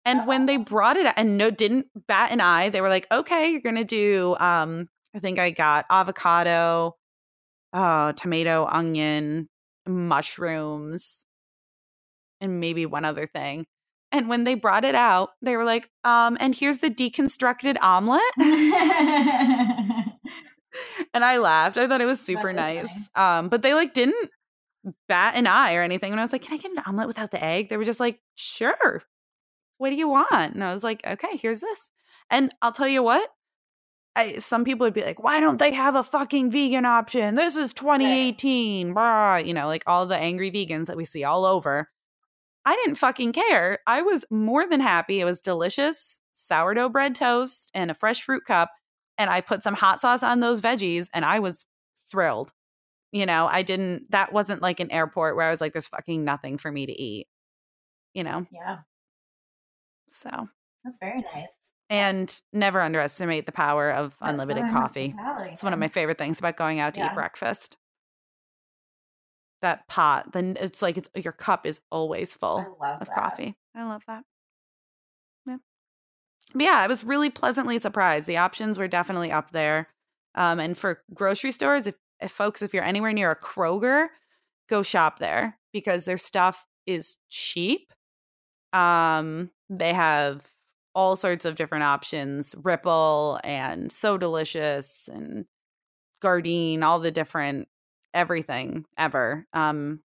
and 0.05 0.27
when 0.27 0.47
they 0.47 0.57
brought 0.57 0.97
it 0.97 1.07
out 1.07 1.15
and 1.17 1.39
no 1.39 1.51
didn't 1.51 1.87
bat 2.07 2.33
an 2.33 2.41
eye, 2.41 2.69
they 2.69 2.81
were 2.81 2.89
like, 2.89 3.07
"Okay, 3.11 3.51
you're 3.51 3.61
going 3.61 3.77
to 3.77 3.85
do 3.85 4.37
um 4.41 4.89
I 5.15 5.19
think 5.19 5.39
I 5.39 5.51
got 5.51 5.87
avocado, 5.91 6.97
uh 7.73 8.13
tomato, 8.13 8.67
onion, 8.71 9.49
mushrooms, 9.87 11.25
and 12.41 12.61
maybe 12.61 12.87
one 12.87 13.05
other 13.05 13.27
thing." 13.27 13.67
And 14.13 14.29
when 14.29 14.45
they 14.45 14.55
brought 14.55 14.85
it 14.85 14.95
out, 14.95 15.31
they 15.43 15.57
were 15.57 15.65
like, 15.65 15.91
um, 16.05 16.37
and 16.39 16.55
here's 16.55 16.79
the 16.79 16.89
deconstructed 16.89 17.77
omelet. 17.83 18.23
and 18.39 18.47
I 21.25 21.39
laughed. 21.39 21.79
I 21.79 21.89
thought 21.89 22.01
it 22.01 22.07
was 22.07 22.21
super 22.21 22.53
nice. 22.53 22.93
Um, 23.17 23.49
but 23.49 23.63
they 23.63 23.75
like 23.75 23.93
didn't 23.93 24.31
bat 25.09 25.35
an 25.37 25.49
eye 25.49 25.75
or 25.75 25.83
anything. 25.83 26.13
And 26.13 26.21
I 26.21 26.23
was 26.23 26.33
like, 26.33 26.43
can 26.43 26.55
I 26.55 26.59
get 26.59 26.71
an 26.71 26.85
omelet 26.87 27.09
without 27.09 27.33
the 27.33 27.45
egg? 27.45 27.71
They 27.71 27.77
were 27.77 27.83
just 27.83 27.99
like, 27.99 28.21
sure 28.37 29.03
what 29.85 29.91
do 29.91 29.97
you 29.97 30.09
want? 30.09 30.55
And 30.55 30.65
I 30.65 30.73
was 30.73 30.83
like, 30.83 31.07
okay, 31.07 31.37
here's 31.37 31.61
this. 31.61 31.91
And 32.31 32.51
I'll 32.63 32.73
tell 32.73 32.89
you 32.89 33.03
what, 33.03 33.29
I, 34.17 34.39
some 34.39 34.65
people 34.65 34.87
would 34.87 34.95
be 34.95 35.05
like, 35.05 35.23
why 35.23 35.41
don't 35.41 35.59
they 35.59 35.75
have 35.75 35.95
a 35.95 36.03
fucking 36.03 36.51
vegan 36.51 36.87
option? 36.87 37.35
This 37.35 37.55
is 37.55 37.75
2018, 37.75 38.95
blah, 38.95 39.37
you 39.37 39.53
know, 39.53 39.67
like 39.67 39.83
all 39.87 40.07
the 40.07 40.17
angry 40.17 40.51
vegans 40.51 40.87
that 40.87 40.97
we 40.97 41.05
see 41.05 41.23
all 41.23 41.45
over. 41.45 41.91
I 42.65 42.77
didn't 42.77 42.95
fucking 42.95 43.35
care. 43.35 43.79
I 43.87 44.01
was 44.01 44.25
more 44.31 44.67
than 44.67 44.81
happy. 44.81 45.21
It 45.21 45.27
was 45.27 45.43
delicious 45.43 46.19
sourdough 46.33 46.89
bread 46.89 47.15
toast 47.15 47.71
and 47.75 47.91
a 47.91 47.95
fresh 47.95 48.23
fruit 48.23 48.47
cup. 48.47 48.71
And 49.19 49.29
I 49.29 49.43
put 49.43 49.63
some 49.63 49.75
hot 49.75 50.01
sauce 50.01 50.23
on 50.23 50.41
those 50.41 50.63
veggies 50.63 51.09
and 51.13 51.27
I 51.27 51.41
was 51.41 51.67
thrilled. 52.11 52.53
You 53.13 53.27
know, 53.27 53.47
I 53.51 53.61
didn't, 53.61 54.11
that 54.13 54.33
wasn't 54.33 54.63
like 54.63 54.81
an 54.81 54.91
airport 54.91 55.37
where 55.37 55.47
I 55.47 55.51
was 55.51 55.61
like, 55.61 55.75
there's 55.75 55.89
fucking 55.89 56.25
nothing 56.25 56.57
for 56.57 56.73
me 56.73 56.87
to 56.87 56.93
eat. 56.99 57.27
You 58.15 58.25
know? 58.25 58.47
Yeah. 58.51 58.79
So 60.09 60.49
that's 60.85 60.99
very 60.99 61.23
nice. 61.35 61.53
And 61.91 62.41
never 62.53 62.81
underestimate 62.81 63.47
the 63.47 63.53
power 63.53 63.91
of 63.91 64.17
that's 64.21 64.33
unlimited 64.33 64.71
coffee. 64.71 65.15
It's 65.51 65.63
one 65.63 65.73
of 65.73 65.79
my 65.79 65.89
favorite 65.89 66.19
things 66.19 66.39
about 66.39 66.57
going 66.57 66.81
out 66.81 66.95
to 66.95 67.01
yeah. 67.01 67.11
eat 67.11 67.15
breakfast. 67.15 67.77
That 69.63 69.87
pot, 69.89 70.33
then 70.33 70.57
it's 70.61 70.83
like 70.83 70.97
it's 70.97 71.09
your 71.15 71.33
cup 71.33 71.67
is 71.67 71.81
always 71.91 72.35
full 72.35 72.59
of 72.83 73.07
that. 73.07 73.15
coffee. 73.15 73.57
I 73.75 73.85
love 73.85 74.03
that. 74.07 74.25
Yeah. 75.47 75.57
But 76.53 76.63
yeah, 76.63 76.79
I 76.79 76.87
was 76.87 77.05
really 77.05 77.31
pleasantly 77.31 77.79
surprised. 77.79 78.27
The 78.27 78.39
options 78.39 78.79
were 78.79 78.89
definitely 78.89 79.33
up 79.33 79.53
there. 79.53 79.89
Um, 80.35 80.61
and 80.61 80.77
for 80.77 81.03
grocery 81.13 81.53
stores, 81.53 81.87
if, 81.87 81.95
if 82.21 82.31
folks, 82.31 82.61
if 82.61 82.75
you're 82.75 82.83
anywhere 82.85 83.13
near 83.13 83.31
a 83.31 83.37
Kroger, 83.37 84.09
go 84.69 84.83
shop 84.83 85.19
there 85.19 85.59
because 85.73 86.05
their 86.05 86.19
stuff 86.19 86.67
is 86.87 87.17
cheap. 87.31 87.93
Um, 88.75 89.51
they 89.71 89.95
have 89.95 90.45
all 90.95 91.17
sorts 91.17 91.45
of 91.45 91.57
different 91.57 91.85
options 91.85 92.55
Ripple 92.63 93.41
and 93.43 93.91
So 93.91 94.19
Delicious 94.19 95.09
and 95.13 95.47
Gardein, 96.23 96.83
all 96.83 97.01
the 97.01 97.11
different 97.11 97.69
everything 98.13 98.85
ever. 98.97 99.47
Um, 99.53 100.01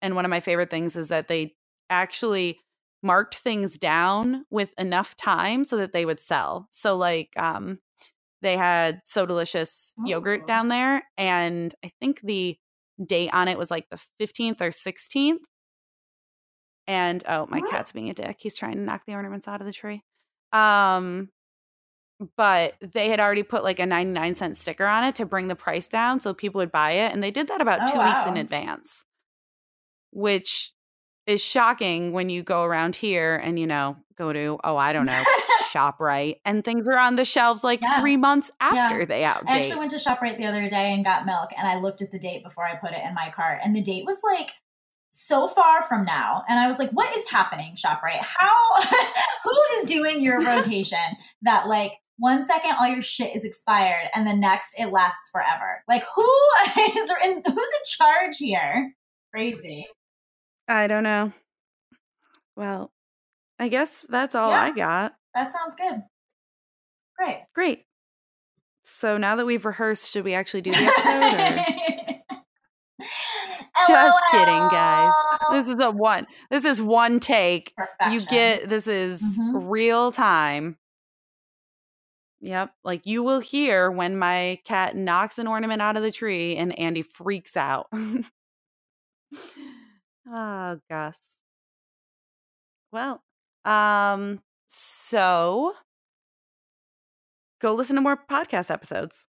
and 0.00 0.14
one 0.14 0.24
of 0.24 0.30
my 0.30 0.40
favorite 0.40 0.70
things 0.70 0.96
is 0.96 1.08
that 1.08 1.28
they 1.28 1.54
actually 1.90 2.58
marked 3.02 3.36
things 3.36 3.76
down 3.76 4.44
with 4.50 4.70
enough 4.78 5.16
time 5.16 5.64
so 5.64 5.76
that 5.76 5.92
they 5.92 6.04
would 6.04 6.20
sell. 6.20 6.68
So, 6.70 6.96
like, 6.96 7.30
um, 7.36 7.78
they 8.42 8.56
had 8.56 9.00
So 9.04 9.26
Delicious 9.26 9.94
yogurt 10.04 10.42
oh. 10.44 10.46
down 10.46 10.68
there, 10.68 11.02
and 11.16 11.74
I 11.84 11.90
think 12.00 12.20
the 12.22 12.56
date 13.04 13.30
on 13.32 13.48
it 13.48 13.58
was 13.58 13.70
like 13.70 13.86
the 13.90 14.00
15th 14.20 14.60
or 14.60 14.70
16th. 14.70 15.38
And 16.88 17.22
oh, 17.28 17.46
my 17.50 17.60
what? 17.60 17.70
cat's 17.70 17.92
being 17.92 18.08
a 18.08 18.14
dick. 18.14 18.38
He's 18.40 18.56
trying 18.56 18.76
to 18.76 18.80
knock 18.80 19.02
the 19.06 19.12
ornaments 19.12 19.46
out 19.46 19.60
of 19.60 19.66
the 19.66 19.72
tree. 19.74 20.02
Um, 20.52 21.28
but 22.36 22.74
they 22.80 23.10
had 23.10 23.20
already 23.20 23.42
put 23.42 23.62
like 23.62 23.78
a 23.78 23.86
99 23.86 24.34
cent 24.34 24.56
sticker 24.56 24.86
on 24.86 25.04
it 25.04 25.14
to 25.16 25.26
bring 25.26 25.48
the 25.48 25.54
price 25.54 25.86
down 25.86 26.18
so 26.18 26.32
people 26.32 26.60
would 26.60 26.72
buy 26.72 26.92
it. 26.92 27.12
And 27.12 27.22
they 27.22 27.30
did 27.30 27.48
that 27.48 27.60
about 27.60 27.80
oh, 27.82 27.92
two 27.92 27.98
wow. 27.98 28.14
weeks 28.14 28.26
in 28.26 28.38
advance, 28.38 29.04
which 30.12 30.72
is 31.26 31.44
shocking 31.44 32.12
when 32.12 32.30
you 32.30 32.42
go 32.42 32.64
around 32.64 32.96
here 32.96 33.36
and, 33.36 33.58
you 33.58 33.66
know, 33.66 33.98
go 34.16 34.32
to, 34.32 34.58
oh, 34.64 34.78
I 34.78 34.94
don't 34.94 35.06
know, 35.06 35.22
ShopRite 35.70 36.36
and 36.46 36.64
things 36.64 36.88
are 36.88 36.96
on 36.96 37.16
the 37.16 37.24
shelves 37.26 37.62
like 37.62 37.82
yeah. 37.82 38.00
three 38.00 38.16
months 38.16 38.50
after 38.60 39.00
yeah. 39.00 39.04
they 39.04 39.20
outdate. 39.20 39.48
I 39.48 39.58
actually 39.58 39.78
went 39.78 39.90
to 39.90 39.98
ShopRite 39.98 40.38
the 40.38 40.46
other 40.46 40.66
day 40.70 40.94
and 40.94 41.04
got 41.04 41.26
milk 41.26 41.50
and 41.56 41.68
I 41.68 41.78
looked 41.78 42.00
at 42.00 42.10
the 42.10 42.18
date 42.18 42.42
before 42.42 42.64
I 42.64 42.76
put 42.76 42.92
it 42.92 43.00
in 43.06 43.14
my 43.14 43.30
cart 43.30 43.60
and 43.62 43.76
the 43.76 43.82
date 43.82 44.06
was 44.06 44.18
like 44.24 44.52
so 45.10 45.48
far 45.48 45.82
from 45.82 46.04
now. 46.04 46.44
And 46.48 46.58
I 46.58 46.66
was 46.66 46.78
like, 46.78 46.90
what 46.90 47.16
is 47.16 47.28
happening, 47.28 47.74
ShopRite? 47.74 48.20
How, 48.20 48.82
who 49.44 49.58
is 49.76 49.84
doing 49.84 50.20
your 50.20 50.40
rotation 50.44 50.98
that 51.42 51.66
like 51.66 51.92
one 52.18 52.44
second 52.44 52.72
all 52.78 52.88
your 52.88 53.02
shit 53.02 53.34
is 53.34 53.44
expired 53.44 54.08
and 54.14 54.26
the 54.26 54.34
next 54.34 54.74
it 54.78 54.92
lasts 54.92 55.30
forever? 55.30 55.82
Like 55.88 56.04
who 56.14 56.28
is 56.66 57.10
in, 57.24 57.42
who's 57.44 57.46
in 57.46 57.84
charge 57.86 58.36
here? 58.38 58.94
Crazy. 59.32 59.86
I 60.68 60.86
don't 60.86 61.04
know. 61.04 61.32
Well, 62.56 62.92
I 63.58 63.68
guess 63.68 64.04
that's 64.08 64.34
all 64.34 64.50
yeah, 64.50 64.62
I 64.62 64.70
got. 64.72 65.14
That 65.34 65.52
sounds 65.52 65.74
good. 65.76 66.02
Great. 67.16 67.38
Great. 67.54 67.84
So 68.84 69.18
now 69.18 69.36
that 69.36 69.46
we've 69.46 69.64
rehearsed, 69.64 70.10
should 70.10 70.24
we 70.24 70.34
actually 70.34 70.62
do 70.62 70.70
the 70.70 70.78
episode? 70.78 71.64
Just 73.86 74.18
kidding, 74.30 74.68
guys. 74.70 75.12
This 75.52 75.68
is 75.68 75.80
a 75.80 75.90
one. 75.90 76.26
This 76.50 76.64
is 76.64 76.82
one 76.82 77.20
take. 77.20 77.74
Perfection. 77.76 78.12
You 78.12 78.26
get 78.26 78.68
this 78.68 78.86
is 78.86 79.22
mm-hmm. 79.22 79.68
real 79.68 80.12
time. 80.12 80.76
Yep. 82.40 82.72
Like 82.84 83.06
you 83.06 83.22
will 83.22 83.40
hear 83.40 83.90
when 83.90 84.16
my 84.16 84.60
cat 84.64 84.96
knocks 84.96 85.38
an 85.38 85.46
ornament 85.46 85.82
out 85.82 85.96
of 85.96 86.02
the 86.02 86.12
tree 86.12 86.56
and 86.56 86.78
Andy 86.78 87.02
freaks 87.02 87.56
out. 87.56 87.88
oh, 90.28 90.78
Gus. 90.88 91.18
Well, 92.92 93.22
um, 93.64 94.40
so 94.68 95.74
go 97.60 97.74
listen 97.74 97.96
to 97.96 98.02
more 98.02 98.16
podcast 98.16 98.70
episodes 98.70 99.26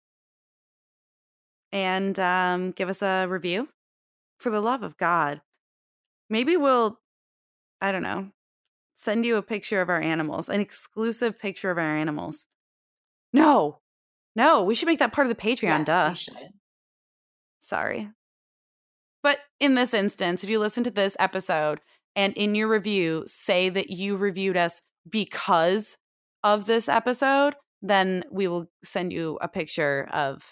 and 1.72 2.18
um, 2.18 2.70
give 2.70 2.88
us 2.88 3.02
a 3.02 3.26
review 3.26 3.68
for 4.42 4.50
the 4.50 4.60
love 4.60 4.82
of 4.82 4.98
God. 4.98 5.40
Maybe 6.28 6.56
we'll, 6.56 6.98
I 7.80 7.92
don't 7.92 8.02
know, 8.02 8.30
send 8.94 9.24
you 9.24 9.36
a 9.36 9.42
picture 9.42 9.80
of 9.80 9.88
our 9.88 10.00
animals, 10.00 10.48
an 10.48 10.60
exclusive 10.60 11.38
picture 11.38 11.70
of 11.70 11.78
our 11.78 11.96
animals. 11.96 12.46
No, 13.32 13.80
no, 14.36 14.64
we 14.64 14.74
should 14.74 14.86
make 14.86 14.98
that 14.98 15.12
part 15.12 15.26
of 15.26 15.34
the 15.34 15.42
Patreon. 15.42 15.86
Yes, 15.86 16.26
duh. 16.26 16.34
Sorry. 17.60 18.10
But 19.22 19.38
in 19.60 19.74
this 19.74 19.94
instance, 19.94 20.42
if 20.42 20.50
you 20.50 20.58
listen 20.58 20.84
to 20.84 20.90
this 20.90 21.16
episode 21.20 21.80
and 22.16 22.34
in 22.36 22.54
your 22.54 22.68
review 22.68 23.24
say 23.26 23.68
that 23.68 23.90
you 23.90 24.16
reviewed 24.16 24.56
us 24.56 24.80
because 25.08 25.96
of 26.42 26.66
this 26.66 26.88
episode, 26.88 27.54
then 27.80 28.24
we 28.30 28.48
will 28.48 28.66
send 28.82 29.12
you 29.12 29.38
a 29.40 29.48
picture 29.48 30.08
of 30.12 30.42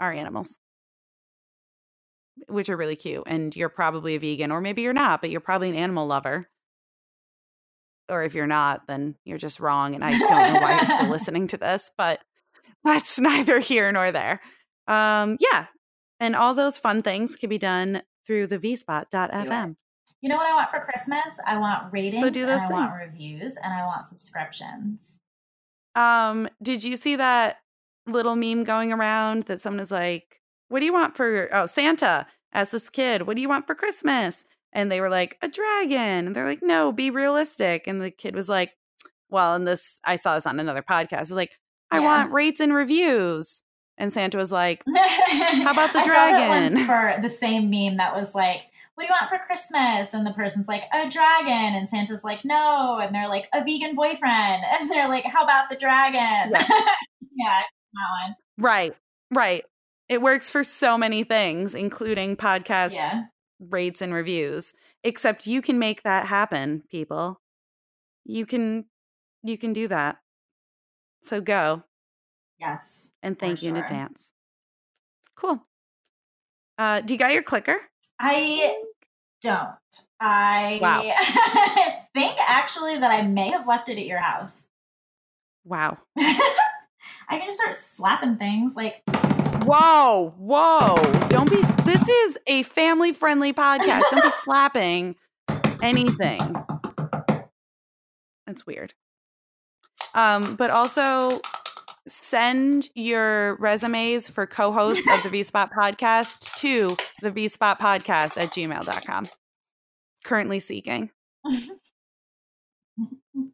our 0.00 0.12
animals 0.12 0.58
which 2.48 2.68
are 2.68 2.76
really 2.76 2.96
cute. 2.96 3.24
And 3.26 3.54
you're 3.54 3.68
probably 3.68 4.14
a 4.14 4.20
vegan, 4.20 4.52
or 4.52 4.60
maybe 4.60 4.82
you're 4.82 4.92
not, 4.92 5.20
but 5.20 5.30
you're 5.30 5.40
probably 5.40 5.70
an 5.70 5.76
animal 5.76 6.06
lover. 6.06 6.48
Or 8.08 8.22
if 8.22 8.34
you're 8.34 8.46
not, 8.46 8.86
then 8.86 9.16
you're 9.24 9.38
just 9.38 9.58
wrong. 9.58 9.94
And 9.94 10.04
I 10.04 10.16
don't 10.16 10.54
know 10.54 10.60
why 10.60 10.76
you're 10.76 10.86
still 10.86 11.08
listening 11.10 11.48
to 11.48 11.56
this, 11.56 11.90
but 11.98 12.20
that's 12.84 13.18
neither 13.18 13.58
here 13.58 13.90
nor 13.90 14.12
there. 14.12 14.40
Um, 14.86 15.36
yeah. 15.40 15.66
And 16.20 16.36
all 16.36 16.54
those 16.54 16.78
fun 16.78 17.02
things 17.02 17.36
can 17.36 17.50
be 17.50 17.58
done 17.58 18.02
through 18.26 18.46
the 18.46 18.58
vspot.fm. 18.58 19.76
You 20.22 20.30
know 20.30 20.36
what 20.36 20.46
I 20.46 20.54
want 20.54 20.70
for 20.70 20.80
Christmas? 20.80 21.38
I 21.46 21.58
want 21.58 21.92
ratings, 21.92 22.22
so 22.22 22.30
do 22.30 22.46
those 22.46 22.62
and 22.62 22.74
I 22.74 22.78
want 22.78 22.96
reviews, 22.96 23.56
and 23.62 23.72
I 23.72 23.84
want 23.84 24.04
subscriptions. 24.04 25.20
Um, 25.94 26.48
did 26.62 26.82
you 26.82 26.96
see 26.96 27.16
that 27.16 27.58
little 28.06 28.34
meme 28.34 28.64
going 28.64 28.92
around 28.92 29.44
that 29.44 29.60
someone 29.60 29.80
is 29.80 29.90
like, 29.90 30.40
What 30.68 30.80
do 30.80 30.86
you 30.86 30.92
want 30.92 31.16
for 31.16 31.48
oh 31.52 31.66
Santa 31.66 32.26
asked 32.52 32.72
this 32.72 32.88
kid, 32.90 33.22
What 33.26 33.36
do 33.36 33.42
you 33.42 33.48
want 33.48 33.66
for 33.66 33.74
Christmas? 33.74 34.44
And 34.72 34.90
they 34.90 35.00
were 35.00 35.08
like, 35.10 35.38
A 35.42 35.48
dragon. 35.48 36.26
And 36.26 36.34
they're 36.36 36.46
like, 36.46 36.62
No, 36.62 36.92
be 36.92 37.10
realistic. 37.10 37.86
And 37.86 38.00
the 38.00 38.10
kid 38.10 38.34
was 38.34 38.48
like, 38.48 38.72
Well, 39.30 39.54
and 39.54 39.66
this 39.66 40.00
I 40.04 40.16
saw 40.16 40.34
this 40.34 40.46
on 40.46 40.58
another 40.60 40.82
podcast. 40.82 41.22
It's 41.22 41.30
like, 41.32 41.58
I 41.90 41.98
Yeah. 41.98 42.04
want 42.04 42.32
rates 42.32 42.60
and 42.60 42.74
reviews. 42.74 43.62
And 43.98 44.12
Santa 44.12 44.36
was 44.38 44.52
like, 44.52 44.82
How 44.96 45.70
about 45.70 45.92
the 45.92 46.00
I 46.00 46.04
saw 46.04 46.12
that 46.12 46.70
dragon? 46.72 46.86
for 46.86 47.14
the 47.22 47.28
same 47.28 47.70
meme 47.70 47.96
that 47.96 48.14
was 48.18 48.34
like, 48.34 48.62
"What 48.94 49.04
do 49.04 49.08
you 49.08 49.16
want 49.18 49.30
for 49.30 49.38
Christmas?" 49.46 50.12
And 50.12 50.26
the 50.26 50.32
person's 50.32 50.68
like, 50.68 50.82
"A 50.92 51.08
dragon," 51.08 51.74
and 51.74 51.88
Santa's 51.88 52.22
like, 52.22 52.44
"No," 52.44 52.98
and 53.00 53.14
they're 53.14 53.28
like, 53.28 53.48
"A 53.54 53.64
vegan 53.64 53.94
boyfriend," 53.94 54.62
and 54.80 54.90
they're 54.90 55.08
like, 55.08 55.24
"How 55.24 55.44
about 55.44 55.70
the 55.70 55.76
dragon?" 55.76 56.52
Yeah. 56.52 56.66
yeah, 57.36 57.60
that 57.94 58.26
one. 58.26 58.36
Right, 58.58 58.94
right. 59.30 59.64
It 60.08 60.22
works 60.22 60.50
for 60.50 60.62
so 60.62 60.96
many 60.96 61.24
things, 61.24 61.74
including 61.74 62.36
podcasts, 62.36 62.94
Yeah. 62.94 63.22
rates, 63.58 64.00
and 64.00 64.12
reviews. 64.14 64.72
Except 65.02 65.46
you 65.46 65.62
can 65.62 65.78
make 65.78 66.02
that 66.02 66.26
happen, 66.26 66.82
people. 66.90 67.40
You 68.24 68.46
can 68.46 68.86
you 69.42 69.56
can 69.56 69.72
do 69.72 69.86
that. 69.88 70.16
So 71.22 71.40
go 71.40 71.84
Yes. 72.58 73.10
and 73.22 73.38
thank 73.38 73.62
you 73.62 73.68
in 73.70 73.76
advance. 73.76 74.32
Cool. 75.36 75.64
Uh, 76.78 77.00
do 77.00 77.14
you 77.14 77.18
got 77.18 77.32
your 77.32 77.42
clicker? 77.44 77.78
I 78.18 78.76
don't. 79.42 79.76
I 80.20 80.78
Wow. 80.82 81.02
think 82.14 82.36
actually 82.40 82.98
that 82.98 83.10
I 83.10 83.22
may 83.22 83.50
have 83.50 83.66
left 83.68 83.88
it 83.88 83.98
at 83.98 84.06
your 84.06 84.18
house. 84.20 84.66
Wow. 85.64 85.98
I 86.18 87.38
can 87.38 87.46
just 87.46 87.58
start 87.58 87.76
slapping 87.76 88.36
things 88.36 88.74
like 88.74 89.02
Whoa, 89.64 90.34
whoa. 90.38 90.96
Don't 91.28 91.50
be 91.50 91.60
this 91.84 92.08
is 92.08 92.38
a 92.46 92.62
family 92.64 93.12
friendly 93.12 93.52
podcast. 93.52 94.02
Don't 94.10 94.22
be 94.22 94.30
slapping 94.42 95.16
anything. 95.82 96.56
That's 98.46 98.66
weird. 98.66 98.94
Um, 100.14 100.56
but 100.56 100.70
also 100.70 101.40
send 102.08 102.88
your 102.94 103.56
resumes 103.56 104.28
for 104.28 104.46
co-host 104.46 105.02
of 105.10 105.22
the 105.22 105.28
V-Spot 105.30 105.70
podcast 105.76 106.54
to 106.58 106.96
the 107.20 107.30
V-Spot 107.30 107.78
podcast 107.80 108.40
at 108.40 108.50
gmail.com. 108.50 109.28
Currently 110.24 110.60
seeking. 110.60 111.10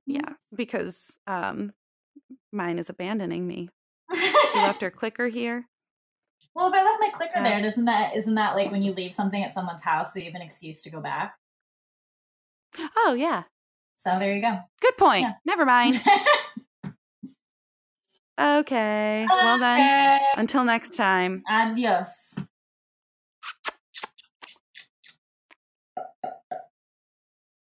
Yeah, 0.06 0.20
because 0.54 1.18
um 1.26 1.72
mine 2.52 2.78
is 2.78 2.90
abandoning 2.90 3.46
me. 3.46 3.68
She 4.12 4.58
left 4.58 4.82
her 4.82 4.90
clicker 4.90 5.28
here. 5.28 5.66
Well, 6.54 6.68
if 6.68 6.74
I 6.74 6.82
left 6.84 6.98
my 7.00 7.10
clicker 7.12 7.32
Yeah. 7.36 7.42
there, 7.42 7.62
doesn't 7.62 7.84
that 7.86 8.14
isn't 8.16 8.34
that 8.34 8.54
like 8.54 8.70
when 8.70 8.82
you 8.82 8.92
leave 8.92 9.14
something 9.14 9.42
at 9.42 9.52
someone's 9.52 9.82
house, 9.82 10.12
so 10.12 10.18
you 10.18 10.26
have 10.26 10.34
an 10.34 10.42
excuse 10.42 10.82
to 10.82 10.90
go 10.90 11.00
back? 11.00 11.34
Oh 12.96 13.14
yeah. 13.18 13.44
So 13.96 14.10
there 14.18 14.34
you 14.34 14.42
go. 14.42 14.58
Good 14.80 14.96
point. 14.98 15.22
Yeah. 15.22 15.32
Never 15.44 15.64
mind. 15.64 16.00
Okay. 18.40 19.26
Well 19.44 19.58
then, 19.58 20.20
until 20.36 20.64
next 20.64 20.94
time. 20.94 21.42
Adios. 21.48 22.34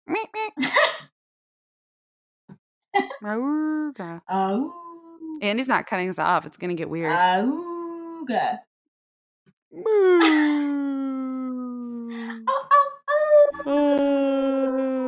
Okay. 3.23 4.19
Auga. 4.31 4.71
Andy's 5.43 5.69
not 5.69 5.87
cutting 5.87 6.09
us 6.09 6.19
off. 6.19 6.47
It's 6.47 6.57
gonna 6.57 6.75
get 6.75 6.89
weird. 6.91 7.13
Oh. 7.17 7.80
Moo. 9.73 9.83
Oh, 12.49 12.67
oh, 12.73 12.91
oh. 13.67 13.67
Uh. 13.67 15.00